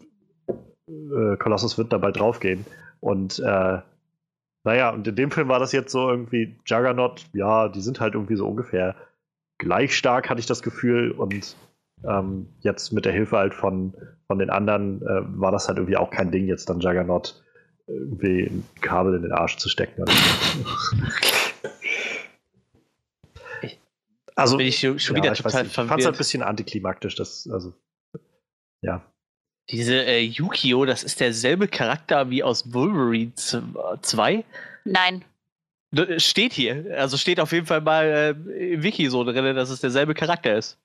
[0.88, 2.66] äh, Colossus wird da bald draufgehen.
[3.00, 3.78] Und äh,
[4.64, 8.14] naja, und in dem Film war das jetzt so irgendwie Juggernaut, ja, die sind halt
[8.14, 8.94] irgendwie so ungefähr
[9.58, 11.10] gleich stark, hatte ich das Gefühl.
[11.10, 11.56] Und
[12.04, 13.94] ähm, jetzt mit der Hilfe halt von,
[14.26, 17.41] von den anderen äh, war das halt irgendwie auch kein Ding, jetzt dann Juggernaut
[17.86, 20.04] irgendwie ein Kabel in den Arsch zu stecken.
[24.34, 26.14] Also, Bin ich schon schon ja, wieder ich weiß total nicht, ich fand es halt
[26.14, 27.74] ein bisschen antiklimaktisch, das, also,
[28.82, 29.02] ja.
[29.70, 34.44] Diese äh, Yukio, das ist derselbe Charakter wie aus Wolverine 2.
[34.84, 35.24] Nein.
[35.94, 36.86] D- Steht hier.
[36.98, 40.56] Also steht auf jeden Fall mal äh, im Wiki so drin, dass es derselbe Charakter
[40.56, 40.78] ist.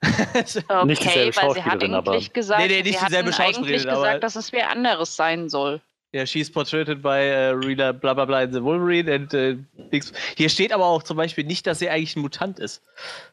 [0.00, 3.32] Okay, Nicht dieselbe weil sie hat Schauspielerin, aber- eigentlich gesagt, Nee, nee, nicht sie dieselbe
[3.32, 5.80] hatten eigentlich Schauspielerin, aber- gesagt, dass es wer anderes sein soll.
[6.12, 9.56] Ja, she's portrayed by äh, Rita bla bla bla in the Wolverine and äh,
[9.92, 10.12] Dings.
[10.36, 12.82] Hier steht aber auch zum Beispiel nicht, dass sie eigentlich ein Mutant ist.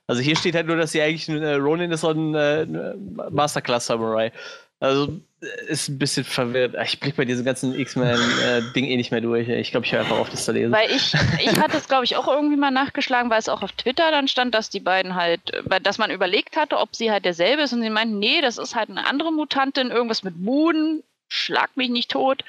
[0.07, 3.15] Also hier steht halt nur, dass sie eigentlich ein äh, Ronin ist und äh, ein
[3.31, 4.33] Masterclass Samurai.
[4.81, 6.75] Also äh, ist ein bisschen verwirrt.
[6.83, 9.47] Ich blick bei diesem ganzen X-Men-Ding eh nicht mehr durch.
[9.47, 10.73] Ich glaube, ich höre einfach auf, das zu lesen.
[10.73, 13.71] Weil ich, ich hatte es, glaube ich, auch irgendwie mal nachgeschlagen, weil es auch auf
[13.71, 17.23] Twitter dann stand, dass die beiden halt, äh, dass man überlegt hatte, ob sie halt
[17.23, 21.03] derselbe ist und sie meinten, nee, das ist halt eine andere Mutantin, irgendwas mit Moon,
[21.27, 22.43] schlag mich nicht tot.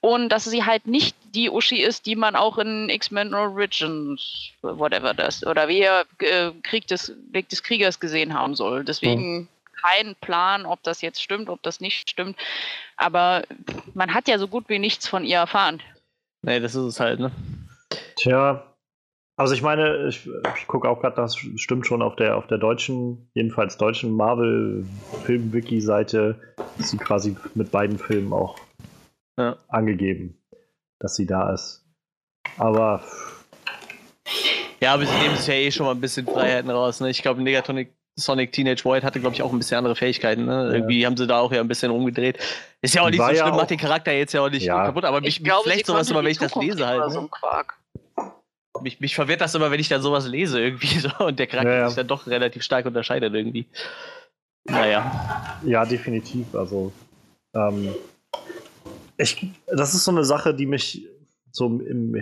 [0.00, 5.14] Und dass sie halt nicht die Uschi ist, die man auch in X-Men Origins, whatever
[5.14, 8.84] das, oder wie er äh, Krieg des, Weg des Kriegers gesehen haben soll.
[8.84, 9.48] Deswegen
[9.82, 12.36] kein Plan, ob das jetzt stimmt, ob das nicht stimmt.
[12.96, 13.42] Aber
[13.94, 15.82] man hat ja so gut wie nichts von ihr erfahren.
[16.42, 17.30] nee, das ist es halt, ne?
[18.16, 18.69] Tja,
[19.40, 22.58] also ich meine, ich, ich gucke auch gerade, das stimmt schon auf der auf der
[22.58, 26.38] deutschen, jedenfalls deutschen Marvel-Film-Wiki-Seite,
[26.78, 28.56] ist sie quasi mit beiden Filmen auch
[29.38, 29.56] Ja.
[29.68, 30.36] angegeben,
[30.98, 31.86] dass sie da ist.
[32.58, 33.02] Aber
[34.80, 37.00] Ja, aber sie nehmen sich ja eh schon mal ein bisschen Freiheiten raus.
[37.00, 37.10] Ne?
[37.10, 40.44] Ich glaube, Negatonic Sonic Teenage Void hatte, glaube ich, auch ein bisschen andere Fähigkeiten.
[40.44, 40.72] Ne?
[40.74, 42.38] Irgendwie haben sie da auch ja ein bisschen rumgedreht.
[42.82, 44.50] Ist ja auch nicht War so ja schlimm, auch- macht den Charakter jetzt ja auch
[44.50, 44.84] nicht Ja.
[44.84, 47.00] kaputt, aber mich, Ich mich glaube, vielleicht sowas immer, wenn ich das lese halt.
[47.00, 47.10] Ne?
[47.10, 47.78] So ein Quark.
[48.82, 51.72] Mich, mich verwirrt das immer, wenn ich dann sowas lese irgendwie so und der Charakter
[51.72, 51.88] Ja, ja.
[51.88, 53.66] sich dann doch relativ stark unterscheidet irgendwie.
[54.64, 55.58] Naja.
[55.64, 56.54] Ja, definitiv.
[56.54, 56.92] Also,
[57.54, 57.94] ähm,
[59.16, 61.06] ich, das ist so eine Sache, die mich
[61.50, 62.14] so im,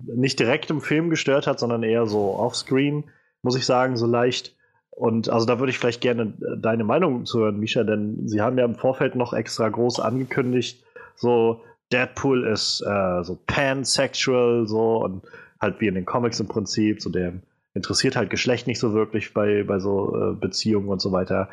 [0.00, 3.04] nicht direkt im Film gestört hat, sondern eher so offscreen,
[3.42, 4.56] muss ich sagen, so leicht.
[4.90, 8.56] Und also da würde ich vielleicht gerne deine Meinung zu hören, Misha, denn sie haben
[8.56, 10.82] ja im Vorfeld noch extra groß angekündigt,
[11.16, 11.60] so
[11.92, 15.22] Deadpool ist äh, so pansexual, so und
[15.60, 17.34] halt wie in den Comics im Prinzip, so der
[17.74, 21.48] interessiert halt Geschlecht nicht so wirklich bei, bei so äh, Beziehungen und so weiter.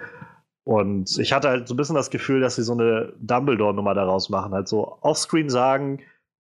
[0.64, 4.30] Und ich hatte halt so ein bisschen das Gefühl, dass sie so eine Dumbledore-Nummer daraus
[4.30, 5.99] machen, halt so offscreen sagen,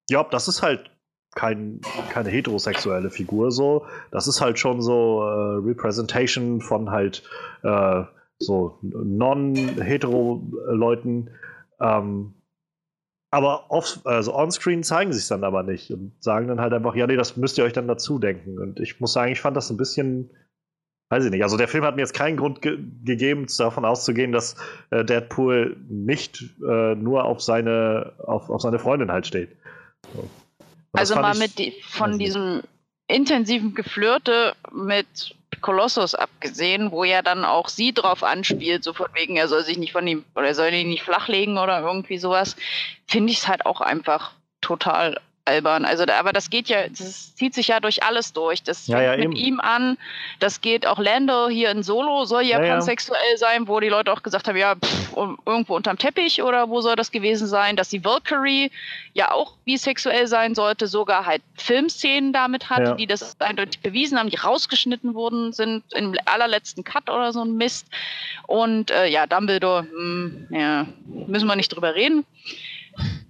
[0.09, 0.89] ja, das ist halt
[1.35, 3.85] kein, keine heterosexuelle Figur so.
[4.11, 7.23] Das ist halt schon so äh, Representation von halt
[7.63, 8.03] äh,
[8.39, 11.31] so non-hetero-Leuten.
[11.81, 12.35] Ähm,
[13.33, 16.93] aber off, also on-screen zeigen sie es dann aber nicht und sagen dann halt einfach,
[16.93, 18.59] ja, nee, das müsst ihr euch dann dazu denken.
[18.59, 20.29] Und ich muss sagen, ich fand das ein bisschen,
[21.09, 21.41] weiß ich nicht.
[21.41, 24.55] Also der Film hat mir jetzt keinen Grund ge gegeben, davon auszugehen, dass
[24.91, 29.57] äh, Deadpool nicht äh, nur auf seine, auf, auf seine Freundin halt steht.
[30.13, 30.29] So.
[30.91, 32.61] Also mal mit die, von diesem
[33.07, 39.37] intensiven Geflirte mit Kolossus abgesehen, wo ja dann auch sie drauf anspielt, so von wegen,
[39.37, 42.55] er soll sich nicht von ihm oder er soll ihn nicht flachlegen oder irgendwie sowas,
[43.07, 45.85] finde ich es halt auch einfach total albern.
[45.85, 48.63] Also, da, aber das geht ja, das zieht sich ja durch alles durch.
[48.63, 49.97] Das ja, fängt ja, mit ihm an.
[50.39, 54.11] Das geht auch Lando hier in Solo soll ja, Ja, pansexuell sein, wo die Leute
[54.11, 57.89] auch gesagt haben, ja, pff, irgendwo unterm Teppich oder wo soll das gewesen sein, dass
[57.89, 58.71] die Valkyrie
[59.13, 64.29] ja auch bisexuell sein sollte, sogar halt Filmszenen damit hatte, die das eindeutig bewiesen haben,
[64.29, 67.87] die rausgeschnitten wurden sind im allerletzten Cut oder so ein Mist.
[68.47, 70.85] Und äh, ja, Dumbledore, hm, ja,
[71.27, 72.25] müssen wir nicht drüber reden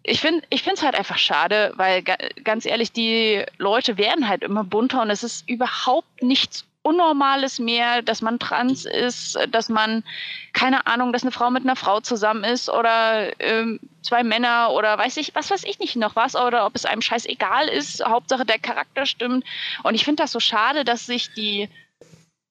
[0.03, 4.63] ich finde es halt einfach schade, weil ga, ganz ehrlich, die Leute werden halt immer
[4.63, 10.03] bunter und es ist überhaupt nichts Unnormales mehr, dass man trans ist, dass man,
[10.51, 14.97] keine Ahnung, dass eine Frau mit einer Frau zusammen ist oder ähm, zwei Männer oder
[14.97, 18.03] weiß ich, was weiß ich nicht noch was oder ob es einem scheißegal ist.
[18.03, 19.45] Hauptsache der Charakter stimmt.
[19.83, 21.69] Und ich finde das so schade, dass sich die,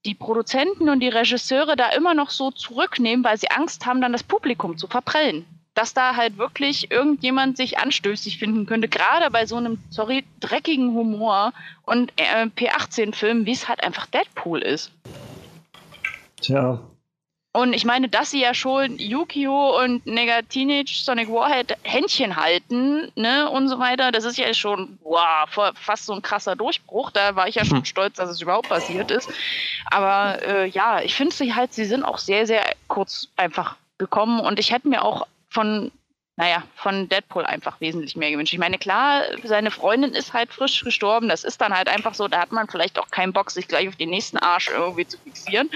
[0.07, 4.13] die Produzenten und die Regisseure da immer noch so zurücknehmen, weil sie Angst haben, dann
[4.13, 5.45] das Publikum zu verprellen
[5.75, 10.93] dass da halt wirklich irgendjemand sich anstößig finden könnte, gerade bei so einem, sorry, dreckigen
[10.95, 14.93] Humor und äh, P18-Film, wie es halt einfach Deadpool ist.
[16.41, 16.79] Tja,
[17.55, 23.13] Und ich meine, dass sie ja schon Yukio und Nega Teenage Sonic Warhead Händchen halten,
[23.15, 27.11] ne, und so weiter, das ist ja schon, wow, fast so ein krasser Durchbruch.
[27.11, 27.85] Da war ich ja schon Hm.
[27.85, 29.31] stolz, dass es überhaupt passiert ist.
[29.85, 34.41] Aber äh, ja, ich finde sie halt, sie sind auch sehr, sehr kurz einfach gekommen
[34.41, 35.93] und ich hätte mir auch von,
[36.37, 38.53] naja, von Deadpool einfach wesentlich mehr gewünscht.
[38.55, 42.27] Ich meine, klar, seine Freundin ist halt frisch gestorben, das ist dann halt einfach so,
[42.29, 45.19] da hat man vielleicht auch keinen Bock, sich gleich auf den nächsten Arsch irgendwie zu
[45.19, 45.71] fixieren.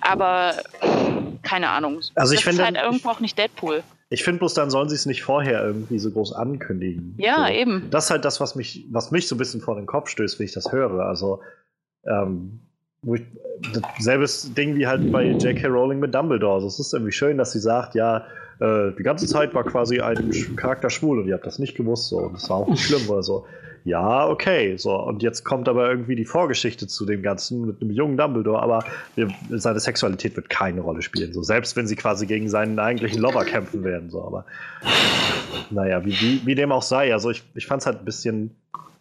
[0.00, 0.54] Aber
[1.42, 2.00] keine Ahnung.
[2.16, 3.82] Also ich das finde- ist halt irgendwo auch nicht Deadpool.
[4.10, 7.14] ich finde bloß, dann sollen sie es nicht vorher irgendwie so groß ankündigen.
[7.18, 7.52] Ja, so.
[7.52, 7.88] eben.
[7.90, 10.38] Das ist halt das, was mich, was mich so ein bisschen vor den Kopf stößt,
[10.38, 11.00] wenn ich das höre.
[11.06, 11.40] Also,
[12.06, 12.60] ähm,
[13.02, 13.22] wo ich,
[13.98, 15.66] selbes Ding wie halt bei J.K.
[15.68, 16.54] Rowling mit Dumbledore.
[16.54, 18.26] Also, es ist irgendwie schön, dass sie sagt, ja,
[18.60, 22.08] äh, die ganze Zeit war quasi ein Charakter schwul und ihr habt das nicht gewusst,
[22.08, 22.18] so.
[22.18, 23.46] Und das war auch nicht schlimm oder so.
[23.84, 24.98] Ja, okay, so.
[24.98, 28.84] Und jetzt kommt aber irgendwie die Vorgeschichte zu dem Ganzen mit einem jungen Dumbledore, aber
[29.50, 31.42] seine Sexualität wird keine Rolle spielen, so.
[31.42, 34.24] Selbst wenn sie quasi gegen seinen eigentlichen Lover kämpfen werden, so.
[34.24, 34.46] Aber
[35.70, 37.12] naja, wie, wie, wie dem auch sei.
[37.12, 38.56] Also ich, ich fand es halt ein bisschen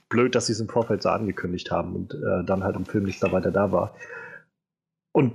[0.10, 3.06] blöd, dass sie es im Vorfeld so angekündigt haben und äh, dann halt im Film
[3.06, 3.96] nicht da weiter da war.
[5.14, 5.34] Und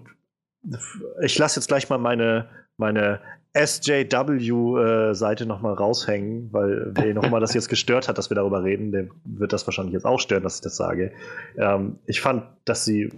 [1.23, 3.21] ich lasse jetzt gleich mal meine, meine
[3.55, 9.09] SJW-Seite nochmal raushängen, weil wer nochmal das jetzt gestört hat, dass wir darüber reden, der
[9.25, 11.13] wird das wahrscheinlich jetzt auch stören, dass ich das sage.
[11.57, 13.11] Ähm, ich fand, dass sie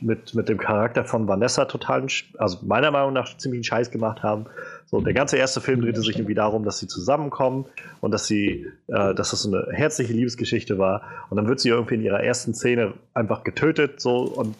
[0.00, 2.06] mit, mit dem Charakter von Vanessa total,
[2.38, 4.46] also meiner Meinung nach ziemlich einen Scheiß gemacht haben.
[4.86, 7.66] So, der ganze erste Film drehte sich irgendwie darum, dass sie zusammenkommen
[8.00, 11.02] und dass sie, äh, dass das so eine herzliche Liebesgeschichte war.
[11.30, 14.56] Und dann wird sie irgendwie in ihrer ersten Szene einfach getötet, so und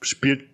[0.00, 0.44] spielt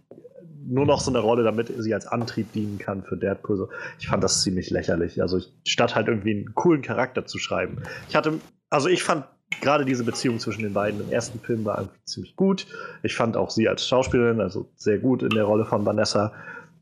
[0.67, 3.57] nur noch so eine Rolle, damit sie als Antrieb dienen kann für Deadpool.
[3.57, 3.69] So.
[3.99, 5.21] Ich fand das ziemlich lächerlich.
[5.21, 7.83] Also ich, statt halt irgendwie einen coolen Charakter zu schreiben.
[8.09, 9.25] Ich hatte, also ich fand
[9.61, 12.67] gerade diese Beziehung zwischen den beiden im ersten Film war irgendwie ziemlich gut.
[13.03, 16.33] Ich fand auch sie als Schauspielerin, also sehr gut in der Rolle von Vanessa.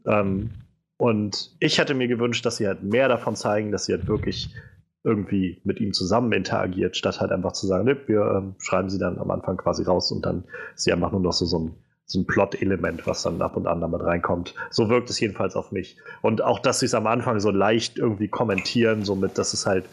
[0.07, 0.51] Ähm,
[0.97, 4.55] und ich hätte mir gewünscht, dass sie halt mehr davon zeigen, dass sie halt wirklich
[5.05, 8.99] irgendwie mit ihm zusammen interagiert, statt halt einfach zu sagen, ne, wir ähm, schreiben sie
[8.99, 10.45] dann am Anfang quasi raus und dann
[10.77, 11.75] ist sie einfach nur noch so, so ein,
[12.13, 14.55] so ein Plot-Element, was dann ab und an damit reinkommt.
[14.71, 15.97] So wirkt es jedenfalls auf mich.
[16.21, 19.87] Und auch, dass sie es am Anfang so leicht irgendwie kommentieren, somit, dass es halt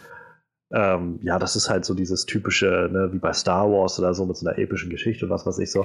[0.72, 4.26] ähm, ja, das ist halt so dieses typische, ne, wie bei Star Wars oder so
[4.26, 5.84] mit so einer epischen Geschichte und was weiß ich so.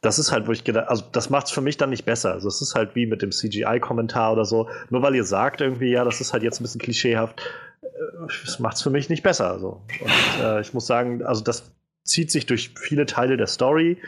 [0.00, 2.32] Das ist halt, wo ich gedacht, also das macht es für mich dann nicht besser.
[2.32, 4.68] Also es ist halt wie mit dem CGI-Kommentar oder so.
[4.90, 7.40] Nur weil ihr sagt irgendwie, ja, das ist halt jetzt ein bisschen klischeehaft,
[7.82, 7.88] äh,
[8.44, 9.48] das macht es für mich nicht besser.
[9.48, 9.82] Also.
[10.00, 11.70] Und äh, ich muss sagen, also das
[12.02, 13.98] zieht sich durch viele Teile der Story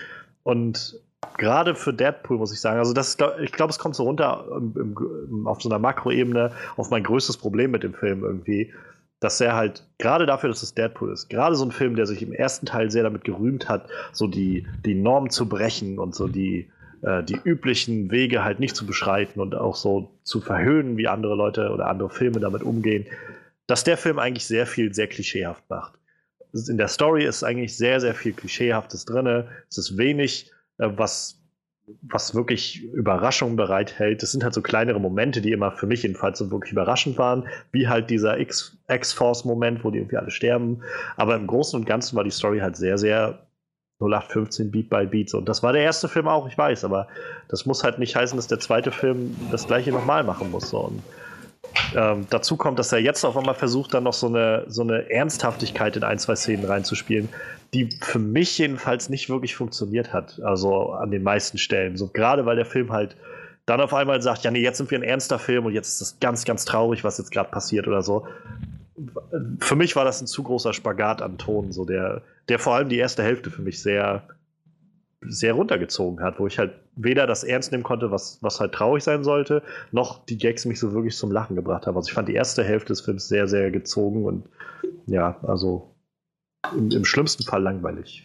[0.42, 1.00] und
[1.38, 4.74] gerade für Deadpool muss ich sagen, also das ich glaube, es kommt so runter im,
[4.76, 8.72] im, auf so einer Makroebene auf mein größtes Problem mit dem Film irgendwie
[9.20, 12.22] dass er halt, gerade dafür, dass es Deadpool ist, gerade so ein Film, der sich
[12.22, 16.28] im ersten Teil sehr damit gerühmt hat, so die, die Norm zu brechen und so
[16.28, 16.70] die,
[17.02, 21.34] äh, die üblichen Wege halt nicht zu beschreiten und auch so zu verhöhnen, wie andere
[21.34, 23.06] Leute oder andere Filme damit umgehen,
[23.66, 25.94] dass der Film eigentlich sehr viel sehr klischeehaft macht.
[26.68, 29.44] In der Story ist eigentlich sehr, sehr viel Klischeehaftes drin.
[29.68, 31.38] Es ist wenig, was
[32.02, 34.22] was wirklich Überraschungen bereithält.
[34.22, 37.48] Das sind halt so kleinere Momente, die immer für mich jedenfalls so wirklich überraschend waren,
[37.72, 40.82] wie halt dieser X-Force-Moment, wo die irgendwie alle sterben.
[41.16, 43.46] Aber im Großen und Ganzen war die Story halt sehr, sehr
[44.00, 45.32] 0815 Beat by Beat.
[45.34, 47.08] Und das war der erste Film auch, ich weiß, aber
[47.48, 50.70] das muss halt nicht heißen, dass der zweite Film das gleiche nochmal machen muss.
[50.70, 50.80] So.
[50.80, 51.02] Und
[51.94, 55.10] ähm, dazu kommt, dass er jetzt auf einmal versucht, dann noch so eine, so eine
[55.10, 57.28] Ernsthaftigkeit in ein, zwei Szenen reinzuspielen,
[57.74, 60.40] die für mich jedenfalls nicht wirklich funktioniert hat.
[60.42, 61.96] Also an den meisten Stellen.
[61.96, 63.16] So gerade weil der Film halt
[63.66, 66.00] dann auf einmal sagt, ja, nee, jetzt sind wir ein ernster Film und jetzt ist
[66.00, 68.26] das ganz, ganz traurig, was jetzt gerade passiert oder so.
[69.60, 72.88] Für mich war das ein zu großer Spagat an Ton, so der, der vor allem
[72.88, 74.22] die erste Hälfte für mich sehr,
[75.20, 79.02] sehr runtergezogen hat, wo ich halt weder das ernst nehmen konnte, was, was halt traurig
[79.02, 81.96] sein sollte, noch die Gags mich so wirklich zum Lachen gebracht haben.
[81.96, 84.48] Also ich fand die erste Hälfte des Films sehr, sehr gezogen und
[85.06, 85.94] ja, also
[86.72, 88.24] im, im schlimmsten Fall langweilig.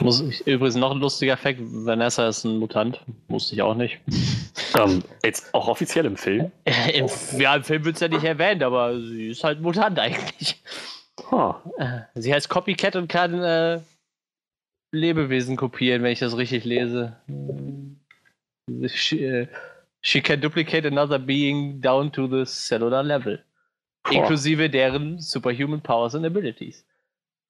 [0.00, 3.00] Muss ich, übrigens noch ein lustiger Fakt: Vanessa ist ein Mutant.
[3.26, 4.00] Wusste ich auch nicht.
[4.80, 6.52] Um, jetzt auch offiziell im Film?
[6.94, 9.98] Im, ja, im Film wird es ja nicht erwähnt, aber sie ist halt ein Mutant
[9.98, 10.62] eigentlich.
[11.30, 11.54] Huh.
[12.14, 13.80] Sie heißt Copycat und kann äh,
[14.94, 17.16] Lebewesen kopieren, wenn ich das richtig lese.
[18.86, 19.46] She, uh,
[20.00, 23.38] she can duplicate another being down to the cellular level.
[24.06, 24.14] Huh.
[24.14, 26.84] Inklusive deren superhuman powers and abilities.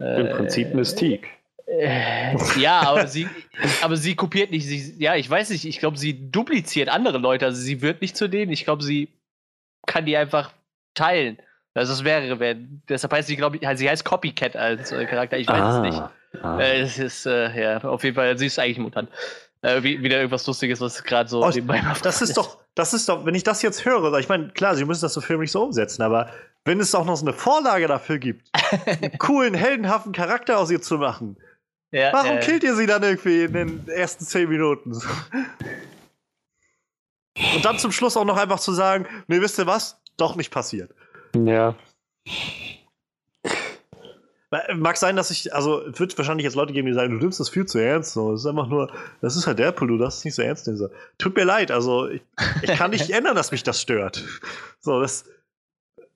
[0.01, 1.29] Im Prinzip äh, Mystique.
[1.67, 3.29] Äh, ja, aber sie,
[3.83, 4.67] aber sie kopiert nicht.
[4.67, 5.65] Sie, ja, ich weiß nicht.
[5.65, 7.47] Ich glaube, sie dupliziert andere Leute.
[7.47, 8.53] Also sie wird nicht zu denen.
[8.53, 9.09] Ich glaube, sie
[9.87, 10.53] kann die einfach
[10.95, 11.39] teilen.
[11.75, 15.39] Also das wäre, wenn, deshalb heißt sie, glaube ich, sie heißt Copycat als äh, Charakter.
[15.39, 16.03] Ich weiß ah, es nicht.
[16.43, 16.59] Ah.
[16.59, 19.09] Äh, es ist, äh, ja, auf jeden Fall, sie ist eigentlich Mutant.
[19.63, 23.25] Äh, wieder irgendwas Lustiges, was gerade so oh, nebenbei Das ist doch, das ist doch,
[23.25, 26.03] wenn ich das jetzt höre, ich meine, klar, sie müssen das so filmisch so umsetzen,
[26.03, 26.29] aber
[26.67, 28.47] wenn es auch noch so eine Vorlage dafür gibt,
[28.87, 31.39] einen coolen, heldenhaften Charakter aus ihr zu machen,
[31.93, 34.93] ja, warum äh, killt ihr sie dann irgendwie in den ersten zehn Minuten?
[37.55, 40.01] Und dann zum Schluss auch noch einfach zu sagen, nee, wisst ihr was?
[40.17, 40.91] Doch nicht passiert.
[41.35, 41.75] Ja.
[44.75, 47.41] Mag sein, dass ich, also es wird wahrscheinlich jetzt Leute geben, die sagen, du nimmst
[47.41, 48.13] das viel zu ernst.
[48.13, 48.33] So.
[48.33, 48.91] Das ist einfach nur,
[49.21, 50.79] das ist halt Deadpool, du darfst es nicht so ernst nehmen.
[50.79, 50.89] So.
[51.19, 52.23] Tut mir leid, also ich,
[52.63, 54.23] ich kann nicht ändern, dass mich das stört.
[54.81, 55.25] So, das,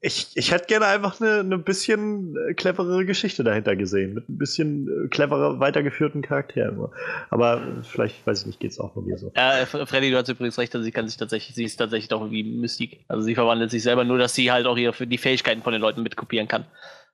[0.01, 4.39] ich, ich hätte gerne einfach eine, eine bisschen äh, cleverere Geschichte dahinter gesehen, mit ein
[4.39, 6.89] bisschen äh, cleverer weitergeführten Charakteren.
[7.31, 9.33] Aber vielleicht, weiß ich nicht, geht es auch nur mir so.
[9.34, 12.31] Ja, Freddy, du hast übrigens recht, also sie kann sich tatsächlich, sie ist tatsächlich doch
[12.31, 13.00] wie Mystik.
[13.08, 15.83] Also sie verwandelt sich selber nur, dass sie halt auch ihre, die Fähigkeiten von den
[15.83, 16.65] Leuten mitkopieren kann.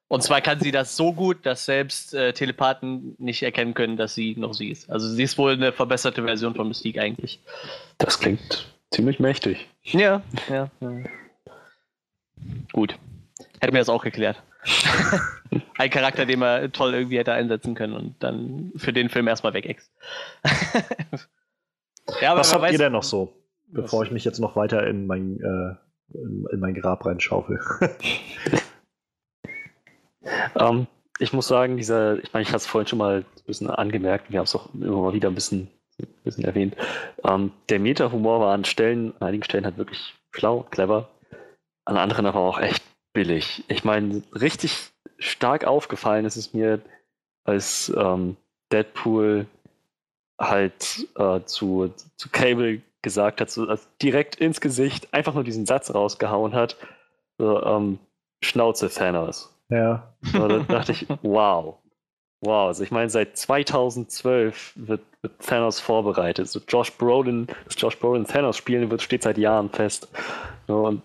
[0.08, 4.14] Und zwar kann sie das so gut, dass selbst äh, Telepathen nicht erkennen können, dass
[4.14, 4.90] sie noch sie ist.
[4.90, 7.40] Also sie ist wohl eine verbesserte Version von Mystique eigentlich.
[7.98, 9.68] Das klingt ziemlich mächtig.
[9.82, 10.70] Ja, ja.
[10.80, 10.90] ja.
[12.72, 12.96] Gut.
[13.60, 14.42] Hätten wir das auch geklärt.
[15.78, 19.54] Ein Charakter, den man toll irgendwie hätte einsetzen können und dann für den Film erstmal
[19.54, 19.90] wegext.
[22.20, 23.32] ja, Was habt weiß, ihr denn noch so,
[23.68, 27.60] bevor ich mich jetzt noch weiter in mein, äh, in, in mein Grab reinschaufel?
[30.58, 30.86] ähm,
[31.18, 34.30] ich muss sagen, dieser, ich meine, ich hatte es vorhin schon mal ein bisschen angemerkt,
[34.30, 35.68] wir haben es auch immer mal wieder ein bisschen,
[36.00, 36.74] ein bisschen erwähnt.
[37.24, 41.08] Ähm, der Meta-Humor war an Stellen, an einigen Stellen halt wirklich schlau, clever
[41.84, 43.64] an anderen aber auch echt billig.
[43.68, 46.80] Ich meine, richtig stark aufgefallen ist es mir,
[47.44, 48.36] als ähm,
[48.72, 49.46] Deadpool
[50.38, 55.66] halt äh, zu, zu Cable gesagt hat, so, also direkt ins Gesicht einfach nur diesen
[55.66, 56.76] Satz rausgehauen hat.
[57.38, 57.98] So, ähm,
[58.42, 59.53] Schnauze Thanos.
[59.68, 60.14] Ja.
[60.22, 61.78] So, da dachte ich, wow.
[62.40, 66.48] Wow, also ich meine, seit 2012 wird, wird Thanos vorbereitet.
[66.48, 70.08] So Josh Brolin, dass Josh Brolin Thanos spielen wird, steht seit Jahren fest.
[70.66, 71.02] Und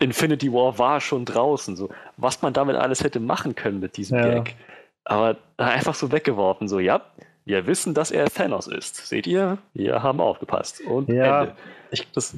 [0.00, 1.76] Infinity War war schon draußen.
[1.76, 4.34] So, was man damit alles hätte machen können mit diesem ja.
[4.34, 4.56] Gag.
[5.04, 7.02] Aber einfach so weggeworfen, so, ja,
[7.44, 8.96] wir wissen, dass er Thanos ist.
[8.96, 9.58] Seht ihr?
[9.72, 10.80] Wir haben aufgepasst.
[10.80, 11.56] Und ja, Ende.
[11.92, 12.34] Ich, das,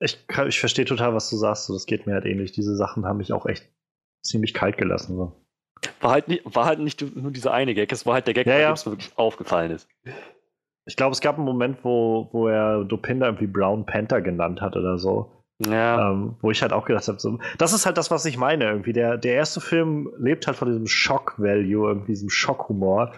[0.00, 1.66] ich, ich verstehe total, was du sagst.
[1.66, 2.52] So, das geht mir halt ähnlich.
[2.52, 3.68] Diese Sachen haben mich auch echt
[4.22, 5.16] ziemlich kalt gelassen.
[5.16, 5.32] So.
[6.00, 8.46] war halt nicht, war halt nicht nur dieser eine Gag, es war halt der Gag,
[8.46, 8.70] Ja, bei ja.
[8.70, 9.88] mir wirklich aufgefallen ist.
[10.86, 14.76] Ich glaube, es gab einen Moment, wo, wo er Dopinder irgendwie Brown Panther genannt hat
[14.76, 15.30] oder so.
[15.66, 18.38] Ja, Ähm, wo ich halt auch gedacht habe, so, das ist halt das, was ich
[18.38, 18.92] meine irgendwie.
[18.92, 23.12] Der, der erste Film lebt halt von diesem Shock-Value, irgendwie diesem Schockhumor.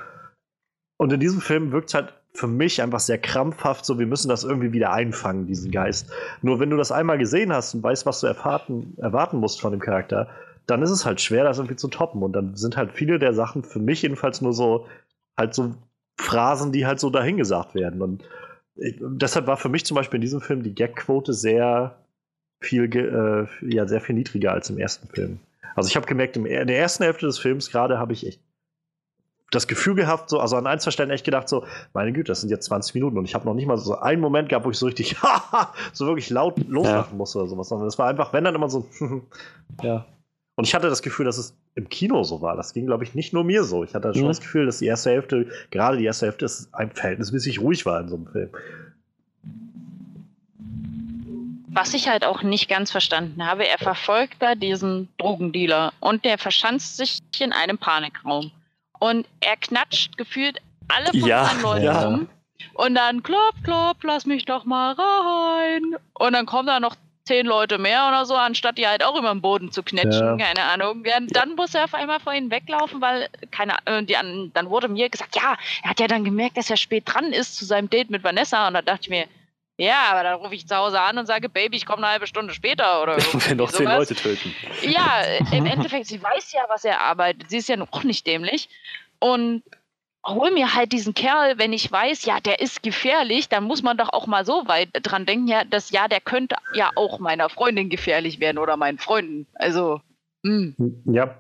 [0.97, 4.29] Und in diesem Film wirkt es halt für mich einfach sehr krampfhaft, so wir müssen
[4.29, 6.11] das irgendwie wieder einfangen, diesen Geist.
[6.43, 9.73] Nur wenn du das einmal gesehen hast und weißt, was du erwarten, erwarten musst von
[9.73, 10.29] dem Charakter,
[10.71, 12.23] dann ist es halt schwer, das irgendwie zu toppen.
[12.23, 14.87] Und dann sind halt viele der Sachen für mich jedenfalls nur so,
[15.37, 15.75] halt so
[16.17, 18.03] Phrasen, die halt so dahingesagt werden.
[18.03, 18.23] Und
[18.77, 21.97] ich, deshalb war für mich zum Beispiel in diesem Film die Gagquote sehr
[22.61, 25.41] viel, äh, ja, sehr viel niedriger als im ersten Film.
[25.75, 28.41] Also ich habe gemerkt, in der ersten Hälfte des Films gerade habe ich echt
[29.51, 32.41] das Gefühl gehabt, so, also an ein, zwei Stellen echt gedacht, so, meine Güte, das
[32.41, 34.71] sind jetzt 20 Minuten und ich habe noch nicht mal so einen Moment gehabt, wo
[34.71, 35.17] ich so richtig,
[35.93, 38.87] so wirklich laut loslachen musste oder sowas, sondern es war einfach, wenn dann immer so,
[39.83, 40.07] ja.
[40.61, 42.55] Und ich hatte das Gefühl, dass es im Kino so war.
[42.55, 43.83] Das ging, glaube ich, nicht nur mir so.
[43.83, 44.29] Ich hatte schon Mhm.
[44.29, 47.99] das Gefühl, dass die erste Hälfte, gerade die erste Hälfte, ist ein verhältnismäßig ruhig war
[47.99, 48.51] in so einem Film.
[51.69, 56.37] Was ich halt auch nicht ganz verstanden habe, er verfolgt da diesen Drogendealer und der
[56.37, 58.51] verschanzt sich in einem Panikraum.
[58.99, 60.59] Und er knatscht gefühlt
[60.89, 62.07] alle von Ja, seinen Leuten ja.
[62.07, 62.29] um.
[62.75, 65.97] Und dann klopp, klopp, lass mich doch mal rein.
[66.19, 66.97] Und dann kommen da noch
[67.31, 70.47] zehn Leute mehr oder so, anstatt die halt auch über den Boden zu knetschen, Ja.
[70.47, 71.05] keine Ahnung.
[71.05, 74.69] Ja, Dann muss er auf einmal vor ihnen weglaufen, weil keine, äh, die, an- dann
[74.69, 77.65] wurde mir gesagt, ja, er hat ja dann gemerkt, dass er spät dran ist zu
[77.65, 78.67] seinem Date mit Vanessa.
[78.67, 79.27] Und da dachte ich mir,
[79.77, 82.27] ja, aber dann rufe ich zu Hause an und sage, Baby, ich komme eine halbe
[82.27, 83.17] Stunde später oder
[83.49, 83.87] wenn noch zehn.
[83.87, 84.53] Leute töten.
[84.83, 87.49] Ja, im Endeffekt, sie weiß ja, was er arbeitet.
[87.49, 88.69] Sie ist ja noch nicht dämlich.
[89.21, 89.63] Und
[90.25, 93.97] hol mir halt diesen Kerl, wenn ich weiß, ja, der ist gefährlich, dann muss man
[93.97, 97.49] doch auch mal so weit dran denken, ja, dass ja, der könnte ja auch meiner
[97.49, 99.47] Freundin gefährlich werden oder meinen Freunden.
[99.55, 100.01] Also,
[100.45, 100.75] hm.
[101.07, 101.37] Ja.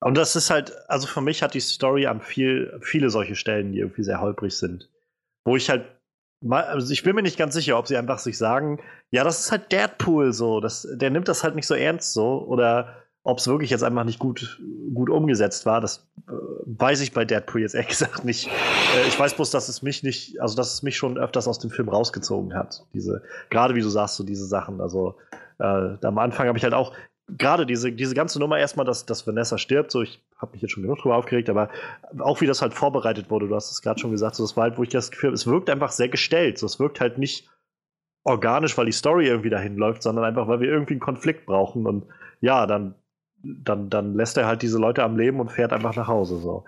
[0.00, 3.72] Und das ist halt, also für mich hat die Story an viel, viele solche Stellen,
[3.72, 4.90] die irgendwie sehr holprig sind.
[5.44, 5.86] Wo ich halt,
[6.50, 9.52] also ich bin mir nicht ganz sicher, ob sie einfach sich sagen, ja, das ist
[9.52, 13.48] halt Deadpool so, das, der nimmt das halt nicht so ernst so, oder ob es
[13.48, 14.60] wirklich jetzt einfach nicht gut,
[14.92, 16.32] gut umgesetzt war, das äh,
[16.66, 18.48] weiß ich bei Deadpool jetzt ehrlich gesagt nicht.
[18.48, 21.58] Äh, ich weiß bloß, dass es mich nicht, also dass es mich schon öfters aus
[21.58, 22.86] dem Film rausgezogen hat.
[22.92, 24.80] Diese, gerade wie du sagst, so diese Sachen.
[24.80, 25.16] Also
[25.58, 25.64] äh,
[26.02, 26.92] am Anfang habe ich halt auch,
[27.38, 30.72] gerade diese, diese ganze Nummer erstmal, dass, dass Vanessa stirbt, so ich habe mich jetzt
[30.72, 31.70] schon genug drüber aufgeregt, aber
[32.18, 34.64] auch wie das halt vorbereitet wurde, du hast es gerade schon gesagt, so das war
[34.64, 37.16] halt, wo ich das Gefühl habe, es wirkt einfach sehr gestellt, so es wirkt halt
[37.16, 37.48] nicht
[38.24, 41.86] organisch, weil die Story irgendwie dahin läuft, sondern einfach, weil wir irgendwie einen Konflikt brauchen
[41.86, 42.04] und
[42.40, 42.94] ja, dann,
[43.44, 46.64] dann, dann lässt er halt diese Leute am Leben und fährt einfach nach Hause so.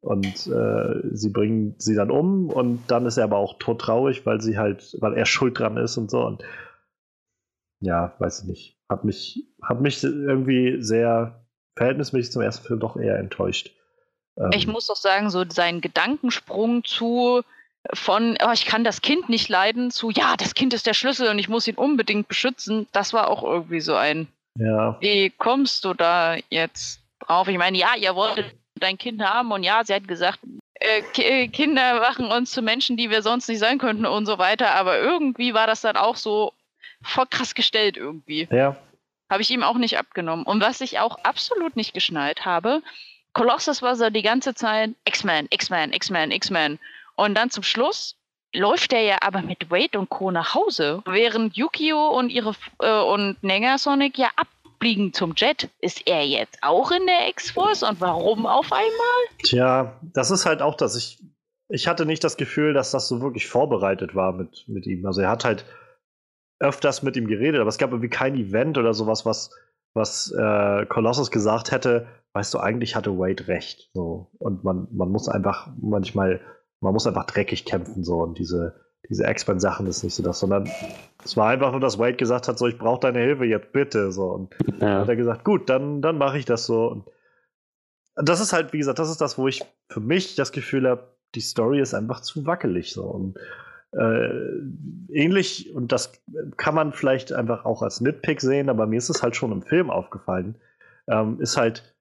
[0.00, 4.40] Und äh, sie bringen sie dann um und dann ist er aber auch todtraurig, weil
[4.40, 6.24] sie halt, weil er schuld dran ist und so.
[6.24, 6.42] Und
[7.80, 8.78] ja, weiß ich nicht.
[8.88, 11.44] Hat mich, hat mich irgendwie sehr
[11.76, 13.70] verhältnismäßig zum ersten Film doch eher enttäuscht.
[14.36, 17.42] Ähm, ich muss doch sagen, so sein Gedankensprung zu
[17.92, 21.28] von, oh, ich kann das Kind nicht leiden, zu, ja, das Kind ist der Schlüssel
[21.28, 24.28] und ich muss ihn unbedingt beschützen, das war auch irgendwie so ein,
[24.58, 27.48] ja, Wie kommst du da jetzt drauf?
[27.48, 30.40] Ich meine, ja, ihr wolltet dein Kind haben und ja, sie hat gesagt,
[30.80, 34.38] äh, äh, Kinder machen uns zu Menschen, die wir sonst nicht sein könnten und so
[34.38, 36.52] weiter, aber irgendwie war das dann auch so
[37.02, 38.48] voll krass gestellt irgendwie.
[38.50, 38.76] ja,
[39.30, 40.44] Habe ich ihm auch nicht abgenommen.
[40.44, 42.82] Und was ich auch absolut nicht geschnallt habe,
[43.32, 46.78] Colossus war so die ganze Zeit X-Men, X-Men, X-Men, X-Men.
[47.14, 48.16] Und dann zum Schluss
[48.54, 50.30] läuft er ja aber mit Wade und Co.
[50.30, 55.68] nach Hause, während Yukio und ihre äh, und Negasonic ja abbiegen zum Jet.
[55.80, 59.38] Ist er jetzt auch in der X-Force und warum auf einmal?
[59.42, 60.96] Tja, das ist halt auch das.
[60.96, 61.22] Ich,
[61.68, 65.06] ich hatte nicht das Gefühl, dass das so wirklich vorbereitet war mit, mit ihm.
[65.06, 65.64] Also er hat halt
[66.62, 69.50] öfters mit ihm geredet, aber es gab irgendwie kein Event oder sowas, was,
[69.94, 73.90] was äh, Colossus gesagt hätte, weißt du, eigentlich hatte Wade recht.
[73.92, 74.30] So.
[74.38, 76.40] Und man, man muss einfach manchmal,
[76.82, 78.74] man muss einfach dreckig kämpfen, so und diese,
[79.08, 80.68] diese X-Men-Sachen ist nicht so das, sondern
[81.24, 84.12] es war einfach nur, dass Wade gesagt hat, so, ich brauche deine Hilfe jetzt bitte.
[84.12, 84.26] So.
[84.26, 85.00] Und Ja.
[85.00, 86.88] hat er gesagt, gut, dann, dann mache ich das so.
[86.88, 87.04] Und
[88.16, 91.16] das ist halt, wie gesagt, das ist das, wo ich für mich das Gefühl habe,
[91.34, 92.92] die Story ist einfach zu wackelig.
[92.92, 93.04] So.
[93.04, 93.38] Und
[93.92, 94.30] äh,
[95.12, 96.12] ähnlich, und das
[96.56, 99.62] kann man vielleicht einfach auch als Nitpick sehen, aber mir ist es halt schon im
[99.62, 100.56] Film aufgefallen,
[101.08, 101.94] ähm, ist halt,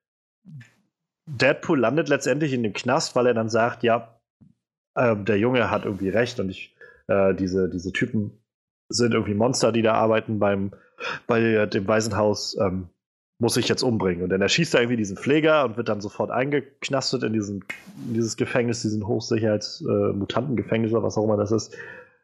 [1.27, 4.20] Deadpool landet letztendlich in dem Knast, weil er dann sagt, ja,
[4.95, 6.75] ähm, der Junge hat irgendwie recht und ich,
[7.07, 8.43] äh, diese, diese Typen
[8.89, 10.71] sind irgendwie Monster, die da arbeiten beim,
[11.27, 12.89] bei dem Waisenhaus, ähm,
[13.39, 14.23] muss ich jetzt umbringen.
[14.23, 17.65] Und dann erschießt er irgendwie diesen Pfleger und wird dann sofort eingeknastet in, diesen,
[18.07, 21.75] in dieses Gefängnis, diesen Hochsicherheits-Mutantengefängnis oder was auch immer das ist.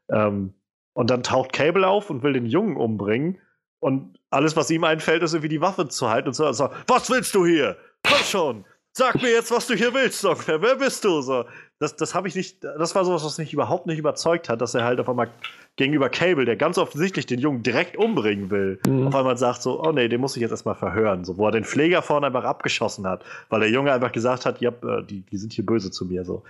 [0.10, 0.54] Ähm,
[0.94, 3.40] und dann taucht Cable auf und will den Jungen umbringen.
[3.80, 6.46] Und alles, was ihm einfällt, ist irgendwie die Waffe zu halten und so.
[6.46, 7.78] Also, was willst du hier?
[8.08, 10.62] komm schon, sag mir jetzt, was du hier willst, Ungefähr.
[10.62, 11.22] Wer bist du?
[11.22, 11.46] So,
[11.80, 14.74] das, das habe ich nicht, das war sowas, was mich überhaupt nicht überzeugt hat, dass
[14.74, 15.30] er halt auf einmal
[15.76, 19.08] gegenüber Cable, der ganz offensichtlich den Jungen direkt umbringen will, mhm.
[19.08, 21.24] auf einmal sagt so, oh nee, den muss ich jetzt erstmal verhören.
[21.24, 24.60] So, wo er den Pfleger vorne einfach abgeschossen hat, weil der Junge einfach gesagt hat,
[24.60, 26.26] ja, äh, die, die sind hier böse zu mir.
[26.26, 26.44] So.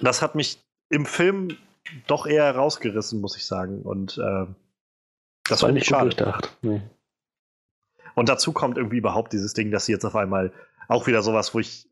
[0.00, 0.58] Das hat mich
[0.88, 1.58] im Film
[2.06, 3.82] doch eher rausgerissen, muss ich sagen.
[3.82, 4.46] Und äh,
[5.44, 6.34] das war nicht schade.
[6.62, 6.80] Nee.
[8.14, 10.50] Und dazu kommt irgendwie überhaupt dieses Ding, dass sie jetzt auf einmal
[10.88, 11.89] auch wieder sowas, wo ich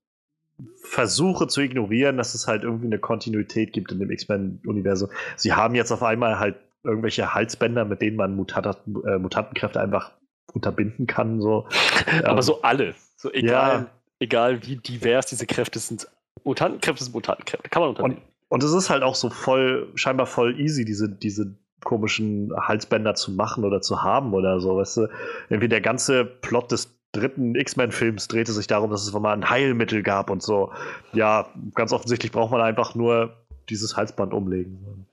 [0.82, 5.10] versuche zu ignorieren, dass es halt irgendwie eine Kontinuität gibt in dem X-Men-Universum.
[5.36, 10.12] Sie haben jetzt auf einmal halt irgendwelche Halsbänder, mit denen man Mutat äh, Mutantenkräfte einfach
[10.52, 11.40] unterbinden kann.
[11.40, 11.68] So.
[12.24, 12.94] Aber ähm, so alle.
[13.16, 13.90] So egal, ja.
[14.20, 16.08] egal wie divers diese Kräfte sind.
[16.44, 17.68] Mutantenkräfte sind Mutantenkräfte.
[17.68, 18.22] Kann man unterbinden.
[18.48, 23.14] Und, und es ist halt auch so voll, scheinbar voll easy, diese, diese komischen Halsbänder
[23.14, 24.76] zu machen oder zu haben oder so.
[24.76, 25.08] Weißt du,
[25.48, 30.02] irgendwie der ganze Plot des dritten X-Men-Films drehte sich darum, dass es mal ein Heilmittel
[30.02, 30.72] gab und so.
[31.12, 33.36] Ja, ganz offensichtlich braucht man einfach nur
[33.68, 35.06] dieses Halsband umlegen.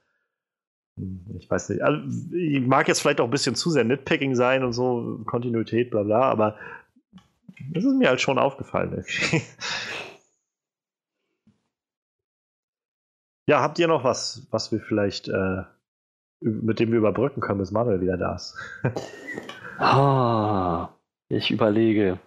[0.98, 1.82] Hm, ich weiß nicht.
[1.82, 2.02] Also,
[2.34, 6.04] ich mag jetzt vielleicht auch ein bisschen zu sehr Nitpicking sein und so, Kontinuität, bla
[6.04, 6.58] bla, aber
[7.72, 9.04] das ist mir halt schon aufgefallen.
[13.48, 15.64] ja, habt ihr noch was, was wir vielleicht, äh,
[16.42, 18.56] mit dem wir überbrücken können, bis Manuel wieder da ist?
[19.80, 20.95] ah.
[21.36, 22.18] Ich überlege.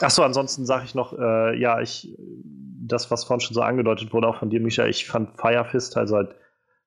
[0.00, 4.28] Achso, ansonsten sage ich noch, äh, ja, ich, das, was vorhin schon so angedeutet wurde,
[4.28, 6.34] auch von dir, Micha, ich fand Firefist also halt,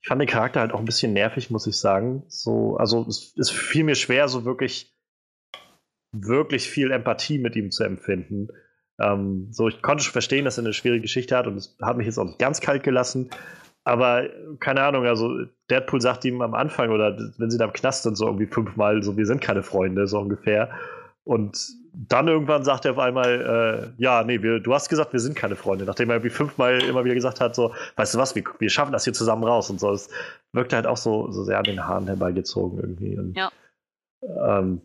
[0.02, 2.24] ich fand den Charakter halt auch ein bisschen nervig, muss ich sagen.
[2.28, 4.96] So, also es, es fiel mir schwer, so wirklich,
[6.12, 8.50] wirklich viel Empathie mit ihm zu empfinden.
[9.00, 11.98] Ähm, so, ich konnte schon verstehen, dass er eine schwere Geschichte hat und es hat
[11.98, 13.32] mich jetzt auch nicht ganz kalt gelassen.
[13.84, 14.28] Aber
[14.60, 18.16] keine Ahnung, also Deadpool sagt ihm am Anfang oder wenn sie da im Knast sind,
[18.16, 20.70] so irgendwie fünfmal, so wir sind keine Freunde, so ungefähr.
[21.24, 25.20] Und dann irgendwann sagt er auf einmal, äh, ja, nee, wir, du hast gesagt, wir
[25.20, 28.36] sind keine Freunde, nachdem er irgendwie fünfmal immer wieder gesagt hat, so, weißt du was,
[28.36, 29.92] wir, wir schaffen das hier zusammen raus und so.
[29.92, 30.10] Es
[30.54, 33.18] wirkt halt auch so, so sehr an den Haaren herbeigezogen irgendwie.
[33.18, 33.52] Und, ja.
[34.22, 34.82] Ähm,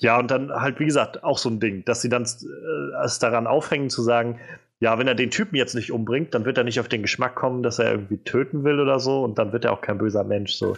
[0.00, 3.18] ja, und dann halt, wie gesagt, auch so ein Ding, dass sie dann äh, es
[3.18, 4.40] daran aufhängen zu sagen,
[4.82, 7.36] ja, wenn er den Typen jetzt nicht umbringt, dann wird er nicht auf den Geschmack
[7.36, 10.24] kommen, dass er irgendwie töten will oder so und dann wird er auch kein böser
[10.24, 10.54] Mensch.
[10.54, 10.76] So.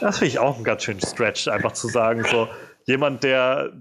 [0.00, 2.48] Das finde ich auch ein ganz schön Stretch, einfach zu sagen, so
[2.86, 3.74] jemand, der,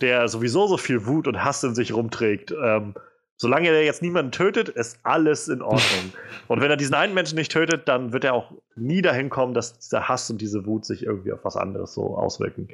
[0.00, 2.94] der sowieso so viel Wut und Hass in sich rumträgt, ähm,
[3.36, 6.12] solange er jetzt niemanden tötet, ist alles in Ordnung.
[6.46, 9.54] und wenn er diesen einen Menschen nicht tötet, dann wird er auch nie dahin kommen,
[9.54, 12.68] dass dieser Hass und diese Wut sich irgendwie auf was anderes so auswirken.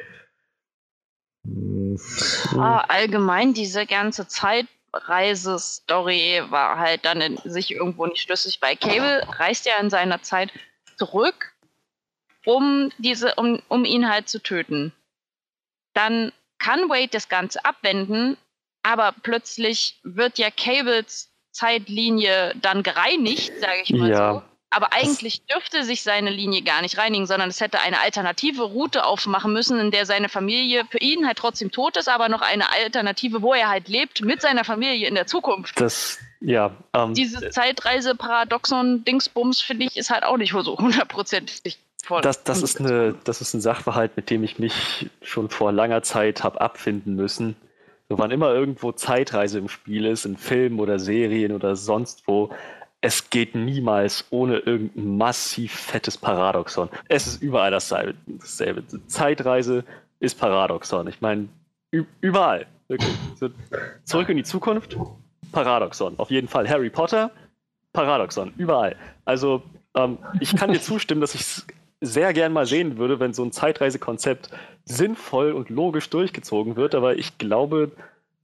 [2.58, 8.60] Ah, allgemein diese ganze Zeit Reisestory war halt dann in sich irgendwo nicht schlüssig.
[8.60, 10.52] Bei Cable reist er in seiner Zeit
[10.96, 11.54] zurück,
[12.44, 14.92] um, diese, um, um ihn halt zu töten.
[15.94, 18.36] Dann kann Wade das Ganze abwenden,
[18.82, 24.34] aber plötzlich wird ja Cables Zeitlinie dann gereinigt, sage ich mal ja.
[24.34, 24.49] so.
[24.70, 29.04] Aber eigentlich dürfte sich seine Linie gar nicht reinigen, sondern es hätte eine alternative Route
[29.04, 32.70] aufmachen müssen, in der seine Familie für ihn halt trotzdem tot ist, aber noch eine
[32.70, 35.80] Alternative, wo er halt lebt mit seiner Familie in der Zukunft.
[35.80, 36.76] Das, ja.
[36.94, 42.22] Ähm, Diese Zeitreise-Paradoxon-Dingsbums, finde ich, ist halt auch nicht so hundertprozentig voll.
[42.22, 46.02] Das, das, ist eine, das ist ein Sachverhalt, mit dem ich mich schon vor langer
[46.02, 47.56] Zeit habe abfinden müssen.
[48.08, 52.50] So, wann immer irgendwo Zeitreise im Spiel ist, in Filmen oder Serien oder sonst wo,
[53.00, 56.90] es geht niemals ohne irgendein massiv fettes Paradoxon.
[57.08, 58.14] Es ist überall dasselbe.
[58.26, 58.84] dasselbe.
[59.06, 59.84] Zeitreise
[60.18, 61.08] ist Paradoxon.
[61.08, 61.48] Ich meine,
[62.20, 62.66] überall.
[62.88, 63.14] Wirklich.
[63.36, 63.48] So,
[64.04, 64.96] zurück in die Zukunft,
[65.52, 66.18] Paradoxon.
[66.18, 66.68] Auf jeden Fall.
[66.68, 67.30] Harry Potter,
[67.92, 68.52] Paradoxon.
[68.56, 68.96] Überall.
[69.24, 69.62] Also,
[69.94, 71.66] ähm, ich kann dir zustimmen, dass ich es
[72.00, 74.50] sehr gern mal sehen würde, wenn so ein Zeitreisekonzept
[74.84, 77.92] sinnvoll und logisch durchgezogen wird, aber ich glaube,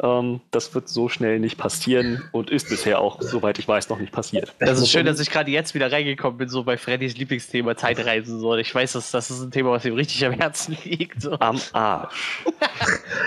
[0.03, 3.99] ähm, das wird so schnell nicht passieren und ist bisher auch, soweit ich weiß, noch
[3.99, 4.55] nicht passiert.
[4.59, 8.39] Das ist schön, dass ich gerade jetzt wieder reingekommen bin, so bei Freddys Lieblingsthema Zeitreisen.
[8.39, 8.55] So.
[8.57, 11.23] Ich weiß, dass das ist ein Thema, was ihm richtig am Herzen liegt.
[11.23, 11.39] So.
[11.41, 12.45] Am Arsch.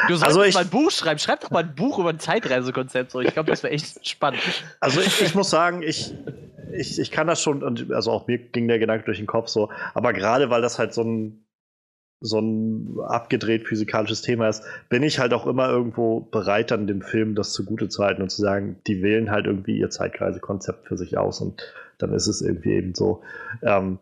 [0.08, 1.20] Du solltest also ich, mal ein Buch schreiben.
[1.20, 3.12] Schreib doch mal ein Buch über ein Zeitreisekonzept.
[3.12, 3.20] So.
[3.22, 4.42] Ich glaube, das wäre echt spannend.
[4.80, 6.14] Also ich, ich muss sagen, ich,
[6.72, 9.48] ich, ich kann das schon, und also auch mir ging der Gedanke durch den Kopf
[9.48, 11.46] so, aber gerade weil das halt so ein
[12.22, 17.02] so ein abgedreht physikalisches Thema ist, bin ich halt auch immer irgendwo bereit, dann dem
[17.02, 20.98] Film das zugute zu halten und zu sagen, die wählen halt irgendwie ihr Zeitkreisekonzept für
[20.98, 21.62] sich aus und
[21.98, 23.22] dann ist es irgendwie eben so.
[23.62, 24.00] Ähm,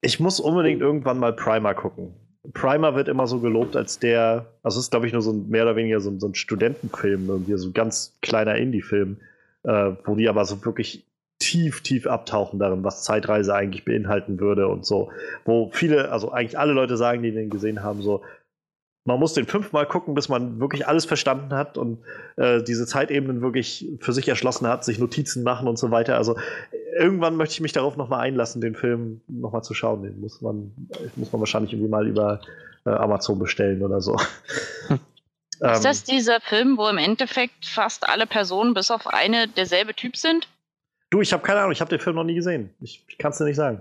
[0.00, 2.14] ich muss unbedingt irgendwann mal Primer gucken.
[2.52, 5.48] Primer wird immer so gelobt als der, also es ist glaube ich nur so ein,
[5.48, 9.18] mehr oder weniger so, so ein Studentenfilm, irgendwie so ein ganz kleiner Indie-Film,
[9.64, 11.07] äh, wo die aber so wirklich
[11.38, 15.10] tief, tief abtauchen darin, was Zeitreise eigentlich beinhalten würde und so.
[15.44, 18.22] Wo viele, also eigentlich alle Leute sagen, die den gesehen haben, so,
[19.04, 21.98] man muss den fünfmal gucken, bis man wirklich alles verstanden hat und
[22.36, 26.16] äh, diese Zeitebenen wirklich für sich erschlossen hat, sich Notizen machen und so weiter.
[26.16, 26.36] Also
[26.98, 30.02] irgendwann möchte ich mich darauf nochmal einlassen, den Film nochmal zu schauen.
[30.02, 30.72] Den muss man,
[31.16, 32.40] muss man wahrscheinlich irgendwie mal über
[32.84, 34.16] äh, Amazon bestellen oder so.
[35.60, 40.16] Ist das dieser Film, wo im Endeffekt fast alle Personen bis auf eine derselbe Typ
[40.16, 40.48] sind?
[41.10, 42.70] Du, ich habe keine Ahnung, ich habe den Film noch nie gesehen.
[42.80, 43.80] Ich, ich kann es dir nicht sagen.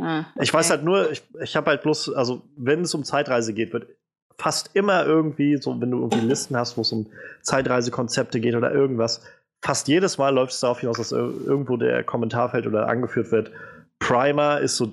[0.00, 0.40] Ah, okay.
[0.42, 3.72] Ich weiß halt nur, ich, ich habe halt bloß, also wenn es um Zeitreise geht,
[3.72, 3.86] wird
[4.38, 7.06] fast immer irgendwie, so wenn du irgendwie Listen hast, wo es um
[7.42, 9.22] Zeitreisekonzepte geht oder irgendwas,
[9.62, 13.50] fast jedes Mal läuft es darauf hinaus, dass irgendwo der Kommentar fällt oder angeführt wird.
[13.98, 14.92] Primer ist so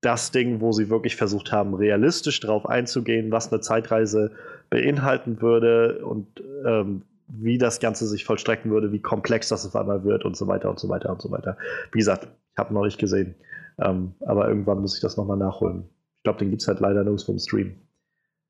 [0.00, 4.30] das Ding, wo sie wirklich versucht haben, realistisch darauf einzugehen, was eine Zeitreise
[4.70, 6.26] beinhalten würde und
[6.64, 10.46] ähm, wie das Ganze sich vollstrecken würde, wie komplex das auf einmal wird und so
[10.46, 11.56] weiter und so weiter und so weiter.
[11.92, 13.34] Wie gesagt, ich habe noch nicht gesehen,
[13.78, 15.88] ähm, aber irgendwann muss ich das nochmal nachholen.
[16.18, 17.76] Ich glaube, den gibt es halt leider nirgendwo im Stream.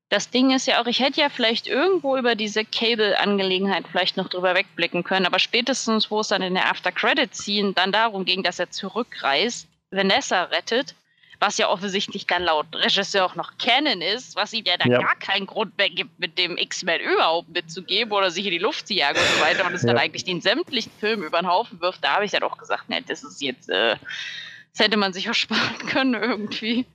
[0.09, 4.27] Das Ding ist ja auch, ich hätte ja vielleicht irgendwo über diese Cable-Angelegenheit vielleicht noch
[4.27, 8.57] drüber wegblicken können, aber spätestens, wo es dann in der After-Credit-Scene dann darum ging, dass
[8.57, 10.95] er zurückreist, Vanessa rettet,
[11.39, 14.99] was ja offensichtlich dann laut Regisseur auch noch Canon ist, was ihm ja dann ja.
[14.99, 18.87] gar keinen Grund mehr gibt, mit dem X-Men überhaupt mitzugeben oder sich in die Luft
[18.87, 19.87] zu jagen und so weiter und es ja.
[19.87, 22.89] dann eigentlich den sämtlichen Film über den Haufen wirft, da habe ich dann auch gesagt,
[22.89, 23.95] ne, das ist jetzt, äh,
[24.73, 26.85] das hätte man sich auch sparen können irgendwie.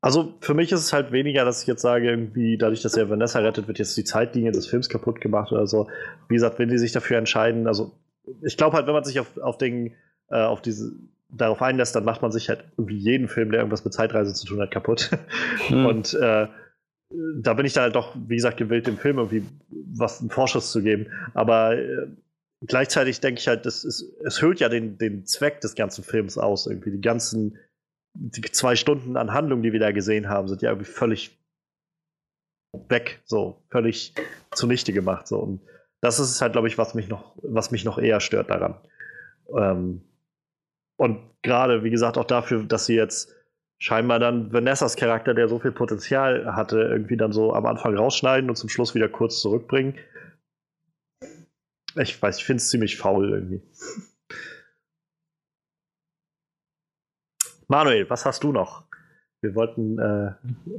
[0.00, 3.08] Also für mich ist es halt weniger, dass ich jetzt sage, irgendwie, dadurch, dass er
[3.08, 5.88] Vanessa rettet, wird jetzt die Zeitlinie des Films kaputt gemacht oder so.
[6.28, 7.92] Wie gesagt, wenn die sich dafür entscheiden, also
[8.44, 9.94] ich glaube halt, wenn man sich auf, auf den,
[10.28, 10.92] äh, auf diese,
[11.32, 14.46] darauf einlässt, dann macht man sich halt irgendwie jeden Film, der irgendwas mit Zeitreise zu
[14.46, 15.10] tun hat, kaputt.
[15.70, 15.86] Mhm.
[15.86, 16.48] Und äh,
[17.40, 19.44] da bin ich dann halt doch, wie gesagt, gewillt, dem Film irgendwie
[19.94, 21.06] was einen Vorschuss zu geben.
[21.34, 22.06] Aber äh,
[22.66, 26.38] gleichzeitig denke ich halt, das ist, es hüllt ja den, den Zweck des ganzen Films
[26.38, 27.58] aus, irgendwie die ganzen
[28.14, 31.38] die zwei Stunden an Handlung, die wir da gesehen haben, sind ja irgendwie völlig
[32.88, 34.14] weg, so völlig
[34.50, 35.26] zunichte gemacht.
[35.26, 35.38] So.
[35.38, 35.60] Und
[36.00, 38.76] das ist halt, glaube ich, was mich noch, was mich noch eher stört daran.
[39.56, 40.02] Ähm,
[40.96, 43.34] und gerade, wie gesagt, auch dafür, dass sie jetzt
[43.78, 48.48] scheinbar dann Vanessas Charakter, der so viel Potenzial hatte, irgendwie dann so am Anfang rausschneiden
[48.48, 49.94] und zum Schluss wieder kurz zurückbringen.
[51.96, 53.62] Ich weiß, ich finde es ziemlich faul irgendwie.
[57.66, 58.84] Manuel, was hast du noch?
[59.40, 60.34] Wir wollten äh,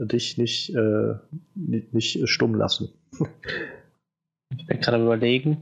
[0.05, 1.15] dich nicht, äh,
[1.55, 2.93] nicht stumm lassen.
[4.57, 5.61] ich bin gerade überlegen.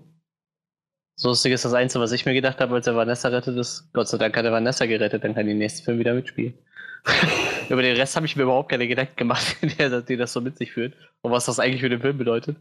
[1.22, 3.93] So lustig ist das Einzige, was ich mir gedacht habe, als er Vanessa rettet, ist,
[3.93, 6.58] Gott sei Dank hat er Vanessa gerettet, dann kann die nächste Film wieder mitspielen.
[7.69, 10.72] Über den Rest habe ich mir überhaupt keine Gedanken gemacht, die das so mit sich
[10.72, 12.58] führt und was das eigentlich für den Film bedeutet.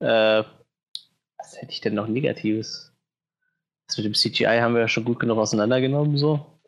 [0.00, 0.42] Äh,
[1.38, 2.92] was hätte ich denn noch Negatives?
[3.86, 6.60] Das mit dem CGI haben wir ja schon gut genug auseinandergenommen, so.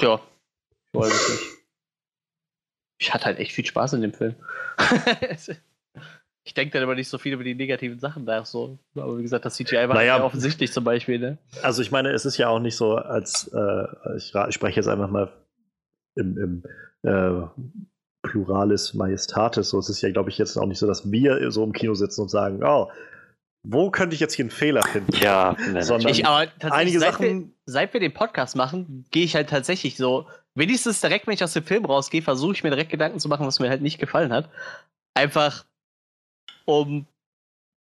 [0.00, 0.20] Ja,
[0.92, 1.58] ich weiß es nicht.
[3.00, 4.34] Ich hatte halt echt viel Spaß in dem Film.
[6.48, 8.46] ich denke dann aber nicht so viel über die negativen Sachen nach.
[8.46, 8.78] So.
[8.96, 11.18] Aber wie gesagt, das CGI war naja, offensichtlich zum Beispiel.
[11.18, 11.36] Ne?
[11.62, 14.88] Also ich meine, es ist ja auch nicht so, als äh, ich, ich, spreche jetzt
[14.88, 15.30] einfach mal
[16.14, 16.62] im, im
[17.02, 17.46] äh,
[18.22, 19.68] Pluralis Majestatis.
[19.68, 21.92] So es ist ja, glaube ich, jetzt auch nicht so, dass wir so im Kino
[21.92, 22.90] sitzen und sagen, oh,
[23.62, 25.14] wo könnte ich jetzt hier einen Fehler finden?
[25.20, 27.26] Ja, sondern ich, aber einige seit Sachen.
[27.26, 31.44] Wir, seit wir den Podcast machen, gehe ich halt tatsächlich so, wenigstens direkt, wenn ich
[31.44, 33.98] aus dem Film rausgehe, versuche ich mir direkt Gedanken zu machen, was mir halt nicht
[33.98, 34.48] gefallen hat.
[35.12, 35.66] Einfach,
[36.68, 37.06] um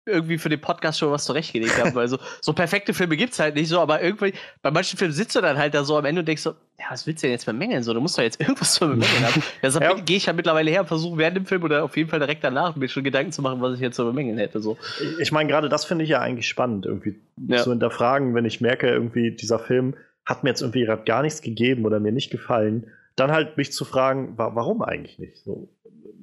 [0.08, 1.96] irgendwie für den Podcast schon was zurechtgelegt haben.
[1.96, 5.36] Weil so, perfekte Filme gibt es halt nicht so, aber irgendwie, bei manchen Filmen sitzt
[5.36, 7.32] du dann halt da so am Ende und denkst so, ja, was willst du denn
[7.32, 7.82] jetzt bemängeln?
[7.82, 9.42] So, du musst doch jetzt irgendwas zu bemängeln haben.
[9.64, 10.04] Deshalb ja.
[10.04, 12.44] gehe ich halt mittlerweile her und versuche während dem Film oder auf jeden Fall direkt
[12.44, 14.60] danach mir schon Gedanken zu machen, was ich jetzt zu bemängeln hätte.
[14.60, 14.78] So.
[15.20, 17.16] Ich meine, gerade das finde ich ja eigentlich spannend, irgendwie
[17.48, 17.64] ja.
[17.64, 19.96] zu hinterfragen, wenn ich merke, irgendwie, dieser Film
[20.26, 23.72] hat mir jetzt irgendwie gerade gar nichts gegeben oder mir nicht gefallen, dann halt mich
[23.72, 25.38] zu fragen, warum eigentlich nicht?
[25.38, 25.70] So,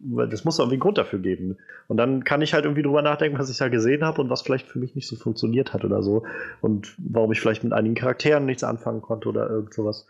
[0.03, 1.57] das muss irgendwie einen Grund dafür geben.
[1.89, 4.43] Und dann kann ich halt irgendwie drüber nachdenken, was ich da gesehen habe und was
[4.43, 6.25] vielleicht für mich nicht so funktioniert hat oder so.
[6.61, 10.07] Und warum ich vielleicht mit einigen Charakteren nichts anfangen konnte oder irgend sowas.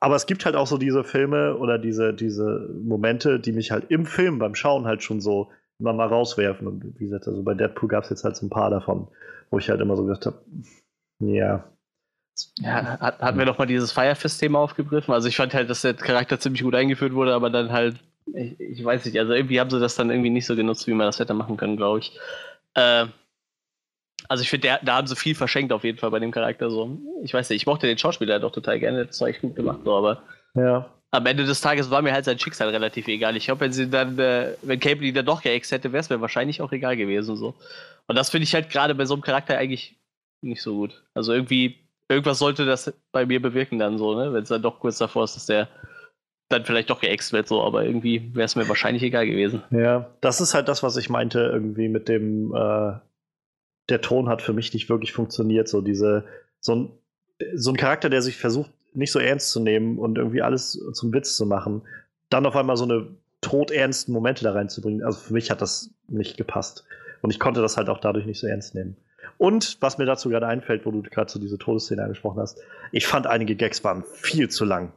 [0.00, 3.90] Aber es gibt halt auch so diese Filme oder diese, diese Momente, die mich halt
[3.90, 5.48] im Film beim Schauen halt schon so
[5.80, 6.66] immer mal rauswerfen.
[6.66, 9.08] Und wie gesagt, also bei Deadpool gab es jetzt halt so ein paar davon,
[9.50, 10.38] wo ich halt immer so gedacht habe,
[11.20, 11.64] ja,
[12.58, 15.12] ja, hat, hatten wir noch mal dieses Firefist-Thema aufgegriffen.
[15.12, 17.96] Also ich fand halt, dass der Charakter ziemlich gut eingeführt wurde, aber dann halt
[18.34, 20.94] ich, ich, weiß nicht, also irgendwie haben sie das dann irgendwie nicht so genutzt, wie
[20.94, 22.18] man das hätte machen können, glaube ich.
[22.74, 23.06] Äh,
[24.28, 26.98] also ich finde, da haben sie viel verschenkt auf jeden Fall bei dem Charakter so.
[27.22, 29.80] Ich weiß nicht, ich mochte den Schauspieler doch total gerne, das war echt gut gemacht,
[29.84, 30.22] so, aber
[30.54, 30.92] ja.
[31.10, 33.36] am Ende des Tages war mir halt sein Schicksal relativ egal.
[33.36, 36.20] Ich glaube, wenn sie dann, äh, wenn Cable dann doch geext hätte, wäre es mir
[36.20, 37.54] wahrscheinlich auch egal gewesen so.
[38.06, 39.96] Und das finde ich halt gerade bei so einem Charakter eigentlich
[40.42, 41.02] nicht so gut.
[41.14, 41.76] Also irgendwie,
[42.08, 44.32] irgendwas sollte das bei mir bewirken dann so, ne?
[44.32, 45.68] Wenn es dann doch kurz davor ist, dass der
[46.48, 49.62] dann vielleicht doch geäxt wird, so, aber irgendwie wäre es mir wahrscheinlich egal gewesen.
[49.70, 52.92] Ja, das ist halt das, was ich meinte, irgendwie mit dem, äh,
[53.88, 55.68] der Ton hat für mich nicht wirklich funktioniert.
[55.68, 56.24] So diese,
[56.60, 56.90] so ein,
[57.54, 61.12] so ein Charakter, der sich versucht, nicht so ernst zu nehmen und irgendwie alles zum
[61.12, 61.82] Witz zu machen,
[62.30, 63.08] dann auf einmal so eine
[63.40, 65.04] todernsten Momente da reinzubringen.
[65.04, 66.84] Also für mich hat das nicht gepasst.
[67.20, 68.96] Und ich konnte das halt auch dadurch nicht so ernst nehmen.
[69.36, 72.60] Und was mir dazu gerade einfällt, wo du gerade so diese Todesszene angesprochen hast,
[72.90, 74.92] ich fand einige Gags waren viel zu lang.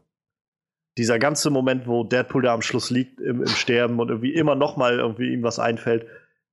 [0.97, 4.55] Dieser ganze Moment, wo Deadpool da am Schluss liegt im, im Sterben und irgendwie immer
[4.55, 6.05] noch mal irgendwie ihm was einfällt,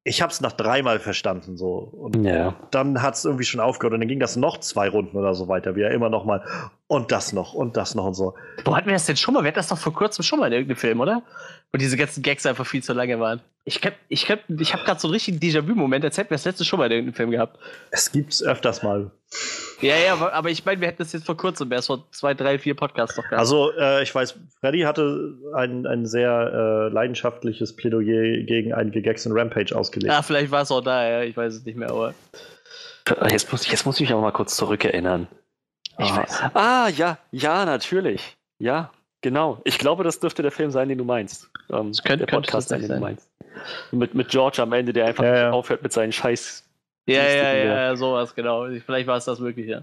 [0.05, 1.75] ich habe es nach dreimal verstanden so.
[1.77, 2.55] Und Ja.
[2.71, 5.49] dann hat es irgendwie schon aufgehört und dann ging das noch zwei Runden oder so
[5.49, 6.43] weiter, wie er immer noch mal
[6.87, 8.35] und das noch und das noch und so.
[8.65, 9.43] Wo hatten wir das denn schon mal?
[9.43, 11.23] Wir hatten das doch vor kurzem schon mal in irgendeinem Film, oder?
[11.73, 13.41] Wo diese ganzen Gags einfach viel zu lange waren.
[13.69, 16.79] Ich, ich, ich habe gerade so einen richtigen Déjà-vu-Moment, als hätten wir das letzte schon
[16.79, 17.59] mal in irgendeinem Film gehabt.
[17.91, 19.11] Es gibt's öfters mal.
[19.83, 22.59] Ja, ja, aber- ich meine, wir hätten das jetzt vor kurzem erst vor zwei, drei,
[22.59, 23.39] vier Podcasts doch gehabt.
[23.39, 29.27] Also, äh, ich weiß, Freddy hatte ein, ein sehr äh, leidenschaftliches Plädoyer gegen einige Gags
[29.27, 30.11] in Rampage ausgelegt.
[30.11, 32.15] ja, vielleicht war es auch da, ja, ich weiß es nicht mehr, aber.
[33.31, 35.29] Jetzt muss, ich- jetzt muss ich mich aber mal kurz zurückerinnern.
[35.99, 36.17] Ich ah.
[36.17, 36.43] weiß.
[36.55, 38.37] Ah, ja, ja, natürlich.
[38.59, 38.91] Ja,
[39.23, 39.61] genau.
[39.65, 41.51] Ich glaube, das dürfte der Film sein, den du meinst.
[41.71, 43.03] Ähm, könnte- der könnte Podcast sein, das den du sein.
[43.03, 43.31] meinst.
[43.93, 45.51] Mit, mit George am Ende, der einfach Ja, ja.
[45.51, 46.65] aufhört mit seinen Scheiß.
[47.09, 47.65] Ja, ja, ja.
[47.65, 48.67] ja, sowas, genau.
[48.85, 49.83] Vielleicht war es das wirklich, ja.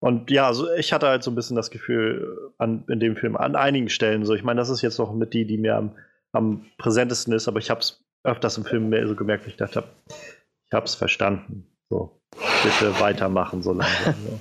[0.00, 3.36] Und ja, also ich hatte halt so ein bisschen das Gefühl an, in dem Film,
[3.36, 5.96] an einigen Stellen, so, ich meine, das ist jetzt noch mit die, die mir am,
[6.32, 9.56] am präsentesten ist, aber ich habe es öfters im Film mehr so gemerkt, dass ich
[9.56, 11.66] dachte, ich habe es verstanden.
[11.88, 12.20] So,
[12.62, 14.14] bitte weitermachen so langsam.
[14.26, 14.40] so.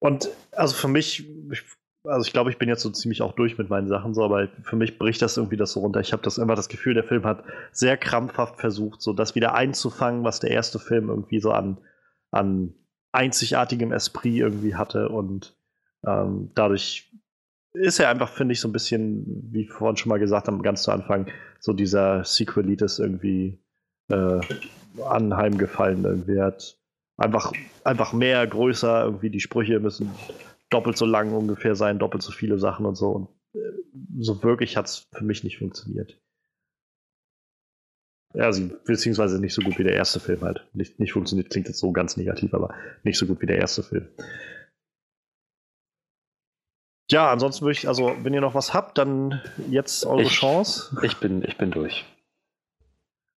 [0.00, 1.62] Und also für mich, ich,
[2.06, 4.48] also ich glaube, ich bin jetzt so ziemlich auch durch mit meinen Sachen, so, aber
[4.62, 6.00] für mich bricht das irgendwie das so runter.
[6.00, 9.54] Ich habe das immer das Gefühl, der Film hat sehr krampfhaft versucht, so das wieder
[9.54, 11.78] einzufangen, was der erste Film irgendwie so an,
[12.30, 12.74] an
[13.12, 15.56] einzigartigem Esprit irgendwie hatte und
[16.06, 17.10] ähm, dadurch
[17.72, 20.82] ist er einfach, finde ich, so ein bisschen, wie vorhin schon mal gesagt haben, ganz
[20.82, 21.26] zu Anfang,
[21.60, 23.58] so dieser Sequelitis irgendwie
[24.08, 24.40] äh,
[25.04, 26.04] anheimgefallen.
[26.04, 26.78] Irgendwie hat
[27.18, 27.52] einfach,
[27.84, 30.10] einfach mehr, größer, irgendwie die Sprüche müssen
[30.70, 33.10] doppelt so lang ungefähr sein, doppelt so viele Sachen und so.
[33.10, 33.58] Und äh,
[34.18, 36.20] so wirklich hat es für mich nicht funktioniert.
[38.34, 40.68] Ja, sie, beziehungsweise nicht so gut wie der erste Film halt.
[40.74, 43.82] Nicht, nicht funktioniert, klingt jetzt so ganz negativ, aber nicht so gut wie der erste
[43.82, 44.08] Film.
[47.10, 50.98] Ja, ansonsten würde ich, also, wenn ihr noch was habt, dann jetzt eure Ich- Chance.
[51.02, 52.04] Ich bin, ich bin durch.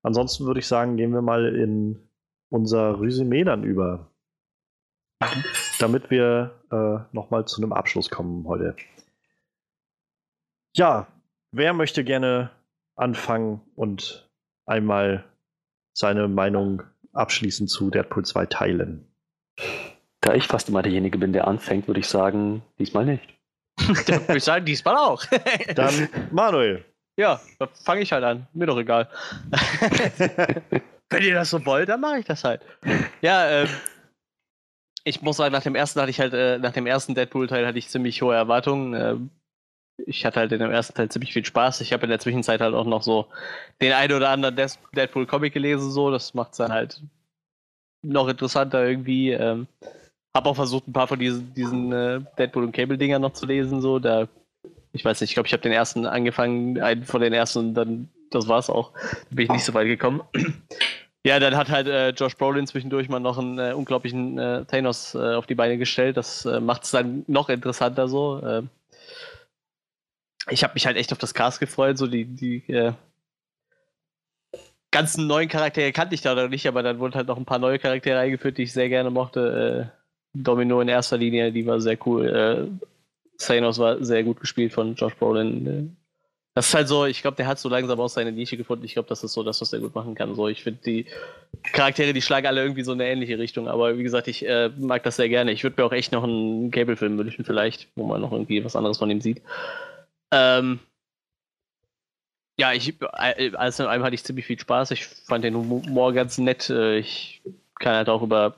[0.03, 2.09] Ansonsten würde ich sagen, gehen wir mal in
[2.49, 4.11] unser Resümee dann über.
[5.79, 8.75] Damit wir äh, nochmal zu einem Abschluss kommen heute.
[10.75, 11.07] Ja,
[11.51, 12.51] wer möchte gerne
[12.95, 14.29] anfangen und
[14.65, 15.25] einmal
[15.93, 16.83] seine Meinung
[17.13, 19.07] abschließend zu Deadpool 2 teilen?
[20.21, 23.35] Da ich fast immer derjenige bin, der anfängt, würde ich sagen, diesmal nicht.
[24.07, 25.25] Dann würde ich sagen, diesmal auch.
[25.75, 26.85] Dann Manuel.
[27.17, 28.47] ja, da fange ich halt an.
[28.53, 29.09] Mir doch egal.
[31.09, 32.61] Wenn ihr das so wollt, dann mache ich das halt.
[33.21, 33.69] Ja, ähm,
[35.03, 37.79] ich muss sagen, nach dem ersten hatte ich halt, äh, nach dem ersten Deadpool-Teil hatte
[37.79, 38.93] ich ziemlich hohe Erwartungen.
[38.93, 39.29] Ähm,
[40.05, 41.81] ich hatte halt in dem ersten Teil ziemlich viel Spaß.
[41.81, 43.27] Ich habe in der Zwischenzeit halt auch noch so
[43.81, 44.55] den einen oder anderen
[44.95, 46.11] Deadpool-Comic gelesen, so.
[46.11, 47.01] Das macht es dann halt
[48.01, 49.31] noch interessanter irgendwie.
[49.31, 49.67] Ähm,
[50.35, 53.81] hab auch versucht, ein paar von diesen, diesen äh, Deadpool- und Cable-Dingern noch zu lesen,
[53.81, 53.99] so.
[53.99, 54.27] Da,
[54.93, 57.73] ich weiß nicht, ich glaube, ich habe den ersten angefangen, einen von den ersten, und
[57.73, 58.93] dann, das war's auch.
[58.93, 60.21] Da bin ich nicht so weit gekommen.
[61.25, 65.15] Ja, dann hat halt äh, Josh Brolin zwischendurch mal noch einen äh, unglaublichen äh, Thanos
[65.15, 66.15] äh, auf die Beine gestellt.
[66.15, 68.41] Das äh, macht es dann noch interessanter so.
[68.41, 68.69] Ähm,
[70.49, 71.97] ich habe mich halt echt auf das Cast gefreut.
[71.97, 72.93] So die, die äh,
[74.91, 77.59] ganzen neuen Charaktere kannte ich da noch nicht, aber dann wurden halt noch ein paar
[77.59, 79.91] neue Charaktere eingeführt, die ich sehr gerne mochte.
[80.33, 82.79] Domino in erster Linie, die war sehr cool.
[83.39, 85.97] Thanos war sehr gut gespielt von Josh Brolin.
[86.59, 88.83] Das ist halt so, ich glaube, der hat so langsam auch seine Nische gefunden.
[88.83, 90.35] Ich glaube, das ist so das, was er gut machen kann.
[90.35, 91.05] So, ich finde, die
[91.71, 93.69] Charaktere, die schlagen alle irgendwie so in eine ähnliche Richtung.
[93.69, 95.53] Aber wie gesagt, ich äh, mag das sehr gerne.
[95.53, 98.75] Ich würde mir auch echt noch einen Cable-Film wünschen, vielleicht, wo man noch irgendwie was
[98.75, 99.41] anderes von ihm sieht.
[100.31, 100.81] Ähm,
[102.57, 104.91] ja, ich, alles in allem hatte ich ziemlich viel Spaß.
[104.91, 106.69] Ich fand den Humor ganz nett.
[106.69, 107.41] Äh, Ich
[107.79, 108.53] kann halt auch über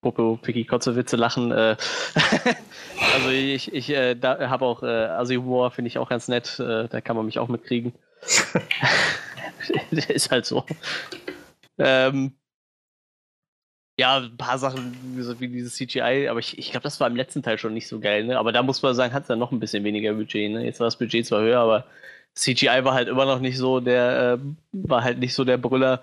[0.00, 1.52] Popo, Picky, Kotzewitze lachen.
[1.52, 1.76] Äh,
[3.14, 6.58] also ich, ich äh, habe auch äh, Asi-Humor, finde ich auch ganz nett.
[6.58, 7.92] Äh, da kann man mich auch mitkriegen.
[9.90, 10.64] ist halt so.
[11.78, 12.32] Ähm,
[13.98, 17.16] ja, ein paar Sachen, wie, wie dieses CGI, aber ich, ich glaube, das war im
[17.16, 18.38] letzten Teil schon nicht so geil, ne?
[18.38, 20.64] Aber da muss man sagen, hat es dann noch ein bisschen weniger Budget, ne?
[20.64, 21.84] Jetzt war das Budget zwar höher, aber
[22.34, 26.02] CGI war halt immer noch nicht so der, äh, war halt nicht so der Brüller.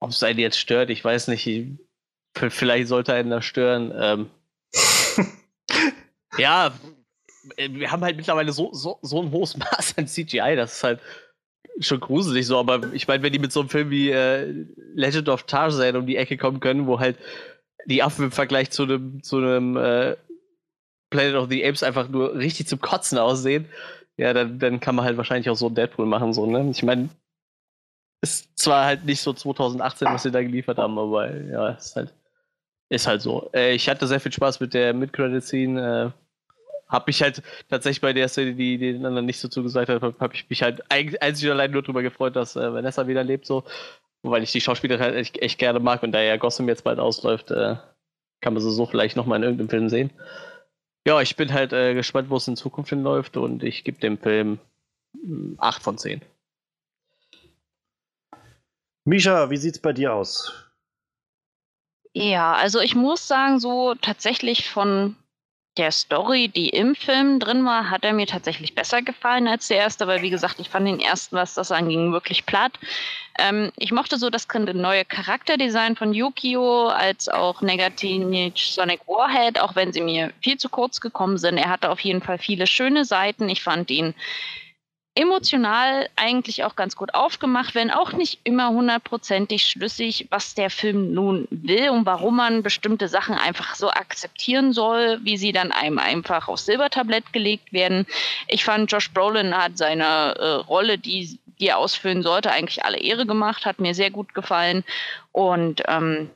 [0.00, 1.46] Ob es einen jetzt stört, ich weiß nicht.
[2.36, 3.92] Ich, vielleicht sollte einen das stören.
[3.96, 4.30] Ähm,
[6.38, 6.72] Ja,
[7.56, 10.84] äh, wir haben halt mittlerweile so, so, so ein hohes Maß an CGI, das ist
[10.84, 11.00] halt
[11.80, 14.52] schon gruselig so, aber ich meine, wenn die mit so einem Film wie äh,
[14.94, 17.18] Legend of Tarzan um die Ecke kommen können, wo halt
[17.86, 20.16] die Affen im Vergleich zu einem zu einem äh,
[21.10, 23.66] Planet of the Apes einfach nur richtig zum Kotzen aussehen,
[24.16, 26.68] ja, dann, dann kann man halt wahrscheinlich auch so Deadpool machen, so, ne?
[26.70, 27.08] Ich meine,
[28.20, 32.12] ist zwar halt nicht so 2018, was sie da geliefert haben, aber ja, ist halt,
[32.88, 33.50] ist halt so.
[33.54, 36.12] Äh, ich hatte sehr viel Spaß mit der Mid-Credit-Scene.
[36.14, 36.22] Äh,
[36.88, 40.34] hab mich halt tatsächlich bei der Szene, die, den anderen nicht so zugesagt hat, habe
[40.34, 43.64] ich mich halt einzig und allein nur darüber gefreut, dass äh, Vanessa wieder lebt, so.
[44.22, 46.98] Weil ich die Schauspielerin halt echt, echt, gerne mag und da ja Gotham jetzt bald
[46.98, 47.76] ausläuft, äh,
[48.40, 50.10] kann man sie so vielleicht nochmal in irgendeinem Film sehen.
[51.06, 54.18] Ja, ich bin halt äh, gespannt, wo es in Zukunft hinläuft und ich gebe dem
[54.18, 54.58] Film
[55.58, 56.22] 8 hm, von 10.
[59.08, 60.52] Misha, wie sieht's bei dir aus?
[62.12, 65.16] Ja, also ich muss sagen, so tatsächlich von
[65.78, 69.78] der Story, die im Film drin war, hat er mir tatsächlich besser gefallen als der
[69.78, 72.78] erste, weil wie gesagt, ich fand den ersten, was das anging, wirklich platt.
[73.38, 79.74] Ähm, ich mochte so das neue Charakterdesign von Yukio als auch Negative Sonic Warhead, auch
[79.74, 81.56] wenn sie mir viel zu kurz gekommen sind.
[81.56, 83.48] Er hatte auf jeden Fall viele schöne Seiten.
[83.48, 84.14] Ich fand ihn
[85.18, 91.12] emotional eigentlich auch ganz gut aufgemacht, wenn auch nicht immer hundertprozentig schlüssig, was der Film
[91.12, 95.98] nun will und warum man bestimmte Sachen einfach so akzeptieren soll, wie sie dann einem
[95.98, 98.06] einfach aufs Silbertablett gelegt werden.
[98.46, 102.98] Ich fand, Josh Brolin hat seine äh, Rolle, die, die er ausfüllen sollte, eigentlich alle
[102.98, 104.84] Ehre gemacht, hat mir sehr gut gefallen
[105.32, 106.30] und ähm,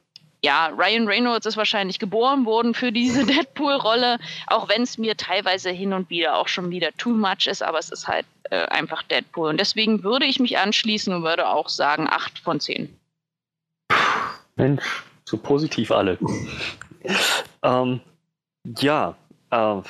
[0.45, 5.71] ja, Ryan Reynolds ist wahrscheinlich geboren worden für diese Deadpool-Rolle, auch wenn es mir teilweise
[5.71, 9.03] hin und wieder auch schon wieder too much ist, aber es ist halt äh, einfach
[9.05, 9.51] Deadpool.
[9.51, 12.95] Und deswegen würde ich mich anschließen und würde auch sagen 8 von 10.
[14.57, 16.19] Mensch, so positiv alle.
[17.63, 18.01] ähm,
[18.79, 19.17] ja,
[19.51, 19.81] äh,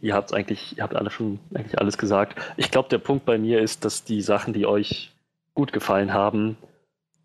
[0.00, 2.40] ihr habt eigentlich, ihr habt alle schon eigentlich alles gesagt.
[2.56, 5.12] Ich glaube, der Punkt bei mir ist, dass die Sachen, die euch
[5.54, 6.56] gut gefallen haben,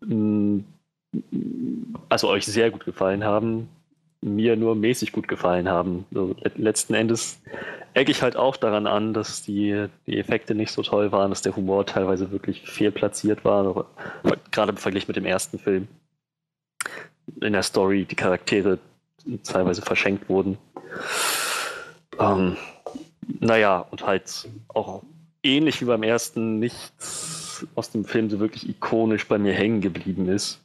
[0.00, 0.64] mh,
[2.08, 3.68] also euch sehr gut gefallen haben,
[4.20, 6.06] mir nur mäßig gut gefallen haben.
[6.12, 7.40] So, letzten Endes
[7.94, 11.42] ecke ich halt auch daran an, dass die, die Effekte nicht so toll waren, dass
[11.42, 13.86] der Humor teilweise wirklich fehlplatziert war,
[14.50, 15.88] gerade im Vergleich mit dem ersten Film.
[17.40, 18.78] In der Story die Charaktere
[19.44, 20.58] teilweise verschenkt wurden.
[22.18, 22.56] Ähm,
[23.40, 25.02] naja, und halt auch
[25.42, 30.28] ähnlich wie beim ersten nichts aus dem Film so wirklich ikonisch bei mir hängen geblieben
[30.28, 30.61] ist.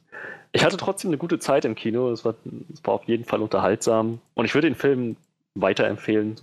[0.52, 2.10] Ich hatte trotzdem eine gute Zeit im Kino.
[2.10, 2.34] Es war,
[2.72, 4.20] es war auf jeden Fall unterhaltsam.
[4.34, 5.16] Und ich würde den Film
[5.54, 6.36] weiterempfehlen,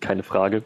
[0.00, 0.62] keine Frage.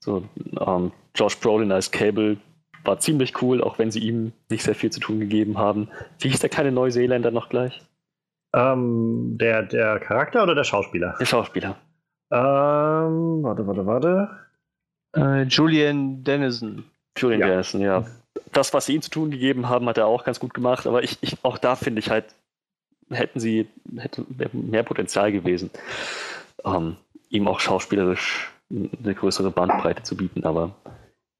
[0.00, 0.24] So,
[0.60, 2.38] ähm, Josh Brolin als Cable
[2.84, 5.88] war ziemlich cool, auch wenn sie ihm nicht sehr viel zu tun gegeben haben.
[6.20, 7.82] Wie hieß der kleine Neuseeländer noch gleich?
[8.54, 11.16] Ähm, der, der Charakter oder der Schauspieler?
[11.20, 11.76] Der Schauspieler.
[12.30, 14.30] Ähm, warte, warte, warte.
[15.14, 16.84] Äh, Julian Dennison.
[17.16, 17.46] Julian ja.
[17.48, 18.04] Dennison, ja
[18.52, 20.86] das, was sie ihm zu tun gegeben haben, hat er auch ganz gut gemacht.
[20.86, 22.26] Aber ich, ich auch da finde ich halt,
[23.10, 25.70] hätten sie hätte mehr Potenzial gewesen,
[26.64, 26.96] ähm,
[27.30, 30.44] ihm auch schauspielerisch eine größere Bandbreite zu bieten.
[30.44, 30.74] Aber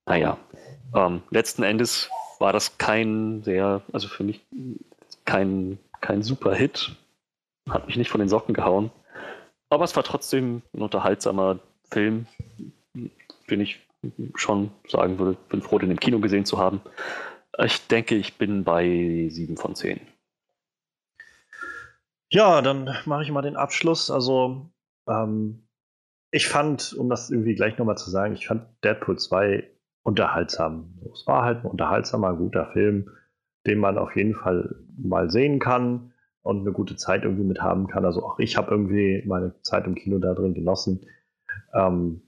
[0.05, 0.37] naja,
[0.95, 4.41] ähm, letzten Endes war das kein sehr, also für mich
[5.25, 6.95] kein, kein super Hit.
[7.69, 8.91] Hat mich nicht von den Socken gehauen.
[9.69, 11.59] Aber es war trotzdem ein unterhaltsamer
[11.91, 12.25] Film,
[12.95, 13.79] den ich
[14.35, 16.81] schon sagen würde, bin froh, den im Kino gesehen zu haben.
[17.63, 19.99] Ich denke, ich bin bei 7 von 10.
[22.31, 24.11] Ja, dann mache ich mal den Abschluss.
[24.11, 24.69] Also,
[25.07, 25.67] ähm,
[26.31, 29.67] ich fand, um das irgendwie gleich nochmal zu sagen, ich fand Deadpool 2
[30.03, 30.93] unterhaltsam.
[31.11, 33.09] Es war halt ein unterhaltsamer, guter Film,
[33.65, 36.13] den man auf jeden Fall mal sehen kann
[36.43, 38.05] und eine gute Zeit irgendwie mit haben kann.
[38.05, 41.05] Also auch ich habe irgendwie meine Zeit im Kino da drin genossen.
[41.73, 42.21] Ähm,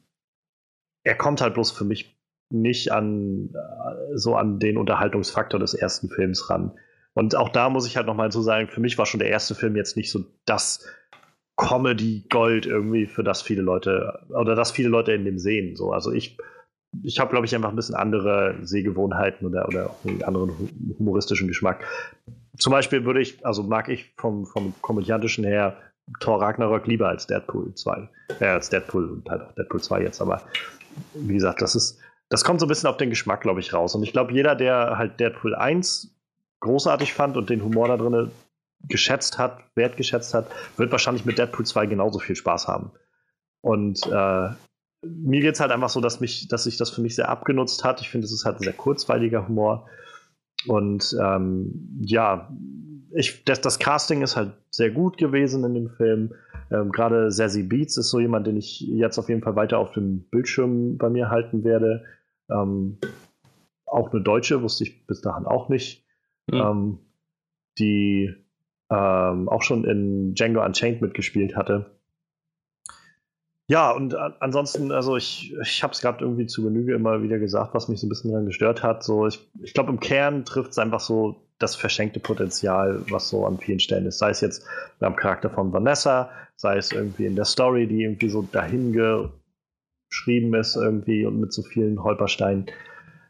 [1.03, 2.17] er kommt halt bloß für mich
[2.49, 6.71] nicht an äh, so an den Unterhaltungsfaktor des ersten Films ran.
[7.13, 9.55] Und auch da muss ich halt nochmal so sagen, für mich war schon der erste
[9.55, 10.85] Film jetzt nicht so das
[11.57, 15.75] Comedy-Gold irgendwie, für das viele Leute, oder das viele Leute in dem sehen.
[15.75, 15.91] So.
[15.91, 16.38] Also ich,
[17.03, 20.51] ich habe, glaube ich, einfach ein bisschen andere Sehgewohnheiten oder, oder auch einen anderen
[20.97, 21.85] humoristischen Geschmack.
[22.57, 25.77] Zum Beispiel würde ich, also mag ich vom, vom komödiantischen her
[26.19, 28.09] Thor Ragnarok lieber als Deadpool 2.
[28.39, 30.41] Äh, als Deadpool und halt auch Deadpool 2 jetzt, aber
[31.13, 33.95] wie gesagt, das ist, das kommt so ein bisschen auf den Geschmack, glaube ich, raus.
[33.95, 36.15] Und ich glaube, jeder, der halt Deadpool 1
[36.61, 38.31] großartig fand und den Humor da drin
[38.87, 40.47] geschätzt hat, wertgeschätzt hat,
[40.77, 42.91] wird wahrscheinlich mit Deadpool 2 genauso viel Spaß haben.
[43.61, 44.49] Und äh,
[45.03, 47.83] mir geht es halt einfach so, dass, mich, dass sich das für mich sehr abgenutzt
[47.83, 48.01] hat.
[48.01, 49.87] Ich finde, es ist halt ein sehr kurzweiliger Humor.
[50.67, 52.49] Und ähm, ja,
[53.13, 56.33] ich, das, das Casting ist halt sehr gut gewesen in dem Film.
[56.72, 59.91] Ähm, Gerade Sassy Beats ist so jemand, den ich jetzt auf jeden Fall weiter auf
[59.91, 62.06] dem Bildschirm bei mir halten werde.
[62.50, 62.98] Ähm,
[63.85, 66.06] auch eine Deutsche, wusste ich bis dahin auch nicht.
[66.48, 66.58] Mhm.
[66.58, 67.00] Ähm,
[67.77, 68.33] die
[68.90, 71.98] ähm, auch schon in Django Unchained mitgespielt hatte.
[73.67, 77.74] Ja, und ansonsten, also ich, ich habe es gerade irgendwie zu Genüge immer wieder gesagt,
[77.74, 79.01] was mich so ein bisschen daran gestört hat.
[79.01, 83.45] So, ich, ich glaube, im Kern trifft es einfach so das verschenkte Potenzial, was so
[83.45, 84.19] an vielen Stellen ist.
[84.19, 84.65] Sei es jetzt
[84.99, 88.93] beim Charakter von Vanessa, sei es irgendwie in der Story, die irgendwie so dahin
[90.09, 92.67] geschrieben ist irgendwie und mit so vielen Holpersteinen.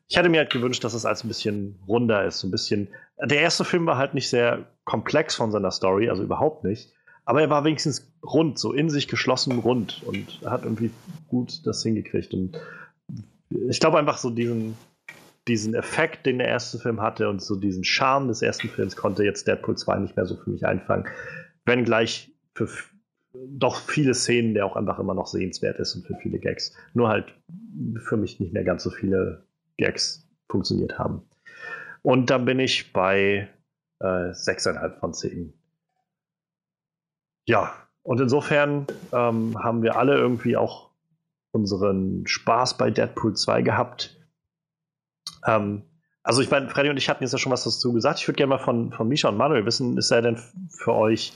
[0.07, 2.89] Ich hätte mir halt gewünscht, dass es als ein bisschen runder ist, so ein bisschen.
[3.23, 6.91] Der erste Film war halt nicht sehr komplex von seiner Story, also überhaupt nicht.
[7.23, 10.91] Aber er war wenigstens rund, so in sich geschlossen rund und hat irgendwie
[11.27, 12.33] gut das hingekriegt.
[12.33, 12.57] Und
[13.69, 14.75] ich glaube einfach so diesen,
[15.47, 19.23] diesen Effekt, den der erste Film hatte und so diesen Charme des ersten Films konnte
[19.23, 21.07] jetzt Deadpool 2 nicht mehr so für mich einfangen.
[21.65, 22.69] Wenngleich für
[23.33, 26.75] doch viele Szenen, der auch einfach immer noch sehenswert ist und für viele Gags.
[26.93, 27.33] Nur halt
[27.99, 29.45] für mich nicht mehr ganz so viele
[29.77, 31.23] Gags funktioniert haben.
[32.01, 33.47] Und dann bin ich bei
[33.99, 35.53] äh, 6,5 von 10
[37.45, 40.89] ja, und insofern ähm, haben wir alle irgendwie auch
[41.51, 44.20] unseren Spaß bei Deadpool 2 gehabt.
[45.47, 45.83] Ähm,
[46.23, 48.19] also ich meine, Freddy und ich hatten jetzt ja schon was dazu gesagt.
[48.19, 50.37] Ich würde gerne mal von, von Misha und Manuel wissen, ist er denn
[50.69, 51.33] für euch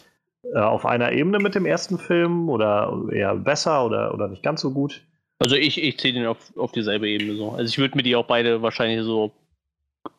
[0.53, 4.61] äh, auf einer Ebene mit dem ersten Film oder eher besser oder, oder nicht ganz
[4.61, 5.01] so gut?
[5.40, 7.51] Also ich, ich zähle den auf, auf dieselbe Ebene so.
[7.51, 9.32] Also ich würde mir die auch beide wahrscheinlich so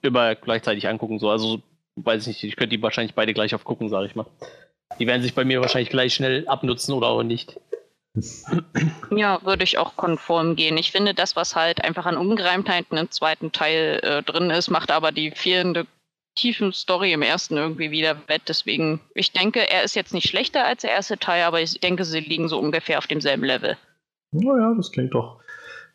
[0.03, 1.19] immer gleichzeitig angucken.
[1.19, 1.31] So.
[1.31, 1.63] Also
[1.97, 4.27] weiß ich nicht, ich könnte die wahrscheinlich beide gleich aufgucken, sage ich mal.
[4.99, 7.59] Die werden sich bei mir wahrscheinlich gleich schnell abnutzen oder auch nicht.
[9.11, 10.77] Ja, würde ich auch konform gehen.
[10.77, 14.91] Ich finde, das, was halt einfach an Ungereimtheiten im zweiten Teil äh, drin ist, macht
[14.91, 15.87] aber die fehlende
[16.35, 18.43] tiefen Story im ersten irgendwie wieder wett.
[18.49, 22.05] Deswegen, ich denke, er ist jetzt nicht schlechter als der erste Teil, aber ich denke,
[22.05, 23.77] sie liegen so ungefähr auf demselben Level.
[24.33, 25.41] Naja, das klingt doch,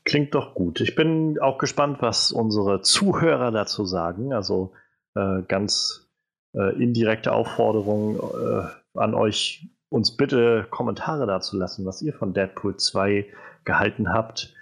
[0.03, 0.81] klingt doch gut.
[0.81, 4.33] Ich bin auch gespannt, was unsere Zuhörer dazu sagen.
[4.33, 4.73] Also
[5.15, 6.09] äh, ganz
[6.53, 12.77] äh, indirekte Aufforderung äh, an euch, uns bitte Kommentare dazu lassen, was ihr von Deadpool
[12.77, 13.27] 2
[13.65, 14.55] gehalten habt.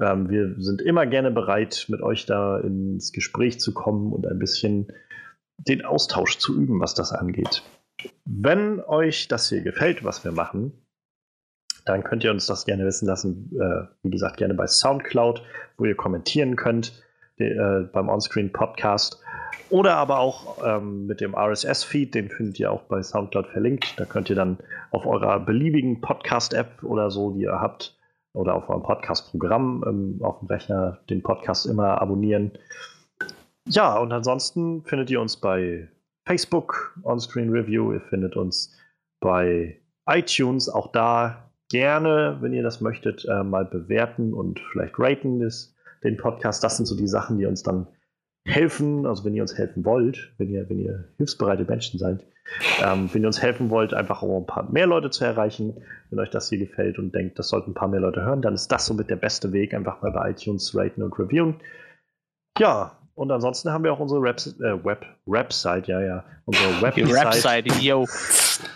[0.00, 4.38] Ähm, wir sind immer gerne bereit, mit euch da ins Gespräch zu kommen und ein
[4.38, 4.92] bisschen
[5.56, 7.62] den Austausch zu üben, was das angeht.
[8.26, 10.72] Wenn euch das hier gefällt, was wir machen,
[11.86, 13.50] dann könnt ihr uns das gerne wissen lassen.
[13.58, 15.42] Äh, wie gesagt, gerne bei Soundcloud,
[15.78, 17.02] wo ihr kommentieren könnt,
[17.38, 19.22] die, äh, beim Onscreen Podcast.
[19.68, 23.98] Oder aber auch ähm, mit dem RSS-Feed, den findet ihr auch bei Soundcloud verlinkt.
[23.98, 24.58] Da könnt ihr dann
[24.90, 27.96] auf eurer beliebigen Podcast-App oder so, die ihr habt,
[28.32, 32.52] oder auf eurem Podcast-Programm ähm, auf dem Rechner den Podcast immer abonnieren.
[33.68, 35.88] Ja, und ansonsten findet ihr uns bei
[36.26, 37.92] Facebook, Onscreen Review.
[37.92, 38.76] Ihr findet uns
[39.20, 40.68] bei iTunes.
[40.68, 46.16] Auch da gerne, wenn ihr das möchtet, äh, mal bewerten und vielleicht raten ist den
[46.16, 46.62] Podcast.
[46.62, 47.88] Das sind so die Sachen, die uns dann
[48.46, 52.24] helfen, also wenn ihr uns helfen wollt, wenn ihr, wenn ihr hilfsbereite Menschen seid,
[52.82, 56.20] ähm, wenn ihr uns helfen wollt, einfach um ein paar mehr Leute zu erreichen, wenn
[56.20, 58.68] euch das hier gefällt und denkt, das sollten ein paar mehr Leute hören, dann ist
[58.68, 61.56] das somit der beste Weg, einfach mal bei iTunes raten und reviewen.
[62.58, 67.72] Ja, und ansonsten haben wir auch unsere Web, äh, Web Website, ja, ja, unsere Website,
[67.80, 68.06] yo.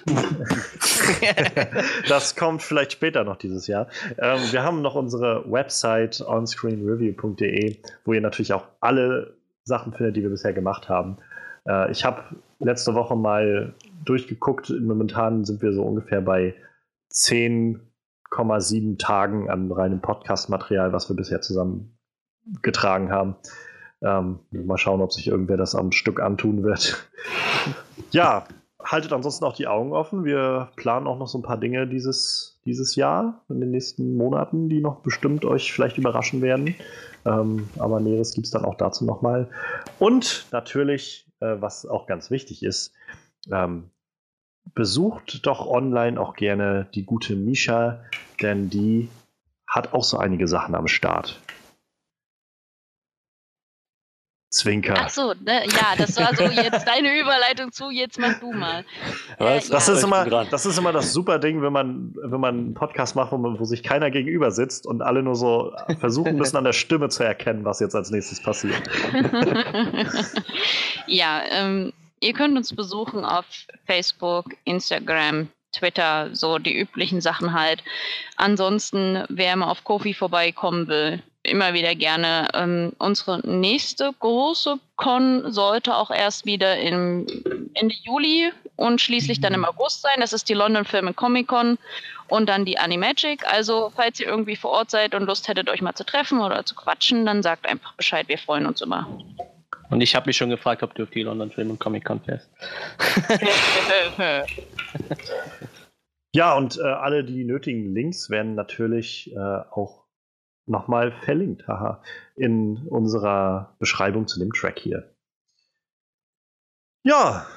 [2.08, 3.88] das kommt vielleicht später noch dieses Jahr.
[4.18, 10.22] Ähm, wir haben noch unsere Website onscreenreview.de, wo ihr natürlich auch alle Sachen findet, die
[10.22, 11.18] wir bisher gemacht haben.
[11.66, 12.22] Äh, ich habe
[12.58, 13.74] letzte Woche mal
[14.04, 14.70] durchgeguckt.
[14.80, 16.54] Momentan sind wir so ungefähr bei
[17.12, 23.36] 10,7 Tagen an reinem Podcast-Material, was wir bisher zusammengetragen haben.
[24.02, 27.10] Ähm, mal schauen, ob sich irgendwer das am Stück antun wird.
[28.12, 28.46] ja,
[28.84, 30.24] haltet ansonsten auch die Augen offen.
[30.24, 34.68] Wir planen auch noch so ein paar Dinge dieses, dieses Jahr, in den nächsten Monaten,
[34.68, 36.74] die noch bestimmt euch vielleicht überraschen werden.
[37.24, 39.48] Ähm, aber Näheres gibt es dann auch dazu nochmal.
[39.98, 42.92] Und natürlich, äh, was auch ganz wichtig ist,
[43.50, 43.90] ähm,
[44.74, 48.00] besucht doch online auch gerne die gute Misha,
[48.40, 49.08] denn die
[49.66, 51.40] hat auch so einige Sachen am Start.
[54.50, 54.94] Zwinker.
[54.98, 58.84] Ach so, ne, ja, das war so jetzt deine Überleitung zu, jetzt mach du mal.
[59.38, 59.94] Äh, das, ja.
[59.94, 63.30] ist immer, das ist immer das super Ding, wenn man, wenn man einen Podcast macht,
[63.30, 66.72] wo, man, wo sich keiner gegenüber sitzt und alle nur so versuchen müssen, an der
[66.72, 68.82] Stimme zu erkennen, was jetzt als nächstes passiert.
[71.06, 73.44] ja, ähm, ihr könnt uns besuchen auf
[73.86, 77.82] Facebook, Instagram, Twitter, so die üblichen Sachen halt.
[78.36, 82.48] Ansonsten, wer mal auf Kofi vorbeikommen will, immer wieder gerne.
[82.54, 87.26] Ähm, unsere nächste große Con sollte auch erst wieder im
[87.74, 90.20] Ende Juli und schließlich dann im August sein.
[90.20, 91.78] Das ist die London Film and Comic Con
[92.28, 93.46] und dann die Animagic.
[93.46, 96.64] Also, falls ihr irgendwie vor Ort seid und Lust hättet, euch mal zu treffen oder
[96.64, 98.28] zu quatschen, dann sagt einfach Bescheid.
[98.28, 99.08] Wir freuen uns immer.
[99.90, 102.20] Und ich habe mich schon gefragt, ob du auf die London Film und Comic Con
[102.20, 102.50] fährst.
[106.32, 110.04] Ja, und äh, alle die nötigen Links werden natürlich äh, auch
[110.66, 112.02] nochmal verlinkt, haha,
[112.36, 115.12] in unserer Beschreibung zu dem Track hier.
[117.04, 117.48] Ja,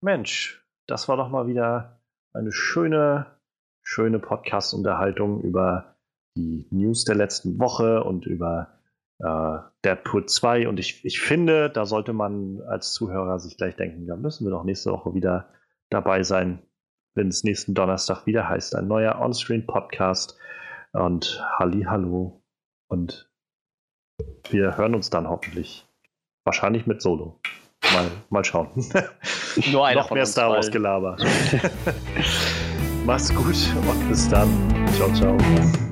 [0.00, 2.00] Mensch, das war doch mal wieder
[2.32, 3.26] eine schöne,
[3.82, 5.96] schöne Podcast-Unterhaltung über
[6.36, 8.79] die News der letzten Woche und über
[9.22, 10.68] äh, Deadpool 2.
[10.68, 14.50] Und ich, ich finde, da sollte man als Zuhörer sich gleich denken, da müssen wir
[14.50, 15.48] doch nächste Woche wieder
[15.90, 16.62] dabei sein,
[17.14, 20.38] wenn es nächsten Donnerstag wieder heißt, ein neuer On-Screen-Podcast.
[20.92, 22.42] Und Halli, hallo.
[22.88, 23.30] Und
[24.50, 25.86] wir hören uns dann hoffentlich.
[26.44, 27.40] Wahrscheinlich mit Solo.
[27.92, 28.68] Mal, mal schauen.
[29.72, 30.70] Nur einer Noch von mehr uns Star Wars.
[30.70, 31.16] Gelaber.
[33.06, 33.56] Mach's gut
[33.88, 34.48] und bis dann.
[34.96, 35.89] Ciao, ciao.